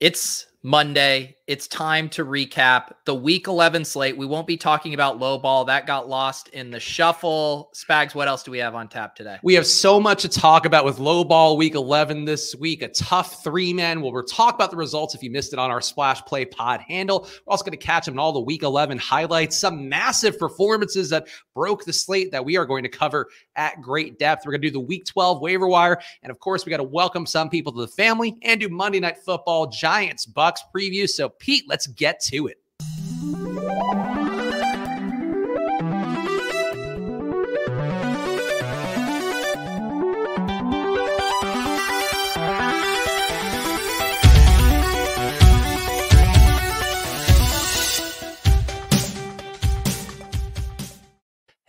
It's 0.00 0.46
Monday. 0.62 1.36
It's 1.50 1.66
time 1.66 2.08
to 2.10 2.24
recap 2.24 2.92
the 3.06 3.14
week 3.16 3.48
11 3.48 3.84
slate. 3.84 4.16
We 4.16 4.24
won't 4.24 4.46
be 4.46 4.56
talking 4.56 4.94
about 4.94 5.18
low 5.18 5.36
ball. 5.36 5.64
That 5.64 5.84
got 5.84 6.08
lost 6.08 6.46
in 6.50 6.70
the 6.70 6.78
shuffle. 6.78 7.72
Spags, 7.74 8.14
what 8.14 8.28
else 8.28 8.44
do 8.44 8.52
we 8.52 8.58
have 8.58 8.76
on 8.76 8.86
tap 8.86 9.16
today? 9.16 9.36
We 9.42 9.54
have 9.54 9.66
so 9.66 9.98
much 9.98 10.22
to 10.22 10.28
talk 10.28 10.64
about 10.64 10.84
with 10.84 11.00
low 11.00 11.24
ball 11.24 11.56
week 11.56 11.74
11 11.74 12.24
this 12.24 12.54
week. 12.54 12.82
A 12.82 12.88
tough 12.90 13.42
three 13.42 13.72
man. 13.72 14.00
Well, 14.00 14.22
talk 14.22 14.54
about 14.54 14.70
the 14.70 14.76
results 14.76 15.16
if 15.16 15.24
you 15.24 15.30
missed 15.32 15.52
it 15.52 15.58
on 15.58 15.72
our 15.72 15.80
Splash 15.80 16.22
Play 16.22 16.44
pod 16.44 16.82
handle. 16.82 17.22
We're 17.44 17.50
also 17.50 17.64
going 17.64 17.76
to 17.76 17.84
catch 17.84 18.06
up 18.06 18.14
on 18.14 18.20
all 18.20 18.32
the 18.32 18.38
week 18.38 18.62
11 18.62 18.98
highlights, 18.98 19.58
some 19.58 19.88
massive 19.88 20.38
performances 20.38 21.10
that 21.10 21.26
broke 21.52 21.84
the 21.84 21.92
slate 21.92 22.30
that 22.30 22.44
we 22.44 22.58
are 22.58 22.64
going 22.64 22.84
to 22.84 22.88
cover 22.88 23.26
at 23.56 23.82
great 23.82 24.20
depth. 24.20 24.46
We're 24.46 24.52
going 24.52 24.62
to 24.62 24.68
do 24.68 24.72
the 24.72 24.78
week 24.78 25.04
12 25.04 25.40
waiver 25.40 25.66
wire. 25.66 26.00
And 26.22 26.30
of 26.30 26.38
course, 26.38 26.64
we 26.64 26.70
got 26.70 26.76
to 26.76 26.84
welcome 26.84 27.26
some 27.26 27.50
people 27.50 27.72
to 27.72 27.80
the 27.80 27.88
family 27.88 28.36
and 28.42 28.60
do 28.60 28.68
Monday 28.68 29.00
Night 29.00 29.18
Football 29.18 29.66
Giants 29.66 30.26
Bucks 30.26 30.62
preview. 30.72 31.08
So 31.08 31.28
Pete, 31.40 31.64
let's 31.66 31.86
get 31.88 32.20
to 32.20 32.46
it. 32.46 32.58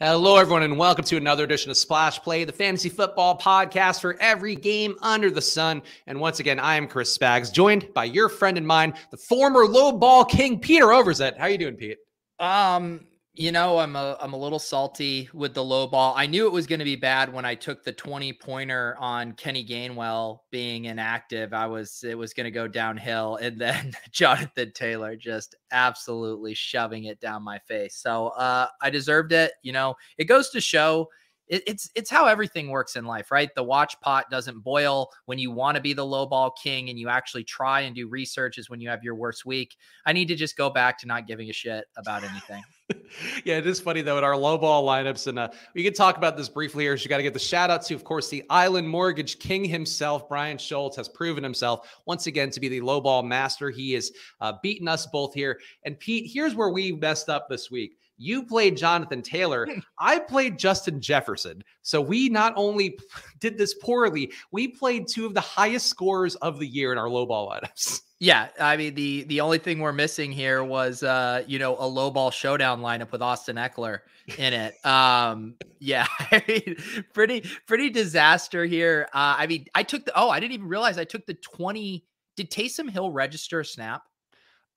Hello, 0.04 0.38
everyone, 0.38 0.64
and 0.64 0.80
welcome 0.80 1.06
to 1.06 1.18
another 1.18 1.44
edition 1.44 1.70
of 1.70 1.78
Splash 1.78 2.20
Play, 2.24 2.44
the 2.44 2.52
fantasy 2.52 2.90
football 2.90 3.38
podcast 3.38 4.02
for 4.02 4.20
every 4.20 4.56
game 4.56 4.96
under 5.04 5.30
the 5.30 5.44
sun. 5.44 5.84
And 6.08 6.20
once 6.20 6.40
again, 6.40 6.60
I 6.60 6.76
am 6.76 6.88
Chris 6.88 7.16
Spags, 7.16 7.54
joined 7.54 7.94
by 7.94 8.06
your 8.06 8.28
friend 8.28 8.58
and 8.58 8.66
mine, 8.66 8.96
the 9.12 9.18
former 9.18 9.68
low 9.68 9.92
ball 9.92 10.26
king, 10.26 10.58
Peter 10.58 10.88
Overzet. 10.88 11.38
How 11.38 11.46
you 11.46 11.60
doing, 11.60 11.76
Pete? 11.76 12.00
Um, 12.40 13.02
you 13.34 13.52
know, 13.54 13.78
I'm 13.78 13.96
a 13.96 14.18
I'm 14.20 14.34
a 14.34 14.38
little 14.38 14.60
salty 14.60 15.30
with 15.34 15.54
the 15.54 15.64
low 15.64 15.88
ball. 15.88 16.14
I 16.18 16.28
knew 16.28 16.48
it 16.48 16.52
was 16.52 16.68
going 16.68 16.80
to 16.80 16.86
be 16.86 16.98
bad 16.98 17.32
when 17.32 17.46
I 17.46 17.56
took 17.56 17.82
the 17.82 17.94
20 17.94 18.34
pointer 18.34 18.98
on 19.00 19.32
Kenny 19.34 19.66
Gainwell 19.66 20.40
being 20.52 20.86
inactive. 20.86 21.54
I 21.54 21.66
was 21.66 22.04
it 22.04 22.18
was 22.18 22.34
going 22.34 22.44
to 22.46 22.52
go 22.52 22.68
downhill 22.68 23.38
and 23.38 23.60
then 23.60 23.94
Jonathan 24.12 24.74
Taylor 24.74 25.16
just 25.16 25.56
absolutely 25.72 26.54
shoving 26.54 27.06
it 27.06 27.22
down 27.22 27.42
my 27.42 27.60
face. 27.60 27.96
So, 27.96 28.28
uh 28.30 28.68
I 28.82 28.90
deserved 28.90 29.32
it, 29.32 29.54
you 29.64 29.72
know. 29.72 29.96
It 30.18 30.26
goes 30.26 30.50
to 30.50 30.60
show 30.60 31.08
it, 31.48 31.64
it's 31.68 31.90
it's 31.96 32.10
how 32.10 32.26
everything 32.28 32.70
works 32.70 32.98
in 32.98 33.06
life, 33.06 33.32
right? 33.32 33.50
The 33.56 33.64
watch 33.64 34.00
pot 34.02 34.30
doesn't 34.30 34.60
boil 34.60 35.10
when 35.26 35.40
you 35.40 35.52
want 35.52 35.76
to 35.76 35.82
be 35.82 35.94
the 35.94 36.06
low 36.06 36.26
ball 36.26 36.52
king 36.52 36.90
and 36.90 37.00
you 37.00 37.08
actually 37.08 37.44
try 37.46 37.82
and 37.82 37.96
do 37.96 38.08
research 38.08 38.58
is 38.58 38.70
when 38.70 38.82
you 38.82 38.90
have 38.90 39.04
your 39.04 39.16
worst 39.16 39.46
week. 39.46 39.76
I 40.06 40.14
need 40.14 40.28
to 40.30 40.36
just 40.36 40.58
go 40.58 40.70
back 40.70 40.98
to 41.00 41.08
not 41.08 41.28
giving 41.28 41.50
a 41.50 41.54
shit 41.54 41.86
about 41.98 42.24
anything. 42.24 42.64
yeah, 43.46 43.58
it 43.58 43.68
is 43.68 43.80
funny 43.80 44.02
though 44.02 44.18
in 44.18 44.24
our 44.24 44.36
low 44.36 44.58
ball 44.58 44.86
lineups, 44.86 45.28
and 45.28 45.40
uh, 45.40 45.50
we 45.74 45.84
can 45.84 45.94
talk 45.94 46.18
about 46.18 46.38
this 46.38 46.50
briefly 46.50 46.84
here. 46.84 46.98
So 46.98 47.04
you 47.04 47.10
got 47.10 47.18
to 47.18 47.24
get 47.24 47.34
the 47.34 47.40
shout 47.40 47.70
out 47.70 47.84
to, 47.84 47.96
of 47.96 48.04
course, 48.04 48.30
the 48.30 48.44
Island 48.50 48.88
Mortgage 48.88 49.40
King 49.40 49.64
himself, 49.66 50.28
Brian 50.28 50.58
Schultz, 50.58 50.96
has 50.98 51.08
proven 51.10 51.44
himself 51.44 52.02
once 52.06 52.28
again 52.28 52.50
to 52.52 52.60
be 52.60 52.70
the 52.70 52.82
low 52.82 53.02
ball 53.02 53.24
master. 53.24 53.70
He 53.70 53.94
has 53.94 54.12
uh, 54.40 54.54
beaten 54.62 54.88
us 54.88 55.08
both 55.08 55.34
here. 55.34 55.60
And 55.84 56.00
Pete, 56.00 56.32
here's 56.32 56.56
where 56.56 56.70
we 56.70 56.92
messed 56.92 57.30
up 57.30 57.50
this 57.50 57.72
week. 57.72 57.98
You 58.18 58.44
played 58.44 58.78
Jonathan 58.78 59.24
Taylor. 59.24 59.68
I 60.00 60.20
played 60.20 60.60
Justin 60.60 61.02
Jefferson. 61.02 61.64
So 61.82 62.00
we 62.00 62.30
not 62.30 62.54
only 62.56 63.00
did 63.40 63.58
this 63.58 63.74
poorly, 63.74 64.32
we 64.52 64.68
played 64.68 65.08
two 65.08 65.26
of 65.26 65.34
the 65.34 65.42
highest 65.42 65.88
scores 65.88 66.36
of 66.36 66.60
the 66.60 66.68
year 66.68 66.92
in 66.92 66.98
our 66.98 67.10
low 67.10 67.26
ball 67.26 67.50
lineups. 67.50 68.02
Yeah, 68.22 68.50
I 68.60 68.78
mean 68.78 68.94
the 68.94 69.24
the 69.24 69.42
only 69.42 69.58
thing 69.58 69.80
we're 69.80 69.92
missing 69.92 70.32
here 70.32 70.64
was 70.64 71.02
uh, 71.02 71.44
you 71.48 71.58
know, 71.58 71.76
a 71.80 71.88
low 71.88 72.12
ball 72.12 72.30
showdown 72.30 72.80
lineup 72.80 73.12
with 73.12 73.20
Austin 73.20 73.56
Ekeler 73.56 74.02
in 74.38 74.54
it. 74.54 74.76
Um, 74.86 75.56
yeah, 75.80 76.06
I 76.20 76.44
mean, 76.48 76.76
pretty 77.16 77.44
pretty 77.66 77.90
disaster 77.90 78.64
here. 78.64 79.10
Uh, 79.12 79.38
I 79.40 79.48
mean, 79.48 79.66
I 79.74 79.82
took 79.82 80.06
the 80.06 80.12
oh, 80.16 80.30
I 80.30 80.40
didn't 80.40 80.54
even 80.54 80.68
realize 80.68 81.00
I 81.00 81.04
took 81.04 81.26
the 81.26 81.34
20. 81.34 82.06
Did 82.38 82.52
Taysom 82.52 82.92
Hill 82.92 83.10
register 83.10 83.62
a 83.62 83.66
snap? 83.66 84.04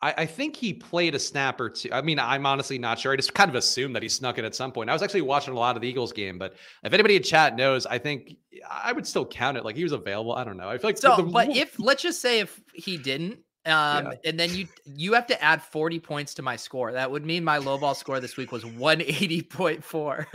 I, 0.04 0.14
I, 0.18 0.26
think 0.26 0.54
he 0.54 0.74
played 0.74 1.14
a 1.14 1.18
snap 1.18 1.58
or 1.58 1.70
two. 1.70 1.88
I 1.90 2.02
mean, 2.02 2.18
I'm 2.18 2.44
honestly 2.44 2.78
not 2.78 2.98
sure. 2.98 3.14
I 3.14 3.16
just 3.16 3.32
kind 3.32 3.48
of 3.48 3.54
assumed 3.54 3.96
that 3.96 4.02
he 4.02 4.08
snuck 4.10 4.36
it 4.36 4.44
at 4.44 4.54
some 4.54 4.70
point. 4.70 4.90
I 4.90 4.92
was 4.92 5.02
actually 5.02 5.22
watching 5.22 5.54
a 5.54 5.56
lot 5.56 5.76
of 5.76 5.82
the 5.82 5.88
Eagles 5.88 6.12
game, 6.12 6.36
but 6.36 6.56
if 6.82 6.92
anybody 6.92 7.16
in 7.16 7.22
chat 7.22 7.56
knows, 7.56 7.86
I 7.86 7.96
think 7.96 8.36
I 8.70 8.92
would 8.92 9.06
still 9.06 9.24
count 9.24 9.56
it 9.56 9.64
like 9.64 9.76
he 9.76 9.82
was 9.82 9.92
available. 9.92 10.34
I 10.34 10.44
don't 10.44 10.58
know. 10.58 10.68
I 10.68 10.76
feel 10.76 10.88
like 10.88 10.98
so. 10.98 11.16
The, 11.16 11.22
but 11.22 11.56
if 11.56 11.78
let's 11.78 12.02
just 12.02 12.20
say 12.20 12.40
if 12.40 12.60
he 12.74 12.98
didn't, 12.98 13.38
um, 13.64 14.06
yeah. 14.06 14.12
and 14.26 14.38
then 14.38 14.54
you 14.54 14.68
you 14.84 15.14
have 15.14 15.26
to 15.28 15.42
add 15.42 15.62
40 15.62 15.98
points 16.00 16.34
to 16.34 16.42
my 16.42 16.56
score. 16.56 16.92
That 16.92 17.10
would 17.10 17.24
mean 17.24 17.42
my 17.42 17.56
low 17.56 17.78
ball 17.78 17.94
score 17.94 18.20
this 18.20 18.36
week 18.36 18.52
was 18.52 18.62
180.4. 18.62 20.26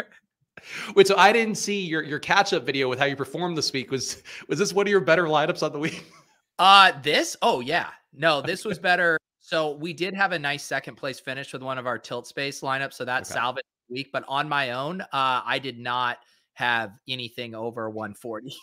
Wait, 0.96 1.08
so 1.08 1.16
I 1.16 1.32
didn't 1.32 1.56
see 1.56 1.80
your 1.80 2.02
your 2.02 2.18
catch 2.18 2.54
up 2.54 2.66
video 2.66 2.90
with 2.90 2.98
how 2.98 3.06
you 3.06 3.16
performed 3.16 3.56
this 3.56 3.72
week. 3.72 3.92
Was 3.92 4.24
was 4.48 4.58
this 4.58 4.74
one 4.74 4.88
of 4.88 4.92
your 4.92 5.00
better 5.00 5.26
lineups 5.26 5.62
on 5.62 5.74
the 5.74 5.80
week? 5.80 6.06
Uh 6.58 6.92
this? 7.04 7.38
Oh 7.44 7.60
yeah. 7.60 7.90
No, 8.14 8.42
this 8.42 8.66
was 8.66 8.80
better. 8.80 9.20
So 9.50 9.72
we 9.78 9.94
did 9.94 10.14
have 10.14 10.32
a 10.32 10.38
nice 10.38 10.64
second 10.64 10.94
place 10.94 11.20
finish 11.20 11.54
with 11.54 11.64
one 11.64 11.80
of 11.80 11.88
our 11.88 11.98
tilt 11.98 12.28
space 12.28 12.62
lineups. 12.62 12.94
So 12.94 13.04
that 13.06 13.24
okay. 13.24 13.34
salvaged 13.34 13.66
week. 13.90 14.12
But 14.14 14.24
on 14.28 14.48
my 14.48 14.74
own, 14.74 15.02
uh, 15.02 15.42
I 15.44 15.58
did 15.58 15.80
not 15.80 16.20
have 16.54 16.92
anything 17.08 17.56
over 17.56 17.90
140. 17.90 18.56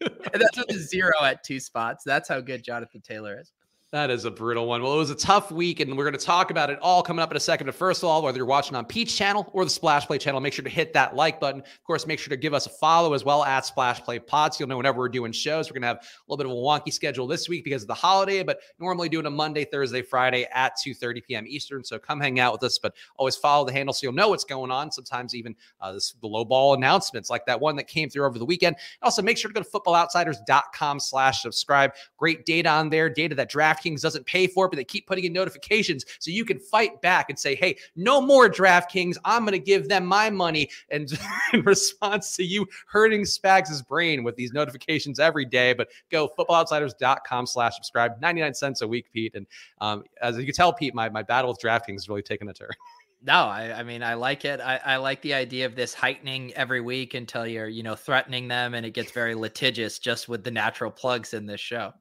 and 0.00 0.10
that's 0.32 0.58
with 0.58 0.70
a 0.70 0.78
zero 0.80 1.12
at 1.22 1.44
two 1.44 1.60
spots. 1.60 2.02
That's 2.04 2.28
how 2.28 2.40
good 2.40 2.64
Jonathan 2.64 3.02
Taylor 3.02 3.40
is. 3.40 3.52
That 3.94 4.10
is 4.10 4.24
a 4.24 4.30
brutal 4.32 4.66
one. 4.66 4.82
Well, 4.82 4.92
it 4.94 4.96
was 4.96 5.10
a 5.10 5.14
tough 5.14 5.52
week, 5.52 5.78
and 5.78 5.96
we're 5.96 6.02
going 6.02 6.18
to 6.18 6.26
talk 6.26 6.50
about 6.50 6.68
it 6.68 6.80
all 6.80 7.00
coming 7.00 7.22
up 7.22 7.30
in 7.30 7.36
a 7.36 7.40
second. 7.40 7.66
But 7.66 7.76
first 7.76 8.02
of 8.02 8.08
all, 8.08 8.22
whether 8.22 8.36
you're 8.36 8.44
watching 8.44 8.74
on 8.74 8.86
Pete's 8.86 9.14
channel 9.14 9.48
or 9.52 9.62
the 9.62 9.70
Splash 9.70 10.08
Play 10.08 10.18
channel, 10.18 10.40
make 10.40 10.52
sure 10.52 10.64
to 10.64 10.68
hit 10.68 10.92
that 10.94 11.14
like 11.14 11.38
button. 11.38 11.60
Of 11.60 11.84
course, 11.84 12.04
make 12.04 12.18
sure 12.18 12.30
to 12.30 12.36
give 12.36 12.54
us 12.54 12.66
a 12.66 12.70
follow 12.70 13.14
as 13.14 13.24
well 13.24 13.44
at 13.44 13.64
Splash 13.64 14.02
Play 14.02 14.18
Pods. 14.18 14.58
You'll 14.58 14.68
know 14.68 14.78
whenever 14.78 14.98
we're 14.98 15.08
doing 15.08 15.30
shows. 15.30 15.70
We're 15.70 15.74
going 15.74 15.82
to 15.82 15.86
have 15.86 15.98
a 15.98 16.02
little 16.26 16.38
bit 16.38 16.46
of 16.46 16.50
a 16.50 16.56
wonky 16.56 16.92
schedule 16.92 17.28
this 17.28 17.48
week 17.48 17.62
because 17.62 17.82
of 17.82 17.86
the 17.86 17.94
holiday, 17.94 18.42
but 18.42 18.58
normally 18.80 19.08
doing 19.08 19.26
a 19.26 19.30
Monday, 19.30 19.64
Thursday, 19.64 20.02
Friday 20.02 20.48
at 20.52 20.72
2:30 20.84 21.24
p.m. 21.24 21.44
Eastern. 21.46 21.84
So 21.84 21.96
come 21.96 22.18
hang 22.18 22.40
out 22.40 22.52
with 22.52 22.64
us, 22.64 22.80
but 22.80 22.94
always 23.16 23.36
follow 23.36 23.64
the 23.64 23.72
handle 23.72 23.92
so 23.92 24.08
you'll 24.08 24.12
know 24.12 24.30
what's 24.30 24.42
going 24.42 24.72
on. 24.72 24.90
Sometimes 24.90 25.36
even 25.36 25.54
uh, 25.80 25.92
this, 25.92 26.16
the 26.20 26.26
low 26.26 26.44
ball 26.44 26.74
announcements 26.74 27.30
like 27.30 27.46
that 27.46 27.60
one 27.60 27.76
that 27.76 27.86
came 27.86 28.10
through 28.10 28.26
over 28.26 28.40
the 28.40 28.44
weekend. 28.44 28.74
Also, 29.02 29.22
make 29.22 29.38
sure 29.38 29.52
to 29.52 29.54
go 29.54 29.62
to 29.62 29.70
footballoutsiders.com/slash 29.70 31.42
subscribe. 31.42 31.92
Great 32.16 32.44
data 32.44 32.68
on 32.68 32.90
there, 32.90 33.08
data 33.08 33.36
that 33.36 33.48
DraftKings 33.84 34.00
doesn't 34.00 34.26
pay 34.26 34.46
for 34.46 34.66
it, 34.66 34.70
but 34.70 34.76
they 34.76 34.84
keep 34.84 35.06
putting 35.06 35.24
in 35.24 35.32
notifications 35.32 36.04
so 36.18 36.30
you 36.30 36.44
can 36.44 36.58
fight 36.58 37.00
back 37.00 37.30
and 37.30 37.38
say, 37.38 37.54
hey, 37.54 37.76
no 37.96 38.20
more 38.20 38.48
DraftKings. 38.48 39.16
I'm 39.24 39.42
going 39.42 39.52
to 39.52 39.58
give 39.58 39.88
them 39.88 40.06
my 40.06 40.30
money. 40.30 40.70
And 40.90 41.10
in 41.52 41.62
response 41.62 42.36
to 42.36 42.44
you 42.44 42.66
hurting 42.86 43.22
Spags' 43.22 43.86
brain 43.86 44.24
with 44.24 44.36
these 44.36 44.52
notifications 44.52 45.18
every 45.18 45.44
day, 45.44 45.72
but 45.72 45.88
go 46.10 46.28
footballoutsiders.com 46.38 47.46
slash 47.46 47.74
subscribe, 47.74 48.20
99 48.20 48.54
cents 48.54 48.82
a 48.82 48.88
week, 48.88 49.10
Pete. 49.12 49.34
And 49.34 49.46
um, 49.80 50.04
as 50.20 50.36
you 50.38 50.44
can 50.44 50.54
tell, 50.54 50.72
Pete, 50.72 50.94
my, 50.94 51.08
my 51.08 51.22
battle 51.22 51.50
with 51.50 51.60
DraftKings 51.60 51.96
is 51.96 52.08
really 52.08 52.22
taking 52.22 52.48
a 52.48 52.52
turn. 52.52 52.70
No, 53.26 53.46
I, 53.46 53.78
I, 53.78 53.82
mean 53.84 54.02
I 54.02 54.12
like 54.14 54.44
it. 54.44 54.60
I, 54.60 54.78
I, 54.84 54.96
like 54.96 55.22
the 55.22 55.32
idea 55.32 55.64
of 55.64 55.74
this 55.74 55.94
heightening 55.94 56.52
every 56.52 56.82
week 56.82 57.14
until 57.14 57.46
you're, 57.46 57.68
you 57.68 57.82
know, 57.82 57.94
threatening 57.94 58.48
them 58.48 58.74
and 58.74 58.84
it 58.84 58.90
gets 58.90 59.12
very 59.12 59.34
litigious 59.34 59.98
just 59.98 60.28
with 60.28 60.44
the 60.44 60.50
natural 60.50 60.90
plugs 60.90 61.32
in 61.32 61.46
this 61.46 61.58
show. 61.58 61.94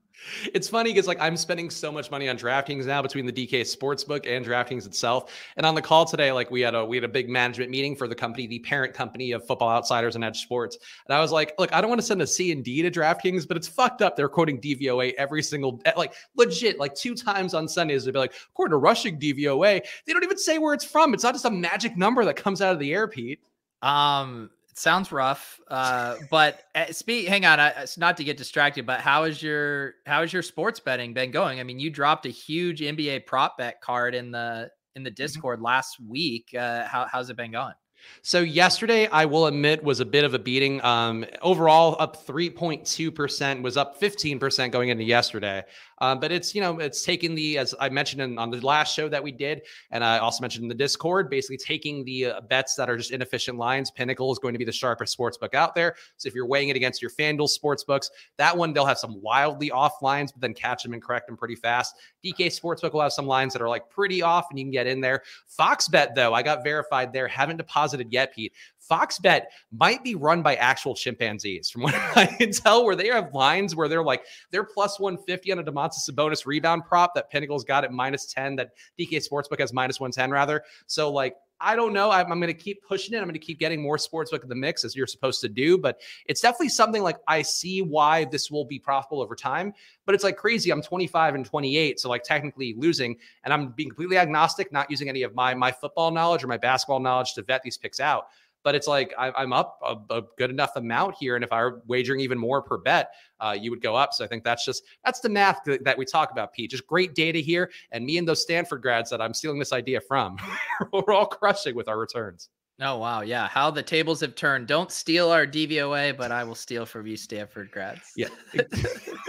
It's 0.54 0.68
funny 0.70 0.92
because 0.92 1.08
like 1.08 1.20
I'm 1.20 1.36
spending 1.38 1.70
so 1.70 1.92
much 1.92 2.12
money 2.12 2.30
on 2.30 2.38
DraftKings 2.38 2.86
now 2.86 3.02
between 3.02 3.26
the 3.26 3.34
DK 3.34 3.62
Sportsbook 3.62 4.26
and 4.28 4.46
DraftKings 4.46 4.86
itself. 4.86 5.34
And 5.58 5.66
on 5.66 5.76
the 5.76 5.82
call 5.82 6.06
today, 6.06 6.32
like 6.32 6.50
we 6.52 6.62
had 6.62 6.76
a 6.76 6.86
we 6.86 6.98
had 6.98 7.04
a 7.04 7.10
big 7.10 7.30
management 7.30 7.72
meeting 7.72 7.96
for 7.96 8.08
the 8.08 8.16
company, 8.16 8.48
the 8.48 8.60
parent 8.60 8.94
company 8.94 9.32
of 9.32 9.46
Football 9.46 9.70
Outsiders 9.70 10.16
and 10.16 10.24
EdjSports. 10.24 10.76
And 11.08 11.16
I 11.16 11.20
was 11.20 11.32
like, 11.32 11.54
look, 11.60 11.74
I 11.74 11.82
don't 11.82 11.90
want 11.90 12.02
to 12.02 12.08
send 12.08 12.22
a 12.22 12.28
C 12.28 12.52
and 12.52 12.64
D 12.64 12.82
to 12.82 12.92
DraftKings, 12.92 13.48
but 13.48 13.58
it's 13.58 13.68
fucked 13.68 14.02
up. 14.02 14.16
They're 14.16 14.30
quoting 14.30 14.60
DVOA 14.60 15.14
every 15.16 15.44
single 15.44 15.82
like 15.98 16.14
legit 16.36 16.80
like 16.80 16.96
two 16.96 17.16
times 17.16 17.54
on 17.54 17.68
Sundays. 17.68 18.06
They'd 18.06 18.14
be 18.14 18.20
like, 18.20 18.34
according 18.52 18.72
to 18.72 18.78
rushing 18.78 19.20
DVOA, 19.20 19.82
they 20.06 20.14
don't 20.14 20.24
even 20.24 20.38
say 20.38 20.58
where 20.58 20.74
it's 20.74 20.86
from. 20.86 21.14
It's 21.14 21.24
not 21.24 21.34
just 21.34 21.46
a 21.46 21.52
magic 21.52 21.98
number 21.98 22.24
that 22.26 22.36
comes 22.36 22.62
out 22.62 22.74
of 22.74 22.80
the 22.80 22.94
air, 22.94 23.08
Pete. 23.08 23.40
Um, 23.82 24.50
sounds 24.78 25.12
rough, 25.12 25.60
uh, 25.68 26.16
but 26.30 26.64
uh, 26.76 26.92
speak. 26.92 27.28
Hang 27.28 27.46
on, 27.46 27.60
uh, 27.60 27.86
not 27.98 28.18
to 28.18 28.24
get 28.24 28.38
distracted, 28.38 28.86
but 28.86 29.00
how 29.00 29.24
is 29.24 29.42
your 29.42 29.96
how 30.06 30.24
is 30.24 30.34
your 30.34 30.42
sports 30.42 30.80
betting 30.80 31.14
been 31.14 31.32
going? 31.32 31.60
I 31.60 31.64
mean, 31.64 31.80
you 31.80 31.90
dropped 31.90 32.26
a 32.26 32.30
huge 32.30 32.80
NBA 32.82 33.26
prop 33.26 33.58
bet 33.58 33.82
card 33.82 34.16
in 34.16 34.32
the 34.32 34.70
in 34.96 35.04
the 35.04 35.10
mm-hmm. 35.10 35.16
Discord 35.16 35.58
mm-hmm. 35.58 35.66
last 35.66 36.00
week. 36.00 36.54
Uh, 36.58 36.86
how 36.86 37.08
how's 37.12 37.30
it 37.30 37.38
been 37.38 37.52
going? 37.52 37.74
So 38.22 38.40
yesterday, 38.40 39.08
I 39.08 39.26
will 39.26 39.48
admit, 39.48 39.84
was 39.84 40.00
a 40.00 40.06
bit 40.06 40.24
of 40.24 40.34
a 40.34 40.40
beating. 40.40 40.84
Um, 40.84 41.26
overall, 41.42 41.98
up 42.00 42.26
3.2%, 42.26 43.62
was 43.62 43.76
up 43.76 44.00
15% 44.00 44.72
going 44.72 44.90
into 44.90 45.04
yesterday. 45.04 45.64
Um, 46.00 46.20
but 46.20 46.32
it's, 46.32 46.54
you 46.54 46.62
know, 46.62 46.80
it's 46.80 47.04
taking 47.04 47.36
the, 47.36 47.58
as 47.58 47.74
I 47.80 47.90
mentioned 47.90 48.22
in, 48.22 48.38
on 48.38 48.50
the 48.50 48.60
last 48.66 48.96
show 48.96 49.08
that 49.10 49.24
we 49.24 49.32
did, 49.32 49.62
and 49.92 50.04
I 50.04 50.18
also 50.18 50.42
mentioned 50.42 50.64
in 50.64 50.70
the 50.70 50.76
Discord, 50.76 51.30
basically 51.30 51.58
taking 51.58 52.04
the 52.04 52.26
uh, 52.26 52.42
bets 52.42 52.76
that 52.76 52.90
are 52.90 52.98
just 52.98 53.12
inefficient 53.12 53.58
lines. 53.58 53.92
Pinnacle 53.92 54.32
is 54.32 54.40
going 54.40 54.54
to 54.54 54.58
be 54.58 54.66
the 54.66 54.72
sharpest 54.72 55.14
sports 55.14 55.38
book 55.38 55.54
out 55.54 55.76
there. 55.76 55.96
So 56.18 56.28
if 56.28 56.36
you're 56.36 56.46
weighing 56.46 56.70
it 56.70 56.76
against 56.76 57.02
your 57.02 57.12
FanDuel 57.12 57.48
sports 57.48 57.84
books, 57.84 58.10
that 58.38 58.56
one, 58.56 58.74
they'll 58.74 58.86
have 58.86 59.00
some 59.00 59.22
wildly 59.22 59.72
off 59.72 60.02
lines, 60.02 60.32
but 60.32 60.42
then 60.42 60.54
catch 60.54 60.84
them 60.84 60.94
and 60.94 61.02
correct 61.02 61.28
them 61.28 61.38
pretty 61.38 61.56
fast. 61.56 61.96
DK 62.24 62.48
Sportsbook 62.48 62.94
will 62.94 63.02
have 63.02 63.14
some 63.14 63.28
lines 63.28 63.54
that 63.54 63.62
are 63.62 63.70
like 63.70 63.90
pretty 63.90 64.22
off 64.22 64.48
and 64.50 64.58
you 64.58 64.66
can 64.66 64.72
get 64.72 64.88
in 64.88 65.02
there. 65.02 65.24
Fox 65.48 65.88
Bet, 65.88 66.16
though, 66.16 66.34
I 66.34 66.42
got 66.42 66.64
verified 66.64 67.14
there, 67.14 67.28
haven't 67.28 67.58
deposited 67.58 68.12
yet, 68.12 68.34
Pete. 68.34 68.54
Fox 68.80 69.20
Bet 69.20 69.52
might 69.72 70.04
be 70.04 70.16
run 70.16 70.42
by 70.42 70.56
actual 70.56 70.94
chimpanzees, 70.94 71.70
from 71.70 71.82
what 71.84 71.96
I 72.16 72.26
can 72.26 72.52
tell, 72.52 72.86
where 72.86 72.96
they 72.96 73.08
have 73.08 73.34
lines 73.34 73.76
where 73.76 73.88
they're 73.88 74.04
like 74.04 74.24
they're 74.52 74.64
plus 74.64 75.00
150 75.00 75.52
on 75.52 75.60
a 75.60 75.64
Domantas 75.64 76.10
Sabonis 76.10 76.46
rebound 76.46 76.84
prop 76.86 77.14
that 77.16 77.30
Pinnacle's 77.30 77.64
got 77.64 77.84
at 77.84 77.92
minus 77.92 78.26
10, 78.34 78.56
that 78.58 78.72
DK 79.00 79.28
Sportsbook 79.28 79.60
has 79.60 79.74
minus 79.74 80.00
110 80.00 80.32
rather. 80.32 80.64
So 80.88 81.12
like 81.12 81.36
I 81.64 81.76
don't 81.76 81.94
know. 81.94 82.12
I'm, 82.12 82.32
I'm 82.32 82.40
going 82.40 82.54
to 82.54 82.60
keep 82.60 82.84
pushing 82.84 83.14
it. 83.14 83.18
I'm 83.18 83.24
going 83.24 83.34
to 83.34 83.40
keep 83.40 83.58
getting 83.58 83.82
more 83.82 83.98
sportsbook 83.98 84.44
in 84.44 84.50
the 84.50 84.56
mix 84.56 84.84
as 84.84 84.96
you're 84.96 85.08
supposed 85.08 85.42
to 85.42 85.50
do. 85.50 85.78
But 85.78 86.02
it's 86.26 86.42
definitely 86.42 86.70
something 86.70 87.02
like 87.02 87.18
I 87.28 87.42
see 87.42 87.82
why 87.82 88.26
this 88.26 88.52
will 88.52 88.66
be 88.66 88.78
profitable 88.78 89.22
over 89.22 89.36
time. 89.36 89.74
But 90.06 90.14
it's 90.14 90.24
like 90.24 90.36
crazy. 90.36 90.72
I'm 90.72 90.82
25 90.82 91.36
and 91.36 91.46
28, 91.46 92.00
so 92.00 92.10
like 92.10 92.24
technically 92.24 92.76
losing, 92.78 93.18
and 93.46 93.54
I'm 93.54 93.70
being 93.70 93.90
completely 93.90 94.18
agnostic, 94.18 94.72
not 94.72 94.92
using 94.92 95.08
any 95.08 95.24
of 95.24 95.34
my 95.34 95.54
my 95.54 95.72
football 95.72 96.12
knowledge 96.12 96.44
or 96.44 96.48
my 96.48 96.58
basketball 96.58 97.00
knowledge 97.00 97.34
to 97.36 97.42
vet 97.42 97.64
these 97.64 97.78
picks 97.78 98.00
out 98.00 98.28
but 98.64 98.76
it's 98.76 98.88
like 98.88 99.14
I, 99.18 99.42
am 99.42 99.54
up 99.54 99.80
a, 99.84 99.96
a, 100.16 100.22
good 100.38 100.50
enough 100.50 100.76
amount 100.76 101.16
here, 101.20 101.36
and 101.36 101.44
if 101.44 101.52
I 101.52 101.62
were 101.62 101.82
wagering 101.88 102.22
even 102.22 102.38
more 102.38 102.62
per 102.62 102.78
bet, 102.78 103.12
uh, 103.40 103.56
you 103.60 103.70
would 103.72 103.82
go 103.82 103.96
up. 103.96 104.14
So 104.14 104.24
I 104.24 104.28
think 104.28 104.44
that's 104.44 104.66
just 104.66 104.84
that's 105.04 105.20
the 105.20 105.30
math 105.30 105.60
that 105.66 105.98
we 105.98 106.06
talk 106.06 106.32
about, 106.32 106.54
Pete. 106.54 106.72
Just 106.72 106.88
great 106.88 107.14
data 107.14 107.40
here, 107.40 107.72
and 107.92 108.06
me 108.06 108.18
and 108.18 108.28
those 108.28 108.42
Stanford 108.42 108.82
grads 108.82 109.10
that 109.10 109.22
I'm 109.22 109.34
stealing 109.34 109.60
this 109.60 109.74
idea 109.74 110.02
from, 110.02 110.38
we're 110.94 111.14
all 111.14 111.28
crushing 111.28 111.76
with 111.76 111.88
our 111.88 112.00
returns. 112.00 112.50
Oh 112.82 112.98
wow, 112.98 113.22
yeah. 113.22 113.48
How 113.48 113.70
the 113.70 113.84
tables 113.84 114.20
have 114.22 114.34
turned. 114.34 114.66
Don't 114.66 114.92
steal 114.92 115.30
our 115.30 115.46
DVOA, 115.46 116.18
but 116.18 116.32
I 116.32 116.44
will 116.44 116.56
steal 116.56 116.88
from 116.88 117.06
you, 117.06 117.16
Stanford 117.16 117.70
grads. 117.70 118.12
Yeah, 118.16 118.30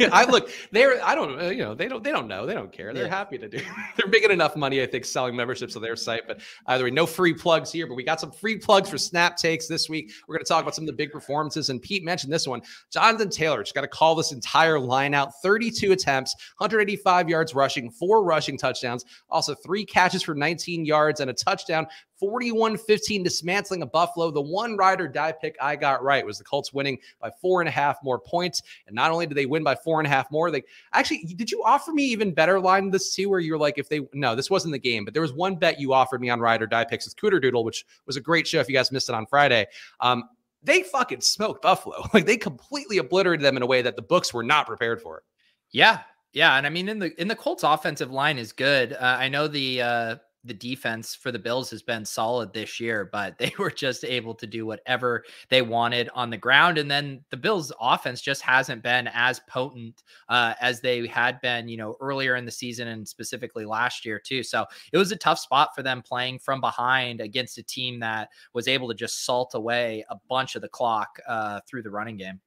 I 0.12 0.24
look. 0.24 0.50
They're. 0.72 1.04
I 1.04 1.14
don't. 1.14 1.38
Uh, 1.38 1.50
you 1.50 1.62
know. 1.62 1.74
They 1.74 1.86
don't. 1.86 2.02
They 2.02 2.10
don't 2.10 2.26
know. 2.26 2.46
They 2.46 2.54
don't 2.54 2.72
care. 2.72 2.94
They're 2.94 3.04
yeah. 3.04 3.14
happy 3.14 3.36
to 3.36 3.46
do. 3.46 3.58
They're 3.96 4.08
making 4.08 4.30
enough 4.30 4.56
money, 4.56 4.82
I 4.82 4.86
think, 4.86 5.04
selling 5.04 5.36
memberships 5.36 5.74
to 5.74 5.80
their 5.80 5.94
site. 5.94 6.22
But 6.26 6.40
either 6.68 6.84
way, 6.84 6.90
no 6.90 7.04
free 7.04 7.34
plugs 7.34 7.70
here. 7.70 7.86
But 7.86 7.96
we 7.96 8.02
got 8.02 8.18
some 8.18 8.32
free 8.32 8.56
plugs 8.56 8.88
for 8.88 8.96
Snap 8.96 9.36
Takes 9.36 9.68
this 9.68 9.90
week. 9.90 10.10
We're 10.26 10.36
going 10.36 10.44
to 10.44 10.48
talk 10.48 10.62
about 10.62 10.74
some 10.74 10.84
of 10.84 10.86
the 10.86 10.94
big 10.94 11.12
performances. 11.12 11.68
And 11.68 11.82
Pete 11.82 12.02
mentioned 12.02 12.32
this 12.32 12.48
one. 12.48 12.62
Jonathan 12.90 13.28
Taylor 13.28 13.62
just 13.62 13.74
got 13.74 13.82
to 13.82 13.88
call 13.88 14.14
this 14.14 14.32
entire 14.32 14.80
line 14.80 15.12
out. 15.12 15.32
32 15.42 15.92
attempts, 15.92 16.34
185 16.58 17.28
yards 17.28 17.54
rushing, 17.54 17.90
four 17.90 18.24
rushing 18.24 18.56
touchdowns, 18.56 19.04
also 19.28 19.54
three 19.54 19.84
catches 19.84 20.22
for 20.22 20.34
19 20.34 20.86
yards 20.86 21.20
and 21.20 21.30
a 21.30 21.34
touchdown 21.34 21.86
41 22.24 22.78
15 22.78 23.22
dismantling 23.22 23.82
a 23.82 23.86
Buffalo. 23.86 24.30
The 24.30 24.40
one 24.40 24.78
ride 24.78 24.98
or 24.98 25.08
die 25.08 25.32
pick 25.32 25.56
I 25.60 25.76
got 25.76 26.02
right 26.02 26.24
was 26.24 26.38
the 26.38 26.44
Colts 26.44 26.72
winning 26.72 26.98
by 27.20 27.30
four 27.42 27.60
and 27.60 27.68
a 27.68 27.70
half 27.70 27.98
more 28.02 28.18
points. 28.18 28.62
And 28.86 28.94
not 28.96 29.10
only 29.10 29.26
did 29.26 29.34
they 29.34 29.44
win 29.44 29.62
by 29.62 29.74
four 29.74 30.00
and 30.00 30.06
a 30.06 30.10
half 30.10 30.30
more, 30.30 30.50
they 30.50 30.62
actually, 30.94 31.18
did 31.36 31.50
you 31.50 31.62
offer 31.64 31.92
me 31.92 32.04
even 32.04 32.32
better 32.32 32.58
line 32.58 32.90
this 32.90 33.14
too, 33.14 33.28
where 33.28 33.40
you're 33.40 33.58
like, 33.58 33.76
if 33.76 33.90
they, 33.90 34.00
no, 34.14 34.34
this 34.34 34.48
wasn't 34.48 34.72
the 34.72 34.78
game, 34.78 35.04
but 35.04 35.12
there 35.12 35.20
was 35.20 35.34
one 35.34 35.56
bet 35.56 35.78
you 35.78 35.92
offered 35.92 36.22
me 36.22 36.30
on 36.30 36.40
ride 36.40 36.62
or 36.62 36.66
die 36.66 36.84
picks 36.84 37.04
with 37.04 37.16
Cooter 37.16 37.42
Doodle, 37.42 37.62
which 37.62 37.84
was 38.06 38.16
a 38.16 38.22
great 38.22 38.46
show 38.46 38.58
if 38.58 38.68
you 38.70 38.74
guys 38.74 38.90
missed 38.90 39.10
it 39.10 39.14
on 39.14 39.26
Friday. 39.26 39.66
Um, 40.00 40.24
they 40.62 40.82
fucking 40.82 41.20
smoked 41.20 41.60
Buffalo. 41.60 42.08
Like 42.14 42.24
they 42.24 42.38
completely 42.38 42.98
obliterated 42.98 43.44
them 43.44 43.58
in 43.58 43.62
a 43.62 43.66
way 43.66 43.82
that 43.82 43.96
the 43.96 44.02
books 44.02 44.32
were 44.32 44.42
not 44.42 44.66
prepared 44.66 45.02
for. 45.02 45.24
Yeah, 45.72 46.00
yeah, 46.32 46.56
and 46.56 46.66
I 46.66 46.70
mean 46.70 46.88
in 46.88 46.98
the 46.98 47.20
in 47.20 47.28
the 47.28 47.36
Colts 47.36 47.64
offensive 47.64 48.10
line 48.10 48.38
is 48.38 48.52
good. 48.52 48.94
Uh, 48.94 49.16
I 49.18 49.28
know 49.28 49.46
the 49.46 49.82
uh 49.82 50.16
the 50.44 50.54
defense 50.54 51.14
for 51.14 51.32
the 51.32 51.38
Bills 51.38 51.70
has 51.70 51.82
been 51.82 52.04
solid 52.04 52.52
this 52.52 52.78
year, 52.78 53.08
but 53.10 53.38
they 53.38 53.52
were 53.58 53.70
just 53.70 54.04
able 54.04 54.34
to 54.34 54.46
do 54.46 54.66
whatever 54.66 55.24
they 55.48 55.62
wanted 55.62 56.10
on 56.14 56.30
the 56.30 56.36
ground. 56.36 56.78
And 56.78 56.90
then 56.90 57.24
the 57.30 57.36
Bills' 57.36 57.72
offense 57.80 58.20
just 58.20 58.42
hasn't 58.42 58.82
been 58.82 59.08
as 59.12 59.40
potent 59.48 60.02
uh, 60.28 60.54
as 60.60 60.80
they 60.80 61.06
had 61.06 61.40
been, 61.40 61.68
you 61.68 61.76
know, 61.76 61.96
earlier 62.00 62.36
in 62.36 62.44
the 62.44 62.50
season 62.50 62.88
and 62.88 63.06
specifically 63.06 63.64
last 63.64 64.04
year, 64.04 64.18
too. 64.18 64.42
So 64.42 64.66
it 64.92 64.98
was 64.98 65.12
a 65.12 65.16
tough 65.16 65.38
spot 65.38 65.70
for 65.74 65.82
them 65.82 66.02
playing 66.02 66.38
from 66.40 66.60
behind 66.60 67.20
against 67.20 67.58
a 67.58 67.62
team 67.62 68.00
that 68.00 68.28
was 68.52 68.68
able 68.68 68.88
to 68.88 68.94
just 68.94 69.24
salt 69.24 69.54
away 69.54 70.04
a 70.10 70.16
bunch 70.28 70.54
of 70.56 70.62
the 70.62 70.68
clock 70.68 71.18
uh, 71.26 71.60
through 71.66 71.82
the 71.82 71.90
running 71.90 72.16
game. 72.16 72.40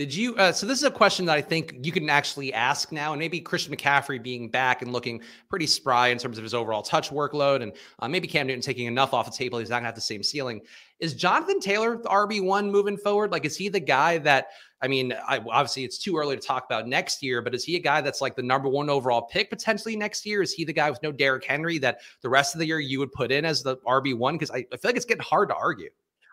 Did 0.00 0.14
you? 0.14 0.34
Uh, 0.36 0.50
so 0.50 0.64
this 0.64 0.78
is 0.78 0.84
a 0.84 0.90
question 0.90 1.26
that 1.26 1.36
I 1.36 1.42
think 1.42 1.76
you 1.82 1.92
can 1.92 2.08
actually 2.08 2.54
ask 2.54 2.90
now, 2.90 3.12
and 3.12 3.20
maybe 3.20 3.38
Christian 3.38 3.76
McCaffrey 3.76 4.22
being 4.22 4.48
back 4.48 4.80
and 4.80 4.94
looking 4.94 5.20
pretty 5.50 5.66
spry 5.66 6.08
in 6.08 6.16
terms 6.16 6.38
of 6.38 6.42
his 6.42 6.54
overall 6.54 6.80
touch 6.80 7.10
workload, 7.10 7.62
and 7.62 7.74
uh, 7.98 8.08
maybe 8.08 8.26
Cam 8.26 8.46
Newton 8.46 8.62
taking 8.62 8.86
enough 8.86 9.12
off 9.12 9.26
the 9.26 9.36
table, 9.36 9.58
he's 9.58 9.68
not 9.68 9.76
gonna 9.76 9.88
have 9.88 9.94
the 9.94 10.00
same 10.00 10.22
ceiling. 10.22 10.62
Is 11.00 11.12
Jonathan 11.12 11.60
Taylor 11.60 11.98
the 11.98 12.08
RB 12.08 12.42
one 12.42 12.72
moving 12.72 12.96
forward? 12.96 13.30
Like, 13.30 13.44
is 13.44 13.58
he 13.58 13.68
the 13.68 13.78
guy 13.78 14.16
that? 14.16 14.46
I 14.80 14.88
mean, 14.88 15.12
I, 15.28 15.36
obviously 15.36 15.84
it's 15.84 15.98
too 15.98 16.16
early 16.16 16.34
to 16.34 16.40
talk 16.40 16.64
about 16.64 16.88
next 16.88 17.22
year, 17.22 17.42
but 17.42 17.54
is 17.54 17.62
he 17.62 17.76
a 17.76 17.80
guy 17.80 18.00
that's 18.00 18.22
like 18.22 18.36
the 18.36 18.42
number 18.42 18.70
one 18.70 18.88
overall 18.88 19.20
pick 19.20 19.50
potentially 19.50 19.96
next 19.96 20.24
year? 20.24 20.40
Is 20.40 20.54
he 20.54 20.64
the 20.64 20.72
guy 20.72 20.88
with 20.88 21.02
no 21.02 21.12
Derrick 21.12 21.44
Henry 21.44 21.76
that 21.76 22.00
the 22.22 22.30
rest 22.30 22.54
of 22.54 22.60
the 22.60 22.66
year 22.66 22.80
you 22.80 23.00
would 23.00 23.12
put 23.12 23.30
in 23.30 23.44
as 23.44 23.62
the 23.62 23.76
RB 23.86 24.16
one? 24.16 24.36
Because 24.36 24.50
I, 24.50 24.64
I 24.72 24.78
feel 24.78 24.88
like 24.88 24.96
it's 24.96 25.04
getting 25.04 25.24
hard 25.24 25.50
to 25.50 25.54
argue. 25.56 25.90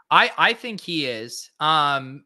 I 0.10 0.32
I 0.38 0.54
think 0.54 0.80
he 0.80 1.06
is. 1.06 1.52
Um, 1.60 2.24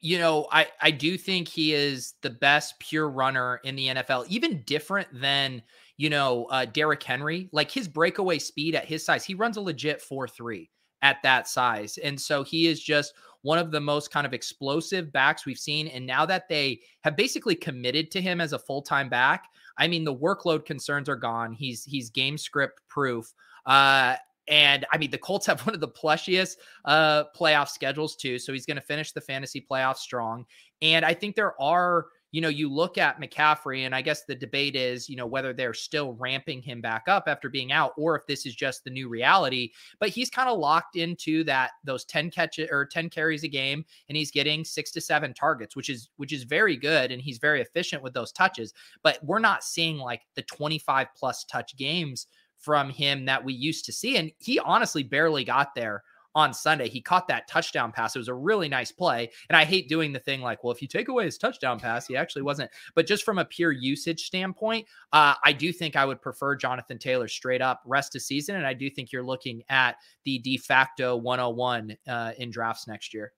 you 0.00 0.18
know, 0.18 0.46
I 0.50 0.66
I 0.80 0.90
do 0.90 1.18
think 1.18 1.48
he 1.48 1.74
is 1.74 2.14
the 2.22 2.30
best 2.30 2.78
pure 2.80 3.08
runner 3.08 3.60
in 3.64 3.76
the 3.76 3.88
NFL, 3.88 4.26
even 4.28 4.62
different 4.62 5.08
than 5.12 5.62
you 5.96 6.08
know 6.08 6.46
uh, 6.46 6.64
Derrick 6.64 7.02
Henry. 7.02 7.48
Like 7.52 7.70
his 7.70 7.86
breakaway 7.86 8.38
speed 8.38 8.74
at 8.74 8.86
his 8.86 9.04
size, 9.04 9.24
he 9.24 9.34
runs 9.34 9.56
a 9.56 9.60
legit 9.60 10.00
four 10.00 10.26
three 10.26 10.70
at 11.02 11.18
that 11.22 11.48
size, 11.48 11.98
and 11.98 12.18
so 12.18 12.42
he 12.42 12.66
is 12.66 12.82
just 12.82 13.12
one 13.42 13.58
of 13.58 13.70
the 13.70 13.80
most 13.80 14.10
kind 14.10 14.26
of 14.26 14.34
explosive 14.34 15.12
backs 15.12 15.46
we've 15.46 15.58
seen. 15.58 15.88
And 15.88 16.06
now 16.06 16.26
that 16.26 16.48
they 16.48 16.80
have 17.02 17.16
basically 17.16 17.54
committed 17.54 18.10
to 18.10 18.20
him 18.20 18.40
as 18.40 18.52
a 18.52 18.58
full 18.58 18.82
time 18.82 19.08
back, 19.08 19.48
I 19.76 19.86
mean 19.86 20.04
the 20.04 20.14
workload 20.14 20.64
concerns 20.64 21.08
are 21.08 21.16
gone. 21.16 21.52
He's 21.52 21.84
he's 21.84 22.08
game 22.10 22.38
script 22.38 22.80
proof. 22.88 23.32
Uh, 23.66 24.16
and 24.50 24.84
I 24.92 24.98
mean, 24.98 25.10
the 25.10 25.18
Colts 25.18 25.46
have 25.46 25.60
one 25.66 25.74
of 25.74 25.80
the 25.80 25.88
plushiest 25.88 26.56
uh, 26.84 27.24
playoff 27.36 27.68
schedules 27.68 28.16
too. 28.16 28.38
So 28.38 28.52
he's 28.52 28.66
going 28.66 28.76
to 28.76 28.82
finish 28.82 29.12
the 29.12 29.20
fantasy 29.20 29.64
playoffs 29.70 29.98
strong. 29.98 30.44
And 30.82 31.04
I 31.04 31.14
think 31.14 31.36
there 31.36 31.60
are, 31.60 32.06
you 32.32 32.40
know, 32.40 32.48
you 32.48 32.72
look 32.72 32.96
at 32.96 33.20
McCaffrey, 33.20 33.84
and 33.84 33.94
I 33.94 34.02
guess 34.02 34.24
the 34.24 34.36
debate 34.36 34.76
is, 34.76 35.08
you 35.08 35.16
know, 35.16 35.26
whether 35.26 35.52
they're 35.52 35.74
still 35.74 36.14
ramping 36.14 36.62
him 36.62 36.80
back 36.80 37.04
up 37.08 37.24
after 37.26 37.48
being 37.48 37.72
out, 37.72 37.92
or 37.98 38.16
if 38.16 38.24
this 38.26 38.46
is 38.46 38.54
just 38.54 38.84
the 38.84 38.90
new 38.90 39.08
reality. 39.08 39.72
But 39.98 40.10
he's 40.10 40.30
kind 40.30 40.48
of 40.48 40.58
locked 40.58 40.96
into 40.96 41.42
that 41.44 41.72
those 41.84 42.04
10 42.04 42.30
catches 42.30 42.68
or 42.70 42.86
10 42.86 43.10
carries 43.10 43.42
a 43.42 43.48
game, 43.48 43.84
and 44.08 44.16
he's 44.16 44.30
getting 44.30 44.64
six 44.64 44.90
to 44.92 45.00
seven 45.00 45.34
targets, 45.34 45.74
which 45.74 45.90
is 45.90 46.08
which 46.16 46.32
is 46.32 46.44
very 46.44 46.76
good, 46.76 47.10
and 47.10 47.20
he's 47.20 47.38
very 47.38 47.60
efficient 47.60 48.02
with 48.02 48.14
those 48.14 48.32
touches. 48.32 48.72
But 49.02 49.18
we're 49.24 49.40
not 49.40 49.64
seeing 49.64 49.98
like 49.98 50.22
the 50.36 50.42
25 50.42 51.08
plus 51.18 51.44
touch 51.44 51.76
games 51.76 52.28
from 52.60 52.90
him 52.90 53.24
that 53.24 53.44
we 53.44 53.52
used 53.52 53.84
to 53.86 53.92
see. 53.92 54.16
And 54.16 54.30
he 54.38 54.58
honestly 54.58 55.02
barely 55.02 55.44
got 55.44 55.74
there 55.74 56.02
on 56.34 56.54
Sunday. 56.54 56.88
He 56.88 57.00
caught 57.00 57.28
that 57.28 57.48
touchdown 57.48 57.92
pass. 57.92 58.14
It 58.14 58.20
was 58.20 58.28
a 58.28 58.34
really 58.34 58.68
nice 58.68 58.92
play. 58.92 59.30
And 59.48 59.56
I 59.56 59.64
hate 59.64 59.88
doing 59.88 60.12
the 60.12 60.20
thing 60.20 60.40
like, 60.40 60.62
well, 60.62 60.72
if 60.72 60.80
you 60.80 60.88
take 60.88 61.08
away 61.08 61.24
his 61.24 61.38
touchdown 61.38 61.80
pass, 61.80 62.06
he 62.06 62.16
actually 62.16 62.42
wasn't. 62.42 62.70
But 62.94 63.06
just 63.06 63.24
from 63.24 63.38
a 63.38 63.44
pure 63.44 63.72
usage 63.72 64.22
standpoint, 64.22 64.86
uh, 65.12 65.34
I 65.44 65.52
do 65.52 65.72
think 65.72 65.96
I 65.96 66.04
would 66.04 66.22
prefer 66.22 66.54
Jonathan 66.54 66.98
Taylor 66.98 67.28
straight 67.28 67.62
up 67.62 67.82
rest 67.84 68.14
of 68.14 68.22
season. 68.22 68.56
And 68.56 68.66
I 68.66 68.74
do 68.74 68.88
think 68.90 69.12
you're 69.12 69.24
looking 69.24 69.62
at 69.68 69.96
the 70.24 70.38
de 70.38 70.56
facto 70.56 71.16
101 71.16 71.96
uh, 72.06 72.32
in 72.38 72.50
drafts 72.50 72.86
next 72.86 73.12
year. 73.12 73.32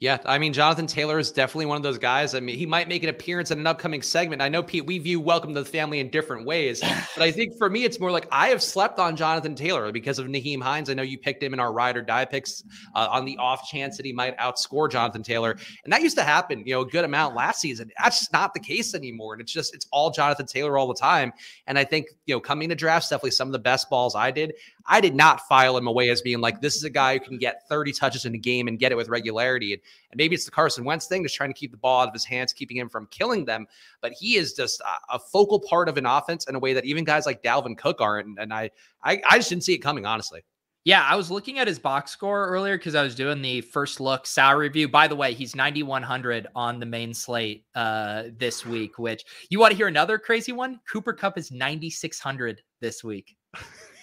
Yeah, 0.00 0.16
I 0.24 0.38
mean, 0.38 0.54
Jonathan 0.54 0.86
Taylor 0.86 1.18
is 1.18 1.30
definitely 1.30 1.66
one 1.66 1.76
of 1.76 1.82
those 1.82 1.98
guys. 1.98 2.34
I 2.34 2.40
mean, 2.40 2.56
he 2.56 2.64
might 2.64 2.88
make 2.88 3.02
an 3.02 3.10
appearance 3.10 3.50
in 3.50 3.58
an 3.58 3.66
upcoming 3.66 4.00
segment. 4.00 4.40
I 4.40 4.48
know, 4.48 4.62
Pete, 4.62 4.86
we 4.86 4.98
view 4.98 5.20
Welcome 5.20 5.52
to 5.54 5.62
the 5.62 5.68
Family 5.68 6.00
in 6.00 6.08
different 6.08 6.46
ways, 6.46 6.80
but 7.14 7.22
I 7.22 7.30
think 7.30 7.58
for 7.58 7.68
me, 7.68 7.84
it's 7.84 8.00
more 8.00 8.10
like 8.10 8.26
I 8.32 8.48
have 8.48 8.62
slept 8.62 8.98
on 8.98 9.14
Jonathan 9.14 9.54
Taylor 9.54 9.92
because 9.92 10.18
of 10.18 10.26
Nyheim 10.26 10.62
Hines. 10.62 10.88
I 10.88 10.94
know 10.94 11.02
you 11.02 11.18
picked 11.18 11.42
him 11.42 11.52
in 11.52 11.60
our 11.60 11.70
ride 11.70 11.98
or 11.98 12.02
die 12.02 12.24
picks 12.24 12.64
uh, 12.94 13.08
on 13.10 13.26
the 13.26 13.36
off 13.36 13.68
chance 13.68 13.98
that 13.98 14.06
he 14.06 14.12
might 14.14 14.38
outscore 14.38 14.90
Jonathan 14.90 15.22
Taylor, 15.22 15.58
and 15.84 15.92
that 15.92 16.00
used 16.00 16.16
to 16.16 16.24
happen, 16.24 16.62
you 16.64 16.72
know, 16.72 16.80
a 16.80 16.86
good 16.86 17.04
amount 17.04 17.34
last 17.34 17.60
season. 17.60 17.90
That's 17.98 18.20
just 18.20 18.32
not 18.32 18.54
the 18.54 18.60
case 18.60 18.94
anymore, 18.94 19.34
and 19.34 19.42
it's 19.42 19.52
just 19.52 19.74
it's 19.74 19.86
all 19.92 20.10
Jonathan 20.10 20.46
Taylor 20.46 20.78
all 20.78 20.88
the 20.88 20.94
time. 20.94 21.30
And 21.66 21.78
I 21.78 21.84
think 21.84 22.06
you 22.24 22.34
know, 22.34 22.40
coming 22.40 22.70
to 22.70 22.74
drafts, 22.74 23.10
definitely 23.10 23.32
some 23.32 23.48
of 23.48 23.52
the 23.52 23.58
best 23.58 23.90
balls 23.90 24.14
I 24.14 24.30
did. 24.30 24.54
I 24.86 25.00
did 25.00 25.14
not 25.14 25.46
file 25.46 25.76
him 25.76 25.86
away 25.86 26.08
as 26.08 26.22
being 26.22 26.40
like 26.40 26.62
this 26.62 26.74
is 26.74 26.84
a 26.84 26.90
guy 26.90 27.18
who 27.18 27.20
can 27.20 27.38
get 27.38 27.68
30 27.68 27.92
touches 27.92 28.24
in 28.24 28.34
a 28.34 28.38
game 28.38 28.66
and 28.66 28.78
get 28.78 28.92
it 28.92 28.94
with 28.96 29.08
regularity. 29.08 29.59
And, 29.60 29.82
and 30.10 30.18
maybe 30.18 30.34
it's 30.34 30.44
the 30.44 30.50
Carson 30.50 30.84
Wentz 30.84 31.06
thing, 31.06 31.22
just 31.22 31.34
trying 31.34 31.50
to 31.50 31.58
keep 31.58 31.70
the 31.70 31.76
ball 31.76 32.02
out 32.02 32.08
of 32.08 32.14
his 32.14 32.24
hands, 32.24 32.52
keeping 32.52 32.76
him 32.76 32.88
from 32.88 33.06
killing 33.10 33.44
them. 33.44 33.66
But 34.00 34.12
he 34.12 34.36
is 34.36 34.54
just 34.54 34.80
a, 34.80 35.14
a 35.14 35.18
focal 35.18 35.60
part 35.60 35.88
of 35.88 35.96
an 35.96 36.06
offense 36.06 36.46
in 36.46 36.54
a 36.54 36.58
way 36.58 36.72
that 36.72 36.84
even 36.84 37.04
guys 37.04 37.26
like 37.26 37.42
Dalvin 37.42 37.76
Cook 37.76 38.00
aren't. 38.00 38.26
And, 38.26 38.38
and 38.38 38.52
I, 38.52 38.70
I, 39.02 39.20
I 39.28 39.38
just 39.38 39.50
didn't 39.50 39.64
see 39.64 39.74
it 39.74 39.78
coming, 39.78 40.06
honestly. 40.06 40.42
Yeah, 40.84 41.04
I 41.06 41.14
was 41.14 41.30
looking 41.30 41.58
at 41.58 41.68
his 41.68 41.78
box 41.78 42.10
score 42.10 42.46
earlier 42.46 42.78
because 42.78 42.94
I 42.94 43.02
was 43.02 43.14
doing 43.14 43.42
the 43.42 43.60
first 43.60 44.00
look 44.00 44.26
salary 44.26 44.68
review. 44.68 44.88
By 44.88 45.08
the 45.08 45.16
way, 45.16 45.34
he's 45.34 45.54
9,100 45.54 46.46
on 46.54 46.80
the 46.80 46.86
main 46.86 47.12
slate 47.12 47.66
uh, 47.74 48.24
this 48.38 48.64
week, 48.64 48.98
which 48.98 49.24
you 49.50 49.60
want 49.60 49.72
to 49.72 49.76
hear 49.76 49.88
another 49.88 50.18
crazy 50.18 50.52
one? 50.52 50.80
Cooper 50.90 51.12
Kupp 51.12 51.36
is 51.36 51.50
9,600 51.50 52.62
this 52.80 53.04
week. 53.04 53.36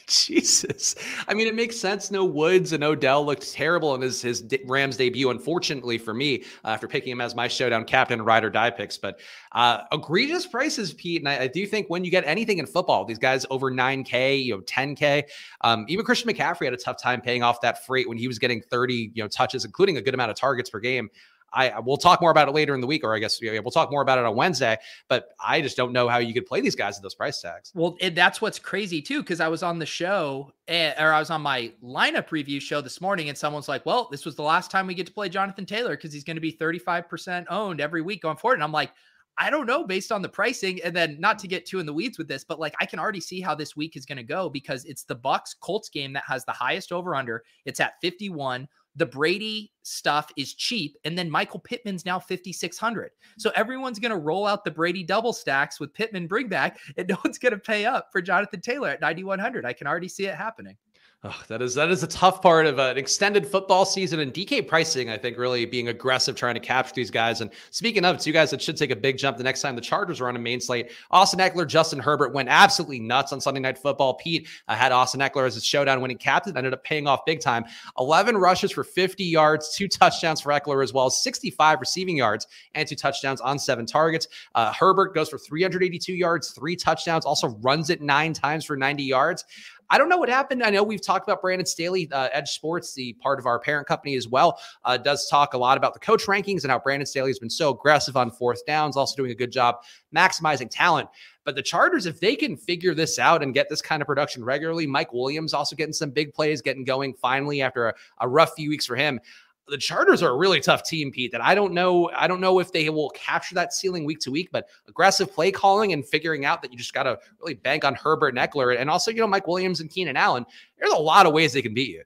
Jesus. 0.28 0.96
I 1.28 1.34
mean, 1.34 1.48
it 1.48 1.56
makes 1.56 1.78
sense. 1.78 2.12
No 2.12 2.24
Woods 2.24 2.72
and 2.72 2.82
Odell 2.84 3.26
looked 3.26 3.52
terrible 3.52 3.94
in 3.94 4.02
his, 4.02 4.22
his 4.22 4.46
Rams 4.66 4.96
debut, 4.96 5.30
unfortunately 5.30 5.98
for 5.98 6.14
me, 6.14 6.44
uh, 6.64 6.70
after 6.70 6.88
picking 6.88 7.12
him 7.12 7.20
as 7.20 7.36
my 7.36 7.48
showdown 7.50 7.84
captain, 7.84 8.22
ride 8.22 8.46
or 8.46 8.50
die 8.50 8.70
picks. 8.70 8.98
But 8.98 9.20
uh, 9.52 9.82
egregious 9.92 10.48
prices, 10.48 10.94
Pete. 10.94 11.22
And 11.22 11.28
I, 11.28 11.44
I, 11.44 11.48
do 11.48 11.66
think 11.66 11.90
when 11.90 12.06
you 12.06 12.12
get 12.12 12.24
anything 12.26 12.60
in 12.60 12.66
football, 12.66 13.04
these 13.04 13.18
guys 13.18 13.46
over 13.50 13.70
9K, 13.70 14.44
you 14.46 14.56
know, 14.56 14.62
10K, 14.62 15.24
um, 15.62 15.86
even 15.90 16.06
Christian 16.06 16.32
McCaffrey 16.32 16.66
had 16.66 16.74
a 16.74 16.78
tough 16.78 17.02
time 17.02 17.20
paying 17.20 17.44
off 17.44 17.60
that 17.62 17.86
freight 17.86 18.08
when 18.08 18.18
he 18.18 18.28
was 18.28 18.40
getting 18.40 18.62
30, 18.62 19.12
you 19.14 19.24
know, 19.24 19.28
touches, 19.28 19.66
including 19.66 19.98
a 19.98 20.02
good 20.02 20.14
amount 20.14 20.32
of 20.32 20.38
targets 20.38 20.70
per 20.70 20.80
game. 20.80 21.10
I 21.54 21.80
we'll 21.80 21.98
talk 21.98 22.22
more 22.22 22.32
about 22.32 22.48
it 22.48 22.52
later 22.52 22.76
in 22.76 22.82
the 22.82 22.88
week, 22.88 23.04
or 23.04 23.16
I 23.16 23.20
guess 23.20 23.42
yeah, 23.42 23.60
we'll 23.60 23.72
talk 23.72 23.90
more 23.92 24.02
about 24.02 24.18
it 24.18 24.26
on 24.26 24.36
Wednesday. 24.36 24.78
But 25.08 25.30
I 25.44 25.62
just 25.62 25.78
don't 25.78 25.94
know 25.94 26.08
how 26.08 26.18
you 26.18 26.34
could 26.34 26.46
play 26.46 26.62
these 26.62 26.76
guys 26.76 26.98
at 26.98 27.04
those 27.04 27.16
price 27.16 27.42
tags. 27.42 27.72
Well, 27.74 27.98
that's 28.14 28.42
what's 28.42 28.60
crazy 28.60 29.02
too, 29.02 29.22
because 29.22 29.40
I 29.40 29.48
was 29.48 29.64
on 29.64 29.80
the 29.80 29.86
show 29.86 30.52
eh, 30.68 30.94
or 31.02 31.14
I 31.14 31.20
was 31.20 31.30
on 31.30 31.42
my 31.42 31.72
lineup 31.84 32.32
review 32.32 32.60
show 32.60 32.82
this 32.82 33.00
morning, 33.00 33.30
and 33.30 33.38
someone's 33.38 33.68
like, 33.68 33.86
"Well, 33.86 34.10
this 34.12 34.26
was 34.26 34.36
the 34.36 34.44
last 34.44 34.72
time 34.72 34.88
we 34.88 34.94
get 34.94 35.08
to 35.08 35.14
play 35.14 35.30
Jonathan 35.30 35.66
Taylor 35.66 35.96
because 35.96 36.14
he's 36.14 36.24
going 36.24 36.38
to 36.38 36.42
be 36.42 36.52
35% 36.52 37.46
owned 37.50 37.82
every 37.82 38.02
week 38.02 38.22
going 38.22 38.38
forward." 38.38 38.56
And 38.56 38.64
I'm 38.64 38.72
like. 38.72 38.92
I 39.40 39.52
don't 39.52 39.68
know 39.68 39.84
based 39.84 40.12
on 40.12 40.24
the 40.24 40.30
pricing 40.30 40.82
and 40.84 40.96
then 40.96 41.18
not 41.20 41.38
to 41.38 41.48
get 41.48 41.68
too 41.68 41.80
in 41.80 41.86
the 41.86 41.94
weeds 41.94 42.18
with 42.18 42.28
this 42.28 42.44
but 42.44 42.60
like 42.60 42.74
I 42.82 42.88
can 42.88 42.98
already 42.98 43.20
see 43.20 43.40
how 43.40 43.54
this 43.54 43.76
week 43.76 43.96
is 43.96 44.04
going 44.04 44.18
to 44.18 44.24
go 44.24 44.50
because 44.50 44.84
it's 44.86 45.04
the 45.04 45.14
Bucks 45.14 45.54
Colts 45.54 45.90
game 45.90 46.12
that 46.14 46.24
has 46.28 46.44
the 46.46 46.54
highest 46.54 46.92
over 46.92 47.14
under 47.14 47.44
it's 47.64 47.80
at 47.80 48.02
51 48.02 48.68
the 48.98 49.06
Brady 49.06 49.72
stuff 49.84 50.32
is 50.36 50.54
cheap. 50.54 50.98
And 51.06 51.18
then 51.18 51.30
Michael 51.30 51.60
Pittman's 51.60 52.06
now 52.06 52.20
5,600. 52.20 53.12
So 53.38 53.52
everyone's 53.56 54.00
going 54.00 54.12
to 54.12 54.18
roll 54.18 54.46
out 54.46 54.66
the 54.66 54.72
Brady 54.72 55.04
double 55.04 55.34
stacks 55.34 55.80
with 55.80 55.94
Pittman 55.94 56.28
bring 56.28 56.50
back, 56.50 56.80
and 56.98 57.08
no 57.10 57.18
one's 57.24 57.38
going 57.38 57.54
to 57.54 57.60
pay 57.60 57.86
up 57.86 58.10
for 58.12 58.22
Jonathan 58.22 58.60
Taylor 58.60 58.90
at 58.90 59.02
9,100. 59.02 59.66
I 59.66 59.74
can 59.74 59.88
already 59.88 60.10
see 60.10 60.26
it 60.26 60.36
happening. 60.36 60.76
Oh, 61.24 61.42
that 61.48 61.64
is 61.64 61.74
that 61.74 61.90
is 61.90 62.04
a 62.04 62.08
tough 62.08 62.44
part 62.44 62.68
of 62.68 62.78
an 62.78 62.96
extended 62.96 63.48
football 63.48 63.86
season 63.86 64.20
and 64.20 64.32
DK 64.32 64.68
pricing. 64.68 65.10
I 65.10 65.18
think 65.18 65.36
really 65.36 65.66
being 65.66 65.88
aggressive 65.88 66.36
trying 66.36 66.54
to 66.54 66.60
capture 66.60 66.94
these 66.94 67.10
guys. 67.10 67.42
And 67.42 67.50
speaking 67.72 68.06
of 68.06 68.20
two 68.20 68.32
guys 68.32 68.52
that 68.52 68.62
should 68.62 68.78
take 68.78 68.92
a 68.92 68.96
big 68.96 69.18
jump 69.18 69.36
the 69.36 69.44
next 69.44 69.62
time 69.62 69.76
the 69.76 69.82
Chargers 69.82 70.22
are 70.22 70.28
on 70.28 70.36
a 70.36 70.40
main 70.40 70.62
slate, 70.62 70.92
Austin 71.10 71.40
Ekeler, 71.40 71.66
Justin 71.66 71.98
Herbert 71.98 72.36
went 72.36 72.50
absolutely 72.50 73.00
nuts 73.00 73.34
on 73.34 73.42
Sunday 73.42 73.60
Night 73.60 73.80
Football. 73.80 74.14
Pete 74.14 74.48
uh, 74.68 74.76
had 74.76 74.92
Austin 74.92 75.20
Ekeler 75.20 75.48
as 75.48 75.56
his 75.56 75.66
showdown 75.66 76.02
winning 76.02 76.20
captain, 76.20 76.56
ended 76.56 76.72
up 76.72 76.84
paying 76.84 77.08
off 77.08 77.26
big 77.26 77.42
time. 77.42 77.66
11 77.98 78.38
rushes 78.38 78.72
for 78.72 78.84
50 78.84 79.24
yards, 79.24 79.76
two 79.76 79.88
touchdowns 79.88 80.40
for 80.40 80.52
Ekeler 80.52 80.84
as 80.84 80.94
well 80.94 81.08
as 81.08 81.24
65 81.24 81.80
receiving 81.80 82.16
yards 82.16 82.46
and 82.76 82.88
two 82.88 82.96
touchdowns 82.96 83.42
on 83.42 83.58
seven 83.58 83.88
targets. 83.88 84.28
Uh, 84.54 84.72
Herbert 84.72 85.16
goes 85.16 85.30
for 85.30 85.40
382 85.40 86.14
yards, 86.14 86.52
three 86.52 86.76
touchdowns, 86.76 87.26
also 87.26 87.48
runs 87.62 87.90
it 87.90 88.04
nine 88.04 88.34
times 88.34 88.66
for 88.66 88.78
90 88.78 89.02
yards. 89.02 89.46
I 89.90 89.98
don't 89.98 90.10
know 90.10 90.18
what 90.18 90.30
happened. 90.30 90.64
I 90.64 90.70
know 90.70 90.84
we've 90.84 91.02
talked 91.02 91.28
about 91.28 91.42
Brandon 91.42 91.66
Staley, 91.66 92.10
uh, 92.12 92.30
EdjSports, 92.36 92.94
the 92.94 93.14
part 93.14 93.40
of 93.40 93.46
our 93.46 93.60
parent 93.60 93.88
company 93.88 94.16
as 94.16 94.28
well, 94.28 94.60
uh, 94.84 94.98
does 94.98 95.28
talk 95.30 95.54
a 95.54 95.58
lot 95.58 95.78
about 95.78 95.94
the 95.94 96.00
coach 96.00 96.26
rankings 96.26 96.64
and 96.64 96.72
how 96.72 96.80
Brandon 96.80 97.06
Staley 97.06 97.30
has 97.30 97.40
been 97.40 97.50
so 97.50 97.72
aggressive 97.72 98.18
on 98.18 98.32
fourth 98.32 98.66
downs, 98.66 98.98
also 98.98 99.16
doing 99.16 99.32
a 99.32 99.36
good 99.36 99.52
job 99.52 99.78
maximizing 100.16 100.70
talent. 100.70 101.08
But 101.46 101.56
the 101.56 101.64
Chargers, 101.64 102.06
if 102.06 102.20
they 102.20 102.36
can 102.36 102.58
figure 102.58 102.94
this 102.94 103.18
out 103.18 103.42
and 103.42 103.54
get 103.54 103.70
this 103.70 103.82
kind 103.82 104.02
of 104.02 104.06
production 104.06 104.44
regularly, 104.44 104.86
Mike 104.86 105.14
Williams 105.14 105.54
also 105.54 105.78
getting 105.78 105.94
some 105.94 106.12
big 106.12 106.34
plays, 106.34 106.62
getting 106.62 106.84
going 106.84 107.14
finally 107.14 107.62
after 107.62 107.88
a, 107.88 107.94
a 108.20 108.28
rough 108.28 108.54
few 108.56 108.70
weeks 108.70 108.86
for 108.86 108.98
him 108.98 109.22
the 109.68 109.78
Chargers 109.78 110.24
are 110.24 110.30
a 110.32 110.36
really 110.36 110.60
tough 110.60 110.84
team, 110.84 111.12
Pete. 111.12 111.32
That 111.32 111.42
I 111.42 111.56
don't 111.56 111.74
know. 111.74 112.10
I 112.16 112.28
don't 112.28 112.42
know 112.42 112.60
if 112.60 112.72
they 112.72 112.90
will 112.90 113.10
capture 113.12 113.56
that 113.56 113.74
ceiling 113.74 114.06
week 114.06 114.20
to 114.20 114.32
week, 114.32 114.50
but 114.52 114.68
aggressive 114.88 115.34
play 115.34 115.52
calling 115.52 115.94
and 115.94 116.06
figuring 116.06 116.46
out 116.46 116.62
that 116.62 116.72
you 116.72 116.78
just 116.78 116.94
got 116.94 117.04
to 117.04 117.20
really 117.40 117.56
bank 117.56 117.84
on 117.84 117.96
Herbert 117.96 118.30
and 118.30 118.38
Ekeler, 118.38 118.80
and 118.80 118.90
also 118.90 119.12
you 119.12 119.18
know 119.18 119.28
Mike 119.28 119.48
Williams 119.48 119.82
and 119.82 119.90
Keenan 119.90 120.18
Allen. 120.18 120.46
There's 120.78 120.94
a 120.94 120.98
lot 120.98 121.26
of 121.26 121.34
ways 121.34 121.54
they 121.54 121.62
can 121.62 121.74
beat 121.74 121.90
you. 121.90 122.04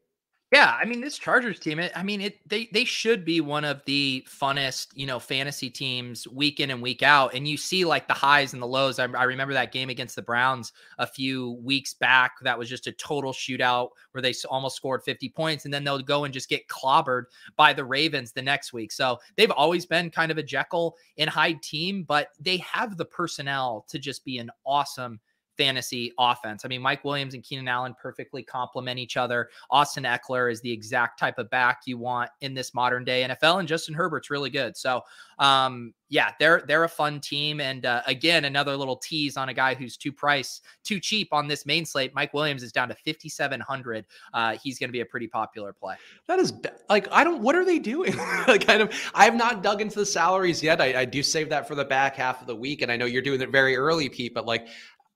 Yeah, 0.52 0.78
I 0.78 0.84
mean 0.84 1.00
this 1.00 1.18
Chargers 1.18 1.60
team. 1.60 1.80
I 1.96 2.04
mean 2.04 2.20
it. 2.20 2.38
They 2.46 2.68
they 2.74 2.84
should 2.84 3.24
be 3.24 3.40
one 3.40 3.64
of 3.64 3.82
the 3.86 4.28
funnest, 4.30 4.88
you 4.96 5.06
know, 5.06 5.18
fantasy 5.18 5.70
teams 5.70 6.28
week 6.28 6.60
in 6.60 6.72
and 6.72 6.82
week 6.82 7.02
out. 7.04 7.34
And 7.34 7.48
you 7.48 7.56
see 7.56 7.86
like 7.86 8.10
the 8.10 8.14
highs 8.14 8.52
and 8.52 8.62
the 8.62 8.68
lows. 8.68 9.00
I, 9.00 9.04
I 9.06 9.24
remember 9.24 9.54
that 9.54 9.72
game 9.72 9.90
against 9.90 10.18
the 10.18 10.22
Browns 10.22 10.74
a 10.98 11.08
few 11.08 11.52
weeks 11.64 11.94
back. 11.94 12.34
That 12.42 12.60
was 12.60 12.68
just 12.68 12.86
a 12.88 12.92
total 12.92 13.32
shootout 13.32 13.92
where 14.12 14.22
they 14.22 14.34
almost 14.50 14.76
scored 14.76 15.04
50 15.04 15.30
points, 15.30 15.64
and 15.64 15.74
then 15.74 15.86
they'll 15.86 16.00
go 16.00 16.26
and 16.26 16.34
just 16.34 16.50
get 16.50 16.68
clobbered 16.68 17.24
by 17.56 17.72
the 17.72 17.86
Ravens 17.86 18.34
the 18.34 18.42
next 18.42 18.74
week. 18.74 18.92
So 18.92 19.20
they've 19.38 19.52
always 19.52 19.86
been 19.86 20.10
kind 20.12 20.34
of 20.34 20.38
a 20.38 20.44
Jekyll 20.44 20.98
and 21.18 21.30
Hyde 21.30 21.62
team, 21.64 22.04
but 22.04 22.28
they 22.42 22.58
have 22.58 22.98
the 22.98 23.06
personnel 23.06 23.86
to 23.88 23.98
just 24.00 24.26
be 24.26 24.38
an 24.38 24.52
awesome 24.66 25.22
fantasy 25.58 26.12
offense. 26.18 26.66
I 26.66 26.68
mean, 26.68 26.82
Mike 26.82 27.04
Williams 27.04 27.34
and 27.34 27.44
Keenan 27.44 27.68
Allen 27.68 27.96
perfectly 28.02 28.44
complement 28.44 29.00
each 29.00 29.18
other. 29.18 29.50
Austin 29.70 30.04
Ekeler 30.04 30.52
is 30.52 30.62
the 30.62 30.72
exact 30.72 31.20
type 31.20 31.38
of 31.38 31.50
back 31.50 31.82
you 31.86 31.98
want 31.98 32.30
in 32.42 32.54
this 32.54 32.74
modern 32.74 33.04
day 33.04 33.28
NFL, 33.28 33.60
and 33.60 33.68
Justin 33.68 33.94
Herbert's 33.94 34.30
really 34.30 34.50
good. 34.50 34.76
So, 34.78 35.02
um, 35.40 35.94
yeah, 36.12 36.32
they're 36.40 36.62
they're 36.68 36.84
a 36.84 36.90
fun 36.90 37.22
team. 37.22 37.62
And 37.62 37.86
uh, 37.86 38.02
again, 38.06 38.46
another 38.46 38.76
little 38.76 38.98
tease 38.98 39.38
on 39.38 39.48
a 39.48 39.54
guy 39.54 39.74
who's 39.74 39.96
too 39.96 40.12
price 40.12 40.60
too 40.84 41.00
cheap 41.00 41.30
on 41.32 41.48
this 41.48 41.66
main 41.66 41.86
slate. 41.86 42.14
Mike 42.14 42.34
Williams 42.34 42.64
is 42.64 42.74
down 42.74 42.90
to 42.90 42.96
fifty 42.96 43.30
seven 43.30 43.62
hundred. 43.62 44.06
Uh, 44.34 44.58
he's 44.62 44.78
going 44.78 44.90
to 44.90 44.94
be 44.94 45.00
a 45.00 45.06
pretty 45.06 45.28
popular 45.28 45.72
play. 45.72 45.96
That 46.28 46.40
is 46.40 46.54
like 46.90 47.08
I 47.12 47.24
don't. 47.24 47.42
What 47.42 47.56
are 47.56 47.64
they 47.64 47.80
doing? 47.80 48.12
kind 48.14 48.82
of. 48.82 48.94
I 49.14 49.24
have 49.24 49.36
not 49.36 49.64
dug 49.64 49.82
into 49.82 50.00
the 50.00 50.06
salaries 50.06 50.62
yet. 50.62 50.82
I, 50.82 51.02
I 51.02 51.06
do 51.06 51.24
save 51.24 51.48
that 51.50 51.66
for 51.66 51.76
the 51.76 51.86
back 51.86 52.18
half 52.18 52.42
of 52.42 52.48
the 52.48 52.56
week, 52.56 52.82
and 52.82 52.92
I 52.92 52.98
know 52.98 53.06
you're 53.06 53.22
doing 53.22 53.40
it 53.40 53.50
very 53.50 53.78
early, 53.78 54.10
Pete. 54.10 54.34
But 54.34 54.46
like 54.46 54.68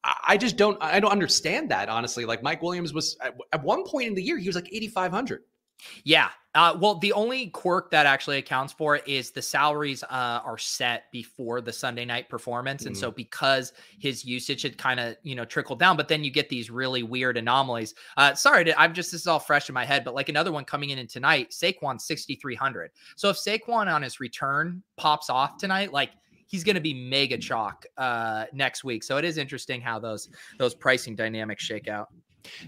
I 0.06 0.38
just 0.38 0.56
don't 0.56 0.78
I 0.82 1.00
don't 1.00 1.12
understand 1.12 1.70
that 1.72 1.90
honestly. 1.90 2.26
Like 2.26 2.44
Mike 2.44 2.62
Williams 2.62 2.94
was 2.94 3.18
at, 3.22 3.64
one 3.64 3.84
point 3.84 4.08
in 4.08 4.14
the 4.14 4.22
year 4.22 4.38
he 4.38 4.48
was 4.48 4.56
like 4.56 4.72
8500. 4.72 5.42
Yeah. 6.04 6.30
Uh, 6.54 6.78
well, 6.80 6.96
the 6.96 7.12
only 7.12 7.48
quirk 7.48 7.92
that 7.92 8.06
actually 8.06 8.38
accounts 8.38 8.72
for 8.72 8.96
it 8.96 9.06
is 9.06 9.32
the 9.32 9.42
salaries 9.42 10.04
uh, 10.04 10.40
are 10.46 10.58
set 10.58 11.12
before 11.12 11.60
the 11.60 11.74
Sunday 11.74 12.06
night 12.06 12.30
performance, 12.30 12.84
mm-hmm. 12.84 12.90
and 12.90 12.98
so 12.98 13.12
mm. 13.12 13.16
because 13.18 13.74
his 14.00 14.24
usage 14.24 14.62
had 14.62 14.78
kind 14.78 15.02
of 15.02 15.18
you 15.22 15.36
know 15.36 15.44
trickled 15.44 15.80
down, 15.80 15.98
but 15.98 16.08
then 16.08 16.24
you 16.24 16.32
get 16.32 16.48
these 16.48 16.72
really 16.72 17.04
weird 17.04 17.36
anomalies. 17.36 17.94
Uh, 18.16 18.34
sorry, 18.34 18.64
to, 18.64 18.80
I'm 18.80 18.94
just 18.94 19.12
this 19.12 19.22
is 19.22 19.28
all 19.28 19.38
fresh 19.38 19.68
in 19.68 19.74
my 19.74 19.84
head, 19.84 20.06
but 20.06 20.16
like 20.16 20.30
another 20.30 20.54
one 20.54 20.64
coming 20.64 20.92
in, 20.92 20.98
in 20.98 21.08
tonight, 21.08 21.50
Saquon 21.50 22.00
6300. 22.00 22.92
So 23.18 23.30
if 23.30 23.36
Saquon 23.36 23.94
on 23.94 24.02
his 24.02 24.22
return 24.22 24.82
pops 24.96 25.30
off 25.30 25.58
tonight, 25.58 25.92
like 25.92 26.12
he's 26.48 26.64
going 26.64 26.76
to 26.76 26.82
be 26.82 26.94
mega 26.94 27.38
chalk 27.38 27.86
uh, 27.98 28.46
next 28.54 28.84
week. 28.84 29.04
So 29.04 29.18
it 29.18 29.26
is 29.26 29.38
interesting 29.38 29.82
how 29.82 30.00
those 30.00 30.30
those 30.58 30.74
pricing 30.74 31.16
dynamics 31.16 31.64
shake 31.64 31.88
out. 31.88 32.10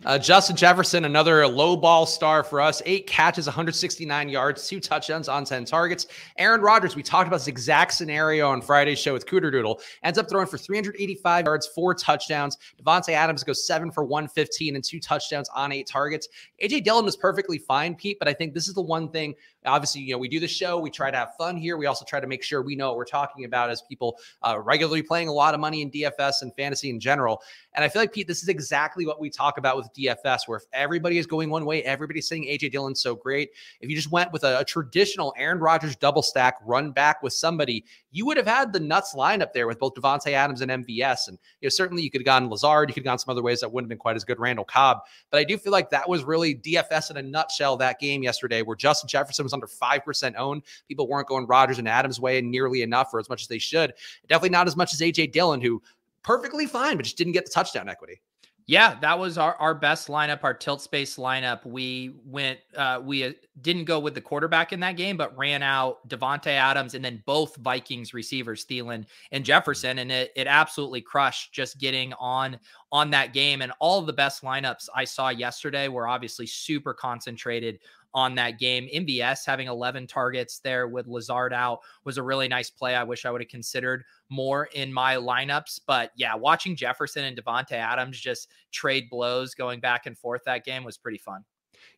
Uh, 0.06 0.18
Justin 0.18 0.56
Jefferson, 0.56 1.06
another 1.06 1.48
low 1.48 1.76
ball 1.76 2.06
star 2.06 2.44
for 2.44 2.62
us. 2.62 2.82
Eight 2.86 3.08
catches, 3.08 3.46
169 3.46 4.30
yards, 4.30 4.68
two 4.68 4.80
touchdowns 4.80 5.30
on 5.30 5.46
10 5.46 5.66
targets. 5.66 6.08
Aaron 6.38 6.62
Rodgers, 6.62 6.96
we 6.96 7.04
talked 7.04 7.28
about 7.28 7.38
this 7.38 7.48
exact 7.48 7.94
scenario 7.94 8.50
on 8.50 8.62
Friday's 8.62 9.00
show 9.00 9.14
with 9.14 9.26
Cooter 9.26 9.52
Doodle, 9.52 9.80
ends 10.04 10.18
up 10.18 10.30
throwing 10.30 10.48
for 10.48 10.58
385 10.58 11.46
yards, 11.46 11.68
four 11.68 11.94
touchdowns. 11.94 12.58
Davante 12.82 13.10
Adams 13.10 13.44
goes 13.44 13.66
seven 13.66 13.92
for 13.92 14.04
115 14.04 14.76
and 14.76 14.84
two 14.84 15.00
touchdowns 15.00 15.50
on 15.50 15.72
eight 15.72 15.88
targets. 15.88 16.28
AJ 16.64 16.84
Dillon 16.84 17.06
was 17.06 17.16
perfectly 17.16 17.58
fine, 17.58 17.96
Pete, 17.96 18.18
but 18.20 18.28
I 18.28 18.34
think 18.34 18.54
this 18.54 18.68
is 18.68 18.74
the 18.74 18.82
one 18.82 19.10
thing. 19.10 19.36
Obviously, 19.68 20.02
you 20.02 20.14
know, 20.14 20.18
we 20.18 20.28
do 20.28 20.40
the 20.40 20.48
show, 20.48 20.80
we 20.80 20.90
try 20.90 21.12
to 21.12 21.18
have 21.18 21.36
fun 21.38 21.58
here. 21.58 21.78
We 21.78 21.86
also 21.86 22.06
try 22.06 22.20
to 22.20 22.28
make 22.28 22.44
sure 22.44 22.62
we 22.62 22.76
know 22.76 22.88
what 22.88 22.98
we're 22.98 23.06
talking 23.06 23.46
about 23.46 23.70
as 23.70 23.82
people 23.82 24.18
uh, 24.42 24.60
regularly 24.60 25.04
playing 25.04 25.28
a 25.28 25.34
lot 25.34 25.54
of 25.54 25.60
money 25.60 25.82
in 25.82 25.92
DFS 25.92 26.42
and 26.42 26.54
fantasy 26.56 26.90
in 26.90 27.00
general. 27.00 27.42
And 27.74 27.84
I 27.84 27.90
feel 27.90 28.02
like, 28.02 28.14
Pete, 28.14 28.28
this 28.28 28.42
is 28.42 28.50
exactly 28.50 29.06
what 29.06 29.20
we 29.20 29.30
talk 29.30 29.58
about 29.58 29.78
with 29.78 29.88
DFS, 29.98 30.48
where 30.48 30.58
if 30.58 30.64
everybody 30.74 31.18
is 31.18 31.28
going 31.28 31.50
one 31.50 31.66
way, 31.66 31.84
everybody's 31.84 32.28
saying 32.28 32.46
AJ 32.46 32.72
Dillon's 32.72 33.02
so 33.02 33.16
great. 33.16 33.50
If 33.82 33.90
you 33.90 33.96
just 33.96 34.12
went 34.12 34.32
with 34.32 34.44
a, 34.44 34.60
a 34.60 34.66
traditional 34.66 35.34
Aaron 35.38 35.60
Rodgers 35.60 35.96
double 35.96 36.22
stack 36.22 36.56
run 36.66 36.92
back 36.92 37.22
with 37.22 37.34
somebody, 37.34 37.86
you 38.12 38.26
would 38.26 38.38
have 38.38 38.48
had 38.48 38.74
the 38.74 38.80
nuts 38.80 39.14
lineup 39.14 39.54
there 39.54 39.68
with 39.68 39.80
both 39.80 39.94
Davante 39.94 40.32
Adams 40.32 40.62
and 40.62 40.72
MVS. 40.72 41.28
And 41.28 41.38
you 41.62 41.68
know, 41.68 41.70
certainly 41.70 42.02
you 42.02 42.10
could 42.10 42.22
have 42.22 42.26
gone 42.26 42.50
Lazard, 42.50 42.90
you 42.90 42.94
could 42.94 43.02
have 43.02 43.12
gone 43.12 43.20
some 43.20 43.32
other 43.32 43.44
ways 43.44 43.60
that 43.60 43.72
wouldn't 43.72 43.86
have 43.86 43.90
been 43.90 44.00
quite 44.00 44.16
as 44.16 44.24
good, 44.24 44.40
Randall 44.40 44.66
Cobb. 44.66 45.00
But 45.30 45.40
I 45.40 45.44
do 45.44 45.58
feel 45.58 45.72
like 45.72 45.90
that 45.92 46.08
was 46.08 46.24
really 46.24 46.56
DFS 46.56 47.12
in 47.12 47.18
a 47.18 47.22
nutshell 47.22 47.78
that 47.78 48.00
game 48.00 48.24
yesterday, 48.24 48.62
where 48.62 48.76
Justin 48.76 49.08
Jefferson 49.08 49.44
was 49.44 49.54
under 49.58 49.68
5% 49.68 50.36
owned. 50.38 50.64
People 50.88 51.08
weren't 51.08 51.28
going 51.28 51.46
Rodgers 51.46 51.80
and 51.80 51.88
Adams 51.88 52.20
way 52.20 52.42
nearly 52.42 52.82
enough 52.82 53.14
or 53.14 53.20
as 53.20 53.30
much 53.30 53.42
as 53.42 53.48
they 53.48 53.60
should. 53.60 53.94
Definitely 54.28 54.50
not 54.50 54.68
as 54.68 54.76
much 54.76 54.94
as 54.94 55.02
AJ 55.02 55.32
Dillon, 55.32 55.62
who 55.62 55.82
perfectly 56.24 56.66
fine, 56.66 56.98
but 56.98 57.04
just 57.04 57.18
didn't 57.18 57.34
get 57.34 57.46
the 57.46 57.52
touchdown 57.52 57.90
equity. 57.90 58.22
Yeah, 58.70 59.00
that 59.00 59.18
was 59.18 59.38
our, 59.38 59.56
our 59.56 59.74
best 59.74 60.10
lineup, 60.10 60.44
our 60.44 60.54
tilt 60.54 60.82
space 60.82 61.16
lineup. 61.16 61.66
We 61.66 62.16
went, 62.26 62.60
uh, 62.76 63.00
we 63.02 63.24
uh, 63.24 63.32
didn't 63.62 63.86
go 63.86 63.98
with 63.98 64.14
the 64.14 64.20
quarterback 64.20 64.74
in 64.74 64.82
that 64.82 64.98
game, 64.98 65.16
but 65.16 65.36
ran 65.38 65.64
out 65.64 66.06
Davante 66.10 66.48
Adams 66.48 66.94
and 66.94 67.04
then 67.04 67.24
both 67.26 67.56
Vikings 67.56 68.14
receivers, 68.14 68.66
Thielen 68.66 69.06
and 69.32 69.46
Jefferson, 69.46 70.00
and 70.00 70.12
it 70.12 70.34
it 70.36 70.48
absolutely 70.48 71.00
crushed 71.00 71.54
just 71.54 71.80
getting 71.80 72.12
on 72.20 72.60
on 72.92 73.10
that 73.12 73.32
game. 73.32 73.62
And 73.62 73.72
all 73.80 74.02
the 74.02 74.12
best 74.12 74.44
lineups 74.44 74.90
I 74.94 75.06
saw 75.06 75.30
yesterday 75.30 75.88
were 75.88 76.06
obviously 76.06 76.46
super 76.46 76.94
concentrated 76.94 77.80
on 78.18 78.34
that 78.34 78.58
game. 78.58 78.90
MVS 78.92 79.46
having 79.46 79.68
11 79.68 80.08
targets 80.08 80.58
there 80.58 80.88
with 80.88 81.06
Lazard 81.06 81.54
out 81.54 81.82
was 82.04 82.18
a 82.18 82.24
really 82.24 82.48
nice 82.48 82.68
play. 82.68 82.96
I 82.96 83.04
wish 83.04 83.26
I 83.26 83.30
would 83.30 83.42
have 83.42 83.48
considered 83.48 84.04
more 84.32 84.70
in 84.74 84.92
my 84.92 85.18
lineups. 85.18 85.82
But 85.86 86.14
yeah, 86.18 86.34
watching 86.34 86.76
Jefferson 86.76 87.26
and 87.26 87.38
Davante 87.38 87.74
Adams 87.74 88.20
just 88.20 88.50
trade 88.72 89.08
blows 89.12 89.54
going 89.54 89.80
back 89.80 90.08
and 90.08 90.18
forth 90.18 90.42
that 90.46 90.66
game 90.66 90.84
was 90.84 90.98
pretty 90.98 91.20
fun. 91.20 91.46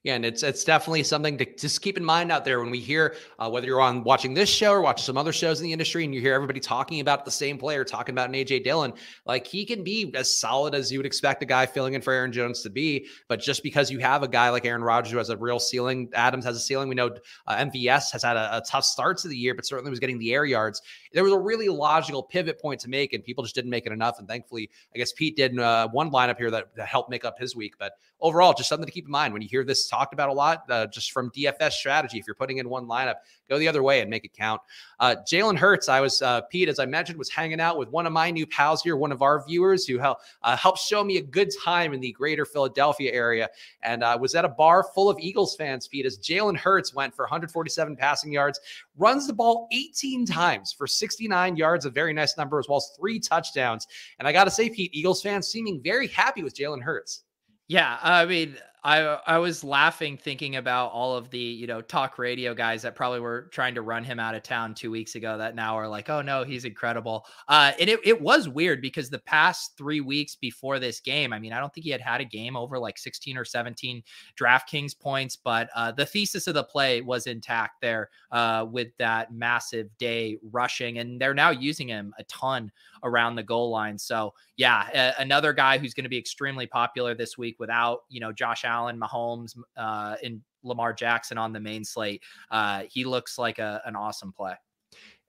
Yeah, 0.04 0.16
and 0.16 0.24
it's 0.24 0.44
it's 0.44 0.64
definitely 0.64 1.04
something 1.04 1.38
to 1.40 1.56
just 1.58 1.82
keep 1.82 1.98
in 1.98 2.06
mind 2.06 2.32
out 2.32 2.46
there 2.46 2.62
when 2.62 2.70
we 2.70 2.80
hear 2.80 3.18
uh, 3.38 3.50
whether 3.50 3.68
you're 3.68 3.82
on 3.82 4.02
watching 4.06 4.34
this 4.34 4.48
show 4.48 4.72
or 4.72 4.80
watching 4.80 5.04
some 5.04 5.18
other 5.18 5.34
shows 5.34 5.60
in 5.60 5.66
the 5.66 5.74
industry, 5.74 6.06
and 6.06 6.16
you 6.16 6.22
hear 6.22 6.34
everybody 6.34 6.62
talking 6.62 7.02
about 7.02 7.26
the 7.26 7.32
same 7.32 7.58
player, 7.58 7.84
talking 7.84 8.16
about 8.16 8.30
an 8.30 8.36
AJ 8.36 8.64
Dillon, 8.64 8.94
like 9.26 9.46
he 9.46 9.66
can 9.66 9.84
be 9.84 10.10
as 10.16 10.34
solid 10.34 10.74
as 10.74 10.90
you 10.90 11.00
would 11.00 11.06
expect 11.06 11.44
a 11.44 11.46
guy 11.46 11.66
filling 11.66 11.96
in 11.96 12.02
for 12.02 12.14
Aaron 12.14 12.32
Jones 12.32 12.62
to 12.64 12.70
be. 12.70 13.08
But 13.28 13.42
just 13.42 13.62
because 13.62 13.92
you 13.92 14.00
have 14.00 14.24
a 14.24 14.28
guy 14.30 14.50
like 14.50 14.66
Aaron 14.66 14.84
Rodgers 14.84 15.12
who 15.12 15.18
has 15.18 15.30
a 15.30 15.36
real 15.36 15.60
ceiling, 15.60 16.10
Adams 16.14 16.46
has 16.46 16.56
a 16.56 16.62
ceiling. 16.62 16.88
We 16.88 16.96
know 16.96 17.18
uh, 17.48 17.58
MVS 17.58 18.10
has 18.14 18.24
had 18.24 18.38
a, 18.38 18.56
a 18.56 18.62
tough 18.62 18.86
start 18.86 19.18
to 19.18 19.28
the 19.28 19.38
year, 19.38 19.54
but 19.54 19.66
certainly 19.66 19.90
was 19.90 20.00
getting 20.00 20.18
the 20.18 20.34
air 20.34 20.46
yards. 20.46 20.82
There 21.12 21.26
was 21.26 21.34
a 21.34 21.40
really 21.40 21.68
logical 21.68 22.24
pivot 22.24 22.62
point 22.62 22.80
to 22.82 22.90
make, 22.90 23.12
and 23.12 23.22
people 23.22 23.44
just 23.44 23.56
didn't 23.56 23.72
make 23.72 23.86
it 23.86 23.92
enough. 23.92 24.18
And 24.20 24.30
thankfully, 24.30 24.70
I 24.96 24.98
guess 24.98 25.12
Pete 25.12 25.36
did 25.36 25.60
uh, 25.60 25.90
one 25.90 26.10
lineup 26.10 26.38
here 26.38 26.52
that, 26.52 26.74
that 26.78 26.88
helped 26.88 27.10
make 27.10 27.26
up 27.26 27.38
his 27.38 27.54
week. 27.54 27.74
But 27.78 27.92
overall, 28.22 28.54
just 28.54 28.70
something 28.70 28.86
to 28.86 28.92
keep 28.92 29.06
in 29.06 29.12
mind 29.12 29.34
when 29.34 29.42
you 29.42 29.48
hear 29.48 29.64
this 29.64 29.88
talked 29.88 30.14
about 30.14 30.30
a 30.30 30.34
lot, 30.34 30.64
uh, 30.70 30.88
just 30.88 31.12
from 31.12 31.32
DFS 31.32 31.72
strategy. 31.72 32.20
If 32.20 32.28
you're 32.28 32.36
putting 32.36 32.58
in 32.58 32.70
one 32.70 32.86
lineup, 32.86 33.16
go 33.50 33.58
the 33.58 33.68
other 33.68 33.84
way 33.84 34.02
and 34.02 34.10
make 34.10 34.26
it 34.26 34.34
count. 34.34 34.62
Uh, 35.00 35.16
Jalen 35.26 35.58
Hurts, 35.58 35.90
I 35.90 36.02
was, 36.02 36.22
uh, 36.22 36.42
Pete, 36.42 36.70
as 36.70 36.80
I 36.80 36.86
mentioned, 36.86 37.18
was 37.18 37.30
hanging 37.30 37.60
out 37.60 37.78
with 37.78 37.90
one 37.90 38.06
of 38.06 38.14
my 38.14 38.30
new 38.32 38.46
pals 38.46 38.84
here, 38.84 38.96
one 38.96 39.12
of 39.12 39.22
our 39.22 39.46
viewers 39.46 39.86
who 39.86 39.98
helped, 39.98 40.24
uh, 40.44 40.56
helped 40.56 40.80
show 40.80 41.04
me 41.04 41.18
a 41.18 41.22
good 41.22 41.50
time 41.64 41.94
in 41.94 42.00
the 42.00 42.12
greater 42.12 42.46
Philadelphia 42.46 43.12
area. 43.12 43.50
And 43.82 44.04
uh, 44.04 44.18
was 44.20 44.36
at 44.36 44.46
a 44.46 44.50
bar 44.50 44.86
full 44.94 45.10
of 45.10 45.18
Eagles 45.20 45.56
fans, 45.56 45.88
Pete, 45.88 46.06
as 46.06 46.18
Jalen 46.20 46.58
Hurts 46.58 46.94
went 46.94 47.16
for 47.16 47.24
147 47.24 47.96
passing 47.96 48.32
yards, 48.32 48.60
runs 48.98 49.28
the 49.28 49.34
ball 49.34 49.68
18 49.72 50.26
times 50.26 50.74
for 50.74 50.88
69 50.88 51.56
yards, 51.56 51.86
a 51.86 51.90
very 51.90 52.14
nice 52.14 52.38
number, 52.38 52.60
as 52.60 52.68
well 52.68 52.78
as 52.78 52.92
three 52.98 53.20
touchdowns. 53.20 53.88
And 54.20 54.28
I 54.28 54.32
got 54.32 54.44
to 54.44 54.52
say, 54.52 54.70
Pete, 54.70 54.94
Eagles 54.94 55.22
fans 55.22 55.48
seeming 55.48 55.82
very 55.82 56.08
happy 56.08 56.44
with 56.44 56.56
Jalen 56.56 56.82
Hurts. 56.82 57.24
Yeah, 57.70 58.00
I 58.02 58.26
mean, 58.26 58.58
I 58.84 59.00
I 59.28 59.38
was 59.38 59.64
laughing 59.64 60.18
thinking 60.18 60.56
about 60.56 60.92
all 60.92 61.16
of 61.18 61.30
the 61.30 61.38
you 61.40 61.68
know 61.68 61.82
talk 61.82 62.18
radio 62.18 62.56
guys 62.56 62.82
that 62.82 62.96
probably 62.96 63.20
were 63.20 63.44
trying 63.52 63.76
to 63.76 63.82
run 63.84 64.04
him 64.06 64.20
out 64.20 64.36
of 64.36 64.42
town 64.44 64.74
two 64.74 64.90
weeks 64.90 65.16
ago 65.16 65.38
that 65.38 65.54
now 65.54 65.76
are 65.78 65.88
like, 65.88 66.10
oh 66.10 66.22
no, 66.24 66.44
he's 66.46 66.66
incredible. 66.66 67.26
Uh, 67.48 67.74
and 67.80 67.90
it 67.90 68.00
it 68.04 68.22
was 68.22 68.50
weird 68.50 68.82
because 68.82 69.10
the 69.12 69.20
past 69.20 69.74
three 69.78 70.02
weeks 70.02 70.36
before 70.36 70.80
this 70.80 71.00
game, 71.02 71.32
I 71.34 71.40
mean, 71.40 71.54
I 71.54 71.60
don't 71.60 71.72
think 71.74 71.84
he 71.84 71.92
had 71.92 72.02
had 72.02 72.22
a 72.22 72.26
game 72.26 72.56
over 72.56 72.80
like 72.80 72.98
16 72.98 73.38
or 73.38 73.46
17 73.46 74.02
DraftKings 74.40 74.98
points, 75.00 75.36
but 75.36 75.70
uh, 75.76 75.92
the 75.92 76.06
thesis 76.06 76.48
of 76.48 76.56
the 76.56 76.64
play 76.64 77.02
was 77.02 77.28
intact 77.28 77.82
there 77.82 78.10
uh, 78.32 78.66
with 78.72 78.88
that 78.98 79.32
massive 79.34 79.90
day 80.00 80.38
rushing, 80.52 80.98
and 81.00 81.22
they're 81.22 81.36
now 81.36 81.52
using 81.52 81.90
him 81.90 82.14
a 82.18 82.24
ton 82.24 82.72
around 83.04 83.36
the 83.36 83.44
goal 83.44 83.70
line. 83.70 83.98
So 83.98 84.34
yeah, 84.58 85.14
another 85.18 85.54
guy 85.54 85.78
who's 85.78 85.94
going 85.94 86.04
to 86.04 86.10
be 86.10 86.18
extremely 86.18 86.68
popular 86.68 87.16
this 87.16 87.38
week 87.38 87.58
without 87.60 88.02
you 88.10 88.20
know 88.20 88.32
Josh 88.32 88.66
Allen, 88.66 89.00
Mahomes, 89.00 89.58
uh, 89.78 90.16
and 90.24 90.42
Lamar 90.64 90.94
Jackson 90.94 91.38
on 91.38 91.54
the 91.54 91.60
main 91.60 91.84
slate. 91.84 92.24
Uh, 92.52 92.84
he 92.90 93.06
looks 93.06 93.38
like 93.38 93.60
a, 93.60 93.82
an 93.86 93.96
awesome 93.96 94.32
play. 94.32 94.54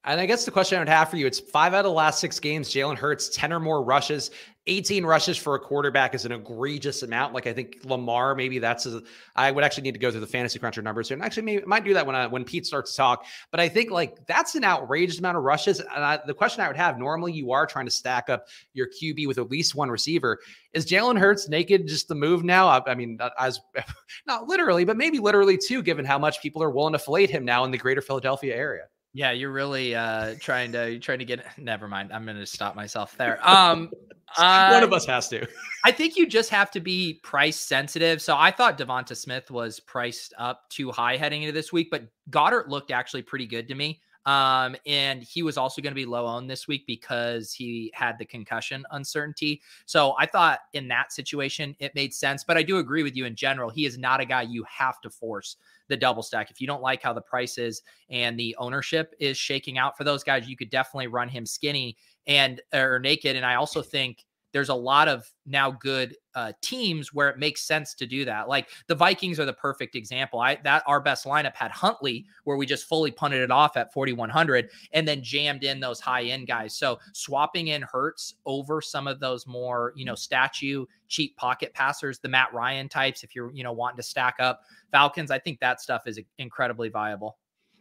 And 0.05 0.19
I 0.19 0.25
guess 0.25 0.47
the 0.47 0.50
question 0.50 0.79
I 0.79 0.81
would 0.81 0.89
have 0.89 1.11
for 1.11 1.19
you, 1.19 1.27
it's 1.27 1.39
five 1.39 1.75
out 1.75 1.81
of 1.81 1.85
the 1.85 1.91
last 1.91 2.21
six 2.21 2.41
games, 2.41 2.71
Jalen 2.71 2.97
Hurts, 2.97 3.29
10 3.29 3.53
or 3.53 3.61
more 3.61 3.85
rushes. 3.85 4.31
18 4.71 5.05
rushes 5.05 5.37
for 5.37 5.57
a 5.57 5.59
quarterback 5.59 6.15
is 6.15 6.25
an 6.25 6.31
egregious 6.31 7.03
amount. 7.03 7.35
Like 7.35 7.49
I 7.49 7.53
think 7.53 7.79
Lamar, 7.85 8.37
maybe 8.37 8.61
that's 8.61 8.87
a, 8.87 9.03
I 9.35 9.50
would 9.50 9.65
actually 9.65 9.83
need 9.83 9.95
to 9.95 9.99
go 9.99 10.12
through 10.12 10.21
the 10.21 10.29
fantasy 10.29 10.61
cruncher 10.61 10.81
numbers 10.81 11.09
here. 11.09 11.17
And 11.17 11.25
actually, 11.25 11.43
maybe 11.43 11.65
might 11.67 11.85
do 11.85 11.93
that 11.95 12.07
when 12.07 12.15
I, 12.15 12.29
when 12.29 12.45
Pete 12.45 12.65
starts 12.65 12.93
to 12.93 12.97
talk. 12.97 13.27
But 13.50 13.59
I 13.59 13.69
think 13.69 13.91
like 13.91 14.25
that's 14.27 14.55
an 14.55 14.62
outrageous 14.62 15.19
amount 15.19 15.37
of 15.37 15.43
rushes. 15.43 15.81
And 15.81 16.05
I, 16.05 16.21
the 16.25 16.35
question 16.35 16.62
I 16.62 16.69
would 16.69 16.77
have 16.77 16.99
normally, 17.00 17.33
you 17.33 17.50
are 17.50 17.67
trying 17.67 17.87
to 17.87 17.91
stack 17.91 18.31
up 18.31 18.47
your 18.73 18.87
QB 18.87 19.27
with 19.27 19.39
at 19.39 19.50
least 19.50 19.75
one 19.75 19.91
receiver. 19.91 20.39
Is 20.73 20.87
Jalen 20.87 21.19
Hurts 21.19 21.49
naked 21.49 21.89
just 21.89 22.07
the 22.07 22.15
move 22.15 22.45
now? 22.45 22.69
I, 22.69 22.93
I 22.93 22.95
mean, 22.95 23.19
as 23.41 23.59
not 24.27 24.47
literally, 24.47 24.85
but 24.85 24.97
maybe 24.97 25.19
literally 25.19 25.59
too, 25.59 25.83
given 25.83 26.05
how 26.05 26.19
much 26.19 26.41
people 26.41 26.62
are 26.62 26.71
willing 26.71 26.93
to 26.93 26.99
fillet 27.00 27.27
him 27.27 27.45
now 27.45 27.65
in 27.65 27.73
the 27.73 27.79
greater 27.79 28.00
Philadelphia 28.00 28.55
area. 28.55 28.85
Yeah, 29.12 29.33
you're 29.33 29.52
really 29.52 29.95
uh 29.95 30.35
trying 30.40 30.73
to 30.73 30.99
trying 30.99 31.19
to 31.19 31.25
get 31.25 31.45
never 31.59 31.88
mind. 31.88 32.12
I'm 32.12 32.25
gonna 32.25 32.47
stop 32.47 32.75
myself 32.76 33.17
there. 33.17 33.38
Um 33.47 33.90
one 34.37 34.83
of 34.83 34.93
us 34.93 35.07
has 35.07 35.29
to. 35.29 35.47
I 35.85 35.90
think 35.93 36.17
you 36.17 36.26
just 36.26 36.50
have 36.50 36.71
to 36.73 36.81
be 36.81 37.14
price 37.23 37.59
sensitive. 37.59 38.23
So 38.23 38.37
I 38.37 38.51
thought 38.51 38.79
Devonta 38.79 39.16
Smith 39.16 39.51
was 39.51 39.81
priced 39.81 40.35
up 40.38 40.68
too 40.68 40.90
high 40.92 41.16
heading 41.16 41.42
into 41.42 41.53
this 41.53 41.73
week, 41.73 41.88
but 41.90 42.05
Goedert 42.31 42.68
looked 42.68 42.90
actually 42.90 43.23
pretty 43.23 43.46
good 43.46 43.66
to 43.68 43.75
me. 43.75 44.01
Um, 44.26 44.76
and 44.87 45.22
he 45.22 45.42
was 45.42 45.56
also 45.56 45.80
going 45.80 45.92
to 45.92 46.00
be 46.00 46.04
low 46.04 46.26
owned 46.26 46.50
this 46.50 46.68
week 46.68 46.87
because 46.87 47.52
he 47.52 47.90
had 47.94 48.18
the 48.18 48.24
concussion 48.24 48.85
uncertainty. 48.90 49.62
So 49.87 50.14
I 50.18 50.26
thought 50.26 50.61
in 50.72 50.88
that 50.88 51.12
situation 51.12 51.74
it 51.78 51.94
made 51.94 52.12
sense. 52.12 52.44
But 52.44 52.56
I 52.56 52.62
do 52.62 52.78
agree 52.78 53.02
with 53.02 53.16
you 53.16 53.24
in 53.24 53.35
general. 53.35 53.70
He 53.70 53.87
is 53.87 53.96
not 53.98 54.20
a 54.20 54.26
guy 54.26 54.42
you 54.42 54.64
have 54.64 55.00
to 55.00 55.11
force 55.11 55.56
the 55.88 55.96
double 55.96 56.22
stack. 56.22 56.50
If 56.50 56.61
you 56.61 56.66
don't 56.66 56.83
like 56.83 57.02
how 57.02 57.12
the 57.12 57.20
prices 57.20 57.83
and 58.11 58.38
the 58.38 58.54
ownership 58.59 59.14
is 59.18 59.38
shaking 59.38 59.78
out 59.78 59.96
for 59.96 60.04
those 60.04 60.22
guys, 60.22 60.48
you 60.48 60.56
could 60.56 60.70
definitely 60.70 61.09
run 61.09 61.28
him 61.28 61.46
skinny 61.46 61.96
and 62.26 62.61
or 62.74 62.98
naked. 62.98 63.37
And 63.37 63.46
I 63.46 63.54
also 63.54 63.83
think 63.83 64.24
there's 64.53 64.69
a 64.69 64.75
lot 64.75 65.09
of 65.09 65.31
now 65.47 65.71
good 65.71 66.17
uh, 66.35 66.53
teams 66.61 67.13
where 67.13 67.29
it 67.29 67.39
makes 67.39 67.63
sense 67.63 67.95
to 67.95 68.07
do 68.07 68.25
that. 68.25 68.49
Like 68.49 68.69
the 68.87 68.95
Vikings 68.95 69.41
are 69.41 69.45
the 69.45 69.53
perfect 69.53 69.95
example. 69.95 70.41
I 70.41 70.57
that 70.65 70.83
our 70.87 71.01
best 71.01 71.25
lineup 71.25 71.55
had 71.55 71.71
Huntley, 71.71 72.27
where 72.45 72.57
we 72.57 72.67
just 72.67 72.89
fully 72.89 73.11
punted 73.11 73.43
it 73.43 73.51
off 73.51 73.77
at 73.77 73.93
4100, 73.93 74.71
and 74.93 75.07
then 75.07 75.23
jammed 75.23 75.65
in 75.65 75.81
those 75.81 76.01
high 76.01 76.25
end 76.25 76.47
guys. 76.47 76.75
So 76.75 76.99
swapping 77.13 77.69
in 77.69 77.83
Hurts 77.83 78.35
over 78.47 78.81
some 78.81 79.07
of 79.07 79.21
those 79.21 79.47
more 79.47 79.93
you 79.97 80.05
know 80.05 80.15
statue 80.15 80.87
cheap 81.09 81.37
pocket 81.37 81.75
passers, 81.75 82.19
the 82.19 82.29
Matt 82.29 82.53
Ryan 82.55 82.89
types, 82.89 83.25
if 83.25 83.35
you're 83.35 83.53
you 83.53 83.65
know 83.65 83.73
wanting 83.73 83.99
to 83.99 84.03
stack 84.03 84.37
up 84.39 84.61
Falcons, 84.93 85.31
I 85.31 85.39
think 85.39 85.61
that 85.61 85.81
stuff 85.81 86.03
is 86.07 86.21
incredibly 86.39 86.89
viable. 86.89 87.37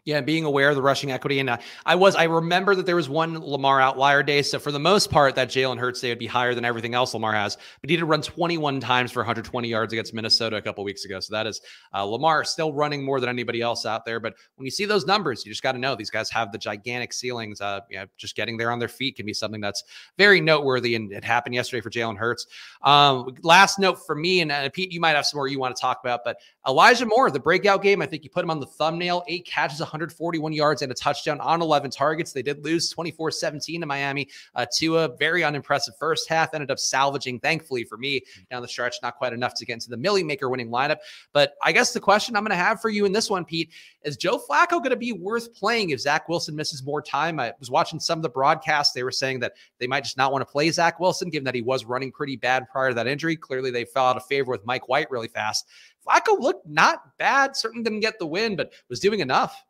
Yeah, 0.09 0.21
being 0.21 0.43
aware 0.43 0.69
of 0.69 0.75
the 0.75 0.81
rushing 0.81 1.11
equity. 1.11 1.39
And 1.39 1.51
uh, 1.51 1.57
I 1.85 1.93
was, 1.93 2.15
I 2.15 2.23
remember 2.23 2.73
that 2.73 2.87
there 2.87 2.95
was 2.95 3.07
one 3.07 3.37
Lamar 3.39 3.79
outlier 3.79 4.23
day. 4.23 4.41
So 4.41 4.57
for 4.57 4.71
the 4.71 4.79
most 4.79 5.11
part, 5.11 5.35
that 5.35 5.49
Jalen 5.49 5.77
Hurts 5.77 6.01
day 6.01 6.09
would 6.09 6.17
be 6.17 6.25
higher 6.25 6.55
than 6.55 6.65
everything 6.65 6.95
else 6.95 7.13
Lamar 7.13 7.33
has. 7.33 7.57
But 7.81 7.91
he 7.91 7.95
did 7.95 8.03
run 8.03 8.23
21 8.23 8.79
times 8.79 9.11
for 9.11 9.19
120 9.19 9.67
yards 9.67 9.93
against 9.93 10.15
Minnesota 10.15 10.55
a 10.55 10.61
couple 10.63 10.83
weeks 10.83 11.05
ago. 11.05 11.19
So 11.19 11.33
that 11.33 11.45
is 11.45 11.61
uh, 11.93 12.03
Lamar 12.03 12.43
still 12.43 12.73
running 12.73 13.03
more 13.03 13.19
than 13.19 13.29
anybody 13.29 13.61
else 13.61 13.85
out 13.85 14.03
there. 14.03 14.19
But 14.19 14.33
when 14.55 14.65
you 14.65 14.71
see 14.71 14.85
those 14.85 15.05
numbers, 15.05 15.45
you 15.45 15.51
just 15.51 15.61
got 15.61 15.73
to 15.73 15.77
know 15.77 15.95
these 15.95 16.09
guys 16.09 16.29
have 16.31 16.51
the 16.51 16.57
gigantic 16.57 17.13
ceilings. 17.13 17.61
Uh, 17.61 17.81
know, 17.91 18.05
just 18.17 18.35
getting 18.35 18.57
there 18.57 18.71
on 18.71 18.79
their 18.79 18.87
feet 18.87 19.15
can 19.15 19.27
be 19.27 19.33
something 19.33 19.61
that's 19.61 19.83
very 20.17 20.41
noteworthy. 20.41 20.95
And 20.95 21.11
it 21.11 21.23
happened 21.23 21.53
yesterday 21.53 21.81
for 21.81 21.91
Jalen 21.91 22.17
Hurts. 22.17 22.47
Um, 22.81 23.35
last 23.43 23.77
note 23.77 23.99
for 24.05 24.15
me, 24.15 24.41
and 24.41 24.51
uh, 24.51 24.69
Pete, 24.69 24.91
you 24.91 24.99
might 24.99 25.15
have 25.15 25.27
some 25.27 25.37
more 25.37 25.47
you 25.47 25.59
want 25.59 25.75
to 25.75 25.79
talk 25.79 25.99
about, 26.03 26.21
but 26.25 26.37
Elijah 26.67 27.05
Moore, 27.05 27.29
the 27.29 27.39
breakout 27.39 27.83
game, 27.83 28.01
I 28.01 28.05
think 28.05 28.23
you 28.23 28.29
put 28.29 28.43
him 28.43 28.49
on 28.49 28.59
the 28.59 28.65
thumbnail, 28.65 29.23
eight 29.27 29.45
catches, 29.45 29.81
141 29.99 30.53
yards, 30.53 30.81
and 30.81 30.91
a 30.91 30.95
touchdown 30.95 31.41
on 31.41 31.61
11 31.61 31.91
targets. 31.91 32.31
They 32.31 32.41
did 32.41 32.63
lose 32.63 32.89
24 32.89 33.31
17 33.31 33.81
to 33.81 33.85
Miami 33.85 34.29
uh, 34.55 34.65
to 34.77 34.99
a 34.99 35.15
very 35.17 35.43
unimpressive 35.43 35.93
first 35.99 36.29
half, 36.29 36.53
ended 36.53 36.71
up 36.71 36.79
salvaging, 36.79 37.39
thankfully 37.39 37.83
for 37.83 37.97
me, 37.97 38.21
down 38.49 38.61
the 38.61 38.67
stretch, 38.67 38.95
not 39.03 39.17
quite 39.17 39.33
enough 39.33 39.53
to 39.55 39.65
get 39.65 39.73
into 39.73 39.89
the 39.89 39.97
Milly 39.97 40.23
Maker 40.23 40.49
winning 40.49 40.69
lineup. 40.69 40.97
But 41.33 41.55
I 41.63 41.73
guess 41.73 41.91
the 41.91 41.99
question 41.99 42.35
I'm 42.35 42.43
going 42.43 42.51
to 42.51 42.55
have 42.55 42.79
for 42.81 42.89
you 42.89 43.05
in 43.05 43.11
this 43.11 43.29
one, 43.29 43.43
Pete, 43.43 43.71
is 44.03 44.15
Joe 44.15 44.39
Flacco 44.49 44.77
going 44.77 44.91
to 44.91 44.95
be 44.95 45.11
worth 45.11 45.53
playing 45.53 45.89
if 45.89 45.99
Zach 45.99 46.29
Wilson 46.29 46.55
misses 46.55 46.83
more 46.83 47.01
time? 47.01 47.39
I 47.39 47.53
was 47.59 47.69
watching 47.69 47.99
some 47.99 48.19
of 48.19 48.23
the 48.23 48.29
broadcasts. 48.29 48.93
They 48.93 49.03
were 49.03 49.11
saying 49.11 49.41
that 49.41 49.53
they 49.79 49.87
might 49.87 50.05
just 50.05 50.17
not 50.17 50.31
want 50.31 50.41
to 50.41 50.51
play 50.51 50.71
Zach 50.71 50.99
Wilson, 50.99 51.29
given 51.29 51.43
that 51.43 51.55
he 51.55 51.61
was 51.61 51.83
running 51.83 52.11
pretty 52.11 52.37
bad 52.37 52.69
prior 52.71 52.89
to 52.89 52.95
that 52.95 53.07
injury. 53.07 53.35
Clearly, 53.35 53.71
they 53.71 53.83
fell 53.83 54.05
out 54.05 54.17
of 54.17 54.25
favor 54.25 54.51
with 54.51 54.65
Mike 54.65 54.87
White 54.87 55.11
really 55.11 55.27
fast. 55.27 55.67
Flacco 56.07 56.39
looked 56.39 56.67
not 56.67 57.17
bad. 57.17 57.55
Certainly 57.55 57.83
didn't 57.83 57.99
get 57.99 58.19
the 58.19 58.25
win, 58.25 58.55
but 58.55 58.71
was 58.89 58.99
doing 58.99 59.19
enough. 59.19 59.63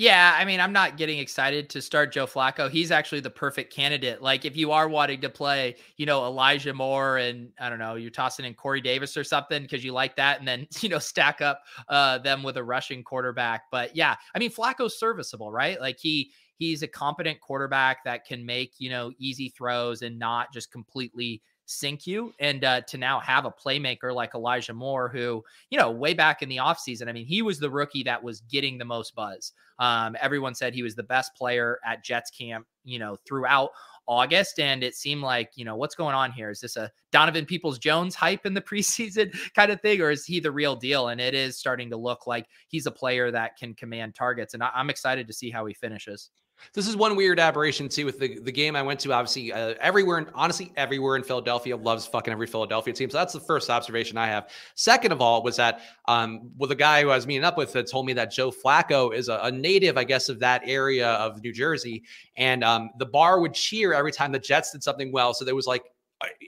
Yeah, 0.00 0.34
I 0.34 0.46
mean, 0.46 0.60
I'm 0.60 0.72
not 0.72 0.96
getting 0.96 1.18
excited 1.18 1.68
to 1.70 1.82
start 1.82 2.10
Joe 2.10 2.26
Flacco. 2.26 2.70
He's 2.70 2.90
actually 2.90 3.20
the 3.20 3.28
perfect 3.28 3.70
candidate. 3.70 4.22
Like, 4.22 4.46
if 4.46 4.56
you 4.56 4.72
are 4.72 4.88
wanting 4.88 5.20
to 5.20 5.28
play, 5.28 5.76
you 5.98 6.06
know, 6.06 6.24
Elijah 6.24 6.72
Moore 6.72 7.18
and 7.18 7.50
I 7.60 7.68
don't 7.68 7.78
know, 7.78 7.96
you're 7.96 8.10
tossing 8.10 8.46
in 8.46 8.54
Corey 8.54 8.80
Davis 8.80 9.14
or 9.18 9.24
something 9.24 9.60
because 9.60 9.84
you 9.84 9.92
like 9.92 10.16
that, 10.16 10.38
and 10.38 10.48
then 10.48 10.66
you 10.80 10.88
know, 10.88 10.98
stack 10.98 11.42
up 11.42 11.60
uh, 11.90 12.16
them 12.16 12.42
with 12.42 12.56
a 12.56 12.64
rushing 12.64 13.04
quarterback. 13.04 13.64
But 13.70 13.94
yeah, 13.94 14.16
I 14.34 14.38
mean, 14.38 14.50
Flacco's 14.50 14.98
serviceable, 14.98 15.52
right? 15.52 15.78
Like 15.78 15.98
he 16.00 16.32
he's 16.56 16.82
a 16.82 16.88
competent 16.88 17.38
quarterback 17.42 18.02
that 18.06 18.24
can 18.24 18.46
make 18.46 18.72
you 18.78 18.88
know 18.88 19.12
easy 19.18 19.50
throws 19.50 20.00
and 20.00 20.18
not 20.18 20.50
just 20.50 20.72
completely 20.72 21.42
sink 21.70 22.06
you. 22.06 22.32
And 22.40 22.64
uh, 22.64 22.80
to 22.82 22.98
now 22.98 23.20
have 23.20 23.44
a 23.44 23.50
playmaker 23.50 24.14
like 24.14 24.34
Elijah 24.34 24.74
Moore, 24.74 25.08
who, 25.08 25.44
you 25.70 25.78
know, 25.78 25.90
way 25.90 26.14
back 26.14 26.42
in 26.42 26.48
the 26.48 26.56
offseason, 26.56 27.08
I 27.08 27.12
mean, 27.12 27.26
he 27.26 27.42
was 27.42 27.58
the 27.58 27.70
rookie 27.70 28.02
that 28.02 28.22
was 28.22 28.40
getting 28.42 28.78
the 28.78 28.84
most 28.84 29.14
buzz. 29.14 29.52
Um, 29.78 30.16
everyone 30.20 30.54
said 30.54 30.74
he 30.74 30.82
was 30.82 30.94
the 30.94 31.02
best 31.02 31.34
player 31.34 31.78
at 31.86 32.04
Jets 32.04 32.30
camp, 32.30 32.66
you 32.84 32.98
know, 32.98 33.16
throughout 33.26 33.70
August. 34.06 34.58
And 34.58 34.82
it 34.82 34.94
seemed 34.94 35.22
like, 35.22 35.52
you 35.54 35.64
know, 35.64 35.76
what's 35.76 35.94
going 35.94 36.14
on 36.14 36.32
here? 36.32 36.50
Is 36.50 36.60
this 36.60 36.76
a 36.76 36.90
Donovan 37.12 37.46
Peoples 37.46 37.78
Jones 37.78 38.14
hype 38.14 38.44
in 38.44 38.54
the 38.54 38.60
preseason 38.60 39.32
kind 39.54 39.70
of 39.70 39.80
thing, 39.80 40.00
or 40.00 40.10
is 40.10 40.26
he 40.26 40.40
the 40.40 40.50
real 40.50 40.76
deal? 40.76 41.08
And 41.08 41.20
it 41.20 41.34
is 41.34 41.56
starting 41.56 41.88
to 41.90 41.96
look 41.96 42.26
like 42.26 42.46
he's 42.68 42.86
a 42.86 42.90
player 42.90 43.30
that 43.30 43.56
can 43.56 43.74
command 43.74 44.14
targets. 44.14 44.54
And 44.54 44.62
I- 44.62 44.72
I'm 44.74 44.90
excited 44.90 45.26
to 45.28 45.32
see 45.32 45.50
how 45.50 45.64
he 45.66 45.74
finishes. 45.74 46.30
This 46.72 46.86
is 46.86 46.96
one 46.96 47.16
weird 47.16 47.40
aberration 47.40 47.88
too 47.88 48.06
with 48.06 48.18
the, 48.18 48.38
the 48.40 48.52
game 48.52 48.76
I 48.76 48.82
went 48.82 49.00
to. 49.00 49.12
Obviously, 49.12 49.52
uh, 49.52 49.74
everywhere, 49.80 50.26
honestly, 50.34 50.72
everywhere 50.76 51.16
in 51.16 51.22
Philadelphia 51.22 51.76
loves 51.76 52.06
fucking 52.06 52.32
every 52.32 52.46
Philadelphia 52.46 52.94
team. 52.94 53.10
So 53.10 53.18
that's 53.18 53.32
the 53.32 53.40
first 53.40 53.70
observation 53.70 54.16
I 54.16 54.26
have. 54.26 54.50
Second 54.74 55.12
of 55.12 55.20
all, 55.20 55.42
was 55.42 55.56
that 55.56 55.80
um, 56.06 56.50
well, 56.56 56.68
the 56.68 56.74
guy 56.74 57.02
who 57.02 57.10
I 57.10 57.16
was 57.16 57.26
meeting 57.26 57.44
up 57.44 57.56
with 57.56 57.72
had 57.72 57.86
told 57.86 58.06
me 58.06 58.12
that 58.14 58.32
Joe 58.32 58.50
Flacco 58.50 59.14
is 59.14 59.28
a, 59.28 59.40
a 59.42 59.50
native, 59.50 59.96
I 59.96 60.04
guess, 60.04 60.28
of 60.28 60.38
that 60.40 60.62
area 60.64 61.08
of 61.12 61.42
New 61.42 61.52
Jersey, 61.52 62.04
and 62.36 62.62
um, 62.64 62.90
the 62.98 63.06
bar 63.06 63.40
would 63.40 63.54
cheer 63.54 63.92
every 63.92 64.12
time 64.12 64.32
the 64.32 64.38
Jets 64.38 64.72
did 64.72 64.82
something 64.82 65.12
well. 65.12 65.34
So 65.34 65.44
there 65.44 65.54
was 65.54 65.66
like 65.66 65.84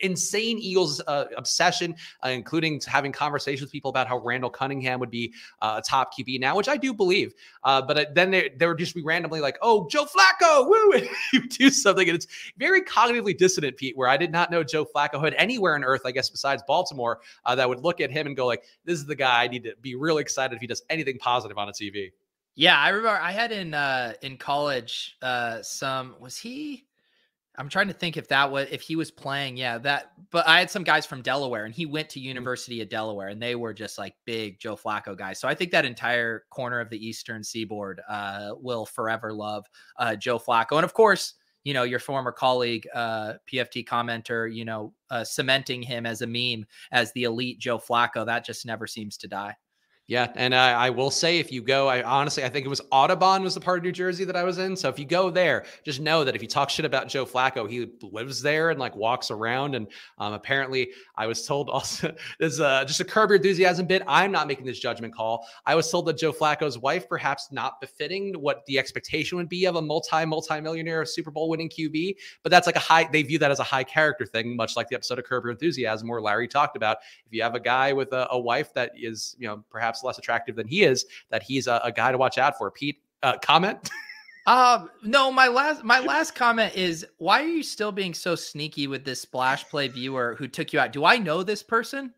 insane 0.02 0.58
Eagles 0.58 1.00
uh, 1.06 1.26
obsession, 1.36 1.94
uh, 2.24 2.28
including 2.28 2.80
having 2.86 3.12
conversations 3.12 3.62
with 3.62 3.72
people 3.72 3.88
about 3.88 4.06
how 4.06 4.18
Randall 4.18 4.50
Cunningham 4.50 5.00
would 5.00 5.10
be 5.10 5.32
uh, 5.60 5.76
a 5.78 5.82
top 5.82 6.12
QB 6.16 6.40
now, 6.40 6.56
which 6.56 6.68
I 6.68 6.76
do 6.76 6.92
believe. 6.92 7.34
Uh, 7.64 7.80
but 7.80 8.14
then 8.14 8.30
they, 8.30 8.50
they 8.56 8.66
would 8.66 8.78
just 8.78 8.94
be 8.94 9.02
randomly 9.02 9.40
like, 9.40 9.58
"Oh, 9.62 9.88
Joe 9.88 10.04
Flacco, 10.04 10.66
woo!" 10.68 11.08
you 11.32 11.48
do 11.48 11.70
something, 11.70 12.08
and 12.08 12.16
it's 12.16 12.26
very 12.56 12.82
cognitively 12.82 13.36
dissonant, 13.36 13.76
Pete. 13.76 13.96
Where 13.96 14.08
I 14.08 14.16
did 14.16 14.32
not 14.32 14.50
know 14.50 14.62
Joe 14.62 14.84
Flacco 14.84 15.22
had 15.22 15.34
anywhere 15.34 15.74
on 15.74 15.84
earth, 15.84 16.02
I 16.04 16.10
guess, 16.10 16.28
besides 16.30 16.62
Baltimore, 16.66 17.20
uh, 17.44 17.54
that 17.54 17.68
would 17.68 17.80
look 17.80 18.00
at 18.00 18.10
him 18.10 18.26
and 18.26 18.36
go 18.36 18.46
like, 18.46 18.62
"This 18.84 18.98
is 18.98 19.06
the 19.06 19.16
guy 19.16 19.44
I 19.44 19.48
need 19.48 19.64
to 19.64 19.74
be 19.80 19.94
really 19.94 20.22
excited 20.22 20.54
if 20.54 20.60
he 20.60 20.66
does 20.66 20.82
anything 20.90 21.18
positive 21.18 21.58
on 21.58 21.68
a 21.68 21.72
TV." 21.72 22.12
Yeah, 22.54 22.78
I 22.78 22.90
remember 22.90 23.18
I 23.18 23.32
had 23.32 23.52
in 23.52 23.74
in 24.22 24.36
college 24.36 25.16
some 25.62 26.16
was 26.20 26.36
he 26.36 26.86
I'm 27.56 27.68
trying 27.68 27.88
to 27.88 27.92
think 27.92 28.16
if 28.16 28.28
that 28.28 28.50
was 28.50 28.68
if 28.70 28.80
he 28.80 28.96
was 28.96 29.10
playing, 29.10 29.56
yeah, 29.56 29.78
that 29.78 30.12
but 30.30 30.48
I 30.48 30.58
had 30.58 30.70
some 30.70 30.84
guys 30.84 31.04
from 31.04 31.20
Delaware 31.20 31.64
and 31.64 31.74
he 31.74 31.84
went 31.84 32.08
to 32.10 32.18
mm-hmm. 32.18 32.28
University 32.28 32.80
of 32.80 32.88
Delaware 32.88 33.28
and 33.28 33.42
they 33.42 33.54
were 33.54 33.74
just 33.74 33.98
like 33.98 34.14
big 34.24 34.58
Joe 34.58 34.76
Flacco 34.76 35.16
guys. 35.16 35.38
So 35.38 35.48
I 35.48 35.54
think 35.54 35.70
that 35.72 35.84
entire 35.84 36.44
corner 36.50 36.80
of 36.80 36.88
the 36.88 37.06
eastern 37.06 37.44
seaboard 37.44 38.00
uh, 38.08 38.52
will 38.56 38.86
forever 38.86 39.32
love 39.32 39.66
uh, 39.98 40.16
Joe 40.16 40.38
Flacco. 40.38 40.76
And 40.76 40.84
of 40.84 40.94
course, 40.94 41.34
you 41.64 41.74
know, 41.74 41.82
your 41.82 42.00
former 42.00 42.32
colleague, 42.32 42.88
uh, 42.94 43.34
PFT 43.52 43.84
commenter, 43.84 44.52
you 44.52 44.64
know, 44.64 44.94
uh, 45.10 45.22
cementing 45.22 45.82
him 45.82 46.06
as 46.06 46.22
a 46.22 46.26
meme 46.26 46.66
as 46.90 47.12
the 47.12 47.24
elite 47.24 47.58
Joe 47.58 47.78
Flacco. 47.78 48.24
That 48.24 48.44
just 48.44 48.64
never 48.64 48.86
seems 48.86 49.16
to 49.18 49.28
die. 49.28 49.56
Yeah, 50.12 50.30
and 50.34 50.54
I, 50.54 50.72
I, 50.72 50.90
will 50.90 51.10
say 51.10 51.38
if 51.38 51.50
you 51.50 51.62
go, 51.62 51.88
I 51.88 52.02
honestly 52.02 52.44
I 52.44 52.50
think 52.50 52.66
it 52.66 52.68
was 52.68 52.82
Audubon 52.90 53.42
was 53.42 53.54
the 53.54 53.62
part 53.62 53.78
of 53.78 53.84
New 53.84 53.92
Jersey 53.92 54.26
that 54.26 54.36
I 54.36 54.44
was 54.44 54.58
in. 54.58 54.76
So 54.76 54.90
if 54.90 54.98
you 54.98 55.06
go 55.06 55.30
there, 55.30 55.64
just 55.86 56.02
know 56.02 56.22
that 56.22 56.36
if 56.36 56.42
you 56.42 56.48
talk 56.48 56.68
shit 56.68 56.84
about 56.84 57.08
Joe 57.08 57.24
Flacco, 57.24 57.66
he 57.66 57.90
lives 58.02 58.42
there 58.42 58.68
and 58.68 58.78
like 58.78 58.94
walks 58.94 59.30
around. 59.30 59.74
And 59.74 59.86
um, 60.18 60.34
apparently, 60.34 60.90
I 61.16 61.26
was 61.26 61.46
told 61.46 61.70
also 61.70 62.14
there's 62.38 62.60
uh, 62.60 62.84
just 62.84 63.00
a 63.00 63.06
curb 63.06 63.30
your 63.30 63.36
enthusiasm 63.36 63.86
bit. 63.86 64.02
I'm 64.06 64.30
not 64.30 64.48
making 64.48 64.66
this 64.66 64.78
judgment 64.78 65.14
call. 65.14 65.48
I 65.64 65.74
was 65.74 65.90
told 65.90 66.04
that 66.08 66.18
Joe 66.18 66.30
Flacco's 66.30 66.78
wife 66.78 67.08
perhaps 67.08 67.48
not 67.50 67.80
befitting 67.80 68.34
what 68.34 68.66
the 68.66 68.78
expectation 68.78 69.38
would 69.38 69.48
be 69.48 69.64
of 69.64 69.76
a 69.76 69.82
multi 69.82 70.26
multi 70.26 70.60
millionaire 70.60 71.06
Super 71.06 71.30
Bowl 71.30 71.48
winning 71.48 71.70
QB, 71.70 72.16
but 72.42 72.50
that's 72.50 72.66
like 72.66 72.76
a 72.76 72.80
high. 72.80 73.08
They 73.10 73.22
view 73.22 73.38
that 73.38 73.50
as 73.50 73.60
a 73.60 73.64
high 73.64 73.84
character 73.84 74.26
thing, 74.26 74.56
much 74.56 74.76
like 74.76 74.88
the 74.88 74.94
episode 74.94 75.20
of 75.20 75.24
Curb 75.24 75.44
Your 75.44 75.52
Enthusiasm 75.52 76.06
where 76.06 76.20
Larry 76.20 76.48
talked 76.48 76.76
about 76.76 76.98
if 77.24 77.32
you 77.32 77.42
have 77.42 77.54
a 77.54 77.60
guy 77.60 77.94
with 77.94 78.12
a, 78.12 78.28
a 78.30 78.38
wife 78.38 78.74
that 78.74 78.90
is 78.94 79.36
you 79.38 79.48
know 79.48 79.64
perhaps 79.70 80.01
perhaps 80.02 80.18
less 80.18 80.18
attractive 80.18 80.56
than 80.56 80.66
he 80.66 80.82
is, 80.82 81.06
that 81.30 81.42
he's 81.42 81.66
a, 81.66 81.80
a 81.84 81.92
guy 81.92 82.12
to 82.12 82.18
watch 82.18 82.38
out 82.38 82.58
for. 82.58 82.70
Pete, 82.70 82.98
uh, 83.22 83.38
comment? 83.38 83.90
Um, 84.44 84.90
no, 85.04 85.30
my 85.30 85.46
last 85.46 85.84
my 85.84 86.00
last 86.00 86.34
comment 86.34 86.74
is 86.74 87.06
why 87.18 87.44
are 87.44 87.46
you 87.46 87.62
still 87.62 87.92
being 87.92 88.12
so 88.12 88.34
sneaky 88.34 88.88
with 88.88 89.04
this 89.04 89.20
splash 89.20 89.62
play 89.68 89.86
viewer 89.86 90.34
who 90.36 90.48
took 90.48 90.72
you 90.72 90.80
out? 90.80 90.90
Do 90.90 91.04
I 91.04 91.16
know 91.16 91.44
this 91.44 91.62
person? 91.62 92.12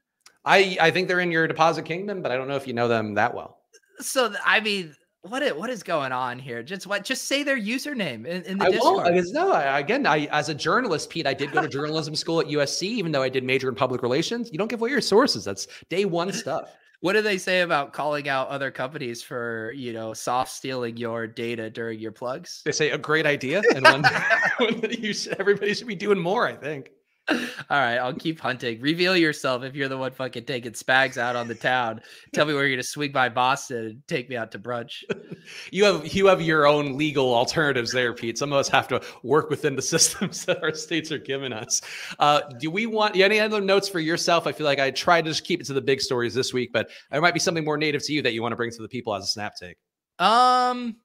I 0.47 0.75
I 0.81 0.91
think 0.91 1.07
they're 1.07 1.21
in 1.21 1.31
your 1.31 1.47
deposit 1.47 1.85
kingdom, 1.85 2.23
but 2.23 2.33
I 2.33 2.37
don't 2.37 2.49
know 2.49 2.57
if 2.57 2.67
you 2.67 2.73
know 2.73 2.89
them 2.89 3.13
that 3.13 3.35
well. 3.35 3.59
So 4.01 4.33
I 4.43 4.61
mean, 4.61 4.97
what 5.21 5.43
is, 5.43 5.53
what 5.53 5.69
is 5.69 5.83
going 5.83 6.13
on 6.13 6.39
here? 6.39 6.63
Just 6.63 6.87
what? 6.87 7.05
Just 7.05 7.25
say 7.27 7.43
their 7.43 7.61
username 7.61 8.25
in, 8.25 8.43
in 8.45 8.57
the 8.57 8.65
I 8.65 8.71
Discord. 8.71 8.95
Won't, 8.95 9.15
because 9.15 9.33
no, 9.33 9.53
I, 9.53 9.81
again, 9.81 10.07
I 10.07 10.25
as 10.33 10.49
a 10.49 10.55
journalist, 10.55 11.11
Pete, 11.11 11.27
I 11.27 11.35
did 11.35 11.53
go 11.53 11.61
to 11.61 11.69
journalism 11.69 12.17
school 12.17 12.41
at 12.41 12.47
USC, 12.47 12.85
even 12.85 13.13
though 13.13 13.23
I 13.23 13.29
did 13.29 13.45
major 13.45 13.69
in 13.69 13.75
public 13.75 14.01
relations. 14.01 14.51
You 14.51 14.57
don't 14.57 14.69
give 14.69 14.81
away 14.81 14.89
your 14.89 15.03
sources. 15.03 15.45
That's 15.45 15.67
day 15.91 16.07
one 16.07 16.33
stuff 16.33 16.75
what 17.05 17.13
do 17.13 17.21
they 17.21 17.37
say 17.37 17.61
about 17.61 17.93
calling 17.93 18.31
out 18.31 18.49
other 18.49 18.71
companies 18.71 19.23
for 19.23 19.73
you 19.77 19.93
know 19.93 20.15
soft 20.15 20.51
stealing 20.51 20.97
your 20.97 21.27
data 21.27 21.69
during 21.69 22.01
your 22.01 22.13
plugs? 22.13 22.63
They 22.65 22.73
say 22.73 22.93
a 22.93 22.97
great 22.97 23.27
idea, 23.27 23.61
and 23.75 23.85
one, 23.85 24.05
one 24.59 24.81
that 24.81 24.99
you 25.01 25.13
should, 25.13 25.39
everybody 25.39 25.75
should 25.75 25.87
be 25.87 25.97
doing 25.97 26.19
more. 26.19 26.49
I 26.49 26.55
think. 26.55 26.93
All 27.31 27.37
right, 27.71 27.97
I'll 27.97 28.13
keep 28.13 28.39
hunting. 28.39 28.81
Reveal 28.81 29.17
yourself 29.17 29.63
if 29.63 29.75
you're 29.75 29.89
the 29.89 29.97
one 29.97 30.13
fucking 30.13 30.45
taking 30.45 30.73
spags 30.73 31.17
out 31.17 31.37
on 31.37 31.49
the 31.49 31.55
town. 31.55 32.03
Tell 32.35 32.45
me 32.45 32.53
where 32.53 32.67
you're 32.67 32.77
gonna 32.77 32.83
swing 32.83 33.13
by 33.13 33.31
Boston 33.31 33.87
and 33.87 34.09
take 34.09 34.29
me 34.29 34.37
out 34.37 34.53
to 34.53 34.59
brunch. 34.59 35.05
you 35.71 35.85
have 35.85 36.15
you 36.15 36.27
have 36.27 36.43
your 36.43 36.67
own 36.67 36.99
legal 36.99 37.35
alternatives 37.35 37.93
there, 37.93 38.13
Pete. 38.13 38.37
Some 38.37 38.53
of 38.53 38.59
us 38.59 38.69
have 38.69 38.89
to 38.89 39.01
work 39.23 39.49
within 39.49 39.75
the 39.75 39.83
systems 39.95 40.45
that 40.45 40.63
our 40.63 40.75
states 40.75 41.11
are 41.11 41.19
giving 41.19 41.53
us. 41.53 41.81
Uh, 42.19 42.43
do 42.61 42.71
we 42.71 42.85
want 42.85 43.17
any 43.17 43.41
other 43.41 43.61
notes 43.61 43.89
for 43.89 44.01
yourself? 44.01 44.47
I 44.47 44.53
feel 44.53 44.67
like 44.67 44.79
I 44.79 44.91
tried 44.91 45.25
to 45.25 45.31
just 45.31 45.45
keep 45.45 45.61
it 45.61 45.67
to 45.67 45.73
the 45.73 45.81
big 45.81 46.03
stories 46.03 46.35
this 46.35 46.53
week, 46.53 46.73
but 46.75 46.91
there 47.11 47.23
might 47.23 47.35
be 47.35 47.41
something 47.41 47.65
more 47.65 47.79
native 47.79 48.05
to 48.05 48.13
you 48.13 48.21
that 48.23 48.35
you 48.35 48.43
want 48.43 48.53
to 48.53 48.57
bring 48.57 48.71
to 48.71 48.83
the 48.83 48.89
people 48.89 49.15
as 49.15 49.25
a 49.25 49.29
snap 49.29 49.55
take. 49.59 49.77
Um, 50.19 50.97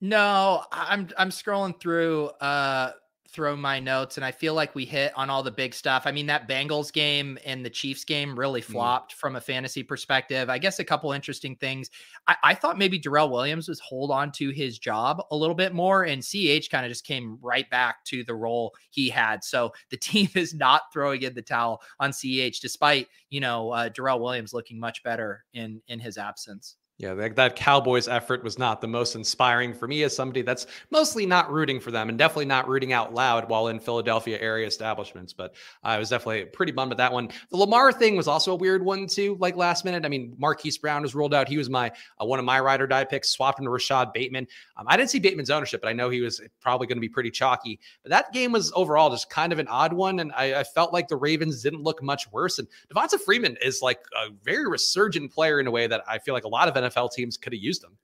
no, 0.00 0.64
I'm 0.72 1.10
I'm 1.18 1.30
scrolling 1.30 1.78
through. 1.78 2.26
Uh 2.40 2.92
throw 3.30 3.54
my 3.54 3.78
notes 3.78 4.16
and 4.16 4.24
I 4.24 4.32
feel 4.32 4.54
like 4.54 4.74
we 4.74 4.86
hit 4.86 5.12
on 5.14 5.28
all 5.28 5.42
the 5.42 5.50
big 5.50 5.74
stuff. 5.74 6.04
I 6.06 6.12
mean, 6.12 6.26
that 6.26 6.48
Bengals 6.48 6.90
game 6.90 7.38
and 7.44 7.64
the 7.64 7.70
Chiefs 7.70 8.04
game 8.04 8.38
really 8.38 8.62
mm-hmm. 8.62 8.72
flopped 8.72 9.14
mm. 9.14 9.18
from 9.18 9.36
a 9.36 9.40
fantasy 9.40 9.82
perspective. 9.82 10.48
I 10.48 10.56
guess 10.58 10.78
a 10.78 10.84
couple 10.84 11.12
interesting 11.12 11.54
things. 11.56 11.90
I, 12.26 12.36
I, 12.42 12.54
thought 12.54 12.78
maybe 12.78 12.98
Darrel 12.98 13.30
Williams 13.30 13.68
was 13.68 13.80
hold 13.80 14.10
on 14.10 14.32
to 14.32 14.50
his 14.50 14.78
job 14.78 15.22
a 15.30 15.36
little 15.36 15.54
bit 15.54 15.74
more, 15.74 16.04
and 16.04 16.22
CH 16.22 16.70
kind 16.70 16.86
of 16.86 16.90
just 16.90 17.04
came 17.04 17.38
right 17.42 17.68
back 17.70 18.04
to 18.06 18.24
the 18.24 18.34
role 18.34 18.74
he 18.90 19.10
had. 19.10 19.44
So 19.44 19.72
the 19.90 19.96
team 19.98 20.28
is 20.34 20.54
not 20.54 20.82
throwing 20.92 21.22
in 21.22 21.34
the 21.34 21.42
towel 21.42 21.82
on 22.00 22.12
CH, 22.12 22.60
despite 22.60 23.08
you 23.28 23.40
know 23.40 23.70
uh, 23.70 23.90
Darrel 23.90 24.20
Williams 24.20 24.54
looking 24.54 24.80
much 24.80 25.02
better 25.02 25.44
in 25.52 25.82
in 25.88 26.00
his 26.00 26.16
absence. 26.16 26.76
Yeah, 26.98 27.14
that, 27.14 27.36
that, 27.36 27.54
Cowboys 27.54 28.08
effort 28.08 28.42
was 28.42 28.58
not 28.58 28.80
the 28.80 28.88
most 28.88 29.14
inspiring 29.14 29.72
for 29.72 29.86
me 29.86 30.02
as 30.02 30.16
somebody 30.16 30.42
that's 30.42 30.66
mostly 30.90 31.26
not 31.26 31.48
rooting 31.48 31.78
for 31.78 31.92
them 31.92 32.08
and 32.08 32.18
definitely 32.18 32.46
not 32.46 32.66
rooting 32.66 32.92
out 32.92 33.14
loud 33.14 33.48
while 33.48 33.68
in 33.68 33.78
Philadelphia 33.78 34.36
area 34.40 34.66
establishments. 34.66 35.32
But 35.32 35.54
I 35.84 35.96
was 35.98 36.08
definitely 36.08 36.46
pretty 36.46 36.72
bummed 36.72 36.90
at 36.90 36.98
that 36.98 37.12
one. 37.12 37.28
The 37.50 37.56
Lamar 37.56 37.92
thing 37.92 38.16
was 38.16 38.26
also 38.26 38.50
a 38.50 38.56
weird 38.56 38.84
one 38.84 39.06
too, 39.06 39.36
like 39.38 39.54
last 39.54 39.84
minute. 39.84 40.04
I 40.04 40.08
mean, 40.08 40.34
Marquise 40.38 40.76
Brown 40.76 41.02
was 41.02 41.14
ruled 41.14 41.34
out. 41.34 41.48
He 41.48 41.56
was 41.56 41.70
my 41.70 41.92
uh, 42.20 42.24
one 42.24 42.40
of 42.40 42.44
my 42.44 42.58
ride 42.58 42.80
or 42.80 42.88
die 42.88 43.04
picks, 43.04 43.30
swapped 43.30 43.60
into 43.60 43.70
Rashod 43.70 44.12
Bateman. 44.12 44.48
Um, 44.76 44.86
I 44.88 44.96
didn't 44.96 45.10
see 45.10 45.20
Bateman's 45.20 45.50
ownership, 45.50 45.80
but 45.80 45.88
I 45.88 45.92
know 45.92 46.10
he 46.10 46.20
was 46.20 46.40
probably 46.60 46.88
going 46.88 46.96
to 46.96 47.00
be 47.00 47.08
pretty 47.08 47.30
chalky. 47.30 47.78
But 48.02 48.10
that 48.10 48.32
game 48.32 48.50
was 48.50 48.72
overall 48.74 49.08
just 49.08 49.30
kind 49.30 49.52
of 49.52 49.60
an 49.60 49.68
odd 49.68 49.92
one, 49.92 50.18
and 50.18 50.32
I, 50.32 50.60
I 50.60 50.64
felt 50.64 50.92
like 50.92 51.06
the 51.06 51.16
Ravens 51.16 51.62
didn't 51.62 51.84
look 51.84 52.02
much 52.02 52.28
worse. 52.32 52.58
And 52.58 52.66
Devonta 52.92 53.20
Freeman 53.20 53.56
is 53.62 53.82
like 53.82 54.00
a 54.16 54.30
very 54.42 54.66
resurgent 54.66 55.32
player 55.32 55.60
in 55.60 55.68
a 55.68 55.70
way 55.70 55.86
that 55.86 56.02
I 56.08 56.18
feel 56.18 56.34
like 56.34 56.42
a 56.42 56.48
lot 56.48 56.66
of 56.66 56.74
NFL 56.74 56.87
NFL 56.88 57.12
teams 57.12 57.36
could 57.36 57.52
have 57.52 57.62
used 57.62 57.84
him. 57.84 57.98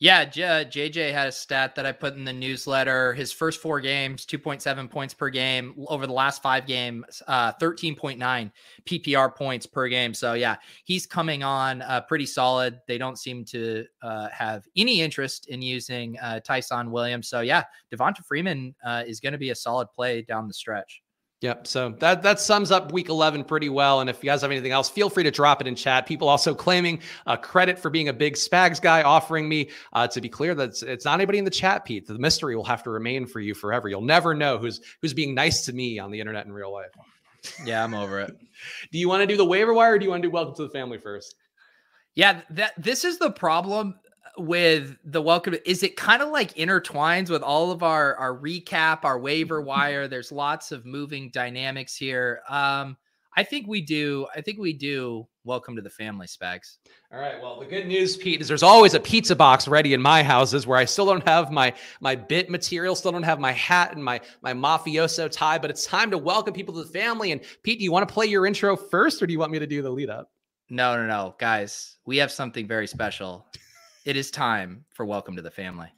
Yeah, 0.00 0.26
JJ 0.26 1.12
had 1.12 1.28
a 1.28 1.32
stat 1.32 1.76
that 1.76 1.86
I 1.86 1.92
put 1.92 2.14
in 2.14 2.24
the 2.24 2.32
newsletter. 2.32 3.14
His 3.14 3.32
first 3.32 3.60
four 3.60 3.80
games, 3.80 4.26
2.7 4.26 4.90
points 4.90 5.14
per 5.14 5.30
game. 5.30 5.72
Over 5.86 6.06
the 6.06 6.12
last 6.12 6.42
five 6.42 6.66
games, 6.66 7.22
uh, 7.28 7.52
13.9 7.54 8.50
PPR 8.84 9.34
points 9.34 9.66
per 9.66 9.86
game. 9.88 10.12
So, 10.12 10.34
yeah, 10.34 10.56
he's 10.84 11.06
coming 11.06 11.44
on 11.44 11.80
uh, 11.82 12.00
pretty 12.02 12.26
solid. 12.26 12.80
They 12.88 12.98
don't 12.98 13.18
seem 13.18 13.44
to 13.46 13.86
uh, 14.02 14.28
have 14.30 14.66
any 14.76 15.00
interest 15.00 15.46
in 15.46 15.62
using 15.62 16.18
uh, 16.18 16.40
Ty'Son 16.40 16.90
Williams. 16.90 17.28
So, 17.28 17.40
yeah, 17.40 17.62
Devonta 17.94 18.24
Freeman 18.24 18.74
uh, 18.84 19.04
is 19.06 19.20
going 19.20 19.32
to 19.32 19.38
be 19.38 19.50
a 19.50 19.54
solid 19.54 19.90
play 19.92 20.22
down 20.22 20.48
the 20.48 20.54
stretch. 20.54 21.03
Yep. 21.44 21.66
So 21.66 21.90
that 21.98 22.22
that 22.22 22.40
sums 22.40 22.70
up 22.70 22.90
week 22.90 23.10
11 23.10 23.44
pretty 23.44 23.68
well. 23.68 24.00
And 24.00 24.08
if 24.08 24.24
you 24.24 24.30
guys 24.30 24.40
have 24.40 24.50
anything 24.50 24.72
else, 24.72 24.88
feel 24.88 25.10
free 25.10 25.24
to 25.24 25.30
drop 25.30 25.60
it 25.60 25.66
in 25.66 25.74
chat. 25.74 26.06
People 26.06 26.26
also 26.26 26.54
claiming 26.54 27.00
uh, 27.26 27.36
credit 27.36 27.78
for 27.78 27.90
being 27.90 28.08
a 28.08 28.14
big 28.14 28.32
Spags 28.32 28.80
guy, 28.80 29.02
offering 29.02 29.46
me 29.46 29.68
uh, 29.92 30.08
to 30.08 30.22
be 30.22 30.30
clear 30.30 30.54
that 30.54 30.70
it's, 30.70 30.82
it's, 30.82 31.04
not 31.04 31.12
anybody 31.12 31.36
in 31.36 31.44
the 31.44 31.50
chat, 31.50 31.84
Pete. 31.84 32.06
The 32.06 32.18
mystery 32.18 32.56
will 32.56 32.64
have 32.64 32.82
to 32.84 32.90
remain 32.90 33.26
for 33.26 33.40
you 33.40 33.52
forever. 33.52 33.90
You'll 33.90 34.00
never 34.00 34.32
know 34.32 34.56
who's 34.56 34.80
who's 35.02 35.12
being 35.12 35.34
nice 35.34 35.66
to 35.66 35.74
me 35.74 35.98
on 35.98 36.10
the 36.10 36.18
internet 36.18 36.46
in 36.46 36.52
real 36.54 36.72
life. 36.72 36.92
Yeah, 37.62 37.84
I'm 37.84 37.92
over 37.92 38.20
it. 38.20 38.34
do 38.90 38.98
you 38.98 39.10
want 39.10 39.20
to 39.20 39.26
do 39.26 39.36
the 39.36 39.44
waiver 39.44 39.74
wire 39.74 39.96
or 39.96 39.98
do 39.98 40.04
you 40.06 40.10
want 40.12 40.22
to 40.22 40.28
do 40.28 40.32
welcome 40.32 40.54
to 40.54 40.62
the 40.62 40.70
family 40.70 40.96
first? 40.96 41.34
Yeah, 42.14 42.40
that 42.50 42.72
this 42.78 43.04
is 43.04 43.18
the 43.18 43.30
problem 43.30 43.96
with 44.36 44.96
the 45.04 45.22
welcome 45.22 45.54
is 45.64 45.82
it 45.82 45.96
kind 45.96 46.22
of 46.22 46.28
like 46.30 46.54
intertwines 46.54 47.30
with 47.30 47.42
all 47.42 47.70
of 47.70 47.82
our 47.82 48.16
our 48.16 48.36
recap 48.36 49.04
our 49.04 49.18
waiver 49.18 49.60
wire? 49.60 50.08
There's 50.08 50.32
lots 50.32 50.72
of 50.72 50.84
moving 50.84 51.30
dynamics 51.30 51.96
here. 51.96 52.42
Um 52.48 52.96
i 53.36 53.42
think 53.42 53.66
we 53.66 53.80
do 53.80 54.26
i 54.34 54.40
think 54.40 54.58
we 54.58 54.72
do 54.72 55.26
welcome 55.44 55.76
to 55.76 55.82
the 55.82 55.90
family 55.90 56.26
Spags. 56.26 56.78
All 57.12 57.20
right 57.20 57.40
well 57.40 57.58
the 57.60 57.66
good 57.66 57.86
news 57.86 58.16
pete 58.16 58.40
is 58.40 58.48
there's 58.48 58.62
always 58.62 58.94
a 58.94 59.00
pizza 59.00 59.36
box 59.36 59.68
ready 59.68 59.92
in 59.92 60.00
my 60.00 60.22
houses 60.22 60.66
where 60.66 60.78
i 60.78 60.84
still 60.84 61.06
don't 61.06 61.26
have 61.26 61.50
my 61.50 61.72
my 62.00 62.14
bit 62.14 62.48
material 62.48 62.94
still 62.94 63.12
don't 63.12 63.22
have 63.22 63.40
my 63.40 63.52
hat 63.52 63.92
and 63.94 64.04
my 64.04 64.20
my 64.42 64.52
mafioso 64.52 65.30
tie 65.30 65.58
but 65.58 65.70
it's 65.70 65.84
time 65.84 66.10
to 66.10 66.18
welcome 66.18 66.54
people 66.54 66.74
to 66.74 66.82
the 66.82 66.90
family. 66.90 67.32
And 67.32 67.40
pete 67.62 67.78
do 67.78 67.84
you 67.84 67.92
want 67.92 68.08
to 68.08 68.12
play 68.12 68.26
your 68.26 68.46
intro 68.46 68.76
first 68.76 69.22
or 69.22 69.26
do 69.26 69.32
you 69.32 69.38
want 69.38 69.52
me 69.52 69.58
to 69.58 69.66
do 69.66 69.82
the 69.82 69.90
lead 69.90 70.10
up? 70.10 70.30
No 70.70 70.96
no 70.96 71.06
no 71.06 71.34
guys 71.38 71.96
we 72.06 72.16
have 72.18 72.32
something 72.32 72.66
very 72.66 72.86
special 72.86 73.46
it 74.04 74.16
is 74.16 74.30
time 74.30 74.84
for 74.90 75.06
Welcome 75.06 75.36
to 75.36 75.42
the 75.42 75.50
Family. 75.50 75.88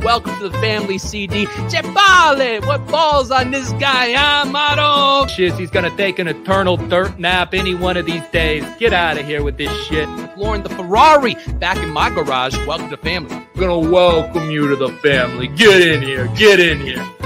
Welcome 0.00 0.38
to 0.38 0.48
the 0.50 0.58
family, 0.58 0.98
CD. 0.98 1.46
Chepale, 1.46 2.64
what 2.66 2.86
balls 2.86 3.30
on 3.30 3.50
this 3.50 3.72
guy, 3.72 4.12
huh, 4.12 5.26
Shit, 5.26 5.54
he's 5.54 5.70
gonna 5.70 5.94
take 5.96 6.18
an 6.18 6.28
eternal 6.28 6.76
dirt 6.76 7.18
nap 7.18 7.54
any 7.54 7.74
one 7.74 7.96
of 7.96 8.04
these 8.04 8.26
days. 8.28 8.64
Get 8.78 8.92
out 8.92 9.18
of 9.18 9.24
here 9.24 9.42
with 9.42 9.56
this 9.56 9.72
shit. 9.86 10.08
Lauren 10.36 10.62
the 10.62 10.68
Ferrari 10.68 11.36
back 11.54 11.78
in 11.78 11.88
my 11.90 12.10
garage. 12.10 12.54
Welcome 12.66 12.90
to 12.90 12.96
family. 12.98 13.34
I'm 13.34 13.48
gonna 13.58 13.90
welcome 13.90 14.50
you 14.50 14.68
to 14.68 14.76
the 14.76 14.90
family. 14.98 15.48
Get 15.48 15.80
in 15.80 16.02
here. 16.02 16.28
Get 16.36 16.60
in 16.60 16.78
here. 16.80 17.17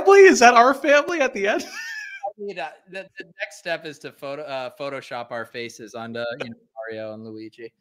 Family? 0.00 0.20
Is 0.20 0.40
that 0.40 0.54
our 0.54 0.74
family 0.74 1.20
at 1.20 1.34
the 1.34 1.48
end? 1.48 1.66
I 2.26 2.42
mean, 2.42 2.58
uh, 2.58 2.68
the, 2.90 3.08
the, 3.18 3.24
next 3.40 3.58
step 3.58 3.86
is 3.86 3.98
to 4.00 4.12
photo 4.12 4.42
uh, 4.42 4.70
Photoshop 4.78 5.30
our 5.30 5.46
faces 5.46 5.94
onto 5.94 6.20
you 6.42 6.50
know, 6.50 6.56
Mario 6.74 7.14
and 7.14 7.24
Luigi. 7.24 7.72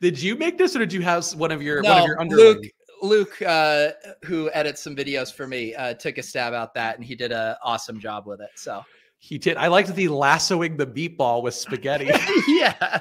Did 0.00 0.20
you 0.20 0.36
make 0.36 0.58
this, 0.58 0.76
or 0.76 0.80
did 0.80 0.92
you 0.92 1.00
have 1.02 1.26
one 1.34 1.50
of 1.50 1.62
your 1.62 1.82
no, 1.82 1.90
one 1.90 2.02
of 2.02 2.06
your 2.06 2.20
underlings? 2.20 2.56
Luke, 3.02 3.38
Luke, 3.40 3.42
uh, 3.42 3.90
who 4.24 4.50
edits 4.52 4.82
some 4.82 4.94
videos 4.94 5.32
for 5.32 5.46
me, 5.46 5.74
uh, 5.74 5.94
took 5.94 6.18
a 6.18 6.22
stab 6.22 6.52
at 6.52 6.74
that, 6.74 6.96
and 6.96 7.04
he 7.04 7.14
did 7.14 7.32
an 7.32 7.56
awesome 7.62 7.98
job 7.98 8.26
with 8.26 8.40
it. 8.40 8.50
So 8.56 8.84
he 9.18 9.38
did. 9.38 9.56
I 9.56 9.68
liked 9.68 9.94
the 9.94 10.08
lassoing 10.08 10.76
the 10.76 10.86
meatball 10.86 11.42
with 11.42 11.54
spaghetti. 11.54 12.10
yeah. 12.48 13.00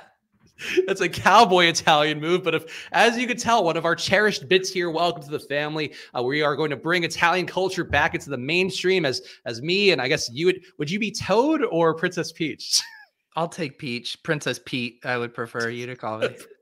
That's 0.87 1.01
a 1.01 1.09
cowboy 1.09 1.65
Italian 1.65 2.19
move. 2.19 2.43
But 2.43 2.55
if, 2.55 2.87
as 2.91 3.17
you 3.17 3.27
can 3.27 3.37
tell, 3.37 3.63
one 3.63 3.77
of 3.77 3.85
our 3.85 3.95
cherished 3.95 4.47
bits 4.47 4.69
here, 4.69 4.89
welcome 4.89 5.23
to 5.23 5.29
the 5.29 5.39
family. 5.39 5.93
Uh, 6.17 6.23
we 6.23 6.41
are 6.41 6.55
going 6.55 6.69
to 6.69 6.75
bring 6.75 7.03
Italian 7.03 7.45
culture 7.45 7.83
back 7.83 8.15
into 8.15 8.29
the 8.29 8.37
mainstream 8.37 9.05
as 9.05 9.21
as 9.45 9.61
me 9.61 9.91
and 9.91 10.01
I 10.01 10.07
guess 10.07 10.29
you 10.31 10.47
would 10.47 10.61
would 10.77 10.89
you 10.89 10.99
be 10.99 11.11
Toad 11.11 11.63
or 11.63 11.93
Princess 11.93 12.31
Peach? 12.31 12.81
I'll 13.35 13.49
take 13.49 13.77
Peach. 13.77 14.21
Princess 14.23 14.59
Pete, 14.65 14.99
I 15.03 15.17
would 15.17 15.33
prefer 15.33 15.69
you 15.69 15.85
to 15.87 15.95
call 15.95 16.19
me. 16.19 16.29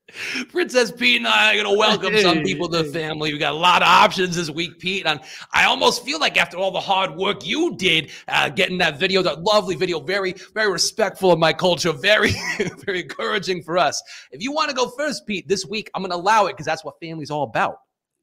Princess 0.49 0.91
Pete 0.91 1.17
and 1.17 1.27
I 1.27 1.51
are 1.51 1.63
going 1.63 1.73
to 1.73 1.79
welcome 1.79 2.17
some 2.17 2.43
people 2.43 2.67
to 2.69 2.83
the 2.83 2.91
family. 2.91 3.31
We 3.31 3.39
got 3.39 3.53
a 3.53 3.57
lot 3.57 3.81
of 3.81 3.87
options 3.87 4.35
this 4.35 4.49
week, 4.49 4.79
Pete. 4.79 5.05
And 5.05 5.19
I 5.53 5.65
almost 5.65 6.03
feel 6.03 6.19
like 6.19 6.37
after 6.37 6.57
all 6.57 6.71
the 6.71 6.79
hard 6.79 7.15
work 7.15 7.45
you 7.45 7.75
did 7.75 8.11
uh, 8.27 8.49
getting 8.49 8.77
that 8.79 8.99
video, 8.99 9.21
that 9.21 9.41
lovely 9.43 9.75
video, 9.75 9.99
very, 9.99 10.35
very 10.53 10.71
respectful 10.71 11.31
of 11.31 11.39
my 11.39 11.53
culture, 11.53 11.91
very, 12.01 12.33
very 12.85 13.01
encouraging 13.01 13.63
for 13.63 13.77
us. 13.77 14.01
If 14.31 14.41
you 14.41 14.51
want 14.51 14.69
to 14.69 14.75
go 14.75 14.89
first, 14.89 15.25
Pete, 15.25 15.47
this 15.47 15.65
week, 15.65 15.89
I'm 15.95 16.01
going 16.01 16.11
to 16.11 16.17
allow 16.17 16.47
it 16.47 16.53
because 16.53 16.65
that's 16.65 16.83
what 16.83 16.99
family's 16.99 17.31
all 17.31 17.43
about. 17.43 17.77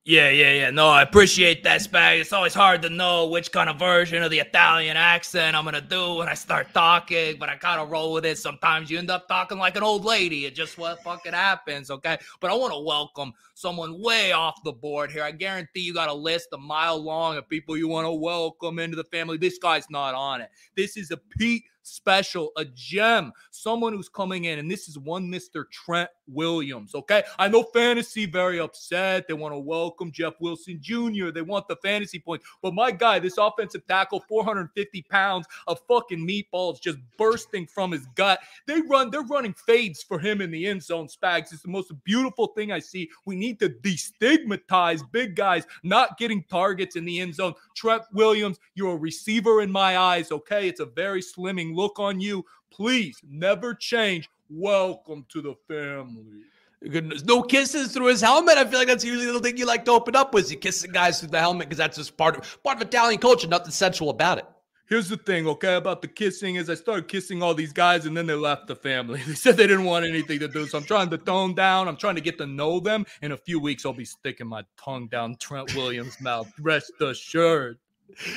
Yeah, 0.07 0.31
yeah, 0.31 0.53
yeah. 0.55 0.71
No, 0.71 0.89
I 0.89 1.03
appreciate 1.03 1.63
that, 1.65 1.83
Spag. 1.83 2.21
It's 2.21 2.33
always 2.33 2.55
hard 2.55 2.81
to 2.83 2.89
know 2.89 3.27
which 3.27 3.53
kind 3.53 3.69
of 3.69 3.79
version 3.79 4.23
of 4.23 4.31
the 4.31 4.39
Italian 4.39 4.97
accent 4.97 5.55
I'm 5.55 5.65
gonna 5.65 5.83
do 5.83 6.15
when 6.15 6.27
I 6.27 6.33
start 6.33 6.73
talking, 6.73 7.37
but 7.39 7.51
I 7.51 7.57
kind 7.57 7.79
of 7.79 7.91
roll 7.91 8.15
with 8.15 8.25
it. 8.25 8.39
Sometimes 8.39 8.91
you 8.91 8.99
end 8.99 9.11
up 9.11 9.29
talking 9.29 9.59
like 9.59 9.77
an 9.77 9.83
old 9.83 10.07
lady. 10.07 10.47
It 10.47 10.55
just 10.55 10.79
what 10.79 11.03
fucking 11.03 11.35
happens, 11.35 11.91
okay? 11.91 12.17
But 12.41 12.51
I 12.51 12.55
want 12.55 12.73
to 12.73 12.81
welcome 12.81 13.35
someone 13.61 14.01
way 14.01 14.33
off 14.33 14.63
the 14.65 14.73
board 14.73 15.11
here. 15.11 15.23
I 15.23 15.33
guarantee 15.33 15.81
you 15.81 15.93
got 15.93 16.09
a 16.09 16.15
list 16.15 16.49
a 16.53 16.59
mile 16.59 16.97
long 16.97 17.37
of 17.37 17.49
people 17.49 17.77
you 17.77 17.89
want 17.89 18.07
to 18.07 18.13
welcome 18.13 18.79
into 18.79 18.97
the 18.97 19.05
family. 19.05 19.37
This 19.37 19.59
guy's 19.59 19.89
not 19.91 20.15
on 20.15 20.41
it. 20.41 20.51
This 20.77 20.97
is 20.97 21.11
a 21.11 21.19
Pete 21.39 21.65
special, 21.83 22.53
a 22.57 22.65
gem, 22.65 23.33
someone 23.51 23.93
who's 23.93 24.09
coming 24.09 24.45
in, 24.45 24.59
and 24.59 24.71
this 24.71 24.89
is 24.89 24.99
one 24.99 25.31
Mr. 25.31 25.65
Trent 25.71 26.11
Williams. 26.27 26.95
Okay, 26.95 27.23
I 27.39 27.49
know 27.49 27.63
fantasy 27.63 28.27
very 28.27 28.61
upset. 28.61 29.27
They 29.27 29.35
want 29.35 29.55
to 29.55 29.59
welcome 29.59 30.13
Jeff 30.13 30.35
Wilson 30.41 30.79
Jr. 30.81 31.31
They 31.31 31.43
want 31.43 31.69
the 31.69 31.77
fantasy 31.77 32.19
points, 32.19 32.47
but 32.63 32.75
my 32.75 32.91
guy, 32.91 33.19
this 33.19 33.39
offensive 33.39 33.87
tackle, 33.87 34.25
450 34.29 35.03
pounds 35.03 35.47
of 35.67 35.81
fucking 35.89 36.27
meatballs 36.27 36.81
just 36.81 36.99
bursting 37.19 37.67
from 37.67 37.93
his 37.93 38.07
gut. 38.15 38.41
They 38.67 38.81
run, 38.83 39.11
they're 39.11 39.23
running 39.23 39.55
fades 39.55 40.03
for 40.03 40.19
him 40.19 40.41
in 40.41 40.51
the 40.51 40.67
end 40.67 40.83
zone. 40.83 41.09
Spags, 41.09 41.53
it's 41.53 41.63
the 41.63 41.69
most 41.69 41.93
beautiful 42.05 42.49
thing 42.49 42.73
I 42.73 42.79
see. 42.79 43.11
We 43.27 43.37
need 43.37 43.50
to 43.59 43.69
destigmatize 43.69 45.03
big 45.13 45.37
guys 45.37 45.67
not 45.83 46.19
getting 46.19 46.45
targets 46.45 46.97
in 46.97 47.05
the 47.05 47.21
end 47.21 47.35
zone. 47.35 47.55
Trent 47.75 48.03
Williams, 48.13 48.59
you're 48.75 48.95
a 48.95 48.97
receiver 48.97 49.63
in 49.63 49.71
my 49.71 49.99
eyes. 49.99 50.31
Okay, 50.31 50.69
it's 50.69 50.81
a 50.81 50.87
very 50.87 51.21
slimming 51.21 51.75
look 51.75 51.99
on 51.99 52.21
you. 52.21 52.45
Please 52.71 53.21
never 53.29 53.75
change. 53.75 54.29
Welcome 54.49 55.27
to 55.29 55.43
the 55.43 55.55
family. 55.69 56.43
Goodness, 56.89 57.25
no 57.25 57.43
kisses 57.43 57.93
through 57.93 58.07
his 58.07 58.23
helmet. 58.23 58.57
I 58.57 58.65
feel 58.65 58.79
like 58.79 58.89
that's 58.89 59.05
usually 59.05 59.31
the 59.31 59.39
thing 59.41 59.59
you 59.59 59.67
like 59.67 59.85
to 59.85 59.91
open 59.91 60.17
up 60.17 60.33
with. 60.33 60.51
You 60.51 60.57
kissing 60.57 60.93
guys 60.93 61.21
through 61.21 61.29
the 61.29 61.39
helmet 61.39 61.69
because 61.69 61.77
that's 61.77 61.99
just 61.99 62.17
part 62.17 62.37
of 62.37 62.63
part 62.63 62.77
of 62.77 62.83
Italian 62.83 63.21
culture. 63.21 63.47
Nothing 63.47 63.71
sensual 63.71 64.09
about 64.09 64.39
it. 64.39 64.47
Here's 64.91 65.09
the 65.09 65.17
thing, 65.17 65.47
okay, 65.47 65.77
about 65.77 66.03
the 66.03 66.09
kissing 66.09 66.57
is 66.57 66.69
I 66.69 66.75
started 66.75 67.07
kissing 67.07 67.45
all 67.45 67.55
these 67.55 67.73
guys 67.73 68.07
and 68.07 68.17
then 68.17 68.27
they 68.27 68.35
left 68.35 68.67
the 68.67 68.75
family. 68.75 69.23
They 69.27 69.35
said 69.35 69.57
they 69.57 69.69
didn't 69.69 69.85
want 69.85 70.05
anything 70.05 70.41
to 70.41 70.49
do. 70.49 70.67
So 70.67 70.79
I'm 70.79 70.85
trying 70.85 71.11
to 71.11 71.19
tone 71.19 71.55
down. 71.55 71.87
I'm 71.87 71.97
trying 71.97 72.17
to 72.17 72.21
get 72.21 72.39
to 72.39 72.47
know 72.47 72.81
them. 72.81 73.07
In 73.23 73.31
a 73.31 73.37
few 73.37 73.61
weeks, 73.61 73.87
I'll 73.87 73.93
be 73.93 74.05
sticking 74.05 74.49
my 74.49 74.65
tongue 74.77 75.07
down 75.07 75.37
Trent 75.39 75.73
Williams' 75.77 76.21
mouth. 76.21 76.53
Rest 76.59 76.91
assured 77.01 77.79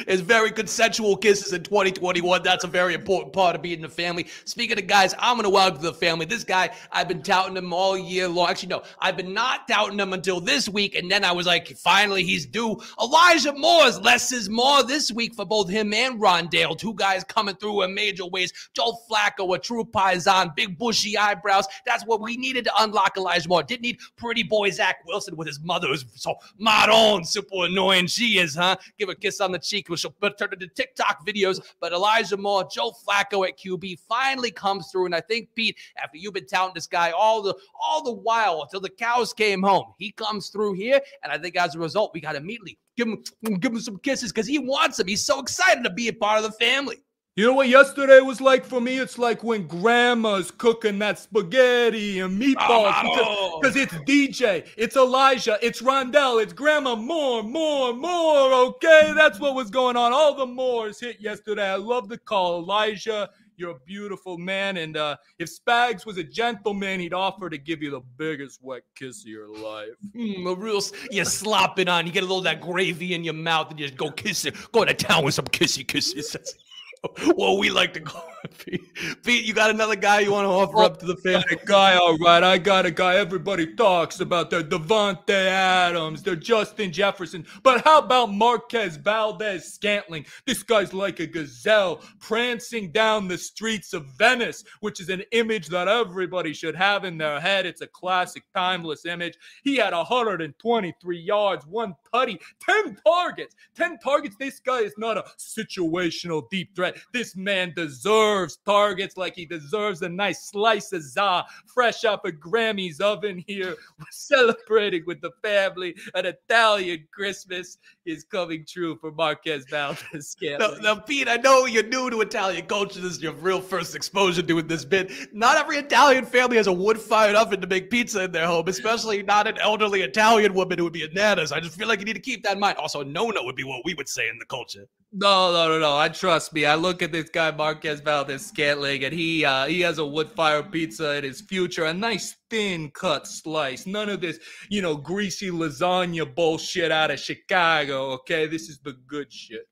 is 0.08 0.22
very 0.22 0.52
consensual 0.52 1.18
kisses 1.18 1.54
in 1.54 1.64
2021. 1.64 2.44
That's 2.44 2.64
a 2.64 2.68
very 2.68 2.94
important 2.94 3.34
part 3.34 3.56
of 3.56 3.62
being 3.62 3.76
in 3.76 3.82
the 3.82 3.90
family. 3.90 4.28
Speaking 4.46 4.78
of 4.78 4.88
guys, 4.88 5.14
I'm 5.20 5.36
going 5.36 5.44
to 5.44 5.50
welcome 5.50 5.82
the 5.82 5.94
family. 5.94 6.26
This 6.26 6.44
guy, 6.44 6.70
I've 6.92 7.08
been 7.08 7.22
touting 7.22 7.58
him 7.58 7.74
all 7.74 7.98
year 7.98 8.28
long. 8.28 8.50
Actually, 8.50 8.70
no, 8.70 8.84
I've 9.00 9.18
been 9.18 9.34
not 9.34 9.68
touting 9.68 10.00
him 10.00 10.14
until 10.14 10.40
this 10.40 10.70
week. 10.70 10.96
And 10.96 11.10
then 11.10 11.24
I 11.24 11.32
was 11.32 11.46
like, 11.46 11.68
finally, 11.78 12.24
he's 12.24 12.46
due. 12.46 12.80
Elijah 13.02 13.54
Moore's 13.54 14.00
less 14.02 14.32
is 14.32 14.50
more 14.50 14.84
this 14.84 15.12
week 15.12 15.36
for 15.36 15.46
both 15.46 15.70
him 15.70 15.94
and 15.94 16.22
Rondale. 16.22 16.78
Two 16.78 16.94
guys 16.94 17.24
coming 17.24 17.56
through 17.56 17.84
in 17.84 17.94
major 17.94 18.26
ways. 18.26 18.54
Joe 18.76 18.98
Flacco, 19.10 19.56
a 19.56 19.60
true 19.60 19.86
paisan, 19.86 20.56
big 20.56 20.78
bushy 20.78 21.18
eyebrows. 21.18 21.66
That's 21.86 22.06
what 22.06 22.22
we 22.22 22.38
needed 22.38 22.66
to 22.66 22.72
unlock 22.80 23.18
Elijah 23.18 23.48
Moore. 23.50 23.64
Didn't 23.64 23.82
need 23.82 24.00
pretty 24.18 24.44
boy 24.44 24.70
Zach 24.72 24.98
Wilson 25.06 25.36
with 25.36 25.48
his 25.48 25.60
mother 25.62 25.88
who's 25.88 26.06
so 26.16 26.36
maron, 26.58 27.24
super 27.26 27.66
annoying 27.66 28.08
she 28.08 28.40
is, 28.40 28.56
huh? 28.56 28.76
Give 28.98 29.10
a 29.10 29.16
kiss 29.16 29.42
on 29.42 29.52
the 29.52 29.60
which 29.90 30.06
will 30.06 30.32
turn 30.32 30.50
into 30.54 30.68
TikTok 30.68 31.26
videos. 31.26 31.62
But 31.80 31.94
Elijah 31.94 32.38
Moore, 32.38 32.68
Joe 32.72 32.92
Flacco 32.92 33.48
at 33.48 33.60
QB 33.60 34.00
finally 34.08 34.52
comes 34.52 34.92
through. 34.92 35.06
And 35.06 35.16
I 35.16 35.22
think, 35.22 35.50
Pete, 35.56 35.78
after 36.02 36.18
you've 36.18 36.34
been 36.34 36.48
touting 36.48 36.74
this 36.76 36.88
guy 36.88 37.12
all 37.12 37.42
the 37.42 37.56
all 37.82 38.04
the 38.04 38.14
while 38.14 38.62
until 38.62 38.80
the 38.80 38.90
cows 38.90 39.34
came 39.34 39.62
home, 39.62 39.94
he 39.98 40.12
comes 40.12 40.50
through 40.50 40.74
here. 40.74 41.00
And 41.24 41.32
I 41.32 41.38
think 41.38 41.56
as 41.56 41.76
a 41.76 41.80
result, 41.80 42.12
we 42.14 42.22
got 42.22 42.36
immediately 42.36 42.78
give 42.98 43.08
him 43.08 43.24
give 43.60 43.72
him 43.72 43.80
some 43.80 43.98
kisses 43.98 44.32
because 44.32 44.48
he 44.48 44.60
wants 44.60 44.98
them. 44.98 45.08
He's 45.08 45.26
so 45.26 45.40
excited 45.40 45.84
to 45.84 45.90
be 45.90 46.08
a 46.08 46.14
part 46.14 46.44
of 46.44 46.44
the 46.44 46.58
family. 46.58 47.04
You 47.36 47.48
know 47.48 47.54
what 47.54 47.68
yesterday 47.68 48.20
was 48.20 48.40
like 48.40 48.64
for 48.64 48.80
me? 48.80 49.00
It's 49.00 49.18
like 49.18 49.44
when 49.44 49.66
grandma's 49.66 50.52
cooking 50.52 51.00
that 51.00 51.18
spaghetti 51.18 52.20
and 52.20 52.40
meatballs 52.40 53.60
because, 53.60 53.76
it's 53.76 53.92
DJ, 54.08 54.68
it's 54.78 54.96
Elijah, 54.96 55.58
it's 55.60 55.82
Rondale, 55.82 56.44
it's 56.44 56.54
Grandma 56.54 56.96
more, 56.96 57.42
more, 57.42 57.92
more. 57.92 58.54
Okay, 58.54 59.14
that's 59.16 59.40
what 59.40 59.56
was 59.56 59.72
going 59.72 59.98
on. 59.98 60.14
All 60.14 60.36
the 60.36 60.46
mores 60.46 61.00
hit 61.00 61.20
yesterday. 61.20 61.72
I 61.72 61.76
love 61.76 62.08
the 62.08 62.20
call, 62.20 62.60
Elijah. 62.60 63.32
You're 63.56 63.72
a 63.72 63.80
beautiful 63.80 64.38
man, 64.38 64.78
and 64.78 64.96
uh, 64.96 65.18
if 65.40 65.50
Spags 65.50 66.06
was 66.06 66.20
a 66.20 66.24
gentleman, 66.24 67.00
he'd 67.00 67.16
offer 67.16 67.50
to 67.50 67.58
give 67.58 67.82
you 67.82 67.90
the 67.90 68.02
biggest 68.16 68.62
wet 68.62 68.84
kiss 68.94 69.22
of 69.22 69.28
your 69.28 69.48
life. 69.48 69.90
Mm, 70.16 70.52
a 70.52 70.56
real, 70.56 70.82
you 71.10 71.26
slop 71.26 71.80
it 71.80 71.90
on. 71.90 72.06
You 72.06 72.12
get 72.12 72.22
a 72.22 72.28
little 72.28 72.40
of 72.40 72.44
that 72.44 72.62
gravy 72.62 73.16
in 73.16 73.24
your 73.24 73.34
mouth, 73.34 73.72
and 73.72 73.80
you 73.80 73.88
just 73.88 73.98
go 73.98 74.12
kiss 74.12 74.46
it. 74.46 74.56
Go 74.72 74.86
to 74.86 74.94
town 74.94 75.24
with 75.24 75.34
some 75.34 75.46
kissy 75.46 75.88
kisses. 75.88 76.36
what 77.36 77.58
we 77.58 77.70
like 77.70 77.94
to 77.94 78.00
call 78.00 78.24
Pete. 78.66 78.82
Pete, 79.24 79.46
you 79.46 79.54
got 79.54 79.70
another 79.70 79.96
guy 79.96 80.22
you 80.22 80.32
want 80.32 80.46
to 80.46 80.50
offer 80.50 80.78
oh, 80.78 80.86
up 80.86 81.00
to 81.00 81.06
the 81.06 81.16
family? 81.18 81.58
guy, 81.66 81.96
all 81.96 82.18
right. 82.18 82.44
I 82.44 82.58
got 82.58 82.86
a 82.86 82.92
guy 82.92 83.16
everybody 83.16 83.74
talks 83.76 84.20
about. 84.20 84.50
They're 84.50 84.64
Davante 84.64 85.30
Adams. 85.30 86.24
They're 86.24 86.36
Justin 86.36 86.92
Jefferson. 86.92 87.46
But 87.62 87.84
how 87.84 88.00
about 88.00 88.34
Marquez 88.34 88.98
Valdes-Scantling? 88.98 90.26
This 90.46 90.64
guy's 90.64 90.94
like 90.94 91.20
a 91.20 91.28
gazelle 91.28 92.02
prancing 92.20 92.92
down 92.92 93.28
the 93.28 93.38
streets 93.38 93.94
of 93.94 94.06
Venice, 94.18 94.64
which 94.82 95.00
is 95.00 95.10
an 95.10 95.24
image 95.32 95.68
that 95.68 95.88
everybody 95.88 96.54
should 96.54 96.76
have 96.76 97.06
in 97.06 97.18
their 97.18 97.40
head. 97.40 97.66
It's 97.66 97.82
a 97.82 97.88
classic, 97.88 98.44
timeless 98.56 99.06
image. 99.06 99.38
He 99.64 99.78
had 99.78 99.94
123 99.94 101.20
yards, 101.20 101.66
one 101.66 101.96
Cuddy, 102.14 102.40
10 102.62 102.98
targets. 103.06 103.56
10 103.76 103.98
targets. 103.98 104.36
This 104.40 104.60
guy 104.60 104.80
is 104.80 104.94
not 104.98 105.18
a 105.18 105.24
situational 105.40 106.48
deep 106.52 106.76
threat. 106.76 106.98
This 107.12 107.36
man 107.36 107.74
deserves 107.76 108.60
targets 108.66 109.18
like 109.18 109.36
he 109.36 109.46
deserves 109.46 110.02
a 110.04 110.10
nice 110.10 110.52
slice 110.52 110.94
of 110.94 111.02
za 111.02 111.44
fresh 111.66 112.06
off 112.06 112.24
a 112.26 112.32
Grammy's 112.32 113.00
oven 113.00 113.44
here. 113.48 113.76
We're 113.98 114.06
celebrating 114.12 115.04
with 115.08 115.22
the 115.22 115.32
family. 115.42 115.96
An 116.14 116.28
Italian 116.28 117.08
Christmas 117.12 117.80
is 118.06 118.24
coming 118.26 118.64
true 118.68 118.96
for 118.98 119.12
Marquez 119.12 119.66
Valdes. 119.70 120.04
Now, 120.44 120.74
now, 120.82 120.96
Pete, 120.96 121.28
I 121.28 121.38
know 121.38 121.66
you're 121.66 121.84
new 121.84 122.10
to 122.10 122.22
Italian 122.22 122.66
culture. 122.66 123.00
This 123.00 123.14
is 123.14 123.22
your 123.22 123.34
real 123.34 123.62
first 123.62 123.96
exposure 123.96 124.42
doing 124.42 124.68
this 124.68 124.86
bit. 124.86 125.12
Not 125.34 125.58
every 125.58 125.78
Italian 125.78 126.26
family 126.26 126.58
has 126.58 126.68
a 126.68 126.74
wood-fired 126.74 127.36
oven 127.36 127.62
to 127.62 127.68
make 127.68 127.90
pizza 127.90 128.26
in 128.26 128.32
their 128.32 128.46
home, 128.46 128.68
especially 128.68 129.24
not 129.24 129.48
an 129.48 129.58
elderly 129.58 130.02
Italian 130.02 130.54
woman 130.54 130.78
who 130.78 130.84
would 130.84 130.94
be 130.94 131.04
a 131.04 131.10
nanas. 131.10 131.52
I 131.52 131.60
just 131.60 131.78
feel 131.78 131.88
like 131.88 132.03
you 132.08 132.14
need 132.14 132.24
to 132.24 132.32
keep 132.32 132.44
that 132.44 132.54
in 132.54 132.60
mind. 132.60 132.78
Also, 132.78 133.04
no-no 133.04 133.44
would 133.44 133.56
be 133.56 133.64
what 133.64 133.82
we 133.86 133.94
would 133.94 134.10
say 134.10 134.28
in 134.28 134.38
the 134.38 134.46
culture. 134.46 134.86
No, 135.14 135.52
no, 135.52 135.68
no, 135.70 135.80
no. 135.80 135.96
I 135.96 136.10
trust 136.10 136.54
me. 136.54 136.66
I 136.66 136.76
look 136.76 137.02
at 137.02 137.12
this 137.12 137.30
guy 137.30 137.52
Marquez 137.52 138.02
Valdes 138.02 138.46
Scantling, 138.46 139.04
and 139.04 139.14
he 139.14 139.46
uh, 139.46 139.68
he 139.68 139.80
has 139.82 140.00
a 140.00 140.06
wood 140.06 140.30
fire 140.32 140.64
pizza 140.64 141.16
in 141.18 141.24
his 141.24 141.42
future, 141.42 141.86
a 141.86 141.94
nice 141.94 142.36
thin 142.50 142.90
cut 142.92 143.28
slice. 143.28 143.86
None 143.86 144.10
of 144.10 144.22
this, 144.22 144.40
you 144.70 144.82
know, 144.82 144.96
greasy 144.96 145.52
lasagna 145.52 146.34
bullshit 146.34 146.92
out 146.92 147.12
of 147.12 147.20
Chicago. 147.20 148.12
Okay, 148.14 148.48
this 148.48 148.70
is 148.70 148.80
the 148.80 148.94
good 149.08 149.32
shit. 149.32 149.68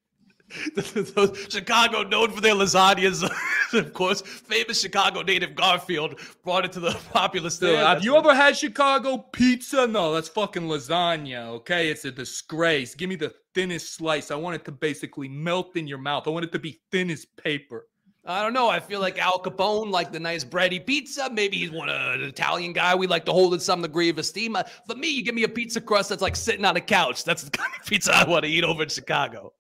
Chicago, 1.50 2.04
known 2.04 2.32
for 2.32 2.42
their 2.42 2.56
lasagnas, 2.56 3.30
of 3.74 3.94
course, 3.94 4.22
famous 4.22 4.82
Chicago 4.82 5.22
native 5.22 5.56
Garfield 5.56 6.20
brought 6.44 6.66
it 6.66 6.72
to 6.74 6.80
the 6.80 6.92
populace 7.14 7.58
there. 7.58 7.78
Dude, 7.78 7.80
have 7.80 8.04
you 8.04 8.16
ever 8.16 8.34
had 8.34 8.58
Chicago 8.58 9.18
pizza? 9.18 9.88
No, 9.88 10.14
that's 10.14 10.30
fucking 10.30 10.64
lasagna. 10.64 11.48
Okay, 11.48 11.90
it's 11.90 12.06
a 12.06 12.12
disgrace. 12.12 12.96
Give 12.96 13.10
me 13.10 13.16
the 13.16 13.34
thinnest 13.54 13.96
slice. 13.96 14.32
I 14.32 14.36
want 14.36 14.56
it 14.56 14.66
to 14.66 14.72
basically 14.72 15.28
melt 15.28 15.76
in 15.76 15.88
your 15.88 15.98
mouth. 15.98 16.28
I 16.28 16.32
want 16.32 16.46
it 16.46 16.52
to 16.54 16.60
be 16.60 16.82
thin 16.92 17.10
as 17.10 17.26
paper. 17.26 17.86
I 18.24 18.44
don't 18.44 18.54
know. 18.54 18.70
I 18.70 18.80
feel 18.80 19.00
like 19.00 19.18
Al 19.18 19.40
Capone 19.40 19.90
like 19.90 20.12
the 20.12 20.20
nice 20.20 20.44
bready 20.44 20.86
pizza. 20.86 21.30
Maybe 21.32 21.58
he's 21.58 21.72
one 21.72 21.90
uh, 21.90 22.12
an 22.14 22.22
Italian 22.22 22.72
guy 22.72 22.94
we 22.94 23.08
like 23.08 23.26
to 23.26 23.32
hold 23.32 23.54
in 23.56 23.60
some 23.60 23.82
degree 23.82 24.10
of 24.10 24.20
esteem. 24.20 24.56
Uh, 24.56 24.64
for 24.86 24.96
me, 24.96 25.10
you 25.10 25.24
give 25.24 25.34
me 25.34 25.44
a 25.44 25.50
pizza 25.50 25.82
crust 25.82 26.10
that's 26.10 26.22
like 26.22 26.36
sitting 26.36 26.64
on 26.64 26.76
a 26.76 26.82
couch. 26.82 27.24
That's 27.24 27.44
the 27.44 27.50
kind 27.50 27.72
of 27.80 27.86
pizza 27.88 28.16
I 28.16 28.26
want 28.26 28.46
to 28.46 28.52
eat 28.52 28.64
over 28.64 28.84
in 28.84 28.90
Chicago. 28.90 29.54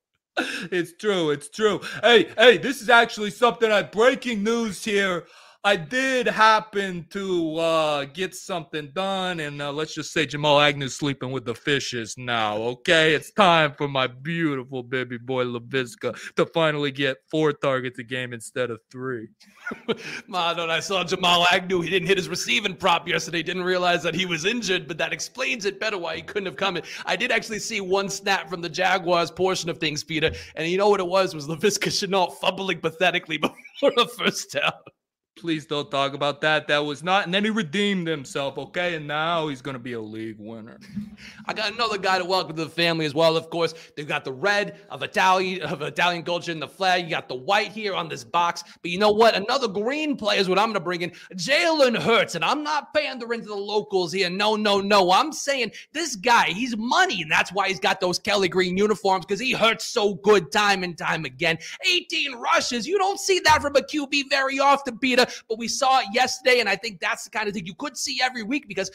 It's 0.71 0.93
true. 0.93 1.31
It's 1.31 1.49
true. 1.49 1.81
Hey, 2.03 2.29
hey, 2.37 2.57
this 2.57 2.81
is 2.81 2.89
actually 2.89 3.31
something 3.31 3.71
I 3.71 3.83
breaking 3.83 4.43
news 4.43 4.83
here. 4.83 5.25
I 5.63 5.75
did 5.75 6.25
happen 6.25 7.05
to 7.11 7.55
uh, 7.57 8.05
get 8.05 8.33
something 8.33 8.89
done, 8.95 9.39
and 9.41 9.61
uh, 9.61 9.71
let's 9.71 9.93
just 9.93 10.11
say 10.11 10.25
Jamal 10.25 10.59
Agnew's 10.59 10.95
sleeping 10.95 11.29
with 11.29 11.45
the 11.45 11.53
fishes 11.53 12.15
now. 12.17 12.57
Okay, 12.57 13.13
it's 13.13 13.31
time 13.31 13.73
for 13.77 13.87
my 13.87 14.07
beautiful 14.07 14.81
baby 14.81 15.19
boy 15.19 15.43
Laviska 15.43 16.17
to 16.35 16.47
finally 16.47 16.89
get 16.89 17.17
four 17.29 17.53
targets 17.53 17.99
a 17.99 18.03
game 18.03 18.33
instead 18.33 18.71
of 18.71 18.79
three. 18.91 19.27
Madon, 20.27 20.71
I 20.71 20.79
saw 20.79 21.03
Jamal 21.03 21.45
Agnew. 21.51 21.81
He 21.81 21.91
didn't 21.91 22.07
hit 22.07 22.17
his 22.17 22.27
receiving 22.27 22.75
prop 22.75 23.07
yesterday. 23.07 23.43
Didn't 23.43 23.61
realize 23.61 24.01
that 24.01 24.15
he 24.15 24.25
was 24.25 24.45
injured, 24.45 24.87
but 24.87 24.97
that 24.97 25.13
explains 25.13 25.65
it 25.65 25.79
better 25.79 25.99
why 25.99 26.15
he 26.15 26.23
couldn't 26.23 26.47
have 26.47 26.55
come 26.55 26.75
in. 26.75 26.83
I 27.05 27.15
did 27.15 27.31
actually 27.31 27.59
see 27.59 27.81
one 27.81 28.09
snap 28.09 28.49
from 28.49 28.61
the 28.61 28.69
Jaguars 28.69 29.29
portion 29.29 29.69
of 29.69 29.77
things, 29.77 30.03
Peter, 30.03 30.31
and 30.55 30.67
you 30.67 30.79
know 30.79 30.89
what 30.89 30.99
it 30.99 31.07
was? 31.07 31.35
Was 31.35 31.47
Laviska 31.47 31.89
Shenault 31.91 32.33
fumbling 32.37 32.79
pathetically 32.79 33.37
before 33.37 33.91
the 33.95 34.07
first 34.07 34.53
down. 34.53 34.71
Please 35.37 35.65
don't 35.65 35.89
talk 35.89 36.13
about 36.13 36.41
that. 36.41 36.67
That 36.67 36.79
was 36.79 37.01
not. 37.01 37.25
And 37.25 37.33
then 37.33 37.43
he 37.43 37.49
redeemed 37.49 38.07
himself, 38.07 38.57
okay? 38.57 38.95
And 38.95 39.07
now 39.07 39.47
he's 39.47 39.61
going 39.61 39.73
to 39.73 39.79
be 39.79 39.93
a 39.93 40.01
league 40.01 40.35
winner. 40.37 40.77
I 41.45 41.53
got 41.53 41.73
another 41.73 41.97
guy 41.97 42.19
to 42.19 42.25
welcome 42.25 42.55
to 42.55 42.65
the 42.65 42.69
family 42.69 43.05
as 43.05 43.15
well. 43.15 43.37
Of 43.37 43.49
course, 43.49 43.73
they've 43.95 44.07
got 44.07 44.25
the 44.25 44.33
red 44.33 44.77
of 44.89 45.01
Italian 45.01 45.61
of 45.63 45.81
Italian 45.81 46.23
culture 46.23 46.51
in 46.51 46.59
the 46.59 46.67
flag. 46.67 47.05
You 47.05 47.09
got 47.09 47.29
the 47.29 47.35
white 47.35 47.71
here 47.71 47.95
on 47.95 48.09
this 48.09 48.23
box. 48.23 48.63
But 48.81 48.91
you 48.91 48.99
know 48.99 49.11
what? 49.11 49.33
Another 49.33 49.67
green 49.67 50.15
player 50.15 50.39
is 50.39 50.49
what 50.49 50.59
I'm 50.59 50.67
going 50.67 50.75
to 50.75 50.79
bring 50.79 51.01
in. 51.01 51.11
Jalen 51.33 51.97
Hurts, 51.97 52.35
and 52.35 52.43
I'm 52.43 52.61
not 52.61 52.93
pandering 52.93 53.41
to 53.41 53.47
the 53.47 53.55
locals 53.55 54.11
here. 54.11 54.29
No, 54.29 54.55
no, 54.55 54.81
no. 54.81 55.11
I'm 55.11 55.31
saying 55.31 55.71
this 55.93 56.17
guy, 56.17 56.47
he's 56.49 56.75
money, 56.77 57.21
and 57.21 57.31
that's 57.31 57.51
why 57.51 57.69
he's 57.69 57.79
got 57.79 57.99
those 57.99 58.19
Kelly 58.19 58.49
Green 58.49 58.77
uniforms 58.77 59.25
because 59.25 59.39
he 59.39 59.53
hurts 59.53 59.85
so 59.85 60.15
good 60.15 60.51
time 60.51 60.83
and 60.83 60.97
time 60.97 61.25
again. 61.25 61.57
18 61.89 62.35
rushes. 62.35 62.85
You 62.85 62.97
don't 62.97 63.19
see 63.19 63.39
that 63.45 63.61
from 63.61 63.75
a 63.77 63.81
QB 63.81 64.29
very 64.29 64.59
often, 64.59 64.99
Peter 64.99 65.20
but 65.47 65.57
we 65.57 65.67
saw 65.67 65.99
it 65.99 66.07
yesterday, 66.13 66.59
and 66.59 66.69
I 66.69 66.75
think 66.75 66.99
that's 66.99 67.23
the 67.23 67.29
kind 67.29 67.47
of 67.47 67.53
thing 67.53 67.65
you 67.65 67.75
could 67.75 67.97
see 67.97 68.19
every 68.21 68.43
week 68.43 68.67
because 68.67 68.91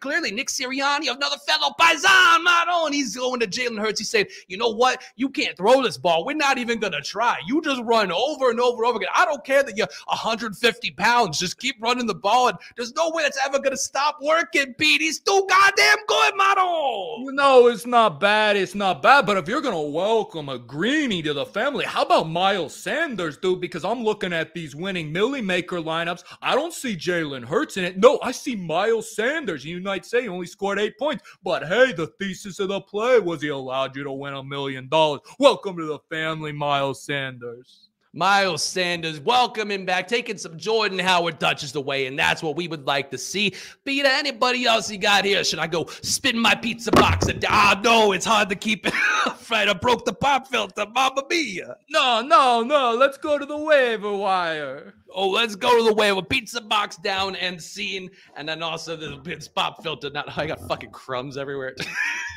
clearly 0.00 0.30
Nick 0.30 0.48
Sirianni, 0.48 1.10
another 1.10 1.36
fellow 1.46 1.74
Paisan, 1.78 2.44
not 2.44 2.68
on, 2.68 2.92
he's 2.92 3.16
going 3.16 3.40
to 3.40 3.46
Jalen 3.46 3.78
Hurts. 3.78 4.00
He's 4.00 4.10
saying, 4.10 4.26
you 4.48 4.56
know 4.56 4.70
what? 4.70 5.02
You 5.16 5.28
can't 5.28 5.56
throw 5.56 5.82
this 5.82 5.98
ball. 5.98 6.24
We're 6.24 6.34
not 6.34 6.58
even 6.58 6.78
going 6.80 6.92
to 6.92 7.02
try. 7.02 7.38
You 7.46 7.60
just 7.62 7.82
run 7.82 8.10
over 8.12 8.50
and 8.50 8.60
over 8.60 8.82
and 8.82 8.90
over 8.90 8.96
again. 8.96 9.08
I 9.14 9.24
don't 9.24 9.44
care 9.44 9.62
that 9.62 9.76
you're 9.76 9.88
150 10.06 10.90
pounds. 10.92 11.38
Just 11.38 11.58
keep 11.58 11.76
running 11.80 12.06
the 12.06 12.14
ball, 12.14 12.48
and 12.48 12.58
there's 12.76 12.94
no 12.94 13.10
way 13.10 13.22
that's 13.22 13.38
ever 13.44 13.58
going 13.58 13.70
to 13.70 13.76
stop 13.76 14.18
working, 14.22 14.74
Pete. 14.74 15.00
He's 15.00 15.20
too 15.20 15.46
goddamn 15.48 15.98
good, 16.06 16.36
Mano. 16.36 17.30
No, 17.30 17.66
it's 17.68 17.86
not 17.86 18.20
bad. 18.20 18.56
It's 18.56 18.74
not 18.74 19.02
bad. 19.02 19.26
But 19.26 19.36
if 19.36 19.48
you're 19.48 19.60
going 19.60 19.74
to 19.74 19.92
welcome 19.92 20.48
a 20.48 20.58
greenie 20.58 21.22
to 21.22 21.32
the 21.32 21.46
family, 21.46 21.84
how 21.84 22.02
about 22.02 22.28
Miles 22.28 22.74
Sanders, 22.74 23.36
dude? 23.36 23.60
Because 23.60 23.84
I'm 23.84 24.02
looking 24.02 24.32
at 24.32 24.54
these 24.54 24.74
winning 24.74 25.12
Milly 25.12 25.40
Maker 25.70 25.82
lineups. 25.82 26.24
I 26.42 26.54
don't 26.54 26.72
see 26.72 26.96
Jalen 26.96 27.44
Hurts 27.44 27.76
in 27.76 27.84
it. 27.84 27.98
No, 27.98 28.18
I 28.22 28.32
see 28.32 28.56
Miles 28.56 29.14
Sanders. 29.14 29.64
You 29.64 29.80
might 29.80 30.04
say 30.04 30.22
he 30.22 30.28
only 30.28 30.46
scored 30.46 30.78
eight 30.78 30.98
points, 30.98 31.22
but 31.42 31.66
hey, 31.66 31.92
the 31.92 32.08
thesis 32.18 32.58
of 32.58 32.68
the 32.68 32.80
play 32.80 33.18
was 33.20 33.42
he 33.42 33.48
allowed 33.48 33.94
you 33.96 34.04
to 34.04 34.12
win 34.12 34.34
a 34.34 34.42
million 34.42 34.88
dollars. 34.88 35.20
Welcome 35.38 35.76
to 35.76 35.86
the 35.86 35.98
family, 36.10 36.52
Miles 36.52 37.04
Sanders. 37.04 37.89
Miles 38.12 38.64
Sanders, 38.64 39.20
welcome 39.20 39.70
him 39.70 39.86
back, 39.86 40.08
taking 40.08 40.36
some 40.36 40.58
Jordan 40.58 40.98
Howard 40.98 41.38
touches 41.38 41.76
away, 41.76 42.06
and 42.06 42.18
that's 42.18 42.42
what 42.42 42.56
we 42.56 42.66
would 42.66 42.84
like 42.84 43.08
to 43.12 43.18
see. 43.18 43.54
Peter, 43.84 44.08
anybody 44.08 44.66
else 44.66 44.90
you 44.90 44.98
got 44.98 45.24
here? 45.24 45.44
Should 45.44 45.60
I 45.60 45.68
go 45.68 45.86
spin 46.02 46.36
my 46.36 46.56
pizza 46.56 46.90
box? 46.90 47.28
And 47.28 47.44
ah, 47.48 47.80
no, 47.84 48.10
it's 48.10 48.24
hard 48.24 48.48
to 48.48 48.56
keep 48.56 48.84
it 48.84 48.94
right. 49.50 49.68
I 49.68 49.74
broke 49.74 50.04
the 50.04 50.12
pop 50.12 50.48
filter, 50.48 50.86
Mamma 50.92 51.22
Mia. 51.30 51.76
No, 51.88 52.20
no, 52.20 52.64
no. 52.64 52.96
Let's 52.96 53.16
go 53.16 53.38
to 53.38 53.46
the 53.46 53.56
waiver 53.56 54.12
wire. 54.12 54.94
Oh, 55.14 55.28
let's 55.28 55.54
go 55.54 55.78
to 55.78 55.84
the 55.84 55.94
waiver. 55.94 56.20
Pizza 56.20 56.60
box 56.60 56.96
down 56.96 57.36
and 57.36 57.62
seen, 57.62 58.10
and 58.36 58.48
then 58.48 58.60
also 58.60 58.96
the 58.96 59.18
pizza 59.18 59.50
pop 59.50 59.84
filter. 59.84 60.10
Not, 60.10 60.36
I 60.36 60.48
got 60.48 60.60
fucking 60.66 60.90
crumbs 60.90 61.36
everywhere. 61.36 61.76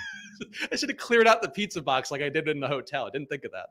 I 0.72 0.76
should 0.76 0.90
have 0.90 1.00
cleared 1.00 1.26
out 1.26 1.42
the 1.42 1.50
pizza 1.50 1.82
box 1.82 2.12
like 2.12 2.22
I 2.22 2.30
did 2.30 2.48
in 2.48 2.60
the 2.60 2.68
hotel. 2.68 3.08
I 3.08 3.10
didn't 3.10 3.30
think 3.30 3.44
of 3.44 3.52
that. 3.54 3.70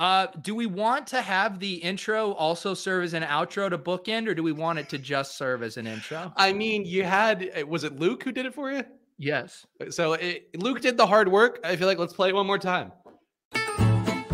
Uh, 0.00 0.28
do 0.40 0.54
we 0.54 0.64
want 0.64 1.06
to 1.06 1.20
have 1.20 1.58
the 1.58 1.74
intro 1.74 2.32
also 2.32 2.72
serve 2.72 3.04
as 3.04 3.12
an 3.12 3.22
outro 3.22 3.68
to 3.68 3.76
bookend, 3.76 4.26
or 4.26 4.34
do 4.34 4.42
we 4.42 4.50
want 4.50 4.78
it 4.78 4.88
to 4.88 4.96
just 4.96 5.36
serve 5.36 5.62
as 5.62 5.76
an 5.76 5.86
intro? 5.86 6.32
I 6.38 6.54
mean, 6.54 6.86
you 6.86 7.04
had 7.04 7.50
uh, 7.54 7.66
was 7.66 7.84
it 7.84 8.00
Luke 8.00 8.22
who 8.22 8.32
did 8.32 8.46
it 8.46 8.54
for 8.54 8.72
you? 8.72 8.82
Yes. 9.18 9.66
So 9.90 10.14
it, 10.14 10.48
Luke 10.58 10.80
did 10.80 10.96
the 10.96 11.06
hard 11.06 11.28
work. 11.28 11.60
I 11.62 11.76
feel 11.76 11.86
like 11.86 11.98
let's 11.98 12.14
play 12.14 12.30
it 12.30 12.34
one 12.34 12.46
more 12.46 12.58
time. 12.58 12.92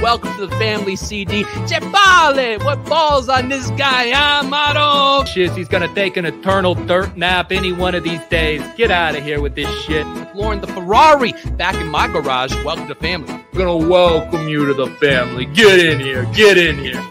Welcome 0.07 0.37
to 0.37 0.47
the 0.47 0.55
family 0.55 0.95
CD. 0.95 1.43
Chepale, 1.67 2.65
what 2.65 2.85
balls 2.85 3.29
on 3.29 3.49
this 3.49 3.69
guy, 3.71 4.13
Amaro? 4.13 5.27
Shit, 5.27 5.51
he's 5.51 5.67
gonna 5.67 5.93
take 5.97 6.17
an 6.17 6.25
eternal 6.25 6.77
dirt 6.77 7.17
nap 7.17 7.51
any 7.51 7.73
one 7.73 7.97
of 7.97 8.05
these 8.05 8.25
days. 8.27 8.63
Get 8.77 8.93
out 8.93 9.17
of 9.17 9.25
here 9.25 9.41
with 9.41 9.57
this 9.57 9.69
shit. 9.83 10.07
Lauren 10.33 10.61
the 10.61 10.69
Ferrari 10.69 11.35
back 11.57 11.75
in 11.75 11.89
my 11.89 12.07
garage. 12.07 12.55
Welcome 12.65 12.87
to 12.87 12.95
family. 12.95 13.33
I'm 13.33 13.45
gonna 13.53 13.77
welcome 13.77 14.49
you 14.49 14.65
to 14.67 14.75
the 14.75 14.87
family. 15.01 15.45
Get 15.45 15.81
in 15.85 15.99
here. 15.99 16.25
Get 16.33 16.57
in 16.57 16.79
here. 16.79 17.05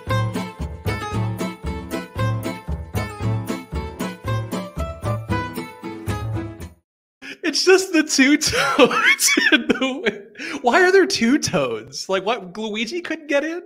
It's 7.46 7.64
just 7.64 7.94
the 7.94 8.02
two 8.02 8.38
toads 8.38 9.32
Why 10.64 10.82
are 10.82 10.92
there 10.92 11.06
two 11.06 11.38
toads? 11.38 12.10
Like 12.10 12.26
what 12.26 12.58
Luigi 12.58 13.02
couldn't 13.02 13.28
get 13.28 13.44
in? 13.44 13.62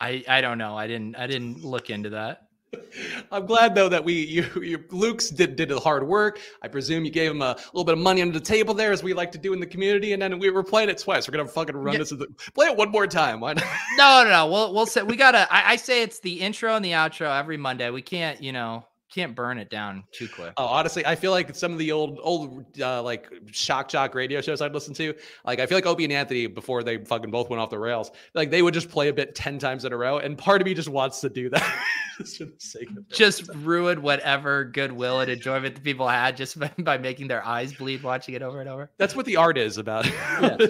I 0.00 0.24
I 0.28 0.40
don't 0.40 0.58
know. 0.58 0.76
I 0.76 0.88
didn't 0.88 1.16
I 1.16 1.28
didn't 1.28 1.64
look 1.64 1.90
into 1.90 2.10
that. 2.10 2.48
I'm 3.32 3.46
glad 3.46 3.74
though 3.76 3.88
that 3.88 4.02
we 4.02 4.14
you, 4.14 4.44
you 4.60 4.84
Luke's 4.90 5.30
did 5.30 5.54
did 5.54 5.68
the 5.68 5.78
hard 5.78 6.06
work. 6.06 6.40
I 6.62 6.66
presume 6.68 7.04
you 7.04 7.10
gave 7.12 7.30
him 7.30 7.40
a 7.42 7.56
little 7.72 7.84
bit 7.84 7.92
of 7.92 8.00
money 8.00 8.20
under 8.20 8.36
the 8.36 8.44
table 8.44 8.74
there, 8.74 8.92
as 8.92 9.02
we 9.02 9.12
like 9.14 9.30
to 9.32 9.38
do 9.38 9.52
in 9.52 9.60
the 9.60 9.66
community, 9.66 10.12
and 10.12 10.20
then 10.20 10.38
we 10.38 10.50
were 10.50 10.64
playing 10.64 10.88
it 10.88 10.98
twice. 10.98 11.28
We're 11.28 11.36
gonna 11.36 11.48
fucking 11.48 11.76
run 11.76 11.94
yeah. 11.94 11.98
this. 11.98 12.10
The, 12.10 12.26
play 12.54 12.66
it 12.66 12.76
one 12.76 12.90
more 12.90 13.06
time. 13.06 13.40
Why 13.40 13.54
not? 13.54 13.64
No, 13.96 14.24
no, 14.24 14.30
no. 14.30 14.46
We'll 14.48 14.74
we'll 14.74 14.86
say 14.86 15.02
we 15.02 15.16
gotta. 15.16 15.46
I, 15.52 15.72
I 15.72 15.76
say 15.76 16.02
it's 16.02 16.20
the 16.20 16.40
intro 16.40 16.74
and 16.74 16.84
the 16.84 16.92
outro 16.92 17.38
every 17.38 17.56
Monday. 17.56 17.90
We 17.90 18.02
can't, 18.02 18.42
you 18.42 18.52
know, 18.52 18.84
can't 19.10 19.34
burn 19.34 19.58
it 19.58 19.70
down 19.70 20.04
too 20.12 20.28
quick. 20.28 20.52
Oh, 20.56 20.66
honestly, 20.66 21.04
I 21.04 21.14
feel 21.14 21.32
like 21.32 21.54
some 21.54 21.72
of 21.72 21.78
the 21.78 21.92
old 21.92 22.18
old 22.22 22.64
uh, 22.80 23.02
like 23.02 23.30
shock 23.50 23.88
jock 23.88 24.14
radio 24.14 24.40
shows 24.40 24.60
I'd 24.60 24.72
listen 24.72 24.94
to, 24.94 25.14
like 25.44 25.58
I 25.60 25.66
feel 25.66 25.76
like 25.76 25.86
Opie 25.86 26.04
and 26.04 26.12
Anthony 26.12 26.46
before 26.46 26.82
they 26.82 26.98
fucking 27.04 27.30
both 27.30 27.50
went 27.50 27.60
off 27.60 27.70
the 27.70 27.78
rails, 27.78 28.10
like 28.34 28.50
they 28.50 28.62
would 28.62 28.74
just 28.74 28.88
play 28.88 29.08
a 29.08 29.12
bit 29.12 29.34
ten 29.34 29.58
times 29.58 29.84
in 29.84 29.92
a 29.92 29.96
row, 29.96 30.18
and 30.18 30.38
part 30.38 30.60
of 30.60 30.66
me 30.66 30.74
just 30.74 30.88
wants 30.88 31.20
to 31.20 31.28
do 31.28 31.50
that. 31.50 31.84
just 32.20 32.38
for 32.38 32.44
the 32.44 32.52
sake 32.58 32.88
of. 32.90 33.08
Just 33.08 33.48
ruin 33.56 34.02
whatever 34.02 34.64
goodwill 34.64 35.20
and 35.20 35.30
enjoyment 35.30 35.74
the 35.74 35.80
people 35.80 36.06
had 36.08 36.36
just 36.36 36.58
by, 36.60 36.70
by 36.78 36.98
making 36.98 37.28
their 37.28 37.44
eyes 37.44 37.72
bleed 37.72 38.02
watching 38.02 38.34
it 38.34 38.42
over 38.42 38.60
and 38.60 38.68
over. 38.68 38.90
That's 38.98 39.16
what 39.16 39.26
the 39.26 39.36
art 39.36 39.58
is 39.58 39.78
about. 39.78 40.10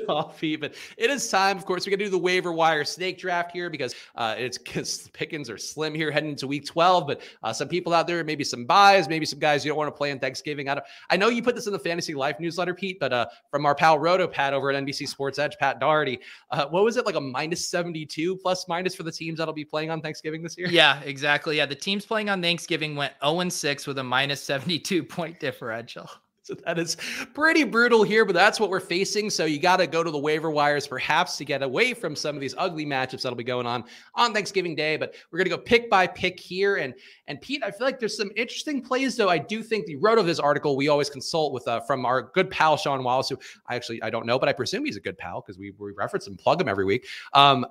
Off 0.09 0.39
feet, 0.39 0.61
but 0.61 0.75
it 0.97 1.11
is 1.11 1.29
time. 1.29 1.57
Of 1.57 1.67
course, 1.67 1.87
we 1.87 1.91
got 1.91 1.99
to 1.99 2.05
do 2.05 2.11
the 2.11 2.19
waiver 2.19 2.53
wire 2.53 2.85
snake 2.85 3.19
draft 3.19 3.53
here 3.53 3.71
because 3.71 3.95
uh, 4.15 4.35
it's 4.39 4.59
because 4.59 4.99
the 4.99 5.11
pickings 5.11 5.51
are 5.51 5.59
slim 5.59 5.95
here 5.95 6.11
heading 6.11 6.31
into 6.31 6.47
week 6.47 6.67
12. 6.67 7.07
But 7.07 7.23
uh, 7.43 7.53
some 7.53 7.69
people 7.69 7.93
out 7.93 8.07
there, 8.07 8.23
maybe 8.31 8.45
some 8.45 8.65
buys, 8.65 9.09
maybe 9.09 9.27
some 9.27 9.41
guys 9.41 9.65
you 9.65 9.71
don't 9.71 9.77
want 9.77 9.89
to 9.89 9.99
play 9.99 10.13
on 10.13 10.21
Thanksgiving. 10.21 10.69
I, 10.69 10.77
don't, 10.77 10.87
I 11.11 11.17
know 11.17 11.31
you 11.31 11.43
put 11.43 11.57
this 11.57 11.67
in 11.67 11.73
the 11.73 11.81
Fantasy 11.81 12.15
Life 12.15 12.39
newsletter, 12.39 12.75
Pete, 12.75 13.01
but 13.01 13.13
uh, 13.13 13.27
from 13.51 13.67
our 13.67 13.75
pal 13.75 13.99
Roto 13.99 14.29
Pat 14.29 14.55
over 14.55 14.71
at 14.71 14.81
NBC 14.85 15.09
Sports 15.09 15.41
Edge, 15.41 15.59
Pat 15.59 15.81
Daugherty, 15.81 16.21
uh, 16.53 16.67
what 16.67 16.85
was 16.85 16.97
it 16.97 17.05
like 17.07 17.17
a 17.17 17.21
minus 17.21 17.67
72 17.69 18.37
plus 18.37 18.69
minus 18.69 18.95
for 18.95 19.03
the 19.03 19.11
teams 19.11 19.39
that'll 19.39 19.53
be 19.53 19.65
playing 19.65 19.91
on 19.91 20.01
Thanksgiving 20.01 20.45
this 20.45 20.57
year? 20.57 20.69
Yeah, 20.69 21.01
exactly. 21.01 21.57
Yeah, 21.57 21.67
the 21.67 21.75
teams 21.75 22.07
playing 22.07 22.31
on 22.31 22.41
Thanksgiving 22.41 22.95
went 22.95 23.15
0 23.25 23.49
6 23.49 23.87
with 23.89 23.99
a 23.99 24.05
minus 24.05 24.41
72 24.45 25.03
point 25.03 25.41
differential. 25.41 26.09
So 26.51 26.55
that 26.65 26.79
is 26.79 26.97
pretty 27.35 27.65
brutal 27.65 28.03
here, 28.03 28.25
but 28.25 28.35
that's 28.35 28.59
what 28.59 28.71
we're 28.71 28.81
facing. 28.81 29.29
So 29.29 29.45
you 29.45 29.61
got 29.61 29.77
to 29.77 29.87
go 29.87 30.03
to 30.03 30.11
the 30.11 30.19
waiver 30.19 30.51
wires 30.51 30.87
perhaps 30.87 31.37
to 31.37 31.45
get 31.45 31.63
away 31.63 31.93
from 31.93 32.17
some 32.17 32.35
of 32.35 32.41
these 32.41 32.55
ugly 32.57 32.87
matchups 32.87 33.23
that'll 33.23 33.37
be 33.37 33.45
going 33.45 33.67
on 33.67 33.85
on 34.15 34.33
Thanksgiving 34.33 34.75
Day. 34.75 34.97
But 34.97 35.15
we're 35.31 35.45
to 35.45 35.51
go 35.51 35.59
pick 35.59 35.91
by 35.91 36.07
pick 36.07 36.41
here. 36.41 36.77
And 36.77 36.95
and 37.27 37.41
Pete, 37.43 37.63
I 37.63 37.71
feel 37.71 37.87
like 37.87 38.01
there's 38.01 38.17
some 38.17 38.31
interesting 38.37 38.81
plays, 38.81 39.17
though. 39.17 39.29
I 39.29 39.37
do 39.37 39.63
think 39.63 39.85
the 39.85 39.97
road 39.97 40.19
of 40.19 40.25
this 40.25 40.39
article 40.39 40.77
we 40.77 40.89
always 40.89 41.11
consult 41.11 41.53
with 41.53 41.69
uh, 41.69 41.81
from 41.81 42.07
our 42.07 42.23
good 42.23 42.51
pal 42.51 42.79
Sean 42.79 43.05
Wallace, 43.05 43.29
who 43.29 43.39
I 43.69 43.77
actually 43.77 44.03
I 44.03 44.09
don't 44.09 44.25
know, 44.25 44.39
but 44.39 44.49
I 44.49 44.55
presume 44.55 44.87
he's 44.87 44.97
a 44.97 45.01
good 45.01 45.19
pal 45.19 45.43
because 45.43 45.59
we, 45.59 45.73
we 45.79 45.93
reference 45.93 46.27
and 46.27 46.39
plug 46.39 46.61
him 46.61 46.69
every 46.69 46.87
week. 46.87 47.07
Um, 47.35 47.67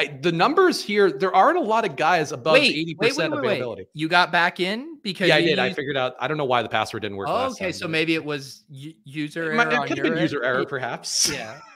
I, 0.00 0.16
the 0.22 0.30
numbers 0.30 0.82
here, 0.82 1.10
there 1.10 1.34
aren't 1.34 1.58
a 1.58 1.62
lot 1.62 1.84
of 1.84 1.96
guys 1.96 2.30
above 2.30 2.56
eighty 2.56 2.94
percent 2.94 3.34
availability. 3.34 3.86
You 3.94 4.08
got 4.08 4.30
back 4.30 4.60
in 4.60 4.98
because 5.02 5.28
Yeah, 5.28 5.36
I 5.36 5.42
did. 5.42 5.58
I 5.58 5.72
figured 5.72 5.96
out. 5.96 6.14
I 6.20 6.28
don't 6.28 6.36
know 6.36 6.44
why 6.44 6.62
the 6.62 6.68
password 6.68 7.02
didn't 7.02 7.16
work. 7.16 7.26
Oh, 7.28 7.46
okay, 7.50 7.66
time, 7.66 7.72
so 7.72 7.86
but- 7.86 7.90
maybe 7.90 8.14
it 8.14 8.24
was 8.24 8.64
user 8.68 9.52
it, 9.52 9.56
might, 9.56 9.72
error. 9.72 9.84
it 9.84 9.88
could 9.88 9.98
have 9.98 10.04
been 10.06 10.18
user 10.22 10.44
end. 10.44 10.56
error, 10.56 10.64
perhaps. 10.66 11.30
Yeah. 11.30 11.58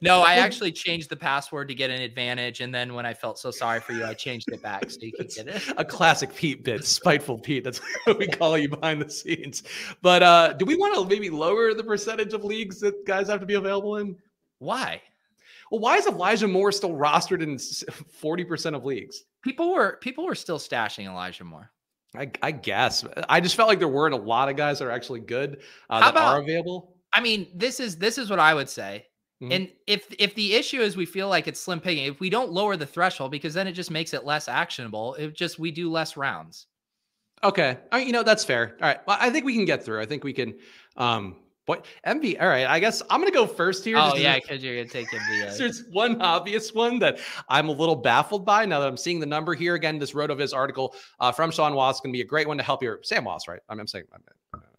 No, 0.00 0.22
I 0.22 0.34
actually 0.36 0.72
changed 0.72 1.10
the 1.10 1.16
password 1.16 1.68
to 1.68 1.74
get 1.74 1.90
an 1.90 2.00
advantage, 2.00 2.60
and 2.62 2.74
then 2.74 2.94
when 2.94 3.04
I 3.04 3.12
felt 3.12 3.38
so 3.38 3.50
sorry 3.50 3.80
for 3.80 3.92
you, 3.92 4.06
I 4.06 4.14
changed 4.14 4.50
it 4.50 4.62
back 4.62 4.90
so 4.90 4.98
you 5.02 5.12
could 5.12 5.28
get 5.28 5.48
it. 5.48 5.62
a 5.76 5.84
classic 5.84 6.34
Pete 6.34 6.64
bit, 6.64 6.84
spiteful 6.86 7.38
Pete. 7.38 7.64
That's 7.64 7.78
what 8.04 8.18
we 8.18 8.26
call 8.26 8.56
you 8.56 8.70
behind 8.70 9.02
the 9.02 9.10
scenes. 9.10 9.62
But 10.00 10.22
uh, 10.22 10.52
do 10.54 10.64
we 10.64 10.76
want 10.76 10.94
to 10.94 11.04
maybe 11.14 11.28
lower 11.28 11.74
the 11.74 11.84
percentage 11.84 12.32
of 12.32 12.42
leagues 12.42 12.80
that 12.80 13.04
guys 13.06 13.28
have 13.28 13.40
to 13.40 13.46
be 13.46 13.54
available 13.54 13.98
in? 13.98 14.16
Why? 14.60 15.02
Well, 15.70 15.80
why 15.80 15.96
is 15.96 16.06
Elijah 16.06 16.48
Moore 16.48 16.72
still 16.72 16.92
rostered 16.92 17.42
in 17.42 17.58
forty 18.12 18.44
percent 18.44 18.76
of 18.76 18.84
leagues? 18.84 19.22
People 19.42 19.72
were 19.72 19.98
people 20.00 20.24
were 20.26 20.34
still 20.34 20.58
stashing 20.58 21.06
Elijah 21.06 21.44
Moore. 21.44 21.70
I, 22.16 22.30
I 22.42 22.50
guess 22.50 23.04
I 23.28 23.40
just 23.40 23.54
felt 23.54 23.68
like 23.68 23.78
there 23.78 23.86
weren't 23.88 24.14
a 24.14 24.18
lot 24.18 24.48
of 24.48 24.56
guys 24.56 24.80
that 24.80 24.86
are 24.86 24.90
actually 24.90 25.20
good 25.20 25.62
uh, 25.88 26.10
that 26.10 26.16
are 26.16 26.40
available. 26.40 26.96
I 27.12 27.20
mean, 27.20 27.48
this 27.54 27.78
is 27.78 27.96
this 27.96 28.18
is 28.18 28.28
what 28.28 28.40
I 28.40 28.52
would 28.52 28.68
say. 28.68 29.06
Mhm. 29.40 29.54
And 29.54 29.68
if 29.86 30.12
if 30.18 30.34
the 30.34 30.54
issue 30.54 30.80
is 30.80 30.96
we 30.96 31.06
feel 31.06 31.28
like 31.28 31.46
it's 31.46 31.60
slim 31.60 31.80
picking, 31.80 32.04
if 32.06 32.18
we 32.18 32.28
don't 32.28 32.50
lower 32.50 32.76
the 32.76 32.86
threshold, 32.86 33.30
because 33.30 33.54
then 33.54 33.68
it 33.68 33.72
just 33.72 33.92
makes 33.92 34.12
it 34.12 34.24
less 34.24 34.48
actionable. 34.48 35.14
It 35.14 35.34
just 35.34 35.58
we 35.58 35.70
do 35.70 35.90
less 35.90 36.16
rounds. 36.16 36.66
Okay, 37.42 37.78
right, 37.92 38.06
you 38.06 38.12
know 38.12 38.22
that's 38.22 38.44
fair. 38.44 38.76
All 38.82 38.88
right, 38.88 38.98
well, 39.06 39.16
I 39.18 39.30
think 39.30 39.44
we 39.46 39.54
can 39.54 39.64
get 39.64 39.84
through. 39.84 40.00
I 40.00 40.06
think 40.06 40.24
we 40.24 40.32
can. 40.32 40.58
Um, 40.96 41.36
what 41.70 41.86
MV? 42.04 42.42
All 42.42 42.48
right, 42.48 42.66
I 42.66 42.80
guess 42.80 43.00
I'm 43.08 43.20
gonna 43.20 43.30
go 43.30 43.46
first 43.46 43.84
here. 43.84 43.96
Oh 43.96 44.00
just 44.00 44.16
as 44.16 44.20
a- 44.20 44.24
yeah, 44.24 44.38
because 44.40 44.62
you're 44.62 44.74
gonna 44.76 44.88
take 44.88 45.08
NBA. 45.08 45.56
There's 45.58 45.84
one 45.92 46.20
obvious 46.20 46.74
one 46.74 46.98
that 46.98 47.20
I'm 47.48 47.68
a 47.68 47.72
little 47.72 47.94
baffled 47.94 48.44
by 48.44 48.66
now 48.66 48.80
that 48.80 48.88
I'm 48.88 48.96
seeing 48.96 49.20
the 49.20 49.26
number 49.26 49.54
here 49.54 49.76
again. 49.76 49.98
This 50.00 50.12
RotoViz 50.12 50.52
article 50.52 50.96
uh, 51.20 51.30
from 51.30 51.52
Sean 51.52 51.74
Wallace 51.74 52.00
to 52.00 52.10
be 52.10 52.22
a 52.22 52.24
great 52.24 52.48
one 52.48 52.56
to 52.58 52.64
help 52.64 52.82
your 52.82 52.98
Sam 53.04 53.24
Wallace, 53.24 53.46
right? 53.46 53.60
I'm, 53.68 53.78
I'm 53.78 53.86
saying 53.86 54.06
I 54.12 54.18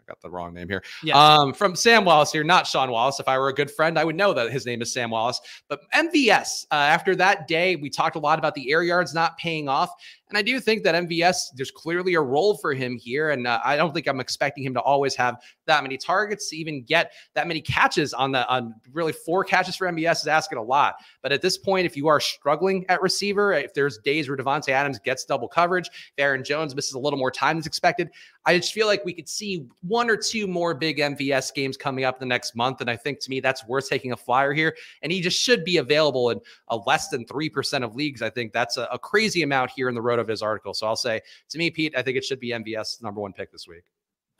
got 0.06 0.20
the 0.20 0.30
wrong 0.30 0.52
name 0.52 0.68
here. 0.68 0.82
Yes. 1.02 1.16
Um, 1.16 1.54
from 1.54 1.74
Sam 1.74 2.04
Wallace 2.04 2.32
here, 2.32 2.44
not 2.44 2.66
Sean 2.66 2.90
Wallace. 2.90 3.20
If 3.20 3.28
I 3.28 3.38
were 3.38 3.48
a 3.48 3.54
good 3.54 3.70
friend, 3.70 3.98
I 3.98 4.04
would 4.04 4.16
know 4.16 4.34
that 4.34 4.52
his 4.52 4.66
name 4.66 4.82
is 4.82 4.92
Sam 4.92 5.10
Wallace. 5.10 5.40
But 5.68 5.80
MVS, 5.94 6.66
uh, 6.70 6.74
after 6.74 7.16
that 7.16 7.48
day, 7.48 7.76
we 7.76 7.88
talked 7.88 8.16
a 8.16 8.18
lot 8.18 8.38
about 8.38 8.54
the 8.54 8.70
air 8.70 8.82
yards 8.82 9.14
not 9.14 9.38
paying 9.38 9.68
off. 9.68 9.90
And 10.32 10.38
I 10.38 10.42
do 10.42 10.60
think 10.60 10.82
that 10.84 10.94
MVS, 10.94 11.48
there's 11.56 11.70
clearly 11.70 12.14
a 12.14 12.20
role 12.22 12.56
for 12.56 12.72
him 12.72 12.96
here. 12.96 13.32
And 13.32 13.46
uh, 13.46 13.60
I 13.62 13.76
don't 13.76 13.92
think 13.92 14.06
I'm 14.06 14.18
expecting 14.18 14.64
him 14.64 14.72
to 14.72 14.80
always 14.80 15.14
have 15.16 15.36
that 15.66 15.82
many 15.82 15.98
targets 15.98 16.48
to 16.48 16.56
even 16.56 16.84
get 16.84 17.12
that 17.34 17.46
many 17.46 17.60
catches 17.60 18.14
on 18.14 18.32
the 18.32 18.48
on 18.48 18.74
really 18.94 19.12
four 19.12 19.44
catches 19.44 19.76
for 19.76 19.86
MVS 19.86 20.22
is 20.22 20.26
asking 20.28 20.56
a 20.56 20.62
lot. 20.62 20.94
But 21.20 21.32
at 21.32 21.42
this 21.42 21.58
point, 21.58 21.84
if 21.84 21.98
you 21.98 22.08
are 22.08 22.18
struggling 22.18 22.86
at 22.88 23.02
receiver, 23.02 23.52
if 23.52 23.74
there's 23.74 23.98
days 23.98 24.26
where 24.26 24.38
Davante 24.38 24.70
Adams 24.70 24.98
gets 24.98 25.26
double 25.26 25.48
coverage, 25.48 25.90
Aaron 26.16 26.42
Jones 26.42 26.74
misses 26.74 26.94
a 26.94 26.98
little 26.98 27.18
more 27.18 27.30
time 27.30 27.58
than 27.58 27.66
expected, 27.66 28.08
I 28.44 28.58
just 28.58 28.72
feel 28.72 28.86
like 28.86 29.04
we 29.04 29.12
could 29.12 29.28
see 29.28 29.66
one 29.82 30.10
or 30.10 30.16
two 30.16 30.46
more 30.46 30.74
big 30.74 30.98
MVS 30.98 31.54
games 31.54 31.76
coming 31.76 32.04
up 32.04 32.16
in 32.16 32.20
the 32.20 32.32
next 32.32 32.56
month. 32.56 32.80
And 32.80 32.90
I 32.90 32.96
think 32.96 33.20
to 33.20 33.30
me, 33.30 33.40
that's 33.40 33.66
worth 33.66 33.88
taking 33.88 34.12
a 34.12 34.16
flyer 34.16 34.52
here. 34.52 34.74
And 35.02 35.12
he 35.12 35.20
just 35.20 35.40
should 35.40 35.64
be 35.64 35.76
available 35.76 36.30
in 36.30 36.40
a 36.68 36.76
less 36.76 37.08
than 37.08 37.24
3% 37.24 37.84
of 37.84 37.94
leagues. 37.94 38.22
I 38.22 38.30
think 38.30 38.52
that's 38.52 38.76
a, 38.78 38.88
a 38.90 38.98
crazy 38.98 39.42
amount 39.42 39.70
here 39.70 39.88
in 39.88 39.94
the 39.94 40.02
RotoViz 40.24 40.42
article. 40.42 40.74
So 40.74 40.86
I'll 40.86 40.96
say 40.96 41.20
to 41.50 41.58
me, 41.58 41.70
Pete, 41.70 41.94
I 41.96 42.02
think 42.02 42.16
it 42.16 42.24
should 42.24 42.40
be 42.40 42.50
MVS 42.50 43.02
number 43.02 43.20
one 43.20 43.32
pick 43.32 43.52
this 43.52 43.66
week. 43.66 43.84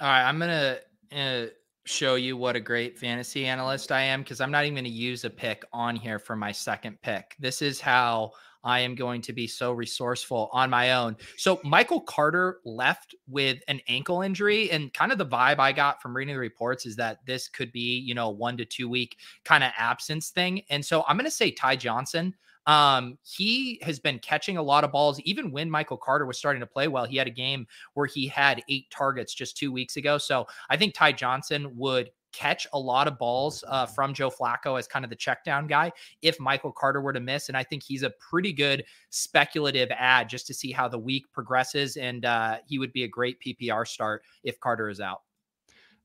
All 0.01 0.09
right, 0.09 0.25
I'm 0.29 0.39
gonna 0.39 0.79
uh, 1.15 1.47
show 1.85 2.15
you 2.15 2.37
what 2.37 2.57
a 2.57 2.61
great 2.61 2.99
fantasy 2.99 3.47
analyst 3.47 3.93
I 3.93 4.03
am 4.03 4.23
because 4.23 4.41
I'm 4.41 4.51
not 4.51 4.65
even 4.65 4.85
to 4.85 4.91
use 4.91 5.25
a 5.25 5.31
pick 5.31 5.65
on 5.73 5.97
here 5.97 6.19
for 6.19 6.37
my 6.37 6.53
second 6.53 7.01
pick. 7.03 7.37
This 7.39 7.63
is 7.63 7.81
how 7.81 8.33
I 8.65 8.81
am 8.81 8.95
going 8.95 9.21
to 9.23 9.33
be 9.33 9.47
so 9.47 9.73
resourceful 9.73 10.49
on 10.53 10.71
my 10.71 10.93
own. 10.93 11.17
So 11.37 11.61
Michael 11.65 12.01
Carter 12.01 12.61
left 12.65 13.15
with 13.27 13.59
an 13.69 13.81
ankle 13.89 14.23
injury, 14.23 14.71
and 14.71 14.93
kind 14.95 15.11
of 15.11 15.19
the 15.19 15.27
vibe 15.27 15.59
I 15.59 15.73
got 15.73 16.01
from 16.01 16.17
reading 16.17 16.35
the 16.35 16.41
reports 16.41 16.87
is 16.87 16.97
that 16.97 17.19
this 17.27 17.49
could 17.49 17.73
be, 17.73 17.99
you 17.99 18.15
know, 18.15 18.31
one 18.31 18.57
to 18.59 18.65
two 18.65 18.89
week 18.89 19.17
kind 19.45 19.65
of 19.65 19.73
absence 19.77 20.31
thing. 20.31 20.63
And 20.71 20.85
so 20.85 21.05
I'm 21.09 21.17
going 21.17 21.25
to 21.25 21.31
say 21.31 21.51
Ty 21.51 21.77
Johnson. 21.77 22.35
Um, 22.67 23.19
he 23.23 23.81
has 23.83 23.99
been 23.99 24.19
catching 24.21 24.57
a 24.57 24.63
lot 24.63 24.85
of 24.85 24.93
balls, 24.93 25.21
even 25.21 25.51
when 25.51 25.71
Michael 25.71 25.97
Carter 25.97 26.27
was 26.27 26.39
starting 26.39 26.61
to 26.61 26.67
play 26.67 26.89
well. 26.89 27.05
He 27.05 27.17
had 27.17 27.27
a 27.27 27.31
game 27.31 27.67
where 27.95 28.07
he 28.07 28.27
had 28.27 28.63
eight 28.69 28.91
targets 28.91 29.35
just 29.35 29.57
two 29.57 29.73
weeks 29.73 29.97
ago. 29.97 30.19
So 30.19 30.47
I 30.71 30.77
think 30.77 30.95
Ty 30.95 31.13
Johnson 31.13 31.77
would 31.77 32.11
catch 32.33 32.67
a 32.73 32.79
lot 32.79 33.07
of 33.07 33.19
balls 33.19 33.63
uh, 33.69 33.87
from 33.87 34.15
Joe 34.15 34.31
Flacco 34.31 34.79
as 34.79 34.87
kind 34.87 35.05
of 35.05 35.11
the 35.11 35.17
check 35.17 35.45
down 35.45 35.67
guy 35.67 35.93
if 36.23 36.41
Michael 36.41 36.73
Carter 36.73 37.01
were 37.01 37.13
to 37.13 37.21
miss. 37.21 37.49
And 37.49 37.57
I 37.57 37.63
think 37.63 37.83
he's 37.83 38.03
a 38.03 38.11
pretty 38.11 38.53
good 38.53 38.85
speculative 39.11 39.91
ad 39.91 40.29
just 40.29 40.47
to 40.47 40.55
see 40.55 40.73
how 40.73 40.89
the 40.89 40.99
week 40.99 41.27
progresses. 41.33 41.97
And 41.97 42.25
uh, 42.25 42.59
he 42.67 42.79
would 42.79 42.93
be 42.93 43.05
a 43.05 43.09
great 43.09 43.39
PPR 43.41 43.87
start 43.87 44.23
if 44.45 44.59
Carter 44.61 44.89
is 44.89 45.01
out. 45.01 45.23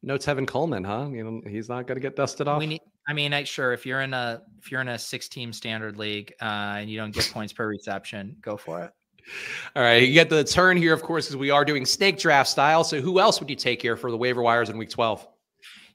No 0.04 0.18
Tevin 0.18 0.48
Coleman, 0.48 0.84
huh? 0.84 1.08
You 1.12 1.24
know, 1.24 1.42
he's 1.50 1.70
not 1.70 1.88
going 1.88 1.96
to 1.96 2.02
get 2.02 2.16
dusted 2.16 2.48
off. 2.48 2.60
We 2.60 2.68
need, 2.68 2.82
I 3.08 3.14
mean, 3.14 3.34
I, 3.34 3.44
sure. 3.44 3.72
If 3.72 3.86
you're 3.86 4.02
in 4.02 4.14
a 4.14 4.42
if 4.60 4.70
you're 4.70 4.82
in 4.82 4.90
a 4.90 5.00
six 5.00 5.30
team 5.30 5.54
standard 5.54 5.98
league 5.98 6.34
uh, 6.42 6.76
and 6.80 6.90
you 6.90 6.98
don't 6.98 7.12
get 7.12 7.30
points 7.34 7.54
per 7.54 7.68
reception, 7.68 8.36
go 8.42 8.58
for 8.58 8.84
it. 8.84 8.92
All 9.76 9.84
right, 9.84 10.04
you 10.04 10.14
get 10.14 10.30
the 10.30 10.44
turn 10.44 10.78
here, 10.78 10.94
of 10.94 11.04
course, 11.04 11.26
because 11.26 11.38
we 11.38 11.50
are 11.50 11.66
doing 11.66 11.86
snake 11.86 12.18
draft 12.18 12.50
style. 12.50 12.84
So 12.84 13.02
who 13.02 13.20
else 13.20 13.40
would 13.40 13.50
you 13.50 13.56
take 13.56 13.82
here 13.82 13.98
for 13.98 14.12
the 14.12 14.18
waiver 14.18 14.42
wires 14.42 14.70
in 14.70 14.78
week 14.78 14.90
12? 14.90 15.28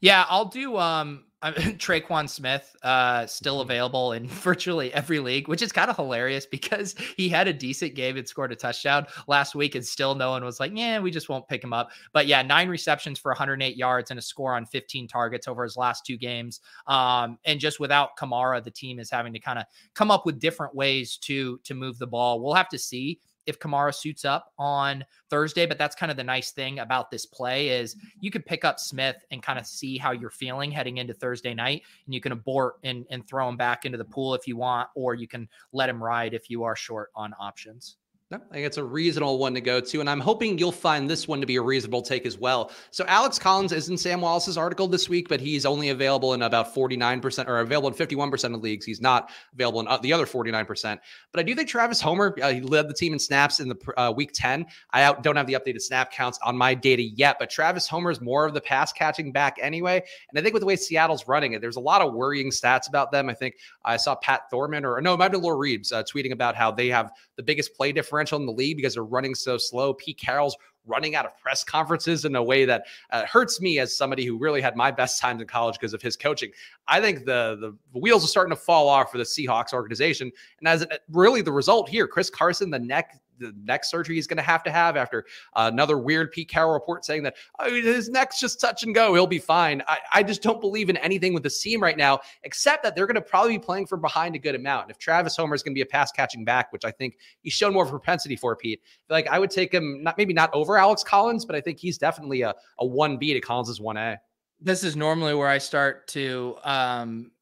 Yeah, 0.00 0.24
I'll 0.28 0.46
do 0.46 0.76
um 0.76 1.24
Tre'Quan 1.78 2.28
Smith 2.28 2.76
uh 2.82 3.26
still 3.26 3.62
available 3.62 4.12
in 4.12 4.26
virtually 4.28 4.92
every 4.94 5.18
league, 5.18 5.48
which 5.48 5.62
is 5.62 5.72
kind 5.72 5.90
of 5.90 5.96
hilarious 5.96 6.46
because 6.46 6.94
he 7.16 7.28
had 7.28 7.48
a 7.48 7.52
decent 7.52 7.94
game 7.94 8.16
and 8.16 8.28
scored 8.28 8.52
a 8.52 8.56
touchdown 8.56 9.06
last 9.26 9.54
week, 9.54 9.74
and 9.74 9.84
still 9.84 10.14
no 10.14 10.30
one 10.30 10.44
was 10.44 10.60
like, 10.60 10.72
yeah, 10.74 11.00
we 11.00 11.10
just 11.10 11.28
won't 11.28 11.48
pick 11.48 11.62
him 11.62 11.72
up. 11.72 11.90
But 12.12 12.26
yeah, 12.26 12.42
nine 12.42 12.68
receptions 12.68 13.18
for 13.18 13.30
108 13.30 13.76
yards 13.76 14.10
and 14.10 14.18
a 14.18 14.22
score 14.22 14.54
on 14.54 14.66
15 14.66 15.08
targets 15.08 15.48
over 15.48 15.64
his 15.64 15.76
last 15.76 16.06
two 16.06 16.16
games. 16.16 16.60
Um, 16.86 17.38
and 17.44 17.58
just 17.58 17.80
without 17.80 18.16
Kamara, 18.16 18.62
the 18.62 18.70
team 18.70 18.98
is 18.98 19.10
having 19.10 19.32
to 19.32 19.40
kind 19.40 19.58
of 19.58 19.64
come 19.94 20.10
up 20.10 20.24
with 20.24 20.38
different 20.38 20.74
ways 20.74 21.16
to 21.18 21.58
to 21.64 21.74
move 21.74 21.98
the 21.98 22.06
ball. 22.06 22.40
We'll 22.40 22.54
have 22.54 22.68
to 22.68 22.78
see 22.78 23.18
if 23.46 23.58
Kamara 23.58 23.94
suits 23.94 24.24
up 24.24 24.52
on 24.58 25.04
Thursday, 25.30 25.66
but 25.66 25.78
that's 25.78 25.96
kind 25.96 26.10
of 26.10 26.16
the 26.16 26.24
nice 26.24 26.52
thing 26.52 26.78
about 26.78 27.10
this 27.10 27.26
play 27.26 27.68
is 27.68 27.94
mm-hmm. 27.94 28.06
you 28.20 28.30
could 28.30 28.46
pick 28.46 28.64
up 28.64 28.78
Smith 28.78 29.16
and 29.30 29.42
kind 29.42 29.58
of 29.58 29.66
see 29.66 29.98
how 29.98 30.12
you're 30.12 30.30
feeling 30.30 30.70
heading 30.70 30.98
into 30.98 31.14
Thursday 31.14 31.54
night, 31.54 31.82
and 32.06 32.14
you 32.14 32.20
can 32.20 32.32
abort 32.32 32.74
and, 32.84 33.06
and 33.10 33.26
throw 33.26 33.48
him 33.48 33.56
back 33.56 33.84
into 33.84 33.98
the 33.98 34.04
pool 34.04 34.34
if 34.34 34.46
you 34.46 34.56
want, 34.56 34.88
or 34.94 35.14
you 35.14 35.28
can 35.28 35.48
let 35.72 35.88
him 35.88 36.02
ride 36.02 36.34
if 36.34 36.50
you 36.50 36.64
are 36.64 36.76
short 36.76 37.10
on 37.14 37.34
options. 37.38 37.96
I 38.34 38.54
think 38.54 38.66
it's 38.66 38.76
a 38.76 38.84
reasonable 38.84 39.38
one 39.38 39.54
to 39.54 39.60
go 39.60 39.80
to. 39.80 40.00
And 40.00 40.08
I'm 40.08 40.20
hoping 40.20 40.58
you'll 40.58 40.72
find 40.72 41.08
this 41.08 41.26
one 41.26 41.40
to 41.40 41.46
be 41.46 41.56
a 41.56 41.62
reasonable 41.62 42.02
take 42.02 42.26
as 42.26 42.38
well. 42.38 42.70
So 42.90 43.04
Alex 43.06 43.38
Collins 43.38 43.72
is 43.72 43.88
in 43.88 43.96
Sam 43.96 44.20
Wallace's 44.20 44.56
article 44.56 44.88
this 44.88 45.08
week, 45.08 45.28
but 45.28 45.40
he's 45.40 45.66
only 45.66 45.90
available 45.90 46.34
in 46.34 46.42
about 46.42 46.74
49% 46.74 47.48
or 47.48 47.60
available 47.60 47.88
in 47.88 47.94
51% 47.94 48.54
of 48.54 48.62
leagues. 48.62 48.84
He's 48.84 49.00
not 49.00 49.30
available 49.52 49.80
in 49.80 49.88
uh, 49.88 49.98
the 49.98 50.12
other 50.12 50.26
49%. 50.26 50.98
But 51.32 51.40
I 51.40 51.42
do 51.42 51.54
think 51.54 51.68
Travis 51.68 52.00
Homer, 52.00 52.36
uh, 52.42 52.52
he 52.52 52.60
led 52.60 52.88
the 52.88 52.94
team 52.94 53.12
in 53.12 53.18
snaps 53.18 53.60
in 53.60 53.68
the 53.68 53.78
uh, 53.96 54.12
week 54.12 54.32
10. 54.34 54.66
I 54.90 55.02
out, 55.02 55.22
don't 55.22 55.36
have 55.36 55.46
the 55.46 55.54
updated 55.54 55.82
snap 55.82 56.12
counts 56.12 56.38
on 56.44 56.56
my 56.56 56.74
data 56.74 57.02
yet, 57.02 57.36
but 57.38 57.50
Travis 57.50 57.88
Homer 57.88 58.10
is 58.10 58.20
more 58.20 58.46
of 58.46 58.54
the 58.54 58.60
pass 58.60 58.92
catching 58.92 59.32
back 59.32 59.58
anyway. 59.60 60.02
And 60.30 60.38
I 60.38 60.42
think 60.42 60.54
with 60.54 60.60
the 60.60 60.66
way 60.66 60.76
Seattle's 60.76 61.26
running 61.28 61.52
it, 61.52 61.60
there's 61.60 61.76
a 61.76 61.80
lot 61.80 62.02
of 62.02 62.14
worrying 62.14 62.50
stats 62.50 62.88
about 62.88 63.12
them. 63.12 63.28
I 63.28 63.34
think 63.34 63.56
I 63.84 63.96
saw 63.96 64.14
Pat 64.14 64.50
Thorman 64.50 64.84
or 64.84 65.00
no, 65.00 65.14
it 65.14 65.18
might 65.18 65.28
be 65.28 65.38
Laura 65.38 65.56
Reeves 65.56 65.92
uh, 65.92 66.02
tweeting 66.02 66.32
about 66.32 66.56
how 66.56 66.70
they 66.70 66.88
have 66.88 67.12
the 67.36 67.42
biggest 67.42 67.74
play 67.74 67.92
differential 68.22 68.38
in 68.38 68.46
the 68.46 68.52
league 68.52 68.76
because 68.76 68.94
they're 68.94 69.04
running 69.04 69.34
so 69.34 69.58
slow. 69.58 69.94
Pete 69.94 70.18
Carroll's 70.18 70.56
running 70.84 71.14
out 71.14 71.24
of 71.24 71.36
press 71.38 71.62
conferences 71.62 72.24
in 72.24 72.34
a 72.34 72.42
way 72.42 72.64
that 72.64 72.84
uh, 73.10 73.24
hurts 73.24 73.60
me 73.60 73.78
as 73.78 73.96
somebody 73.96 74.24
who 74.24 74.36
really 74.36 74.60
had 74.60 74.76
my 74.76 74.90
best 74.90 75.20
times 75.20 75.40
in 75.40 75.46
college 75.46 75.76
because 75.78 75.94
of 75.94 76.02
his 76.02 76.16
coaching. 76.16 76.50
I 76.88 77.00
think 77.00 77.24
the 77.24 77.76
the 77.92 77.98
wheels 77.98 78.24
are 78.24 78.28
starting 78.28 78.50
to 78.50 78.60
fall 78.60 78.88
off 78.88 79.12
for 79.12 79.18
the 79.18 79.24
Seahawks 79.24 79.72
organization, 79.72 80.30
and 80.58 80.68
as 80.68 80.86
really 81.10 81.42
the 81.42 81.52
result 81.52 81.88
here, 81.88 82.06
Chris 82.08 82.30
Carson, 82.30 82.70
the 82.70 82.78
neck 82.78 83.20
the 83.42 83.54
neck 83.64 83.84
surgery 83.84 84.14
he's 84.14 84.26
going 84.26 84.36
to 84.36 84.42
have 84.42 84.62
to 84.64 84.70
have 84.70 84.96
after 84.96 85.24
another 85.56 85.98
weird 85.98 86.32
Pete 86.32 86.48
Carroll 86.48 86.72
report 86.72 87.04
saying 87.04 87.22
that 87.24 87.34
oh, 87.58 87.70
his 87.70 88.08
neck's 88.08 88.40
just 88.40 88.60
touch 88.60 88.82
and 88.82 88.94
go. 88.94 89.14
He'll 89.14 89.26
be 89.26 89.38
fine. 89.38 89.82
I, 89.86 89.98
I 90.14 90.22
just 90.22 90.42
don't 90.42 90.60
believe 90.60 90.88
in 90.90 90.96
anything 90.98 91.34
with 91.34 91.42
the 91.42 91.50
seam 91.50 91.82
right 91.82 91.96
now, 91.96 92.20
except 92.44 92.82
that 92.84 92.94
they're 92.94 93.06
going 93.06 93.14
to 93.16 93.20
probably 93.20 93.58
be 93.58 93.64
playing 93.64 93.86
from 93.86 94.00
behind 94.00 94.34
a 94.34 94.38
good 94.38 94.54
amount. 94.54 94.84
And 94.84 94.90
if 94.90 94.98
Travis 94.98 95.36
Homer 95.36 95.54
is 95.54 95.62
going 95.62 95.72
to 95.72 95.78
be 95.78 95.82
a 95.82 95.86
pass 95.86 96.12
catching 96.12 96.44
back, 96.44 96.72
which 96.72 96.84
I 96.84 96.90
think 96.90 97.18
he's 97.42 97.52
shown 97.52 97.72
more 97.72 97.82
of 97.82 97.88
a 97.88 97.92
propensity 97.92 98.36
for, 98.36 98.56
Pete, 98.56 98.80
like 99.08 99.26
I 99.28 99.38
would 99.38 99.50
take 99.50 99.72
him 99.72 100.02
not 100.02 100.18
maybe 100.18 100.32
not 100.32 100.52
over 100.54 100.78
Alex 100.78 101.02
Collins, 101.02 101.44
but 101.44 101.56
I 101.56 101.60
think 101.60 101.78
he's 101.78 101.98
definitely 101.98 102.42
a, 102.42 102.54
a 102.78 102.84
1B 102.84 103.32
to 103.32 103.40
Collins' 103.40 103.80
1A. 103.80 104.18
This 104.60 104.84
is 104.84 104.96
normally 104.96 105.34
where 105.34 105.48
I 105.48 105.58
start 105.58 106.06
to 106.08 106.56
um, 106.62 107.32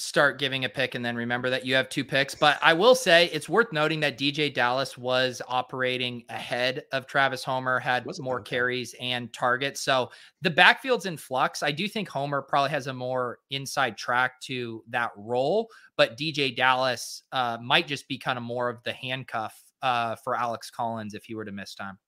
start 0.00 0.38
giving 0.38 0.64
a 0.64 0.68
pick 0.68 0.94
and 0.94 1.04
then 1.04 1.14
remember 1.14 1.50
that 1.50 1.66
you 1.66 1.74
have 1.74 1.88
two 1.88 2.04
picks. 2.04 2.34
But 2.34 2.58
I 2.62 2.72
will 2.72 2.94
say 2.94 3.26
it's 3.32 3.48
worth 3.48 3.72
noting 3.72 4.00
that 4.00 4.18
DeeJay 4.18 4.54
Dallas 4.54 4.96
was 4.96 5.42
operating 5.46 6.24
ahead 6.28 6.84
of 6.92 7.06
Travis 7.06 7.44
Homer, 7.44 7.78
had 7.78 8.06
more 8.18 8.40
carries 8.40 8.94
and 9.00 9.32
targets. 9.32 9.80
So 9.80 10.10
the 10.42 10.50
backfield's 10.50 11.06
in 11.06 11.16
flux. 11.16 11.62
I 11.62 11.70
do 11.70 11.86
think 11.86 12.08
Homer 12.08 12.42
probably 12.42 12.70
has 12.70 12.86
a 12.86 12.94
more 12.94 13.38
inside 13.50 13.96
track 13.96 14.40
to 14.42 14.82
that 14.88 15.10
role, 15.16 15.68
but 15.96 16.16
DeeJay 16.16 16.56
Dallas 16.56 17.22
uh, 17.32 17.58
might 17.62 17.86
just 17.86 18.08
be 18.08 18.18
kind 18.18 18.38
of 18.38 18.42
more 18.42 18.68
of 18.68 18.82
the 18.84 18.92
handcuff 18.92 19.62
uh, 19.82 20.16
for 20.16 20.36
Alex 20.36 20.70
Collins 20.70 21.14
if 21.14 21.24
he 21.24 21.34
were 21.34 21.44
to 21.44 21.52
miss 21.52 21.74
time. 21.74 21.98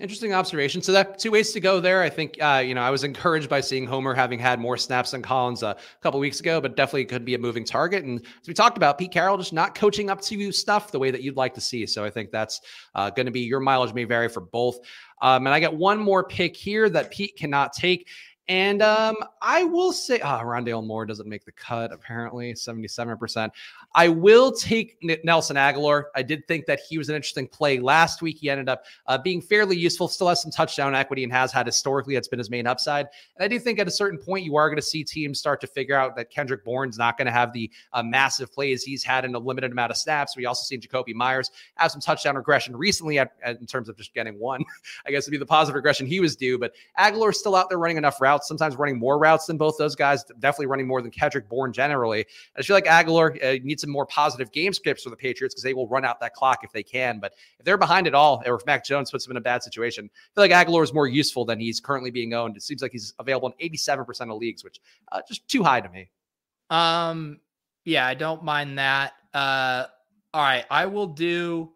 Interesting 0.00 0.32
observation. 0.32 0.80
So 0.80 0.92
that 0.92 1.18
two 1.18 1.30
ways 1.30 1.52
to 1.52 1.60
go 1.60 1.78
there. 1.78 2.00
I 2.00 2.08
think 2.08 2.38
uh, 2.40 2.62
you 2.64 2.74
know 2.74 2.80
I 2.80 2.88
was 2.88 3.04
encouraged 3.04 3.50
by 3.50 3.60
seeing 3.60 3.86
Homer 3.86 4.14
having 4.14 4.38
had 4.38 4.58
more 4.58 4.78
snaps 4.78 5.10
than 5.10 5.20
Collins 5.20 5.62
uh, 5.62 5.74
a 5.76 6.02
couple 6.02 6.18
weeks 6.18 6.40
ago, 6.40 6.58
but 6.58 6.74
definitely 6.74 7.04
could 7.04 7.22
be 7.22 7.34
a 7.34 7.38
moving 7.38 7.66
target. 7.66 8.04
And 8.04 8.18
as 8.18 8.48
we 8.48 8.54
talked 8.54 8.78
about, 8.78 8.96
Pete 8.96 9.12
Carroll 9.12 9.36
just 9.36 9.52
not 9.52 9.74
coaching 9.74 10.08
up 10.08 10.22
to 10.22 10.52
stuff 10.52 10.90
the 10.90 10.98
way 10.98 11.10
that 11.10 11.22
you'd 11.22 11.36
like 11.36 11.52
to 11.52 11.60
see. 11.60 11.84
So 11.84 12.02
I 12.02 12.08
think 12.08 12.30
that's 12.30 12.62
uh, 12.94 13.10
going 13.10 13.26
to 13.26 13.32
be 13.32 13.40
your 13.40 13.60
mileage 13.60 13.92
may 13.92 14.04
vary 14.04 14.30
for 14.30 14.40
both. 14.40 14.78
Um, 15.20 15.46
and 15.46 15.54
I 15.54 15.60
got 15.60 15.76
one 15.76 15.98
more 15.98 16.24
pick 16.24 16.56
here 16.56 16.88
that 16.88 17.10
Pete 17.10 17.36
cannot 17.36 17.74
take. 17.74 18.08
And 18.50 18.82
um, 18.82 19.14
I 19.40 19.62
will 19.62 19.92
say, 19.92 20.18
oh, 20.18 20.40
Rondale 20.42 20.84
Moore 20.84 21.06
doesn't 21.06 21.28
make 21.28 21.44
the 21.44 21.52
cut, 21.52 21.92
apparently, 21.92 22.52
77%. 22.52 23.48
I 23.94 24.08
will 24.08 24.50
take 24.50 24.98
Nelson 25.24 25.54
Agholor. 25.54 26.06
I 26.16 26.22
did 26.22 26.48
think 26.48 26.66
that 26.66 26.80
he 26.80 26.98
was 26.98 27.08
an 27.08 27.14
interesting 27.14 27.46
play 27.46 27.78
last 27.78 28.22
week. 28.22 28.38
He 28.38 28.50
ended 28.50 28.68
up 28.68 28.86
uh, 29.06 29.18
being 29.18 29.40
fairly 29.40 29.76
useful, 29.76 30.08
still 30.08 30.26
has 30.26 30.42
some 30.42 30.50
touchdown 30.50 30.96
equity 30.96 31.22
and 31.22 31.32
has 31.32 31.52
had 31.52 31.64
historically. 31.64 32.14
That's 32.14 32.26
been 32.26 32.40
his 32.40 32.50
main 32.50 32.66
upside. 32.66 33.06
And 33.36 33.44
I 33.44 33.46
do 33.46 33.56
think 33.60 33.78
at 33.78 33.86
a 33.86 33.90
certain 33.92 34.18
point, 34.18 34.44
you 34.44 34.56
are 34.56 34.68
going 34.68 34.78
to 34.78 34.82
see 34.82 35.04
teams 35.04 35.38
start 35.38 35.60
to 35.60 35.68
figure 35.68 35.94
out 35.94 36.16
that 36.16 36.30
Kendrick 36.30 36.64
Bourne's 36.64 36.98
not 36.98 37.16
going 37.16 37.26
to 37.26 37.32
have 37.32 37.52
the 37.52 37.70
uh, 37.92 38.02
massive 38.02 38.52
plays 38.52 38.82
he's 38.82 39.04
had 39.04 39.24
in 39.24 39.32
a 39.36 39.38
limited 39.38 39.70
amount 39.70 39.92
of 39.92 39.96
snaps. 39.96 40.36
We 40.36 40.46
also 40.46 40.64
seen 40.64 40.80
Jakobi 40.80 41.14
Meyers 41.14 41.52
have 41.76 41.92
some 41.92 42.00
touchdown 42.00 42.34
regression 42.34 42.76
recently 42.76 43.20
at, 43.20 43.30
at, 43.44 43.60
in 43.60 43.66
terms 43.66 43.88
of 43.88 43.96
just 43.96 44.12
getting 44.12 44.40
one. 44.40 44.64
I 45.06 45.12
guess 45.12 45.26
would 45.28 45.30
be 45.30 45.38
the 45.38 45.46
positive 45.46 45.76
regression 45.76 46.08
he 46.08 46.18
was 46.18 46.34
due. 46.34 46.58
But 46.58 46.72
Agholor's 46.98 47.38
still 47.38 47.54
out 47.54 47.68
there 47.68 47.78
running 47.78 47.96
enough 47.96 48.20
routes, 48.20 48.39
sometimes 48.44 48.76
running 48.76 48.98
more 48.98 49.18
routes 49.18 49.46
than 49.46 49.56
both 49.56 49.76
those 49.78 49.94
guys, 49.94 50.24
definitely 50.38 50.66
running 50.66 50.86
more 50.86 51.02
than 51.02 51.10
Kendrick 51.10 51.48
Bourne 51.48 51.72
generally. 51.72 52.26
I 52.56 52.62
feel 52.62 52.76
like 52.76 52.84
Agholor 52.84 53.42
uh, 53.42 53.62
needs 53.64 53.82
some 53.82 53.90
more 53.90 54.06
positive 54.06 54.52
game 54.52 54.72
scripts 54.72 55.04
for 55.04 55.10
the 55.10 55.16
Patriots 55.16 55.54
because 55.54 55.62
they 55.62 55.74
will 55.74 55.88
run 55.88 56.04
out 56.04 56.20
that 56.20 56.34
clock 56.34 56.60
if 56.62 56.72
they 56.72 56.82
can. 56.82 57.18
But 57.20 57.34
if 57.58 57.64
they're 57.64 57.78
behind 57.78 58.06
at 58.06 58.14
all, 58.14 58.42
or 58.46 58.56
if 58.56 58.66
Mac 58.66 58.84
Jones 58.84 59.10
puts 59.10 59.24
them 59.24 59.32
in 59.32 59.36
a 59.36 59.40
bad 59.40 59.62
situation, 59.62 60.10
I 60.12 60.30
feel 60.34 60.48
like 60.48 60.66
Agholor 60.66 60.82
is 60.82 60.92
more 60.92 61.06
useful 61.06 61.44
than 61.44 61.60
he's 61.60 61.80
currently 61.80 62.10
being 62.10 62.34
owned. 62.34 62.56
It 62.56 62.62
seems 62.62 62.82
like 62.82 62.92
he's 62.92 63.14
available 63.18 63.52
in 63.58 63.70
87% 63.70 64.30
of 64.30 64.38
leagues, 64.38 64.64
which 64.64 64.80
uh, 65.12 65.20
just 65.28 65.46
too 65.48 65.62
high 65.62 65.80
to 65.80 65.88
me. 65.88 66.10
Um, 66.70 67.40
yeah, 67.84 68.06
I 68.06 68.14
don't 68.14 68.44
mind 68.44 68.78
that. 68.78 69.14
Uh, 69.34 69.86
all 70.32 70.42
right, 70.42 70.64
I 70.70 70.86
will 70.86 71.08
do. 71.08 71.72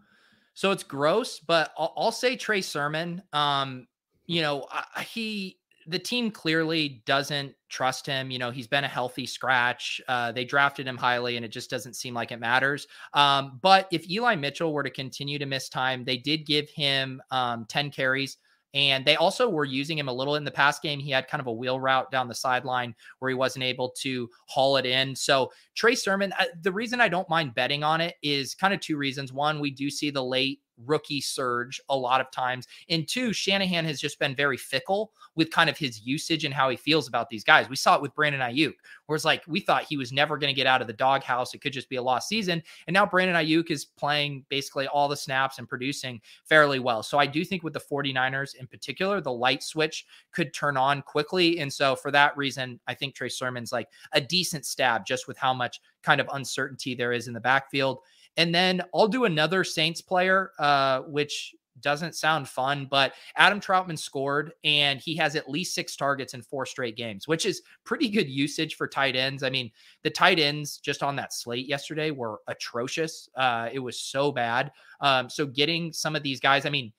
So 0.55 0.71
it's 0.71 0.85
gross, 0.85 1.41
but 1.41 1.73
I'll, 1.77 1.93
I'll 1.97 2.12
say 2.12 2.37
Trey 2.37 2.61
Sermon. 2.61 3.23
Um, 3.33 3.89
you 4.27 4.43
know, 4.43 4.67
I, 4.71 5.03
he 5.03 5.59
the 5.87 5.99
team 5.99 6.30
clearly 6.30 7.03
doesn't 7.07 7.55
trust 7.68 8.07
him. 8.07 8.30
You 8.30 8.39
know, 8.39 8.51
he's 8.51 8.66
been 8.66 8.85
a 8.85 8.89
healthy 8.89 9.26
scratch. 9.26 10.01
Uh, 10.09 10.32
they 10.32 10.45
drafted 10.45 10.87
him 10.87 10.97
highly, 10.97 11.37
and 11.37 11.45
it 11.45 11.49
just 11.49 11.70
doesn't 11.70 11.95
seem 11.95 12.14
like 12.14 12.32
it 12.32 12.41
matters. 12.41 12.87
Um, 13.12 13.59
but 13.62 13.89
if 13.93 14.09
Eli 14.09 14.37
Mitchell 14.37 14.72
were 14.72 14.82
to 14.82 14.91
continue 14.91 15.39
to 15.39 15.47
miss 15.47 15.68
time, 15.68 16.05
they 16.05 16.16
did 16.16 16.47
give 16.47 16.68
him 16.70 17.22
um, 17.30 17.66
10 17.68 17.91
carries. 17.91 18.39
And 18.74 19.05
they 19.05 19.14
also 19.14 19.49
were 19.49 19.64
using 19.64 19.97
him 19.97 20.09
a 20.09 20.12
little 20.12 20.35
in 20.35 20.43
the 20.43 20.51
past 20.51 20.82
game. 20.82 20.99
He 20.99 21.11
had 21.11 21.28
kind 21.28 21.41
of 21.41 21.47
a 21.47 21.53
wheel 21.53 21.78
route 21.78 22.11
down 22.11 22.26
the 22.26 22.35
sideline 22.35 22.93
where 23.20 23.28
he 23.28 23.35
wasn't 23.35 23.62
able 23.62 23.91
to 24.01 24.28
haul 24.49 24.76
it 24.78 24.85
in. 24.85 25.14
So, 25.14 25.53
Trey 25.76 25.95
Sermon, 25.95 26.32
uh, 26.41 26.47
the 26.61 26.72
reason 26.72 27.01
I 27.01 27.09
don't 27.09 27.30
mind 27.30 27.55
betting 27.55 27.85
on 27.85 28.01
it 28.01 28.16
is 28.20 28.55
kind 28.55 28.74
of 28.74 28.80
two 28.80 28.97
reasons. 28.97 29.32
One, 29.32 29.61
we 29.61 29.70
do 29.70 29.91
see 29.91 30.11
the 30.11 30.24
late 30.24 30.61
rookie 30.85 31.20
surge 31.20 31.81
a 31.89 31.97
lot 31.97 32.20
of 32.20 32.31
times. 32.31 32.66
And 32.89 33.07
two, 33.07 33.33
Shanahan 33.33 33.85
has 33.85 34.01
just 34.01 34.18
been 34.18 34.35
very 34.35 34.57
fickle 34.57 35.12
with 35.35 35.51
kind 35.51 35.70
of 35.70 35.77
his 35.77 36.03
usage 36.03 36.45
and 36.45 36.55
how 36.55 36.68
he 36.68 36.77
feels 36.77 37.09
about 37.09 37.29
these 37.29 37.45
guys. 37.45 37.68
We 37.68 37.77
saw 37.77 37.97
it 37.97 38.03
with 38.03 38.14
Brandon 38.14 38.41
Aiyuk, 38.41 38.75
where 39.07 39.16
it's 39.16 39.25
like 39.25 39.43
we 39.47 39.61
thought 39.61 39.85
he 39.85 39.97
was 39.97 40.12
never 40.12 40.39
going 40.39 40.53
to 40.53 40.57
get 40.57 40.66
out 40.66 40.81
of 40.81 40.87
the 40.87 40.93
doghouse. 40.93 41.55
It 41.55 41.61
could 41.61 41.72
just 41.72 41.89
be 41.89 41.97
a 41.97 42.03
lost 42.03 42.29
season. 42.29 42.62
And 42.87 42.95
now 42.95 43.07
Brandon 43.07 43.37
Aiyuk 43.37 43.70
is 43.70 43.85
playing 43.85 44.45
basically 44.49 44.87
all 44.89 45.09
the 45.09 45.16
snaps 45.16 45.59
and 45.59 45.68
producing 45.68 46.20
fairly 46.45 46.79
well. 46.79 47.03
So 47.03 47.18
I 47.18 47.27
do 47.27 47.45
think 47.45 47.62
with 47.62 47.72
the 47.72 47.81
49ers 47.81 48.55
in 48.55 48.66
particular, 48.66 49.20
the 49.20 49.33
light 49.33 49.62
switch 49.62 50.07
could 50.33 50.53
turn 50.55 50.77
on 50.77 51.03
quickly. 51.03 51.59
And 51.61 51.72
so 51.72 51.97
for 51.97 52.11
that 52.11 52.37
reason, 52.37 52.81
I 52.87 52.95
think 52.95 53.14
Trey 53.14 53.29
Sermon's 53.29 53.72
like 53.72 53.89
a 54.12 54.20
decent 54.20 54.66
stab 54.66 55.07
just 55.07 55.29
with 55.29 55.37
how 55.37 55.55
much 55.55 55.81
kind 56.03 56.20
of 56.20 56.29
uncertainty 56.33 56.95
there 56.95 57.12
is 57.12 57.29
in 57.29 57.35
the 57.35 57.41
backfield. 57.41 57.99
And 58.37 58.55
then 58.55 58.82
I'll 58.95 59.09
do 59.09 59.24
another 59.24 59.64
Saints 59.64 60.01
player, 60.01 60.53
uh, 60.59 61.01
which 61.01 61.55
doesn't 61.80 62.14
sound 62.14 62.49
fun, 62.49 62.87
but 62.91 63.14
Adam 63.37 63.61
Trautman 63.61 63.99
scored 63.99 64.53
and 64.64 65.01
he 65.01 65.14
has 65.16 65.37
at 65.37 65.51
least 65.51 65.74
six 65.74 65.97
targets 65.97 66.35
in 66.35 66.43
four 66.43 66.66
straight 66.66 66.97
games, 66.97 67.28
which 67.28 67.47
is 67.47 67.62
pretty 67.85 68.09
good 68.09 68.28
usage 68.28 68.76
for 68.76 68.87
tight 68.89 69.16
ends. 69.16 69.43
I 69.43 69.51
mean, 69.51 69.70
the 70.03 70.11
tight 70.11 70.39
ends 70.39 70.78
just 70.78 71.03
on 71.03 71.16
that 71.16 71.32
slate 71.32 71.66
yesterday 71.66 72.11
were 72.11 72.41
atrocious. 72.47 73.28
Uh, 73.37 73.68
it 73.72 73.78
was 73.80 73.99
so 73.99 74.32
bad. 74.32 74.72
Um, 75.01 75.28
so 75.28 75.47
getting 75.47 75.93
some 75.93 76.16
of 76.16 76.22
these 76.22 76.41
guys, 76.41 76.64
I 76.64 76.70
mean, 76.70 76.93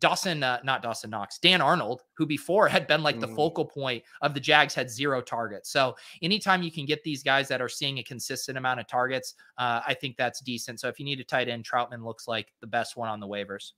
Dawson, 0.00 0.42
uh, 0.42 0.60
not 0.64 0.82
Dawson 0.82 1.10
Knox, 1.10 1.38
Dan 1.38 1.60
Arnold, 1.60 2.02
who 2.14 2.26
before 2.26 2.68
had 2.68 2.86
been 2.86 3.02
like 3.02 3.16
mm. 3.16 3.20
the 3.20 3.28
focal 3.28 3.64
point 3.64 4.02
of 4.22 4.34
the 4.34 4.40
Jags, 4.40 4.74
had 4.74 4.90
zero 4.90 5.20
targets. 5.20 5.70
So 5.70 5.94
anytime 6.22 6.62
you 6.62 6.72
can 6.72 6.86
get 6.86 7.04
these 7.04 7.22
guys 7.22 7.48
that 7.48 7.60
are 7.60 7.68
seeing 7.68 7.98
a 7.98 8.02
consistent 8.02 8.58
amount 8.58 8.80
of 8.80 8.86
targets, 8.86 9.34
uh, 9.58 9.80
I 9.86 9.94
think 9.94 10.16
that's 10.16 10.40
decent. 10.40 10.80
So 10.80 10.88
if 10.88 10.98
you 10.98 11.04
need 11.04 11.20
a 11.20 11.24
tight 11.24 11.48
end, 11.48 11.64
Trautman 11.64 12.04
looks 12.04 12.26
like 12.26 12.52
the 12.60 12.66
best 12.66 12.96
one 12.96 13.08
on 13.08 13.20
the 13.20 13.28
waivers. 13.28 13.72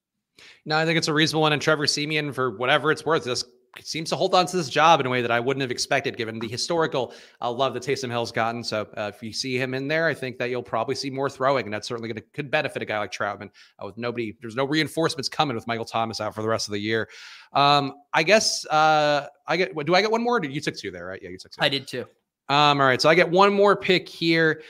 No, 0.64 0.78
I 0.78 0.86
think 0.86 0.96
it's 0.96 1.08
a 1.08 1.14
reasonable 1.14 1.42
one. 1.42 1.52
And 1.52 1.60
Trevor 1.60 1.86
Siemian, 1.86 2.32
for 2.32 2.56
whatever 2.56 2.90
it's 2.90 3.04
worth, 3.04 3.24
this 3.24 3.44
seems 3.80 4.10
to 4.10 4.16
hold 4.16 4.34
on 4.34 4.46
to 4.46 4.56
this 4.56 4.68
job 4.68 5.00
in 5.00 5.06
a 5.06 5.10
way 5.10 5.22
that 5.22 5.30
I 5.30 5.40
wouldn't 5.40 5.62
have 5.62 5.70
expected 5.70 6.16
given 6.16 6.38
the 6.38 6.48
historical 6.48 7.14
uh, 7.40 7.50
love 7.50 7.74
that 7.74 7.82
Taysom 7.82 8.10
Hill's 8.10 8.32
gotten. 8.32 8.62
So 8.62 8.88
uh, 8.96 9.10
if 9.14 9.22
you 9.22 9.32
see 9.32 9.56
him 9.56 9.74
in 9.74 9.88
there, 9.88 10.06
I 10.06 10.14
think 10.14 10.38
that 10.38 10.50
you'll 10.50 10.62
probably 10.62 10.94
see 10.94 11.10
more 11.10 11.30
throwing, 11.30 11.64
and 11.64 11.72
that's 11.72 11.88
certainly 11.88 12.08
going 12.08 12.16
to 12.16 12.28
could 12.32 12.50
benefit 12.50 12.82
a 12.82 12.84
guy 12.84 12.98
like 12.98 13.12
Trautman. 13.12 13.50
Uh, 13.78 13.86
with 13.86 13.96
nobody, 13.96 14.36
there's 14.40 14.56
no 14.56 14.64
reinforcements 14.64 15.28
coming 15.28 15.56
with 15.56 15.66
Michael 15.66 15.84
Thomas 15.84 16.20
out 16.20 16.34
for 16.34 16.42
the 16.42 16.48
rest 16.48 16.68
of 16.68 16.72
the 16.72 16.80
year. 16.80 17.08
Um, 17.52 17.94
I 18.12 18.22
guess 18.22 18.66
uh, 18.66 19.26
I 19.46 19.56
get. 19.56 19.74
Do 19.86 19.94
I 19.94 20.02
get 20.02 20.10
one 20.10 20.22
more? 20.22 20.38
Did 20.40 20.52
you 20.52 20.60
took 20.60 20.76
two 20.76 20.90
there, 20.90 21.06
right? 21.06 21.20
Yeah, 21.22 21.30
you 21.30 21.38
took 21.38 21.52
two. 21.52 21.62
I 21.62 21.68
did 21.68 21.86
too. 21.86 22.06
Um, 22.48 22.80
all 22.80 22.86
right, 22.86 23.00
so 23.00 23.08
I 23.08 23.14
get 23.14 23.30
one 23.30 23.52
more 23.52 23.76
pick 23.76 24.08
here. 24.08 24.62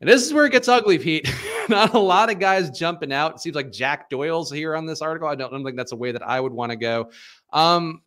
And 0.00 0.10
this 0.10 0.26
is 0.26 0.34
where 0.34 0.44
it 0.44 0.52
gets 0.52 0.68
ugly, 0.68 0.98
Pete. 0.98 1.32
Not 1.68 1.94
a 1.94 1.98
lot 1.98 2.30
of 2.30 2.38
guys 2.38 2.70
jumping 2.70 3.12
out. 3.12 3.36
It 3.36 3.40
seems 3.40 3.56
like 3.56 3.72
Jack 3.72 4.10
Doyle's 4.10 4.50
here 4.50 4.76
on 4.76 4.86
this 4.86 5.00
article. 5.00 5.28
I 5.28 5.34
don't, 5.34 5.48
I 5.48 5.56
don't 5.56 5.64
think 5.64 5.76
that's 5.76 5.92
a 5.92 5.96
way 5.96 6.12
that 6.12 6.26
I 6.26 6.38
would 6.38 6.52
want 6.52 6.70
to 6.70 6.76
go. 6.76 7.10
Um, 7.52 8.02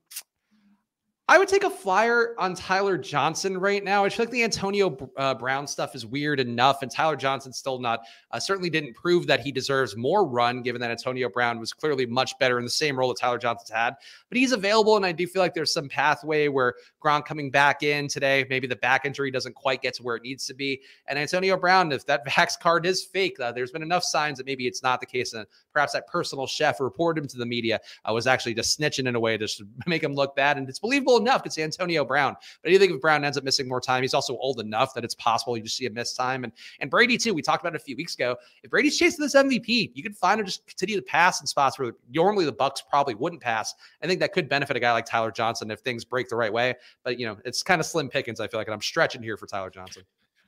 I 1.30 1.38
would 1.38 1.48
take 1.48 1.64
a 1.64 1.70
flyer 1.70 2.34
on 2.40 2.56
Tyler 2.56 2.98
Johnson 2.98 3.56
right 3.56 3.84
now. 3.84 4.04
I 4.04 4.10
feel 4.10 4.26
like 4.26 4.32
the 4.32 4.44
Antonio 4.44 4.98
uh, 5.16 5.36
Brown 5.36 5.68
stuff 5.68 5.94
is 5.94 6.04
weird 6.04 6.40
enough, 6.40 6.82
and 6.82 6.90
Tyler 6.90 7.16
Johnson 7.16 7.54
still 7.54 7.78
not 7.78 8.00
uh, 8.32 8.40
certainly 8.40 8.72
didn't 8.72 8.96
prove 8.96 9.28
that 9.28 9.40
he 9.40 9.52
deserves 9.52 9.96
more 9.96 10.26
run, 10.28 10.64
given 10.64 10.82
that 10.82 10.90
Antonio 10.90 11.30
Brown 11.30 11.60
was 11.60 11.72
clearly 11.72 12.08
much 12.08 12.36
better 12.40 12.58
in 12.58 12.64
the 12.64 12.72
same 12.72 12.98
role 12.98 13.10
that 13.10 13.20
Tyler 13.20 13.38
Johnson's 13.38 13.70
had. 13.70 13.94
But 14.28 14.40
he's 14.40 14.54
available, 14.54 14.96
and 14.96 15.06
I 15.06 15.12
do 15.12 15.28
feel 15.28 15.44
like 15.44 15.54
there's 15.54 15.72
some 15.72 15.88
pathway 15.88 16.48
where 16.48 16.74
Gronk 17.00 17.26
coming 17.26 17.52
back 17.52 17.84
in 17.84 18.08
today, 18.08 18.48
maybe 18.50 18.66
the 18.66 18.78
back 18.78 19.06
injury 19.06 19.30
doesn't 19.30 19.54
quite 19.54 19.84
get 19.84 19.94
to 19.98 20.04
where 20.04 20.16
it 20.16 20.24
needs 20.24 20.48
to 20.48 20.56
be, 20.56 20.82
and 21.06 21.20
Antonio 21.20 21.58
Brown, 21.58 21.92
if 21.92 22.08
that 22.08 22.26
Vax 22.28 22.60
card 22.60 22.88
is 22.88 23.06
fake, 23.06 23.40
uh, 23.40 23.52
there's 23.52 23.72
been 23.72 23.84
enough 23.84 24.04
signs 24.04 24.40
that 24.40 24.48
maybe 24.48 24.66
it's 24.66 24.82
not 24.82 25.00
the 25.00 25.06
case, 25.06 25.34
and 25.34 25.46
perhaps 25.74 25.94
that 25.94 26.08
personal 26.08 26.48
chef 26.48 26.80
reported 26.80 27.22
him 27.22 27.28
to 27.28 27.38
the 27.38 27.46
media 27.46 27.80
uh, 28.04 28.12
was 28.12 28.26
actually 28.26 28.56
just 28.56 28.80
snitching 28.80 29.08
in 29.08 29.14
a 29.14 29.20
way 29.20 29.38
to 29.38 29.48
make 29.86 30.04
him 30.04 30.16
look 30.16 30.36
bad, 30.36 30.58
and 30.58 30.68
it's 30.68 30.80
believable 30.80 31.19
enough 31.20 31.44
because 31.44 31.58
Antonio 31.58 32.04
Brown. 32.04 32.36
But 32.64 32.70
do 32.70 32.80
think 32.80 32.94
if 32.94 33.02
Brown 33.02 33.24
ends 33.24 33.38
up 33.38 33.44
missing 33.44 33.68
more 33.68 33.82
time, 33.82 34.02
he's 34.02 34.14
also 34.14 34.38
old 34.38 34.60
enough 34.60 34.94
that 34.94 35.04
it's 35.04 35.16
possible 35.16 35.56
you 35.58 35.64
just 35.64 35.78
see 35.78 35.86
a 35.86 35.90
missed 35.90 36.16
time. 36.16 36.44
And 36.44 36.54
and 36.80 36.90
Brady 36.90 37.18
too. 37.18 37.34
We 37.34 37.42
talked 37.42 37.64
about 37.64 37.76
it 37.76 37.82
a 37.82 37.84
few 37.84 37.96
weeks 37.96 38.16
ago. 38.16 38.36
If 38.64 38.72
Brady's 38.72 38.98
chasing 38.98 39.24
this 39.24 39.36
MVP, 39.36 39.92
you 39.94 40.04
can 40.04 40.14
find 40.14 40.40
him 40.40 40.46
just 40.46 40.66
continue 40.68 40.96
to 40.96 41.02
pass 41.02 41.42
in 41.42 41.48
spots 41.48 41.78
where 41.78 41.94
normally 42.12 42.46
the 42.46 42.54
Bucs 42.54 42.80
probably 42.90 43.16
wouldn't 43.16 43.42
pass. 43.42 43.76
I 44.02 44.08
think 44.08 44.20
that 44.22 44.34
could 44.34 44.50
benefit 44.50 44.76
a 44.76 44.80
guy 44.80 44.92
like 44.94 45.06
Tyler 45.06 45.32
Johnson 45.32 45.72
if 45.72 45.80
things 45.80 46.06
break 46.06 46.30
the 46.30 46.36
right 46.36 46.52
way. 46.52 46.76
But 47.04 47.20
you 47.20 47.26
know, 47.26 47.38
it's 47.46 47.64
kind 47.64 47.80
of 47.80 47.86
slim 47.86 48.10
pickings. 48.10 48.40
I 48.40 48.48
feel 48.48 48.60
like, 48.60 48.68
and 48.68 48.74
I'm 48.74 48.82
stretching 48.82 49.22
here 49.22 49.38
for 49.38 49.48
Tyler 49.48 49.70
Johnson. 49.70 50.04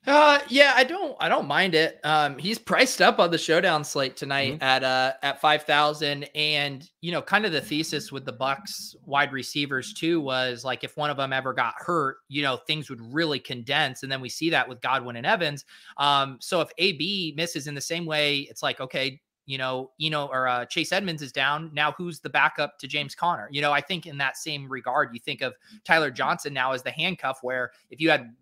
Uh 0.08 0.39
yeah, 0.49 0.74
I 0.76 0.84
don't 0.84 1.16
I 1.20 1.30
don't 1.30 1.47
mind 1.47 1.76
it. 1.76 1.99
Um 2.04 2.39
he's 2.39 2.58
priced 2.58 3.04
up 3.04 3.20
on 3.20 3.30
the 3.30 3.38
showdown 3.38 3.84
slate 3.84 4.18
tonight 4.18 4.54
mm-hmm. 4.54 4.64
at 4.64 4.84
uh 4.84 5.14
at 5.22 5.39
5000 5.39 6.24
and 6.34 6.89
you 7.02 7.12
know, 7.12 7.22
kind 7.22 7.45
of 7.45 7.52
the 7.52 7.62
thesis 7.62 8.12
with 8.12 8.26
the 8.26 8.34
Bucs 8.34 8.95
wide 9.06 9.32
receivers 9.32 9.93
too 9.93 10.20
was 10.20 10.66
like 10.66 10.84
if 10.84 10.97
one 10.97 11.12
of 11.12 11.18
them 11.18 11.32
ever 11.32 11.54
got 11.54 11.76
hurt, 11.78 12.18
you 12.30 12.41
know, 12.41 12.58
things 12.58 12.89
would 12.89 13.02
really 13.14 13.39
condense 13.39 14.02
and 14.02 14.12
then 14.12 14.22
we 14.22 14.30
see 14.30 14.49
that 14.49 14.68
with 14.68 14.82
Godwin 14.82 15.18
and 15.18 15.26
Evans. 15.26 15.66
Um 15.97 16.39
so 16.41 16.62
if 16.62 16.70
AB 16.80 17.36
misses 17.38 17.68
in 17.68 17.76
the 17.76 17.82
same 17.82 18.08
way, 18.08 18.39
it's 18.49 18.64
like 18.64 18.80
okay, 18.82 19.22
you 19.45 19.60
know, 19.60 19.91
you 19.97 20.10
know, 20.10 20.28
or 20.28 20.47
uh, 20.47 20.66
Chase 20.66 20.91
Edmonds 20.91 21.22
is 21.22 21.32
down. 21.32 21.72
Now, 21.74 21.91
who's 21.91 22.20
the 22.20 22.30
backup 22.30 22.78
to 22.80 22.88
James 22.88 23.16
Conner? 23.16 23.49
You 23.52 23.62
know, 23.62 23.72
I 23.72 23.82
think 23.82 24.06
in 24.06 24.18
that 24.20 24.38
same 24.38 24.72
regard, 24.72 25.10
you 25.14 25.20
think 25.20 25.41
of 25.41 25.56
Tyler 25.84 26.12
Johnson 26.12 26.54
now 26.54 26.72
as 26.72 26.84
the 26.84 26.91
handcuff, 26.91 27.39
where 27.41 27.72
if 27.89 27.99
you 27.99 28.10
had 28.10 28.34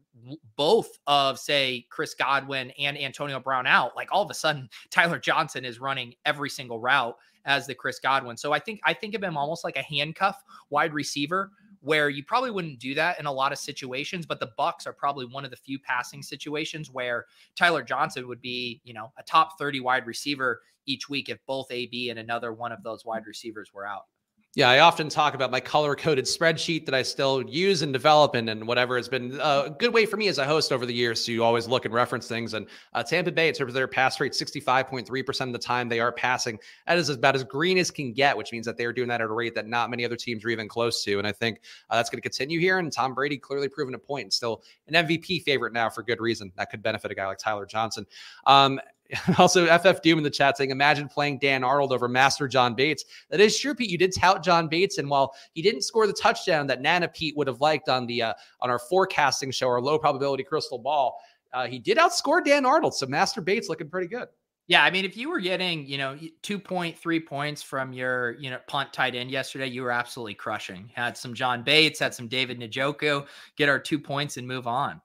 both 0.55 0.89
of 1.07 1.39
say 1.39 1.85
Chris 1.89 2.13
Godwin 2.13 2.71
and 2.71 2.97
Antonio 2.97 3.39
Brown 3.39 3.67
out, 3.67 3.95
like 3.95 4.09
all 4.11 4.23
of 4.23 4.29
a 4.29 4.35
sudden 4.35 4.69
Tyler 4.89 5.19
Johnson 5.19 5.65
is 5.65 5.79
running 5.79 6.13
every 6.25 6.49
single 6.49 6.79
route 6.79 7.15
as 7.45 7.67
the 7.67 7.75
Chris 7.75 7.99
Godwin. 7.99 8.37
So 8.37 8.51
I 8.51 8.59
think 8.59 8.79
I 8.83 8.93
think 8.93 9.15
of 9.15 9.23
him 9.23 9.37
almost 9.37 9.63
like 9.63 9.77
a 9.77 9.81
handcuff 9.81 10.43
wide 10.69 10.93
receiver 10.93 11.51
where 11.81 12.09
you 12.09 12.23
probably 12.23 12.51
wouldn't 12.51 12.79
do 12.79 12.93
that 12.93 13.19
in 13.19 13.25
a 13.25 13.31
lot 13.31 13.53
of 13.53 13.57
situations, 13.57 14.25
but 14.25 14.39
the 14.39 14.51
Bucs 14.59 14.85
are 14.85 14.93
probably 14.93 15.25
one 15.25 15.45
of 15.45 15.51
the 15.51 15.57
few 15.57 15.79
passing 15.79 16.21
situations 16.21 16.91
where 16.91 17.25
Tyler 17.55 17.83
Johnson 17.83 18.27
would 18.27 18.41
be, 18.41 18.81
you 18.83 18.93
know, 18.93 19.13
a 19.17 19.23
top 19.23 19.57
30 19.57 19.79
wide 19.79 20.05
receiver 20.05 20.61
each 20.85 21.07
week 21.07 21.29
if 21.29 21.39
both 21.45 21.71
AB 21.71 22.09
and 22.09 22.19
another 22.19 22.51
one 22.51 22.71
of 22.71 22.83
those 22.83 23.05
wide 23.05 23.25
receivers 23.25 23.73
were 23.73 23.85
out. 23.85 24.07
Yeah, 24.55 24.67
I 24.67 24.79
often 24.79 25.09
talk 25.09 25.35
about 25.35 25.51
my 25.51 25.59
color 25.59 25.95
coded 25.95 26.25
spreadsheet 26.25 26.87
that 26.87 26.95
I 26.95 27.03
still 27.03 27.43
use 27.47 27.83
and 27.83 27.93
develop 27.93 28.33
and, 28.33 28.49
and 28.49 28.67
whatever. 28.67 28.97
It's 28.97 29.07
been 29.07 29.39
a 29.39 29.69
good 29.77 29.93
way 29.93 30.07
for 30.07 30.17
me 30.17 30.27
as 30.27 30.39
a 30.39 30.45
host 30.45 30.71
over 30.71 30.87
the 30.87 30.93
years 30.93 31.23
to 31.25 31.43
always 31.43 31.67
look 31.67 31.85
and 31.85 31.93
reference 31.93 32.27
things. 32.27 32.55
And 32.55 32.65
uh, 32.93 33.03
Tampa 33.03 33.31
Bay, 33.31 33.49
in 33.49 33.53
terms 33.53 33.69
of 33.69 33.75
their 33.75 33.87
pass 33.87 34.19
rate, 34.19 34.31
65.3% 34.31 35.41
of 35.41 35.53
the 35.53 35.59
time 35.59 35.87
they 35.87 35.99
are 35.99 36.11
passing. 36.11 36.57
That 36.87 36.97
is 36.97 37.09
about 37.09 37.35
as 37.35 37.43
green 37.43 37.77
as 37.77 37.91
can 37.91 38.11
get, 38.11 38.35
which 38.35 38.51
means 38.51 38.65
that 38.65 38.75
they're 38.75 38.91
doing 38.91 39.07
that 39.09 39.21
at 39.21 39.29
a 39.29 39.33
rate 39.33 39.53
that 39.53 39.67
not 39.67 39.91
many 39.91 40.03
other 40.03 40.15
teams 40.15 40.43
are 40.43 40.49
even 40.49 40.67
close 40.67 41.03
to. 41.03 41.19
And 41.19 41.27
I 41.27 41.31
think 41.31 41.61
uh, 41.91 41.97
that's 41.97 42.09
going 42.09 42.17
to 42.17 42.27
continue 42.27 42.59
here. 42.59 42.79
And 42.79 42.91
Tom 42.91 43.13
Brady 43.13 43.37
clearly 43.37 43.69
proven 43.69 43.93
a 43.93 43.99
point 43.99 44.23
and 44.23 44.33
still 44.33 44.63
an 44.87 44.95
MVP 45.05 45.43
favorite 45.43 45.73
now 45.73 45.91
for 45.91 46.01
good 46.01 46.19
reason. 46.19 46.51
That 46.55 46.71
could 46.71 46.81
benefit 46.81 47.11
a 47.11 47.15
guy 47.15 47.27
like 47.27 47.37
Tyler 47.37 47.67
Johnson. 47.67 48.07
Um, 48.47 48.79
also, 49.37 49.65
FF 49.65 50.01
Doom 50.01 50.19
in 50.19 50.23
the 50.23 50.29
chat 50.29 50.57
saying, 50.57 50.69
imagine 50.69 51.07
playing 51.07 51.39
Dan 51.39 51.63
Arnold 51.63 51.91
over 51.91 52.07
Master 52.07 52.47
John 52.47 52.75
Bates. 52.75 53.05
That 53.29 53.39
is 53.39 53.57
true, 53.57 53.73
Pete. 53.73 53.89
You 53.89 53.97
did 53.97 54.13
tout 54.13 54.43
John 54.43 54.67
Bates, 54.67 54.97
and 54.97 55.09
while 55.09 55.33
he 55.53 55.61
didn't 55.61 55.81
score 55.81 56.05
the 56.05 56.13
touchdown 56.13 56.67
that 56.67 56.81
Nana 56.81 57.07
Pete 57.07 57.35
would 57.35 57.47
have 57.47 57.61
liked 57.61 57.89
on 57.89 58.05
the 58.05 58.21
uh, 58.21 58.33
on 58.61 58.69
our 58.69 58.79
forecasting 58.79 59.51
show, 59.51 59.67
our 59.67 59.81
low 59.81 59.97
probability 59.97 60.43
crystal 60.43 60.77
ball, 60.77 61.19
uh, 61.53 61.65
he 61.65 61.79
did 61.79 61.97
outscore 61.97 62.43
Dan 62.43 62.65
Arnold. 62.65 62.93
So 62.95 63.07
Master 63.07 63.41
Bates 63.41 63.69
looking 63.69 63.89
pretty 63.89 64.07
good. 64.07 64.27
Yeah, 64.67 64.83
I 64.83 64.91
mean, 64.91 65.03
if 65.03 65.17
you 65.17 65.31
were 65.31 65.39
getting, 65.39 65.87
you 65.87 65.97
know, 65.97 66.15
2.3 66.43 67.25
points 67.25 67.63
from 67.63 67.91
your, 67.91 68.33
you 68.33 68.51
know, 68.51 68.59
punt 68.67 68.93
tight 68.93 69.15
end 69.15 69.31
yesterday, 69.31 69.65
you 69.65 69.81
were 69.81 69.89
absolutely 69.89 70.35
crushing. 70.35 70.91
Had 70.93 71.17
some 71.17 71.33
John 71.33 71.63
Bates, 71.63 71.99
had 71.99 72.13
some 72.13 72.27
David 72.27 72.59
Njoku, 72.59 73.25
get 73.55 73.67
our 73.67 73.79
two 73.79 73.97
points 73.97 74.37
and 74.37 74.47
move 74.47 74.67
on. 74.67 75.01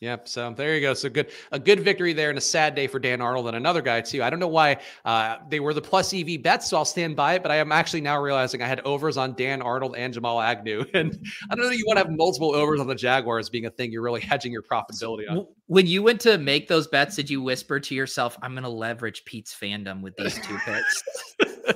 Yep. 0.00 0.28
So 0.28 0.54
there 0.56 0.74
you 0.74 0.80
go. 0.80 0.94
So 0.94 1.10
good, 1.10 1.30
a 1.52 1.58
good 1.58 1.80
victory 1.80 2.14
there, 2.14 2.30
and 2.30 2.38
a 2.38 2.40
sad 2.40 2.74
day 2.74 2.86
for 2.86 2.98
Dan 2.98 3.20
Arnold 3.20 3.48
and 3.48 3.56
another 3.56 3.82
guy 3.82 4.00
too. 4.00 4.22
I 4.22 4.30
don't 4.30 4.38
know 4.38 4.48
why 4.48 4.78
uh, 5.04 5.36
they 5.50 5.60
were 5.60 5.74
the 5.74 5.82
plus 5.82 6.14
EV 6.14 6.42
bets, 6.42 6.70
so 6.70 6.78
I'll 6.78 6.86
stand 6.86 7.16
by 7.16 7.34
it. 7.34 7.42
But 7.42 7.50
I 7.50 7.56
am 7.56 7.70
actually 7.70 8.00
now 8.00 8.18
realizing 8.18 8.62
I 8.62 8.66
had 8.66 8.80
overs 8.80 9.18
on 9.18 9.34
Dan 9.34 9.60
Arnold 9.60 9.96
and 9.96 10.14
Jamal 10.14 10.40
Agnew, 10.40 10.86
and 10.94 11.18
I 11.50 11.54
don't 11.54 11.66
know. 11.66 11.70
You 11.70 11.84
want 11.86 11.98
to 11.98 12.04
have 12.06 12.16
multiple 12.16 12.54
overs 12.54 12.80
on 12.80 12.86
the 12.86 12.94
Jaguars 12.94 13.50
being 13.50 13.66
a 13.66 13.70
thing. 13.70 13.92
You're 13.92 14.02
really 14.02 14.22
hedging 14.22 14.52
your 14.52 14.62
profitability 14.62 15.30
on. 15.30 15.46
When 15.66 15.86
you 15.86 16.02
went 16.02 16.20
to 16.22 16.38
make 16.38 16.66
those 16.66 16.86
bets, 16.86 17.16
did 17.16 17.28
you 17.28 17.42
whisper 17.42 17.78
to 17.78 17.94
yourself, 17.94 18.38
"I'm 18.42 18.52
going 18.52 18.64
to 18.64 18.70
leverage 18.70 19.26
Pete's 19.26 19.54
fandom 19.54 20.00
with 20.00 20.16
these 20.16 20.34
two 20.40 20.56
picks"? 20.64 21.02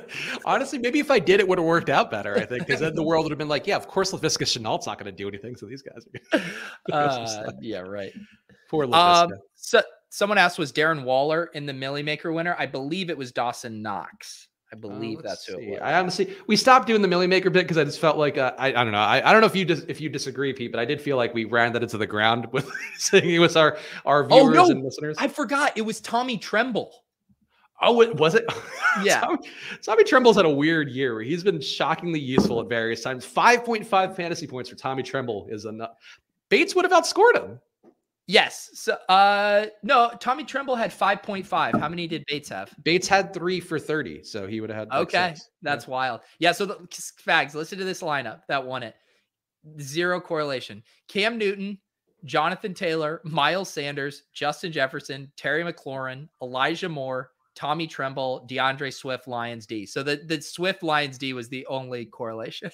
Honestly, 0.47 0.79
maybe 0.79 0.99
if 0.99 1.11
I 1.11 1.18
did, 1.18 1.41
it 1.41 1.49
would 1.49 1.59
have 1.59 1.66
worked 1.66 1.91
out 1.91 2.11
better. 2.11 2.37
I 2.37 2.47
think 2.47 2.66
because 2.66 2.81
then 2.81 2.95
the 2.95 3.03
world 3.03 3.25
would 3.25 3.33
have 3.33 3.39
been 3.39 3.49
like, 3.49 3.66
"Yeah, 3.66 3.77
of 3.77 3.87
course, 3.87 4.12
Laviska 4.12 4.45
Shenault's 4.45 4.87
not 4.87 4.99
going 4.99 5.11
to 5.11 5.16
do 5.16 5.29
anything." 5.29 5.57
So 5.57 5.66
these 5.66 5.83
guys, 5.83 6.07
are 6.33 6.93
uh, 7.47 7.53
yeah, 7.61 7.81
right. 7.81 8.14
Poor. 8.71 8.93
Um, 8.93 9.33
so 9.55 9.83
someone 10.11 10.39
asked, 10.39 10.59
was 10.59 10.73
Darren 10.73 11.05
Waller 11.05 11.51
in 11.55 11.67
the 11.67 11.73
Milly 11.73 12.03
Maker 12.03 12.33
winner? 12.33 12.57
I 12.59 12.67
believe 12.67 13.11
it 13.11 13.19
was 13.19 13.33
Dawson 13.33 13.83
Knox. 13.83 14.49
I 14.73 14.77
believe 14.77 15.21
uh, 15.21 15.23
that's 15.23 15.45
who 15.45 15.59
it 15.59 15.71
was. 15.71 15.81
I 15.83 15.95
honestly, 15.95 16.35
we 16.49 16.57
stopped 16.57 16.89
doing 16.89 17.01
the 17.01 17.07
Milly 17.07 17.29
Maker 17.29 17.49
bit 17.49 17.62
because 17.62 17.79
I 17.79 17.85
just 17.85 18.01
felt 18.01 18.17
like 18.17 18.37
uh, 18.37 18.55
I, 18.59 18.69
I 18.69 18.73
don't 18.73 18.91
know. 18.91 18.99
I, 18.99 19.29
I 19.29 19.33
don't 19.33 19.41
know 19.41 19.47
if 19.47 19.55
you 19.55 19.65
dis, 19.65 19.85
if 19.87 20.01
you 20.01 20.09
disagree, 20.09 20.53
Pete, 20.53 20.73
but 20.73 20.81
I 20.81 20.85
did 20.85 21.01
feel 21.01 21.17
like 21.17 21.33
we 21.33 21.45
ran 21.45 21.73
that 21.75 21.83
into 21.85 21.97
the 21.97 22.07
ground 22.07 22.49
with 22.53 22.69
saying 22.99 23.31
it 23.31 23.39
was 23.39 23.57
our 23.57 23.79
our 24.05 24.27
viewers 24.27 24.59
oh, 24.59 24.65
no, 24.65 24.71
and 24.71 24.85
listeners. 24.85 25.17
I 25.21 25.29
forgot 25.29 25.77
it 25.77 25.83
was 25.83 26.01
Tommy 26.01 26.39
Tremble. 26.39 26.93
Oh, 27.81 28.01
it 28.01 28.17
was 28.17 28.35
it? 28.35 28.45
Yeah. 29.03 29.23
Tommy, 29.23 29.39
Tommy 29.83 30.05
Tremble's 30.05 30.37
had 30.37 30.45
a 30.45 30.51
weird 30.51 30.89
year 30.89 31.15
where 31.15 31.25
he's 31.25 31.43
been 31.43 31.61
shockingly 31.61 32.21
useful 32.21 32.61
at 32.61 32.69
various 32.69 33.03
times. 33.03 33.27
5.5 33.27 34.15
fantasy 34.15 34.47
points 34.47 34.71
for 34.71 34.77
Tommy 34.77 35.03
Tremble 35.03 35.49
is 35.51 35.65
enough. 35.65 35.91
Bates 36.49 36.77
would 36.77 36.85
have 36.85 36.93
outscored 36.93 37.35
him. 37.35 37.59
Yes. 38.27 38.70
So, 38.75 38.97
uh, 39.09 39.66
no, 39.83 40.11
Tommy 40.18 40.45
Tremble 40.45 40.77
had 40.77 40.91
5.5. 40.91 41.79
How 41.79 41.89
many 41.89 42.07
did 42.07 42.25
Bates 42.27 42.49
have? 42.49 42.75
Bates 42.83 43.07
had 43.07 43.35
three 43.35 43.61
for 43.61 43.79
30. 43.79 44.25
So 44.25 44.47
he 44.47 44.61
would 44.61 44.70
have 44.70 44.79
had. 44.79 44.89
Like 44.89 45.09
okay. 45.09 45.33
Six. 45.35 45.51
That's 45.62 45.87
yeah. 45.87 45.91
wild. 45.91 46.20
Yeah. 46.39 46.53
So, 46.53 46.66
the 46.66 46.75
fags, 47.27 47.55
listen 47.55 47.79
to 47.79 47.85
this 47.85 48.03
lineup 48.03 48.41
that 48.49 48.64
won 48.64 48.83
it. 48.83 48.95
Zero 49.81 50.20
correlation. 50.20 50.83
Cam 51.09 51.37
Newton, 51.37 51.79
Jonathan 52.25 52.72
Taylor, 52.72 53.20
Miles 53.25 53.68
Sanders, 53.68 54.22
Justin 54.33 54.72
Jefferson, 54.72 55.31
Terry 55.37 55.62
McLaurin, 55.62 56.29
Elijah 56.43 56.89
Moore, 56.89 57.31
Tommy 57.55 57.87
Tremble, 57.87 58.47
D'Andre 58.47 58.91
Swift, 58.91 59.29
Lions 59.29 59.66
D. 59.66 59.87
So 59.87 60.03
the, 60.03 60.22
the 60.27 60.41
Swift 60.41 60.83
Lions 60.83 61.18
D 61.18 61.33
was 61.35 61.49
the 61.49 61.66
only 61.66 62.07
correlation. 62.07 62.70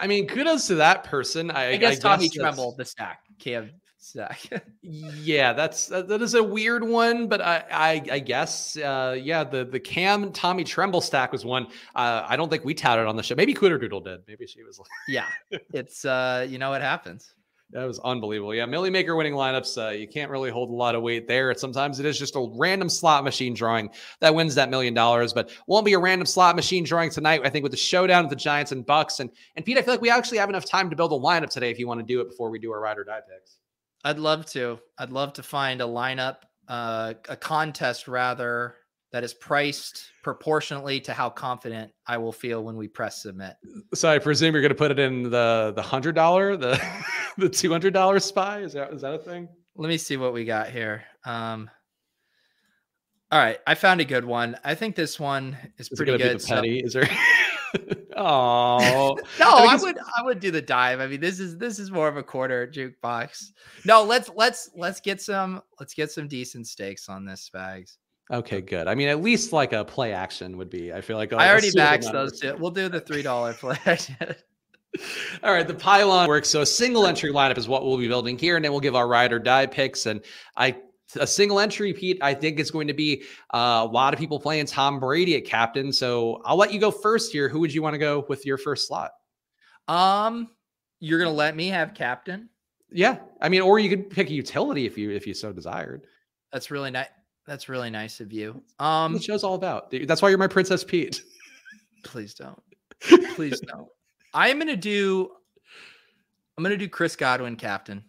I 0.00 0.06
mean, 0.06 0.26
kudos 0.28 0.68
to 0.68 0.76
that 0.76 1.04
person. 1.04 1.50
I, 1.50 1.70
I 1.70 1.76
guess 1.76 1.98
I 1.98 2.00
Tommy 2.00 2.28
guess 2.28 2.36
Tremble, 2.36 2.74
the 2.76 2.84
stack. 2.84 3.24
Cam 3.38 3.70
stack. 4.00 4.40
yeah, 4.82 5.52
that's 5.52 5.86
that, 5.86 6.08
that 6.08 6.22
is 6.22 6.34
a 6.34 6.42
weird 6.42 6.82
one, 6.82 7.28
but 7.28 7.40
I 7.40 7.64
I, 7.70 8.02
I 8.12 8.18
guess 8.18 8.76
uh, 8.76 9.16
yeah, 9.20 9.44
the 9.44 9.64
the 9.64 9.80
Cam 9.80 10.32
Tommy 10.32 10.64
Tremble 10.64 11.00
stack 11.00 11.32
was 11.32 11.44
one. 11.44 11.66
Uh, 11.94 12.24
I 12.26 12.36
don't 12.36 12.48
think 12.48 12.64
we 12.64 12.74
touted 12.74 13.06
on 13.06 13.16
the 13.16 13.22
show. 13.22 13.34
Maybe 13.34 13.54
Cooter 13.54 13.80
Doodle 13.80 14.00
did. 14.00 14.20
Maybe 14.26 14.46
she 14.46 14.62
was 14.62 14.78
like, 14.78 14.88
yeah, 15.08 15.26
it's 15.72 16.04
uh, 16.04 16.46
you 16.48 16.58
know 16.58 16.70
what 16.70 16.82
happens. 16.82 17.34
That 17.72 17.84
was 17.84 18.00
unbelievable. 18.00 18.52
Yeah, 18.52 18.66
Milly 18.66 18.90
Maker 18.90 19.14
winning 19.14 19.34
lineups. 19.34 19.80
Uh, 19.80 19.90
you 19.90 20.08
can't 20.08 20.28
really 20.28 20.50
hold 20.50 20.70
a 20.70 20.72
lot 20.72 20.96
of 20.96 21.02
weight 21.02 21.28
there. 21.28 21.54
Sometimes 21.54 22.00
it 22.00 22.06
is 22.06 22.18
just 22.18 22.34
a 22.34 22.50
random 22.56 22.88
slot 22.88 23.22
machine 23.22 23.54
drawing 23.54 23.90
that 24.18 24.34
wins 24.34 24.56
that 24.56 24.70
million 24.70 24.92
dollars, 24.92 25.32
but 25.32 25.50
won't 25.68 25.86
be 25.86 25.92
a 25.92 25.98
random 25.98 26.26
slot 26.26 26.56
machine 26.56 26.82
drawing 26.82 27.10
tonight. 27.10 27.42
I 27.44 27.48
think 27.48 27.62
with 27.62 27.70
the 27.70 27.78
showdown 27.78 28.24
of 28.24 28.30
the 28.30 28.34
Giants 28.34 28.72
and 28.72 28.84
Bucs 28.84 29.20
and 29.20 29.30
and 29.54 29.64
Pete, 29.64 29.78
I 29.78 29.82
feel 29.82 29.94
like 29.94 30.00
we 30.00 30.10
actually 30.10 30.38
have 30.38 30.48
enough 30.48 30.64
time 30.64 30.90
to 30.90 30.96
build 30.96 31.12
a 31.12 31.14
lineup 31.14 31.50
today 31.50 31.70
if 31.70 31.78
you 31.78 31.86
want 31.86 32.00
to 32.00 32.06
do 32.06 32.20
it 32.20 32.28
before 32.28 32.50
we 32.50 32.58
do 32.58 32.72
our 32.72 32.80
ride 32.80 32.98
or 32.98 33.04
die 33.04 33.20
picks. 33.20 33.59
I'd 34.04 34.18
love 34.18 34.46
to. 34.46 34.78
I'd 34.98 35.12
love 35.12 35.32
to 35.34 35.42
find 35.42 35.80
a 35.80 35.84
lineup, 35.84 36.36
uh, 36.68 37.14
a 37.28 37.36
contest 37.36 38.08
rather, 38.08 38.76
that 39.12 39.24
is 39.24 39.34
priced 39.34 40.12
proportionately 40.22 41.00
to 41.00 41.12
how 41.12 41.28
confident 41.28 41.92
I 42.06 42.16
will 42.18 42.32
feel 42.32 42.62
when 42.62 42.76
we 42.76 42.86
press 42.86 43.22
submit. 43.22 43.54
So 43.94 44.08
I 44.08 44.18
presume 44.18 44.54
you're 44.54 44.62
going 44.62 44.70
to 44.70 44.76
put 44.76 44.90
it 44.90 44.98
in 44.98 45.24
the 45.24 45.72
the 45.74 45.82
hundred 45.82 46.14
dollar, 46.14 46.56
the 46.56 46.80
the 47.38 47.48
two 47.48 47.70
hundred 47.70 47.92
dollar 47.92 48.20
spy. 48.20 48.60
Is 48.60 48.72
that 48.74 48.92
is 48.92 49.02
that 49.02 49.14
a 49.14 49.18
thing? 49.18 49.48
Let 49.76 49.88
me 49.88 49.96
see 49.96 50.16
what 50.16 50.32
we 50.32 50.44
got 50.44 50.70
here. 50.70 51.04
Um, 51.24 51.70
all 53.32 53.38
right, 53.38 53.58
I 53.66 53.74
found 53.74 54.00
a 54.00 54.04
good 54.04 54.24
one. 54.24 54.56
I 54.64 54.74
think 54.74 54.96
this 54.96 55.18
one 55.18 55.56
is, 55.78 55.88
is 55.88 55.96
pretty 55.96 56.16
good. 56.18 56.42
petty? 56.44 56.80
So, 56.80 56.86
is 56.86 56.92
there? 56.92 57.08
Oh 58.16 59.16
No, 59.40 59.46
I 59.50 59.74
I 59.74 59.76
would 59.76 59.96
I 60.18 60.22
would 60.22 60.40
do 60.40 60.50
the 60.50 60.60
dive. 60.60 61.00
I 61.00 61.06
mean, 61.06 61.20
this 61.20 61.40
is 61.40 61.56
this 61.56 61.78
is 61.78 61.90
more 61.90 62.08
of 62.08 62.16
a 62.16 62.22
quarter 62.22 62.66
jukebox. 62.66 63.50
No, 63.84 64.02
let's 64.04 64.30
let's 64.34 64.70
let's 64.74 65.00
get 65.00 65.20
some 65.22 65.62
let's 65.78 65.94
get 65.94 66.10
some 66.10 66.28
decent 66.28 66.66
stakes 66.66 67.08
on 67.08 67.24
this 67.24 67.48
Spags. 67.52 67.96
okay, 68.32 68.60
good. 68.60 68.86
I 68.88 68.94
mean, 68.94 69.08
at 69.08 69.22
least 69.22 69.52
like 69.52 69.72
a 69.72 69.84
play 69.84 70.12
action 70.12 70.56
would 70.58 70.68
be. 70.70 70.92
I 70.92 71.00
feel 71.00 71.16
like 71.16 71.32
a- 71.32 71.36
I 71.36 71.48
already 71.50 71.70
backed 71.70 72.10
those 72.12 72.38
two. 72.40 72.56
We'll 72.58 72.70
do 72.72 72.88
the 72.88 73.00
three 73.08 73.22
dollar 73.22 73.54
play. 73.54 73.76
action. 73.86 74.16
All 75.44 75.52
right, 75.52 75.66
the 75.66 75.74
pylon 75.74 76.28
works. 76.28 76.48
So 76.48 76.62
a 76.62 76.66
single 76.66 77.06
entry 77.06 77.30
lineup 77.32 77.58
is 77.58 77.68
what 77.68 77.84
we'll 77.86 77.96
be 77.96 78.08
building 78.08 78.36
here, 78.36 78.56
and 78.56 78.64
then 78.64 78.72
we'll 78.72 78.80
give 78.80 78.96
our 78.96 79.06
ride 79.06 79.32
or 79.32 79.38
die 79.38 79.66
picks. 79.66 80.06
And 80.06 80.20
I 80.56 80.76
a 81.16 81.26
single 81.26 81.60
entry, 81.60 81.92
Pete, 81.92 82.18
I 82.22 82.34
think 82.34 82.60
is 82.60 82.70
going 82.70 82.88
to 82.88 82.94
be 82.94 83.24
uh, 83.52 83.80
a 83.82 83.86
lot 83.86 84.14
of 84.14 84.20
people 84.20 84.38
playing 84.38 84.66
Tom 84.66 85.00
Brady 85.00 85.36
at 85.36 85.44
captain. 85.44 85.92
So 85.92 86.40
I'll 86.44 86.56
let 86.56 86.72
you 86.72 86.80
go 86.80 86.90
first 86.90 87.32
here. 87.32 87.48
Who 87.48 87.60
would 87.60 87.72
you 87.72 87.82
want 87.82 87.94
to 87.94 87.98
go 87.98 88.24
with 88.28 88.46
your 88.46 88.58
first 88.58 88.86
slot? 88.86 89.10
um, 89.90 90.48
you're 91.00 91.18
gonna 91.18 91.34
let 91.34 91.56
me 91.56 91.68
have 91.68 91.94
captain? 91.94 92.48
Yeah, 92.90 93.18
I 93.40 93.48
mean, 93.48 93.60
or 93.60 93.78
you 93.78 93.88
could 93.88 94.08
pick 94.10 94.30
a 94.30 94.32
utility 94.32 94.86
if 94.86 94.96
you 94.96 95.10
if 95.10 95.26
you 95.26 95.34
so 95.34 95.52
desired. 95.52 96.06
That's 96.52 96.70
really 96.70 96.90
nice. 96.90 97.08
That's 97.46 97.68
really 97.68 97.90
nice 97.90 98.20
of 98.20 98.32
you. 98.32 98.62
Um, 98.78 99.14
the 99.14 99.20
show's 99.20 99.42
all 99.42 99.54
about. 99.54 99.90
That's 99.90 100.22
why 100.22 100.28
you're 100.28 100.38
my 100.38 100.46
Princess 100.46 100.84
Pete. 100.84 101.22
please 102.04 102.34
don't. 102.34 102.62
Please 103.34 103.60
don't. 103.60 103.88
I'm 104.34 104.58
gonna 104.58 104.76
do. 104.76 105.30
I'm 106.56 106.62
gonna 106.62 106.76
do 106.76 106.88
Chris 106.88 107.16
Godwin 107.16 107.56
captain. 107.56 108.04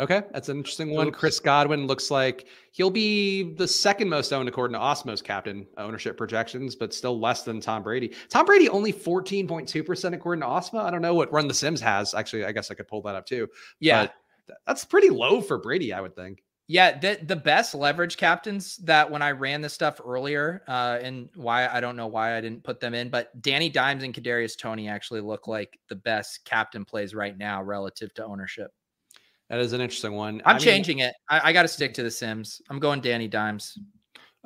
Okay, 0.00 0.22
that's 0.32 0.48
an 0.48 0.56
interesting 0.56 0.94
one. 0.94 1.10
Chris 1.10 1.38
Godwin 1.38 1.86
looks 1.86 2.10
like 2.10 2.46
he'll 2.70 2.90
be 2.90 3.54
the 3.54 3.68
second 3.68 4.08
most 4.08 4.32
owned 4.32 4.48
according 4.48 4.72
to 4.72 4.80
Osmos 4.80 5.22
captain 5.22 5.66
ownership 5.76 6.16
projections, 6.16 6.74
but 6.74 6.94
still 6.94 7.20
less 7.20 7.42
than 7.42 7.60
Tom 7.60 7.82
Brady. 7.82 8.14
Tom 8.30 8.46
Brady 8.46 8.70
only 8.70 8.92
14.2% 8.92 10.14
according 10.14 10.40
to 10.40 10.46
Osmo. 10.46 10.82
I 10.82 10.90
don't 10.90 11.02
know 11.02 11.14
what 11.14 11.30
Run 11.30 11.46
the 11.46 11.52
Sims 11.54 11.80
has. 11.82 12.14
Actually, 12.14 12.46
I 12.46 12.52
guess 12.52 12.70
I 12.70 12.74
could 12.74 12.88
pull 12.88 13.02
that 13.02 13.14
up 13.14 13.26
too. 13.26 13.48
Yeah, 13.80 14.04
But 14.46 14.56
that's 14.66 14.84
pretty 14.84 15.10
low 15.10 15.42
for 15.42 15.58
Brady, 15.58 15.92
I 15.92 16.00
would 16.00 16.16
think. 16.16 16.42
Yeah, 16.68 16.98
the 16.98 17.18
the 17.22 17.36
best 17.36 17.74
leverage 17.74 18.16
captains 18.16 18.78
that 18.78 19.10
when 19.10 19.20
I 19.20 19.32
ran 19.32 19.60
this 19.60 19.74
stuff 19.74 20.00
earlier, 20.02 20.62
uh, 20.68 21.00
and 21.02 21.28
why 21.34 21.68
I 21.68 21.80
don't 21.80 21.96
know 21.96 22.06
why 22.06 22.36
I 22.36 22.40
didn't 22.40 22.64
put 22.64 22.80
them 22.80 22.94
in, 22.94 23.10
but 23.10 23.42
Danny 23.42 23.68
Dimes 23.68 24.04
and 24.04 24.14
Kadarius 24.14 24.56
Toney 24.56 24.88
actually 24.88 25.20
look 25.20 25.48
like 25.48 25.78
the 25.90 25.96
best 25.96 26.46
captain 26.46 26.86
plays 26.86 27.14
right 27.14 27.36
now 27.36 27.62
relative 27.62 28.14
to 28.14 28.24
ownership. 28.24 28.70
That 29.52 29.60
is 29.60 29.74
an 29.74 29.82
interesting 29.82 30.14
one. 30.14 30.40
I'm 30.46 30.56
I 30.56 30.58
mean, 30.58 30.64
changing 30.64 30.98
it. 31.00 31.12
I, 31.28 31.50
I 31.50 31.52
got 31.52 31.62
to 31.62 31.68
stick 31.68 31.92
to 31.94 32.02
the 32.02 32.10
Sims. 32.10 32.62
I'm 32.70 32.78
going 32.78 33.02
Danny 33.02 33.28
Dimes. 33.28 33.78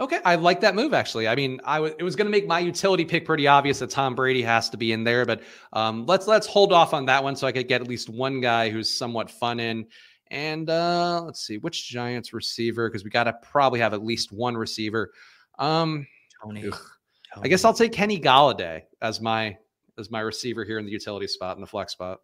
Okay, 0.01 0.19
I 0.25 0.35
like 0.35 0.61
that 0.63 0.75
move 0.75 0.93
actually. 0.93 1.29
I 1.29 1.37
mean, 1.37 1.61
I 1.65 1.79
was 1.79 1.93
it 1.97 2.03
was 2.03 2.17
going 2.17 2.27
to 2.27 2.31
make 2.31 2.49
my 2.49 2.59
utility 2.59 3.05
pick 3.05 3.25
pretty 3.25 3.47
obvious 3.47 3.79
that 3.79 3.89
Tom 3.89 4.17
Brady 4.17 4.43
has 4.43 4.69
to 4.71 4.77
be 4.77 4.91
in 4.91 5.05
there, 5.05 5.25
but 5.25 5.43
um, 5.73 6.07
let's 6.07 6.27
let's 6.27 6.49
hold 6.49 6.73
off 6.73 6.93
on 6.93 7.07
that 7.07 7.23
one 7.23 7.37
so 7.37 7.47
I 7.47 7.53
could 7.53 7.69
get 7.69 7.81
at 7.81 7.87
least 7.87 8.09
one 8.09 8.41
guy 8.41 8.69
who's 8.69 8.93
somewhat 8.93 9.31
fun 9.31 9.61
in. 9.61 9.87
And 10.33 10.69
uh, 10.69 11.23
let's 11.25 11.47
see 11.47 11.59
which 11.59 11.89
Giants 11.89 12.33
receiver 12.33 12.91
because 12.91 13.05
we 13.05 13.11
got 13.11 13.25
to 13.25 13.35
probably 13.45 13.79
have 13.79 13.95
at 13.95 14.05
least 14.05 14.33
one 14.33 14.57
receiver. 14.57 15.13
Um, 15.61 16.05
Toney. 16.43 16.67
ugh. 16.67 16.81
I 17.41 17.47
guess 17.47 17.65
I'll 17.65 17.73
take 17.73 17.93
Kenny 17.93 18.21
Golladay 18.21 18.83
as 19.01 19.21
my 19.21 19.57
as 19.99 20.11
my 20.11 20.21
receiver 20.21 20.65
here 20.65 20.81
in 20.81 20.85
the 20.85 20.91
utility 20.91 21.29
spot 21.29 21.57
in 21.57 21.61
the 21.61 21.67
flex 21.69 21.93
spot. 21.93 22.19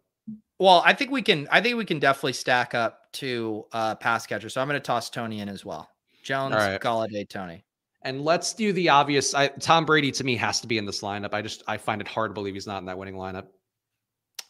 Well, 0.59 0.81
I 0.85 0.93
think 0.93 1.11
we 1.11 1.21
can. 1.21 1.47
I 1.51 1.61
think 1.61 1.77
we 1.77 1.85
can 1.85 1.99
definitely 1.99 2.33
stack 2.33 2.73
up 2.73 3.11
to 3.13 3.65
uh, 3.71 3.95
pass 3.95 4.25
catcher. 4.25 4.49
So 4.49 4.61
I'm 4.61 4.67
going 4.67 4.79
to 4.79 4.85
toss 4.85 5.09
Toney 5.09 5.39
in 5.39 5.49
as 5.49 5.65
well. 5.65 5.89
Jones, 6.23 6.55
right. 6.55 6.79
Golladay, 6.79 7.27
Toney. 7.27 7.65
And 8.03 8.23
let's 8.23 8.53
do 8.53 8.73
the 8.73 8.89
obvious. 8.89 9.33
I, 9.33 9.47
Tom 9.47 9.85
Brady 9.85 10.11
to 10.11 10.23
me 10.23 10.35
has 10.37 10.61
to 10.61 10.67
be 10.67 10.77
in 10.77 10.85
this 10.85 11.01
lineup. 11.01 11.33
I 11.33 11.41
just 11.41 11.63
I 11.67 11.77
find 11.77 12.01
it 12.01 12.07
hard 12.07 12.31
to 12.31 12.33
believe 12.33 12.53
he's 12.53 12.67
not 12.67 12.79
in 12.79 12.85
that 12.85 12.97
winning 12.97 13.15
lineup. 13.15 13.47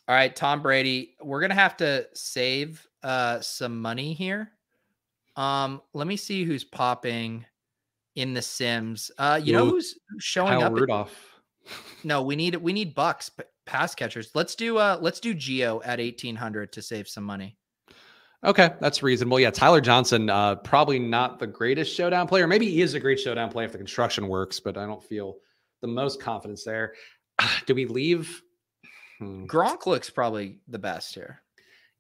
All 0.08 0.16
right, 0.16 0.36
Tom 0.36 0.62
Brady. 0.62 1.16
We're 1.22 1.42
gonna 1.42 1.54
have 1.54 1.78
to 1.78 2.08
save 2.14 2.86
uh 3.04 3.40
some 3.42 3.82
money 3.82 4.14
here. 4.14 4.52
Um, 5.36 5.82
let 5.94 6.08
me 6.08 6.18
see 6.18 6.44
who's 6.44 6.64
popping 6.64 7.46
in 8.16 8.34
the 8.34 8.42
Sims. 8.42 9.12
Uh, 9.18 9.40
you 9.44 9.54
know 9.54 9.66
who's 9.66 9.96
showing 10.20 10.50
Kyle 10.50 10.64
up? 10.64 10.74
Rudolph. 10.74 11.40
no, 12.04 12.22
we 12.22 12.36
need 12.36 12.56
we 12.56 12.74
need 12.74 12.96
Bucs 12.96 13.30
p- 13.36 13.44
pass 13.66 13.96
catchers. 13.96 14.32
Let's 14.34 14.56
do 14.56 14.78
uh 14.78 14.98
let's 15.02 15.20
do 15.20 15.34
Gio 15.34 15.82
at 15.86 16.00
eighteen 16.00 16.36
hundred 16.36 16.74
to 16.74 16.82
save 16.82 17.08
some 17.08 17.24
money. 17.24 17.58
Okay, 18.46 18.72
that's 18.82 19.02
reasonable. 19.02 19.40
Yeah, 19.40 19.52
Tyler 19.52 19.80
Johnson, 19.80 20.30
uh, 20.30 20.56
probably 20.56 21.00
not 21.00 21.40
the 21.40 21.48
greatest 21.48 21.96
showdown 21.96 22.28
player. 22.28 22.46
Maybe 22.46 22.70
he 22.70 22.82
is 22.82 22.94
a 22.94 23.00
great 23.00 23.20
showdown 23.20 23.50
player 23.50 23.68
if 23.68 23.72
the 23.72 23.78
construction 23.78 24.28
works, 24.28 24.60
but 24.60 24.78
I 24.78 24.86
don't 24.86 25.02
feel 25.02 25.38
the 25.82 25.88
most 25.88 26.22
confidence 26.22 26.66
there. 26.66 26.94
Do 27.66 27.74
we 27.74 27.86
leave? 27.86 28.42
Hmm. 29.20 29.46
Gronk 29.46 29.86
looks 29.86 30.10
probably 30.10 30.60
the 30.68 30.80
best 30.80 31.16
here. 31.16 31.42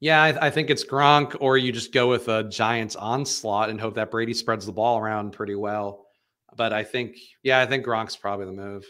Yeah, 0.02 0.22
I, 0.22 0.48
I 0.48 0.50
think 0.50 0.70
it's 0.70 0.84
Gronk, 0.84 1.38
or 1.40 1.58
you 1.58 1.72
just 1.72 1.94
go 1.94 2.10
with 2.10 2.28
a 2.28 2.44
Giants 2.44 2.98
onslaught 2.98 3.70
and 3.70 3.80
hope 3.80 3.96
that 3.96 4.12
Brady 4.12 4.34
spreads 4.34 4.66
the 4.66 4.74
ball 4.74 4.98
around 5.00 5.32
pretty 5.32 5.56
well. 5.56 6.08
But 6.58 6.74
I 6.74 6.84
think, 6.84 7.16
yeah, 7.42 7.62
I 7.62 7.66
think 7.66 7.86
Gronk's 7.86 8.18
probably 8.18 8.48
the 8.48 8.52
move. 8.52 8.86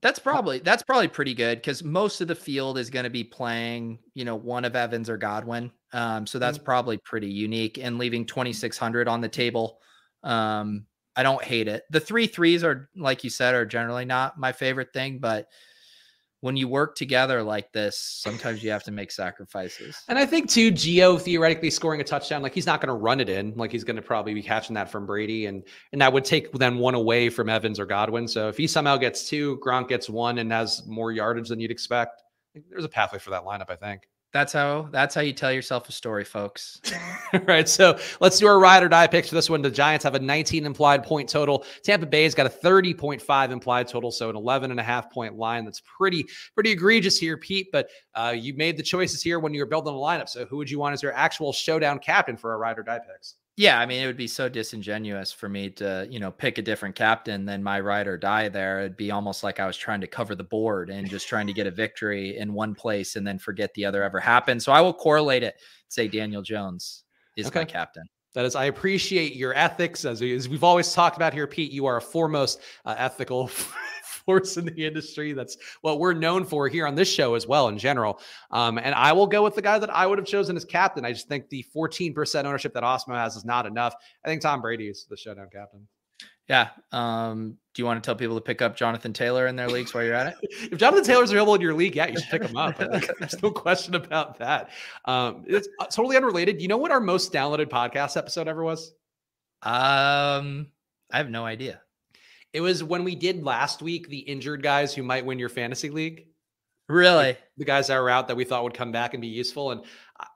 That's 0.00 0.20
probably 0.20 0.60
that's 0.60 0.84
probably 0.84 1.08
pretty 1.08 1.34
good 1.34 1.58
because 1.58 1.82
most 1.82 2.20
of 2.20 2.28
the 2.28 2.34
field 2.34 2.78
is 2.78 2.88
going 2.88 3.02
to 3.02 3.10
be 3.10 3.24
playing, 3.24 3.98
you 4.14 4.24
know, 4.24 4.36
one 4.36 4.64
of 4.64 4.76
Evans 4.76 5.10
or 5.10 5.16
Godwin. 5.16 5.72
Um, 5.92 6.24
so 6.24 6.38
that's 6.38 6.58
probably 6.58 6.98
pretty 6.98 7.28
unique. 7.28 7.78
And 7.78 7.98
leaving 7.98 8.24
twenty 8.24 8.52
six 8.52 8.78
hundred 8.78 9.08
on 9.08 9.20
the 9.20 9.28
table, 9.28 9.80
um, 10.22 10.86
I 11.16 11.24
don't 11.24 11.42
hate 11.42 11.66
it. 11.66 11.82
The 11.90 11.98
three 11.98 12.28
threes 12.28 12.62
are, 12.62 12.88
like 12.96 13.24
you 13.24 13.30
said, 13.30 13.56
are 13.56 13.66
generally 13.66 14.04
not 14.04 14.38
my 14.38 14.52
favorite 14.52 14.92
thing, 14.92 15.18
but 15.18 15.48
when 16.40 16.56
you 16.56 16.68
work 16.68 16.94
together 16.94 17.42
like 17.42 17.72
this, 17.72 17.98
sometimes 17.98 18.62
you 18.62 18.70
have 18.70 18.84
to 18.84 18.92
make 18.92 19.10
sacrifices. 19.10 19.96
And 20.08 20.18
I 20.18 20.24
think 20.24 20.48
too, 20.48 20.70
Gio 20.70 21.20
theoretically 21.20 21.70
scoring 21.70 22.00
a 22.00 22.04
touchdown, 22.04 22.42
like 22.42 22.54
he's 22.54 22.66
not 22.66 22.80
going 22.80 22.88
to 22.88 22.94
run 22.94 23.20
it 23.20 23.28
in, 23.28 23.54
like 23.56 23.72
he's 23.72 23.84
going 23.84 23.96
to 23.96 24.02
probably 24.02 24.34
be 24.34 24.42
catching 24.42 24.74
that 24.74 24.90
from 24.90 25.04
Brady, 25.04 25.46
and 25.46 25.64
and 25.92 26.00
that 26.00 26.12
would 26.12 26.24
take 26.24 26.52
then 26.52 26.78
one 26.78 26.94
away 26.94 27.28
from 27.28 27.48
Evans 27.48 27.80
or 27.80 27.86
Godwin. 27.86 28.28
So 28.28 28.48
if 28.48 28.56
he 28.56 28.66
somehow 28.66 28.96
gets 28.96 29.28
two, 29.28 29.58
Gronk 29.58 29.88
gets 29.88 30.08
one, 30.08 30.38
and 30.38 30.52
has 30.52 30.86
more 30.86 31.10
yardage 31.10 31.48
than 31.48 31.60
you'd 31.60 31.70
expect, 31.70 32.22
there's 32.70 32.84
a 32.84 32.88
pathway 32.88 33.18
for 33.18 33.30
that 33.30 33.44
lineup. 33.44 33.70
I 33.70 33.76
think. 33.76 34.02
That's 34.32 34.52
how 34.52 34.88
that's 34.92 35.14
how 35.14 35.22
you 35.22 35.32
tell 35.32 35.50
yourself 35.50 35.88
a 35.88 35.92
story, 35.92 36.24
folks. 36.24 36.80
Right, 37.44 37.68
so 37.68 37.98
let's 38.22 38.38
do 38.38 38.46
our 38.46 38.58
ride 38.58 38.82
or 38.82 38.88
die 38.88 39.06
picks 39.06 39.28
for 39.28 39.34
this 39.34 39.50
one. 39.50 39.60
The 39.60 39.70
Giants 39.70 40.02
have 40.04 40.14
a 40.14 40.18
19 40.18 40.64
implied 40.64 41.04
point 41.04 41.28
total. 41.28 41.66
Tampa 41.82 42.06
Bay's 42.06 42.34
got 42.34 42.46
a 42.46 42.48
30.5 42.48 43.50
implied 43.50 43.86
total, 43.86 44.10
so 44.10 44.30
an 44.30 44.36
11 44.36 44.70
and 44.70 44.80
a 44.80 44.82
half 44.82 45.10
point 45.10 45.36
line. 45.36 45.66
That's 45.66 45.82
pretty 45.82 46.26
pretty 46.54 46.70
egregious 46.70 47.18
here, 47.18 47.36
Pete. 47.36 47.68
But 47.70 47.90
uh, 48.14 48.34
you 48.34 48.54
made 48.54 48.78
the 48.78 48.82
choices 48.82 49.22
here 49.22 49.40
when 49.40 49.52
you 49.52 49.60
were 49.60 49.66
building 49.66 49.92
the 49.92 50.00
lineup. 50.00 50.30
So 50.30 50.46
who 50.46 50.56
would 50.56 50.70
you 50.70 50.78
want 50.78 50.94
as 50.94 51.02
your 51.02 51.12
actual 51.12 51.52
showdown 51.52 51.98
captain 51.98 52.38
for 52.38 52.50
our 52.52 52.58
ride 52.58 52.78
or 52.78 52.82
die 52.82 53.00
picks? 53.00 53.34
Yeah, 53.58 53.80
I 53.80 53.86
mean, 53.86 54.00
it 54.00 54.06
would 54.06 54.16
be 54.16 54.28
so 54.28 54.48
disingenuous 54.48 55.32
for 55.32 55.48
me 55.48 55.68
to, 55.70 56.06
you 56.08 56.20
know, 56.20 56.30
pick 56.30 56.58
a 56.58 56.62
different 56.62 56.94
captain 56.94 57.44
than 57.44 57.60
my 57.60 57.80
ride 57.80 58.06
or 58.06 58.16
die 58.16 58.48
there. 58.48 58.78
It'd 58.78 58.96
be 58.96 59.10
almost 59.10 59.42
like 59.42 59.58
I 59.58 59.66
was 59.66 59.76
trying 59.76 60.00
to 60.00 60.06
cover 60.06 60.36
the 60.36 60.44
board 60.44 60.90
and 60.90 61.10
just 61.10 61.26
trying 61.26 61.48
to 61.48 61.52
get 61.52 61.66
a 61.66 61.70
victory 61.72 62.38
in 62.38 62.54
one 62.54 62.72
place 62.72 63.16
and 63.16 63.26
then 63.26 63.36
forget 63.36 63.74
the 63.74 63.84
other 63.84 64.04
ever 64.04 64.20
happened. 64.20 64.62
So 64.62 64.70
I 64.70 64.80
will 64.80 64.94
correlate 64.94 65.42
it. 65.42 65.56
Say 65.88 66.06
Daniel 66.06 66.40
Jones 66.40 67.02
is 67.36 67.52
my 67.52 67.64
captain. 67.64 68.04
That 68.34 68.44
is, 68.44 68.54
I 68.54 68.66
appreciate 68.66 69.34
your 69.34 69.54
ethics. 69.54 70.04
As, 70.04 70.22
as 70.22 70.48
we've 70.48 70.62
always 70.62 70.92
talked 70.92 71.16
about 71.16 71.34
here, 71.34 71.48
Pete, 71.48 71.72
you 71.72 71.84
are 71.86 71.96
a 71.96 72.00
foremost 72.00 72.60
uh, 72.84 72.94
ethical 72.96 73.50
force 74.28 74.58
in 74.58 74.66
the 74.66 74.86
industry. 74.86 75.32
That's 75.32 75.56
what 75.80 75.98
we're 75.98 76.12
known 76.12 76.44
for 76.44 76.68
here 76.68 76.86
on 76.86 76.94
this 76.94 77.10
show 77.10 77.34
as 77.34 77.46
well, 77.46 77.68
in 77.68 77.78
general. 77.78 78.20
Um, 78.50 78.76
and 78.78 78.94
I 78.94 79.12
will 79.12 79.26
go 79.26 79.42
with 79.42 79.54
the 79.54 79.62
guy 79.62 79.78
that 79.78 79.88
I 79.88 80.06
would 80.06 80.18
have 80.18 80.26
chosen 80.26 80.54
as 80.54 80.66
captain. 80.66 81.04
I 81.04 81.12
just 81.12 81.28
think 81.28 81.48
the 81.48 81.64
14% 81.74 82.44
ownership 82.44 82.74
that 82.74 82.82
Osmo 82.82 83.14
has 83.14 83.36
is 83.36 83.46
not 83.46 83.64
enough. 83.64 83.94
I 84.24 84.28
think 84.28 84.42
Tom 84.42 84.60
Brady 84.60 84.88
is 84.88 85.06
the 85.08 85.16
showdown 85.16 85.48
captain. 85.50 85.88
Yeah. 86.46 86.68
Um, 86.92 87.56
do 87.74 87.82
you 87.82 87.86
want 87.86 88.02
to 88.02 88.06
tell 88.06 88.16
people 88.16 88.34
to 88.34 88.40
pick 88.42 88.60
up 88.60 88.76
Jonathan 88.76 89.14
Taylor 89.14 89.46
in 89.46 89.56
their 89.56 89.68
leagues 89.68 89.94
while 89.94 90.04
you're 90.04 90.14
at 90.14 90.28
it? 90.28 90.36
If 90.72 90.78
Jonathan 90.78 91.04
Taylor's 91.04 91.30
available 91.30 91.54
in 91.54 91.60
your 91.62 91.74
league, 91.74 91.96
yeah, 91.96 92.08
you 92.08 92.18
should 92.18 92.28
pick 92.28 92.42
him 92.42 92.56
up. 92.56 92.76
There's 92.76 93.42
no 93.42 93.50
question 93.50 93.94
about 93.94 94.38
that. 94.38 94.70
Um, 95.06 95.44
it's 95.46 95.68
uh, 95.78 95.86
totally 95.86 96.16
unrelated. 96.16 96.60
You 96.60 96.68
know 96.68 96.76
what 96.76 96.90
our 96.90 97.00
most 97.00 97.32
downloaded 97.32 97.68
podcast 97.68 98.16
episode 98.16 98.46
ever 98.48 98.62
was? 98.62 98.92
Um, 99.62 100.68
I 101.10 101.16
have 101.16 101.30
no 101.30 101.46
idea. 101.46 101.80
It 102.52 102.60
was 102.60 102.82
when 102.82 103.04
we 103.04 103.14
did 103.14 103.44
last 103.44 103.82
week 103.82 104.08
the 104.08 104.18
injured 104.18 104.62
guys 104.62 104.94
who 104.94 105.02
might 105.02 105.26
win 105.26 105.38
your 105.38 105.48
fantasy 105.48 105.90
league. 105.90 106.26
Really? 106.88 107.36
The 107.58 107.66
guys 107.66 107.88
that 107.88 107.98
were 108.00 108.08
out 108.08 108.28
that 108.28 108.36
we 108.36 108.44
thought 108.44 108.64
would 108.64 108.74
come 108.74 108.92
back 108.92 109.12
and 109.12 109.20
be 109.20 109.28
useful. 109.28 109.72
And 109.72 109.82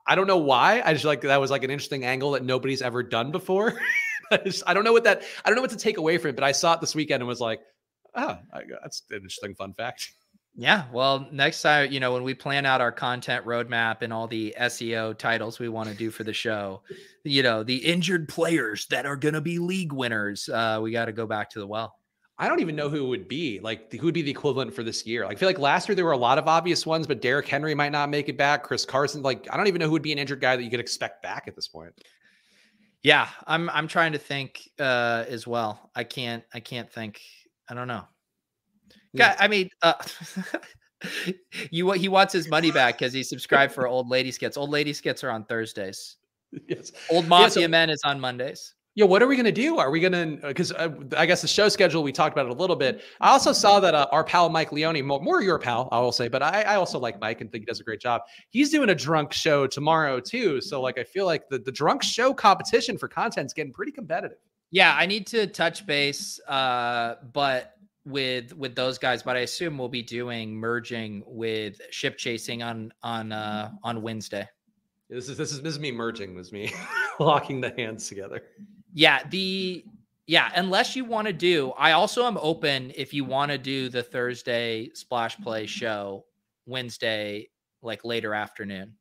I- 0.07 0.15
don't 0.15 0.27
know 0.27 0.37
why. 0.39 0.83
I 0.85 0.93
just 0.93 1.07
like 1.07 1.23
that 1.23 1.41
was 1.41 1.51
like 1.51 1.65
an 1.65 1.71
interesting 1.71 2.05
angle 2.05 2.33
that 2.33 2.45
nobody's 2.45 2.83
ever 2.83 3.03
done 3.03 3.33
before. 3.33 3.81
I, 4.31 4.37
just, 4.39 4.63
I 4.67 4.75
don't 4.75 4.85
know 4.85 4.93
what 4.93 5.05
that 5.05 5.23
I 5.45 5.49
don't 5.49 5.57
know 5.57 5.63
what 5.63 5.71
to 5.71 5.77
take 5.77 5.97
away 5.97 6.19
from 6.19 6.31
it, 6.31 6.37
but 6.37 6.45
I 6.45 6.53
saw 6.53 6.75
it 6.75 6.81
this 6.81 6.95
weekend 6.95 7.23
and 7.23 7.29
was 7.29 7.41
like, 7.41 7.61
oh, 8.15 8.39
I, 8.53 8.63
that's 8.83 9.03
an 9.11 9.17
interesting 9.17 9.55
fun 9.55 9.73
fact. 9.73 10.13
Yeah. 10.55 10.85
Well, 10.93 11.29
next 11.33 11.63
time, 11.63 11.91
you 11.91 11.99
know, 11.99 12.13
when 12.13 12.25
we 12.25 12.35
plan 12.35 12.67
out 12.67 12.83
our 12.83 12.93
content 12.93 13.47
roadmap 13.47 14.03
and 14.03 14.13
all 14.13 14.27
the 14.27 14.55
SEO 14.61 15.17
titles 15.17 15.59
we 15.59 15.71
want 15.71 15.89
to 15.89 15.95
do 15.95 16.11
for 16.11 16.25
the 16.25 16.35
show, 16.35 16.83
you 17.25 17.43
know, 17.43 17.63
the 17.63 17.77
injured 17.77 18.29
players 18.29 18.85
that 18.89 19.07
are 19.07 19.17
going 19.17 19.33
to 19.33 19.41
be 19.41 19.59
league 19.59 19.95
winners, 19.95 20.51
uh, 20.51 20.79
we 20.83 20.93
got 20.93 21.07
to 21.07 21.13
go 21.13 21.27
back 21.27 21.49
to 21.53 21.59
the 21.59 21.67
well. 21.67 21.97
I 22.43 22.49
don't 22.49 22.59
even 22.59 22.75
know 22.75 22.89
who 22.89 23.05
it 23.05 23.09
would 23.09 23.29
be. 23.29 23.61
Like 23.61 23.93
who 23.93 24.05
would 24.05 24.15
be 24.15 24.23
the 24.23 24.31
equivalent 24.33 24.75
for 24.75 24.83
this 24.83 25.07
year? 25.07 25.25
Like, 25.25 25.37
I 25.37 25.39
feel 25.39 25.49
like 25.49 25.61
last 25.61 25.89
year 25.89 25.95
there 25.95 26.05
were 26.05 26.11
a 26.11 26.17
lot 26.17 26.39
of 26.39 26.49
obvious 26.49 26.85
ones, 26.85 27.07
but 27.07 27.23
Derrick 27.23 27.47
Henry 27.47 27.73
might 27.73 27.93
not 27.93 28.11
make 28.11 28.29
it 28.29 28.37
back. 28.37 28.65
Chris 28.65 28.85
Carson, 28.85 29.23
like 29.23 29.47
I 29.49 29.57
don't 29.57 29.69
even 29.69 29.79
know 29.79 29.87
who 29.87 29.93
would 29.93 30.03
be 30.03 30.11
an 30.11 30.19
injured 30.19 30.41
guy 30.41 30.57
that 30.57 30.63
you 30.65 30.69
could 30.69 30.81
expect 30.81 31.23
back 31.23 31.47
at 31.47 31.55
this 31.55 31.69
point. 31.69 31.93
Yeah, 33.05 33.29
I'm 33.47 33.71
I'm 33.71 33.87
trying 33.87 34.11
to 34.11 34.19
think 34.19 34.69
uh 34.81 35.25
as 35.29 35.47
well. 35.47 35.89
I 35.95 36.03
can't 36.03 36.43
I 36.53 36.59
can't 36.59 36.91
think. 36.91 37.21
I 37.71 37.75
don't 37.75 37.87
know. 37.87 38.09
Yeah, 39.13 39.37
I 39.39 39.47
mean, 39.47 39.71
uh 39.81 39.95
you 41.71 41.93
he 41.93 42.09
wants 42.09 42.33
his 42.33 42.49
money 42.49 42.73
back 42.73 42.99
because 42.99 43.13
he 43.13 43.23
subscribed 43.23 43.73
for 43.73 43.87
old 43.87 44.09
lady 44.09 44.33
skits. 44.33 44.57
Old 44.57 44.71
lady 44.71 44.93
skits 44.93 45.23
are 45.23 45.31
on 45.31 45.45
Thursdays. 45.45 46.17
Yes. 46.69 46.93
Old 47.09 47.27
Mafia 47.29 47.63
yeah, 47.63 47.67
so, 47.67 47.71
Men 47.71 47.89
is 47.89 48.03
on 48.05 48.21
Mondays. 48.21 48.75
Yeah, 48.95 49.07
what 49.07 49.23
are 49.23 49.27
we 49.27 49.37
going 49.37 49.47
to 49.47 49.53
do? 49.53 49.79
Are 49.79 49.91
we 49.91 50.01
going 50.01 50.13
to, 50.13 50.47
because 50.47 50.71
uh, 50.71 50.91
I 51.17 51.25
guess 51.25 51.41
the 51.41 51.49
show 51.49 51.71
schedule, 51.71 52.03
we 52.03 52.13
talked 52.13 52.35
about 52.35 52.45
it 52.45 52.53
a 52.53 52.61
little 52.61 52.77
bit. 52.77 53.03
I 53.23 53.31
also 53.31 53.55
saw 53.55 53.81
that 53.81 53.95
uh, 53.95 54.07
our 54.13 54.23
pal 54.23 54.51
Mike 54.51 54.71
Leone, 54.71 55.03
more, 55.03 55.21
more, 55.21 55.41
your 55.41 55.59
pal, 55.59 55.89
I 55.91 55.99
will 56.01 56.13
say, 56.13 56.29
but 56.29 56.43
I, 56.43 56.63
I, 56.63 56.75
also 56.75 56.99
like 56.99 57.19
Mike 57.19 57.41
and 57.41 57.51
think 57.51 57.63
he 57.63 57.65
does 57.65 57.81
a 57.81 57.85
great 57.85 58.01
job. 58.01 58.21
He's 58.51 58.69
doing 58.71 58.91
a 58.91 58.95
drunk 58.95 59.33
show 59.33 59.67
tomorrow 59.67 60.21
too. 60.21 60.61
So, 60.61 60.83
like, 60.83 60.99
I 60.99 61.05
feel 61.05 61.25
like 61.25 61.49
the, 61.49 61.59
the 61.59 61.73
drunk 61.73 62.03
show 62.03 62.35
competition 62.35 62.99
for 62.99 63.09
content 63.09 63.47
is 63.47 63.55
getting 63.55 63.73
pretty 63.73 63.93
competitive. 63.93 64.37
Yeah, 64.71 64.95
I 64.95 65.07
need 65.07 65.27
to 65.29 65.47
touch 65.47 65.87
base, 65.87 66.39
uh, 66.47 67.15
but 67.33 67.77
with 68.05 68.55
with 68.57 68.75
those 68.75 68.99
guys, 68.99 69.23
but 69.23 69.37
I 69.37 69.41
assume 69.41 69.79
we'll 69.79 69.89
be 69.89 70.03
doing 70.03 70.55
merging 70.55 71.23
with 71.27 71.81
ship 71.91 72.19
chasing 72.19 72.63
on 72.63 72.93
on 73.03 73.33
uh 73.33 73.71
on 73.83 74.03
Wednesday. 74.03 74.49
This 75.09 75.29
is 75.29 75.37
this 75.37 75.53
is 75.53 75.63
this 75.63 75.75
is 75.75 75.81
me 75.81 75.93
merging. 75.93 76.35
This 76.35 76.49
is 76.49 76.53
me 76.53 76.73
locking 77.21 77.61
the 77.61 77.73
hands 77.77 78.09
together. 78.09 78.43
Yeah, 78.93 79.23
the 79.29 79.85
yeah, 80.27 80.51
unless 80.55 80.95
you 80.95 81.05
want 81.05 81.27
to 81.27 81.33
do, 81.33 81.73
I 81.77 81.93
also 81.93 82.25
am 82.27 82.39
open 82.41 82.93
if 82.97 83.13
you 83.13 83.25
want 83.25 83.51
to 83.51 83.59
do 83.59 83.89
the 83.89 84.03
Thursday 84.03 84.91
splash 84.95 85.37
play 85.39 85.67
show 85.67 86.25
Wednesday, 86.67 87.49
like 87.83 88.05
later 88.05 88.35
afternoon. 88.35 88.95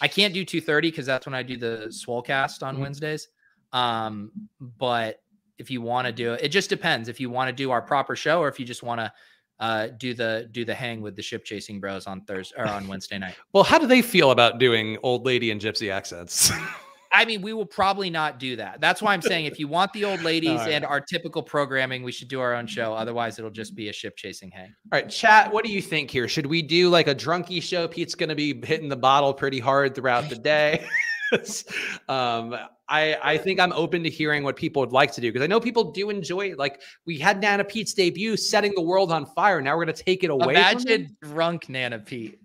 I 0.00 0.08
can't 0.08 0.34
do 0.34 0.44
2:30 0.44 0.82
because 0.82 1.06
that's 1.06 1.26
when 1.26 1.34
I 1.34 1.42
do 1.42 1.56
the 1.56 1.86
Swolecast 1.88 2.62
on 2.62 2.74
mm-hmm. 2.74 2.82
Wednesdays. 2.82 3.28
Um, 3.72 4.32
but 4.60 5.22
if 5.58 5.70
you 5.70 5.80
want 5.80 6.06
to 6.06 6.12
do 6.12 6.32
it, 6.32 6.42
it 6.42 6.48
just 6.48 6.68
depends 6.68 7.08
if 7.08 7.20
you 7.20 7.30
want 7.30 7.48
to 7.48 7.52
do 7.52 7.70
our 7.70 7.82
proper 7.82 8.16
show 8.16 8.40
or 8.40 8.48
if 8.48 8.58
you 8.58 8.66
just 8.66 8.82
want 8.82 9.00
to 9.00 9.12
uh, 9.60 9.88
do 9.98 10.14
the 10.14 10.48
do 10.50 10.64
the 10.64 10.74
hang 10.74 11.00
with 11.00 11.14
the 11.14 11.22
ship 11.22 11.44
chasing 11.44 11.78
bros 11.78 12.06
on 12.06 12.22
Thursday 12.22 12.56
or 12.58 12.66
on 12.66 12.88
Wednesday 12.88 13.18
night. 13.18 13.36
well, 13.52 13.62
how 13.62 13.78
do 13.78 13.86
they 13.86 14.02
feel 14.02 14.32
about 14.32 14.58
doing 14.58 14.98
old 15.02 15.24
lady 15.24 15.50
and 15.50 15.60
gypsy 15.60 15.92
accents? 15.92 16.50
I 17.12 17.24
mean, 17.24 17.42
we 17.42 17.52
will 17.52 17.66
probably 17.66 18.10
not 18.10 18.38
do 18.38 18.56
that. 18.56 18.80
That's 18.80 19.02
why 19.02 19.12
I'm 19.12 19.22
saying 19.22 19.44
if 19.44 19.58
you 19.58 19.68
want 19.68 19.92
the 19.92 20.04
old 20.04 20.22
ladies 20.24 20.58
right. 20.60 20.72
and 20.72 20.84
our 20.84 21.00
typical 21.00 21.42
programming, 21.42 22.02
we 22.02 22.12
should 22.12 22.28
do 22.28 22.40
our 22.40 22.54
own 22.54 22.66
show. 22.66 22.94
Otherwise, 22.94 23.38
it'll 23.38 23.50
just 23.50 23.74
be 23.74 23.88
a 23.88 23.92
ship 23.92 24.16
chasing 24.16 24.50
hang. 24.50 24.74
All 24.92 25.00
right, 25.00 25.08
chat. 25.10 25.52
What 25.52 25.64
do 25.64 25.70
you 25.70 25.82
think 25.82 26.10
here? 26.10 26.26
Should 26.26 26.46
we 26.46 26.62
do 26.62 26.88
like 26.88 27.08
a 27.08 27.14
drunky 27.14 27.62
show? 27.62 27.86
Pete's 27.86 28.14
going 28.14 28.30
to 28.30 28.34
be 28.34 28.58
hitting 28.64 28.88
the 28.88 28.96
bottle 28.96 29.34
pretty 29.34 29.60
hard 29.60 29.94
throughout 29.94 30.28
the 30.30 30.36
day. 30.36 30.86
um, 32.08 32.56
I 32.88 33.16
I 33.22 33.38
think 33.38 33.60
I'm 33.60 33.72
open 33.72 34.02
to 34.04 34.10
hearing 34.10 34.42
what 34.42 34.56
people 34.56 34.80
would 34.80 34.92
like 34.92 35.12
to 35.12 35.20
do 35.20 35.30
because 35.30 35.44
I 35.44 35.46
know 35.46 35.60
people 35.60 35.92
do 35.92 36.08
enjoy 36.10 36.52
it. 36.52 36.58
Like 36.58 36.80
we 37.06 37.18
had 37.18 37.40
Nana 37.40 37.64
Pete's 37.64 37.92
debut, 37.92 38.36
setting 38.36 38.72
the 38.74 38.82
world 38.82 39.12
on 39.12 39.26
fire. 39.26 39.60
Now 39.60 39.76
we're 39.76 39.84
going 39.84 39.96
to 39.96 40.02
take 40.02 40.24
it 40.24 40.30
away. 40.30 40.54
Imagine 40.54 41.16
drunk 41.22 41.68
Nana 41.68 41.98
Pete, 41.98 42.38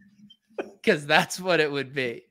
because 0.57 1.05
that's 1.05 1.39
what 1.39 1.59
it 1.59 1.71
would 1.71 1.93
be 1.93 2.23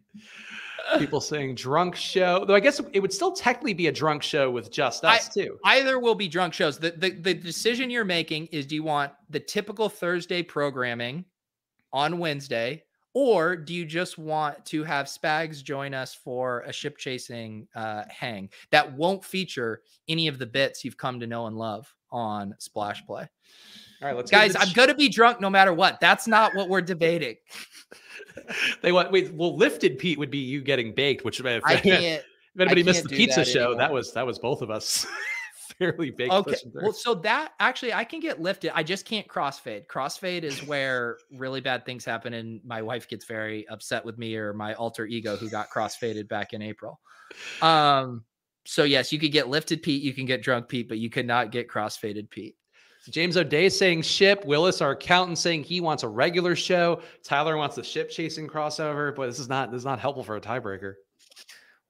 people 0.99 1.21
saying 1.21 1.55
drunk 1.55 1.97
show. 1.97 2.45
Though 2.45 2.55
I 2.55 2.61
guess 2.61 2.81
it 2.93 3.01
would 3.01 3.13
still 3.13 3.33
technically 3.33 3.75
be 3.75 3.87
a 3.87 3.93
drunk 3.93 4.23
show 4.23 4.51
with 4.51 4.71
just 4.71 5.05
us 5.05 5.29
I, 5.29 5.41
too. 5.43 5.59
Either 5.65 5.99
will 5.99 6.15
be 6.15 6.29
drunk 6.29 6.55
shows. 6.55 6.79
The, 6.79 6.93
the 6.93 7.11
the 7.11 7.35
decision 7.35 7.91
you're 7.91 8.05
making 8.05 8.47
is 8.47 8.67
do 8.67 8.75
you 8.75 8.83
want 8.83 9.13
the 9.31 9.41
typical 9.41 9.89
Thursday 9.89 10.43
programming 10.43 11.25
on 11.93 12.19
Wednesday, 12.19 12.83
or 13.15 13.57
do 13.57 13.75
you 13.75 13.85
just 13.85 14.19
want 14.19 14.65
to 14.67 14.85
have 14.85 15.07
Spags 15.07 15.63
join 15.63 15.95
us 15.95 16.15
for 16.15 16.61
a 16.63 16.73
ship 16.73 16.99
chasing 16.99 17.67
uh, 17.75 18.05
hang 18.09 18.51
that 18.71 18.93
won't 18.93 19.25
feature 19.25 19.83
any 20.09 20.29
of 20.29 20.39
the 20.39 20.47
bits 20.47 20.85
you've 20.85 20.99
come 20.99 21.21
to 21.21 21.27
know 21.27 21.47
and 21.47 21.57
love 21.57 21.93
on 22.11 22.55
Splash 22.59 23.05
Play? 23.07 23.29
All 24.03 24.09
right, 24.09 24.17
let's 24.17 24.31
guys. 24.31 24.55
I'm 24.55 24.73
gonna 24.75 24.95
be 24.95 25.09
drunk 25.09 25.41
no 25.41 25.49
matter 25.49 25.73
what. 25.73 26.01
That's 26.01 26.29
not 26.29 26.55
what 26.55 26.69
we're 26.69 26.83
debating. 26.83 27.37
they 28.83 28.93
want 28.93 29.11
wait. 29.11 29.33
Well, 29.33 29.57
lifted 29.57 29.99
Pete 29.99 30.19
would 30.19 30.31
be 30.31 30.39
you 30.39 30.61
getting 30.61 30.95
baked, 30.95 31.25
which 31.25 31.41
if, 31.41 31.65
I 31.65 31.77
can't. 31.77 32.03
If 32.03 32.25
anybody 32.61 32.83
missed 32.83 33.05
the 33.05 33.11
pizza 33.11 33.41
that 33.41 33.49
show, 33.49 33.67
anymore. 33.67 33.79
that 33.79 33.93
was 33.93 34.13
that 34.15 34.27
was 34.27 34.39
both 34.39 34.63
of 34.63 34.71
us. 34.71 35.07
fairly 35.79 36.11
baked. 36.11 36.33
Okay. 36.33 36.57
Well, 36.75 36.93
so 36.93 37.15
that 37.15 37.53
actually 37.61 37.93
I 37.93 38.05
can 38.05 38.21
get 38.21 38.41
lifted. 38.41 38.73
I 38.75 38.83
just 38.83 39.05
can't 39.05 39.27
crossfade. 39.27 39.87
Crossfade 39.87 40.43
is 40.43 40.67
where 40.67 41.19
really 41.33 41.61
bad 41.61 41.85
things 41.85 42.05
happen, 42.05 42.35
and 42.35 42.61
my 42.65 42.83
wife 42.83 43.09
gets 43.09 43.25
very 43.25 43.69
upset 43.69 44.05
with 44.05 44.19
me 44.19 44.37
or 44.37 44.53
my 44.53 44.75
alter 44.75 45.07
ego 45.07 45.37
who 45.37 45.49
got 45.49 45.71
crossfaded 45.71 46.29
back 46.29 46.53
in 46.53 46.63
April. 46.63 47.01
Um. 47.63 48.25
So 48.65 48.83
yes, 48.83 49.13
you 49.13 49.21
could 49.21 49.31
get 49.31 49.49
lifted 49.49 49.81
Pete, 49.83 50.03
you 50.03 50.13
can 50.13 50.27
get 50.27 50.43
drunk 50.43 50.69
Pete, 50.69 50.89
but 50.89 50.99
you 50.99 51.09
cannot 51.09 51.53
get 51.53 51.69
crossfaded 51.69 52.31
Pete. 52.31 52.57
James 53.11 53.37
O'Day 53.37 53.69
saying 53.69 54.03
ship. 54.03 54.45
Willis, 54.45 54.81
our 54.81 54.93
accountant, 54.93 55.39
saying 55.39 55.65
he 55.65 55.81
wants 55.81 56.03
a 56.03 56.09
regular 56.09 56.57
show. 56.57 57.01
Tyler 57.23 57.57
wants 57.57 57.77
the 57.77 57.85
ship 57.85 58.11
chasing 58.11 58.49
crossover. 58.49 59.15
But 59.15 59.27
this 59.27 59.39
is 59.39 59.49
not 59.49 59.71
this 59.71 59.81
is 59.81 59.85
not 59.85 59.99
helpful 59.99 60.25
for 60.25 60.37
a 60.37 60.41
tiebreaker. 60.41 60.95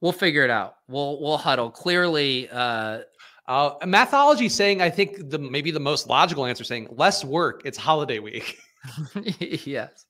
We'll 0.01 0.13
figure 0.13 0.45
it 0.45 0.51
out. 0.51 0.77
We'll 0.89 1.21
we'll 1.21 1.39
huddle. 1.39 1.71
Clearly, 1.71 2.49
uh, 2.51 3.01
uh 3.49 3.75
mathology 3.87 4.49
saying 4.49 4.83
I 4.83 4.91
think 4.91 5.31
the 5.31 5.39
maybe 5.39 5.71
the 5.71 5.81
most 5.81 6.09
logical 6.09 6.45
answer 6.45 6.65
saying 6.65 6.89
less 6.91 7.25
work. 7.25 7.63
It's 7.65 7.79
holiday 7.79 8.19
week. 8.19 8.59
yes. 9.41 10.05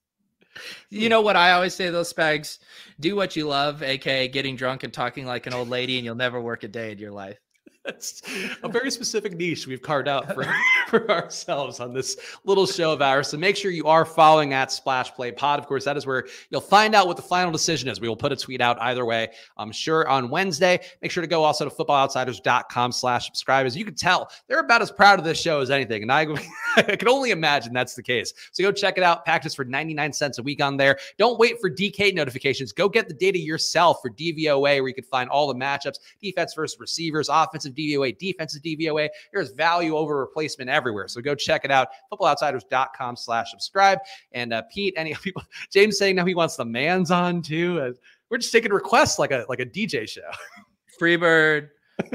You 0.88 1.08
know 1.08 1.20
what 1.20 1.36
I 1.36 1.52
always 1.52 1.74
say 1.74 1.90
those 1.90 2.12
spags 2.12 2.58
do 2.98 3.14
what 3.14 3.36
you 3.36 3.46
love, 3.46 3.82
aka 3.82 4.26
getting 4.28 4.56
drunk 4.56 4.84
and 4.84 4.92
talking 4.92 5.26
like 5.26 5.46
an 5.46 5.54
old 5.54 5.68
lady, 5.68 5.96
and 5.96 6.04
you'll 6.04 6.14
never 6.14 6.40
work 6.40 6.64
a 6.64 6.68
day 6.68 6.92
in 6.92 6.98
your 6.98 7.12
life. 7.12 7.38
That's 7.86 8.20
a 8.64 8.68
very 8.68 8.90
specific 8.90 9.36
niche 9.36 9.68
we've 9.68 9.80
carved 9.80 10.08
out 10.08 10.34
for, 10.34 10.44
for 10.88 11.08
ourselves 11.08 11.78
on 11.78 11.94
this 11.94 12.16
little 12.44 12.66
show 12.66 12.92
of 12.92 13.00
ours. 13.00 13.28
So 13.28 13.38
make 13.38 13.56
sure 13.56 13.70
you 13.70 13.86
are 13.86 14.04
following 14.04 14.52
at 14.52 14.72
Splash 14.72 15.14
Play 15.14 15.30
Pod. 15.30 15.60
Of 15.60 15.66
course, 15.66 15.84
that 15.84 15.96
is 15.96 16.04
where 16.04 16.26
you'll 16.50 16.60
find 16.60 16.96
out 16.96 17.06
what 17.06 17.16
the 17.16 17.22
final 17.22 17.52
decision 17.52 17.88
is. 17.88 18.00
We 18.00 18.08
will 18.08 18.16
put 18.16 18.32
a 18.32 18.36
tweet 18.36 18.60
out 18.60 18.76
either 18.82 19.04
way. 19.04 19.28
I'm 19.56 19.70
sure 19.70 20.08
on 20.08 20.30
Wednesday. 20.30 20.80
Make 21.00 21.12
sure 21.12 21.20
to 21.20 21.28
go 21.28 21.44
also 21.44 21.64
to 21.64 21.70
footballoutsiders.com 21.70 22.90
slash 22.90 23.26
subscribe. 23.26 23.66
As 23.66 23.76
you 23.76 23.84
can 23.84 23.94
tell, 23.94 24.30
they're 24.48 24.58
about 24.58 24.82
as 24.82 24.90
proud 24.90 25.20
of 25.20 25.24
this 25.24 25.40
show 25.40 25.60
as 25.60 25.70
anything. 25.70 26.02
And 26.02 26.10
I, 26.10 26.26
I 26.76 26.96
can 26.96 27.08
only 27.08 27.30
imagine 27.30 27.72
that's 27.72 27.94
the 27.94 28.02
case. 28.02 28.34
So 28.50 28.64
go 28.64 28.72
check 28.72 28.98
it 28.98 29.04
out. 29.04 29.24
Practice 29.24 29.54
for 29.54 29.64
99 29.64 30.12
cents 30.12 30.38
a 30.38 30.42
week 30.42 30.60
on 30.60 30.76
there. 30.76 30.98
Don't 31.18 31.38
wait 31.38 31.60
for 31.60 31.70
DK 31.70 32.14
notifications. 32.14 32.72
Go 32.72 32.88
get 32.88 33.06
the 33.06 33.14
data 33.14 33.38
yourself 33.38 33.98
for 34.02 34.10
DVOA, 34.10 34.58
where 34.58 34.88
you 34.88 34.94
can 34.94 35.04
find 35.04 35.30
all 35.30 35.46
the 35.46 35.54
matchups, 35.54 36.00
defense 36.20 36.52
versus 36.52 36.80
receivers, 36.80 37.28
offensive 37.28 37.75
DVOA, 37.76 38.18
defensive 38.18 38.62
DVOA. 38.62 39.08
There's 39.32 39.52
value 39.52 39.96
over 39.96 40.18
replacement 40.18 40.70
everywhere. 40.70 41.08
So 41.08 41.20
go 41.20 41.34
check 41.34 41.64
it 41.64 41.70
out. 41.70 41.88
Footballoutsiders.com 42.12 43.16
slash 43.16 43.50
subscribe. 43.50 43.98
And 44.32 44.52
uh, 44.52 44.62
Pete, 44.72 44.94
any 44.96 45.14
people, 45.14 45.42
James 45.72 45.98
saying 45.98 46.16
now 46.16 46.24
he 46.24 46.34
wants 46.34 46.56
the 46.56 46.64
man's 46.64 47.10
on 47.10 47.42
too. 47.42 47.80
Uh, 47.80 47.90
we're 48.30 48.38
just 48.38 48.52
taking 48.52 48.72
requests 48.72 49.18
like 49.18 49.30
a 49.30 49.44
like 49.48 49.60
a 49.60 49.66
DJ 49.66 50.08
show. 50.08 50.22
Freebird. 51.00 51.68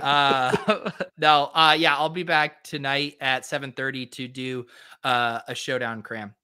uh 0.04 0.56
no 1.18 1.50
uh 1.56 1.76
yeah 1.78 1.98
i'll 1.98 2.08
be 2.08 2.22
back 2.22 2.64
tonight 2.64 3.16
at 3.20 3.48
7 3.48 3.72
30 3.72 4.06
to 4.06 4.28
do 4.28 4.66
uh 5.04 5.40
a 5.48 5.56
showdown 5.56 6.04
cram 6.04 6.36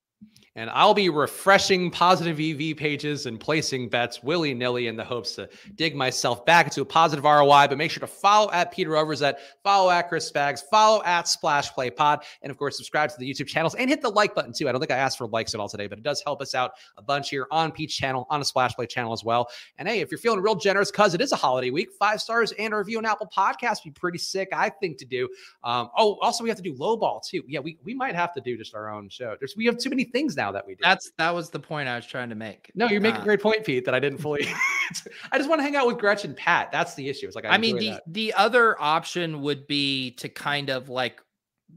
and 0.57 0.71
I'll 0.71 0.95
be 0.95 1.09
refreshing 1.09 1.91
positive 1.91 2.39
EV 2.39 2.75
pages 2.75 3.27
and 3.27 3.39
placing 3.39 3.89
bets 3.89 4.23
willy 4.23 4.55
nilly 4.55 4.87
in 4.87 4.95
the 4.95 5.03
hopes 5.03 5.35
to 5.35 5.47
dig 5.75 5.95
myself 5.95 6.43
back 6.45 6.65
into 6.65 6.81
a 6.81 6.85
positive 6.85 7.23
ROI. 7.23 7.67
But 7.69 7.77
make 7.77 7.91
sure 7.91 8.01
to 8.01 8.07
follow 8.07 8.51
at 8.51 8.71
Peter 8.71 8.91
Overzet, 8.91 9.35
follow 9.63 9.91
at 9.91 10.09
Chris 10.09 10.29
Spags, 10.29 10.63
follow 10.69 11.03
at 11.03 11.27
Splash 11.27 11.71
Play 11.71 11.91
Pod, 11.91 12.23
and 12.41 12.49
of 12.49 12.57
course, 12.57 12.75
subscribe 12.75 13.11
to 13.11 13.15
the 13.19 13.31
YouTube 13.31 13.45
channels 13.45 13.75
and 13.75 13.87
hit 13.87 14.01
the 14.01 14.09
like 14.09 14.33
button 14.33 14.51
too. 14.51 14.67
I 14.67 14.71
don't 14.71 14.81
think 14.81 14.91
I 14.91 14.97
asked 14.97 15.19
for 15.19 15.27
likes 15.27 15.53
at 15.53 15.59
all 15.59 15.69
today, 15.69 15.85
but 15.85 15.99
it 15.99 16.03
does 16.03 16.23
help 16.25 16.41
us 16.41 16.55
out 16.55 16.71
a 16.97 17.03
bunch 17.03 17.29
here 17.29 17.45
on 17.51 17.71
Pete's 17.71 17.95
channel, 17.95 18.25
on 18.31 18.41
a 18.41 18.45
Splash 18.45 18.75
Play 18.75 18.87
channel 18.87 19.13
as 19.13 19.23
well. 19.23 19.47
And 19.77 19.87
hey, 19.87 19.99
if 19.99 20.09
you're 20.09 20.17
feeling 20.17 20.41
real 20.41 20.55
generous 20.55 20.89
because 20.89 21.13
it 21.13 21.21
is 21.21 21.31
a 21.33 21.35
holiday 21.35 21.69
week, 21.69 21.89
five 21.99 22.19
stars 22.19 22.51
and 22.53 22.73
a 22.73 22.77
review 22.77 22.97
on 22.97 23.05
Apple 23.05 23.31
Podcasts 23.35 23.85
would 23.85 23.93
be 23.93 23.99
pretty 23.99 24.17
sick, 24.17 24.49
I 24.51 24.69
think, 24.69 24.97
to 24.97 25.05
do. 25.05 25.29
Um, 25.63 25.89
oh, 25.95 26.17
also, 26.23 26.43
we 26.43 26.49
have 26.49 26.57
to 26.57 26.63
do 26.63 26.73
low 26.73 26.97
ball 26.97 27.19
too. 27.19 27.43
Yeah, 27.47 27.59
we, 27.59 27.77
we 27.83 27.93
might 27.93 28.15
have 28.15 28.33
to 28.33 28.41
do 28.41 28.57
just 28.57 28.73
our 28.73 28.89
own 28.89 29.07
show. 29.09 29.35
There's, 29.37 29.55
we 29.55 29.65
have 29.67 29.77
too 29.77 29.91
many 29.91 30.03
things 30.03 30.35
now 30.35 30.46
now 30.47 30.51
that 30.53 30.65
we 30.65 30.75
did. 30.75 30.83
That's 30.83 31.11
that 31.17 31.33
was 31.33 31.49
the 31.49 31.59
point 31.59 31.89
I 31.89 31.95
was 31.95 32.05
trying 32.05 32.29
to 32.29 32.35
make. 32.35 32.71
No, 32.75 32.87
you 32.87 33.01
make 33.01 33.15
uh, 33.15 33.21
a 33.21 33.23
great 33.23 33.41
point, 33.41 33.65
Pete. 33.65 33.85
That 33.85 33.93
I 33.93 33.99
didn't 33.99 34.17
fully. 34.21 34.47
I 35.31 35.37
just 35.37 35.49
want 35.49 35.59
to 35.59 35.63
hang 35.63 35.75
out 35.75 35.87
with 35.87 35.97
Gretchen 35.97 36.33
Pat. 36.33 36.71
That's 36.71 36.95
the 36.95 37.07
issue. 37.09 37.27
It's 37.27 37.35
like 37.35 37.45
I, 37.45 37.49
I 37.49 37.57
mean, 37.57 37.77
the 37.77 37.91
that. 37.91 38.03
the 38.07 38.33
other 38.33 38.81
option 38.81 39.41
would 39.41 39.67
be 39.67 40.11
to 40.11 40.29
kind 40.29 40.69
of 40.69 40.89
like 40.89 41.21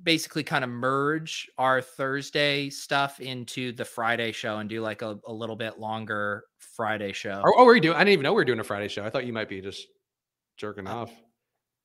basically 0.03 0.45
kind 0.45 0.62
of 0.62 0.71
merge 0.71 1.51
our 1.59 1.83
Thursday 1.83 2.71
stuff 2.71 3.21
into 3.21 3.73
the 3.73 3.85
Friday 3.85 4.31
show 4.33 4.59
and 4.59 4.71
do 4.71 4.81
like 4.81 5.03
a, 5.03 5.18
a 5.27 5.33
little 5.33 5.57
bit 5.57 5.79
longer 5.79 6.45
Friday 6.59 7.12
show. 7.12 7.43
Oh, 7.45 7.53
oh, 7.59 7.64
we're 7.64 7.81
doing. 7.81 7.97
I 7.97 8.01
didn't 8.01 8.12
even 8.12 8.23
know 8.23 8.33
we 8.33 8.37
were 8.37 8.45
doing 8.45 8.61
a 8.61 8.64
Friday 8.64 8.89
show. 8.89 9.05
I 9.05 9.11
thought 9.11 9.27
you 9.27 9.33
might 9.33 9.49
be 9.49 9.61
just 9.61 9.87
jerking 10.57 10.87
uh, 10.87 10.95
off. 10.95 11.12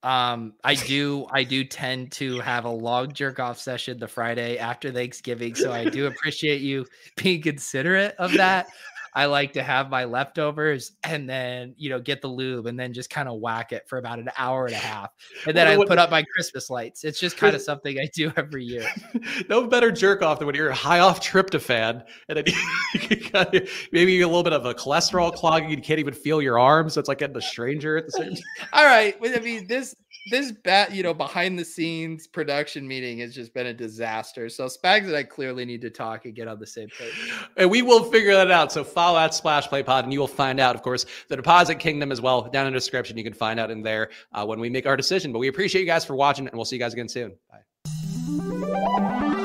Um, 0.06 0.54
I 0.64 0.76
do 0.76 1.26
I 1.32 1.44
do 1.44 1.64
tend 1.64 2.12
to 2.14 2.40
have 2.42 2.66
a 2.66 2.70
long 2.70 3.12
jerk 3.12 3.40
off 3.40 3.60
session 3.60 3.98
the 3.98 4.08
Friday 4.08 4.60
after 4.60 4.92
Thanksgiving, 4.92 5.56
so 5.56 5.72
I 5.72 5.86
do 5.90 6.06
appreciate 6.06 6.62
you 6.62 6.86
being 7.16 7.42
considerate 7.42 8.14
of 8.20 8.32
that. 8.34 8.68
I 9.16 9.26
like 9.28 9.54
to 9.54 9.64
have 9.64 9.90
my 9.90 10.04
leftovers 10.04 10.92
and 11.04 11.28
then, 11.30 11.74
you 11.78 11.90
know, 11.90 12.02
get 12.02 12.22
the 12.22 12.28
lube 12.28 12.66
and 12.66 12.78
then 12.78 12.92
just 12.92 13.10
kind 13.10 13.30
of 13.30 13.40
whack 13.40 13.72
it 13.72 13.88
for 13.88 13.98
about 13.98 14.20
an 14.20 14.30
hour 14.38 14.66
and 14.66 14.76
a 14.76 14.78
half. 14.94 15.12
And 15.48 15.56
then 15.56 15.68
I 15.68 15.78
put 15.78 15.98
up 15.98 16.12
my 16.12 16.24
Christmas 16.24 16.70
lights. 16.70 17.06
It's 17.06 17.18
just 17.18 17.38
kind 17.38 17.56
of 17.56 17.62
something 17.62 17.98
I 17.98 18.10
do 18.14 18.34
every 18.36 18.66
year. 18.66 18.86
no 19.50 19.68
better 19.68 19.90
jerk 19.90 20.22
off 20.22 20.40
than 20.40 20.48
when 20.48 20.56
you're 20.56 20.72
high 20.72 21.00
off 21.00 21.22
tryptophan 21.22 22.04
and 22.28 22.38
then 22.38 22.44
you 23.54 23.68
maybe 23.94 24.20
a 24.20 24.28
little 24.28 24.44
bit 24.44 24.54
of 24.54 24.66
a 24.66 24.74
cholesterol 24.74 25.34
clogging. 25.34 25.70
You 25.70 25.78
can't 25.78 26.00
even 26.00 26.14
feel 26.14 26.42
your 26.42 26.60
arms. 26.60 26.94
So 26.94 27.00
it's 27.00 27.08
like 27.08 27.20
getting 27.20 27.38
a 27.38 27.42
stranger 27.42 27.98
at 27.98 28.06
the 28.08 28.12
same 28.12 28.36
time. 28.36 28.44
All 28.74 28.86
right. 28.86 29.16
I 29.24 29.40
mean, 29.40 29.66
this 29.68 29.96
this 30.28 30.52
bat, 30.52 30.92
you 30.92 31.04
know, 31.04 31.14
behind 31.14 31.58
the 31.58 31.66
scenes 31.66 32.26
production 32.26 32.88
meeting 32.88 33.20
has 33.20 33.34
just 33.34 33.54
been 33.54 33.68
a 33.68 33.74
disaster. 33.74 34.50
So 34.50 34.66
Spags 34.66 35.06
and 35.06 35.16
I 35.16 35.24
clearly 35.24 35.66
need 35.66 35.82
to 35.82 35.92
talk 35.92 36.26
and 36.26 36.34
get 36.34 36.48
on 36.48 36.60
the 36.60 36.66
same 36.66 36.90
page. 36.90 37.14
And 37.58 37.70
we 37.70 37.84
will 37.84 38.04
figure 38.06 38.34
that 38.34 38.50
out. 38.50 38.72
So 38.72 38.84
follow 39.06 39.20
at 39.20 39.36
Splash 39.36 39.68
Play 39.68 39.84
Pod, 39.84 40.06
and 40.06 40.12
you 40.12 40.20
will 40.20 40.28
find 40.28 40.60
out, 40.60 40.76
of 40.76 40.82
course, 40.82 41.06
the 41.28 41.36
Deposit 41.36 41.76
Kingdom 41.76 42.12
as 42.12 42.22
well. 42.22 42.42
Down 42.42 42.66
in 42.66 42.74
the 42.74 42.80
description, 42.80 43.16
you 43.18 43.24
can 43.24 43.34
find 43.34 43.60
out 43.60 43.70
in 43.70 43.84
there 43.84 44.10
uh, 44.34 44.44
when 44.46 44.60
we 44.60 44.68
make 44.68 44.88
our 44.88 44.98
decision. 44.98 45.32
But 45.32 45.38
we 45.38 45.48
appreciate 45.48 45.82
you 45.82 45.88
guys 45.88 46.04
for 46.04 46.16
watching, 46.16 46.48
and 46.48 46.56
we'll 46.56 46.66
see 46.66 46.78
you 46.78 46.80
guys 46.80 46.94
again 46.94 47.08
soon. 47.08 47.36
Bye. 47.52 49.45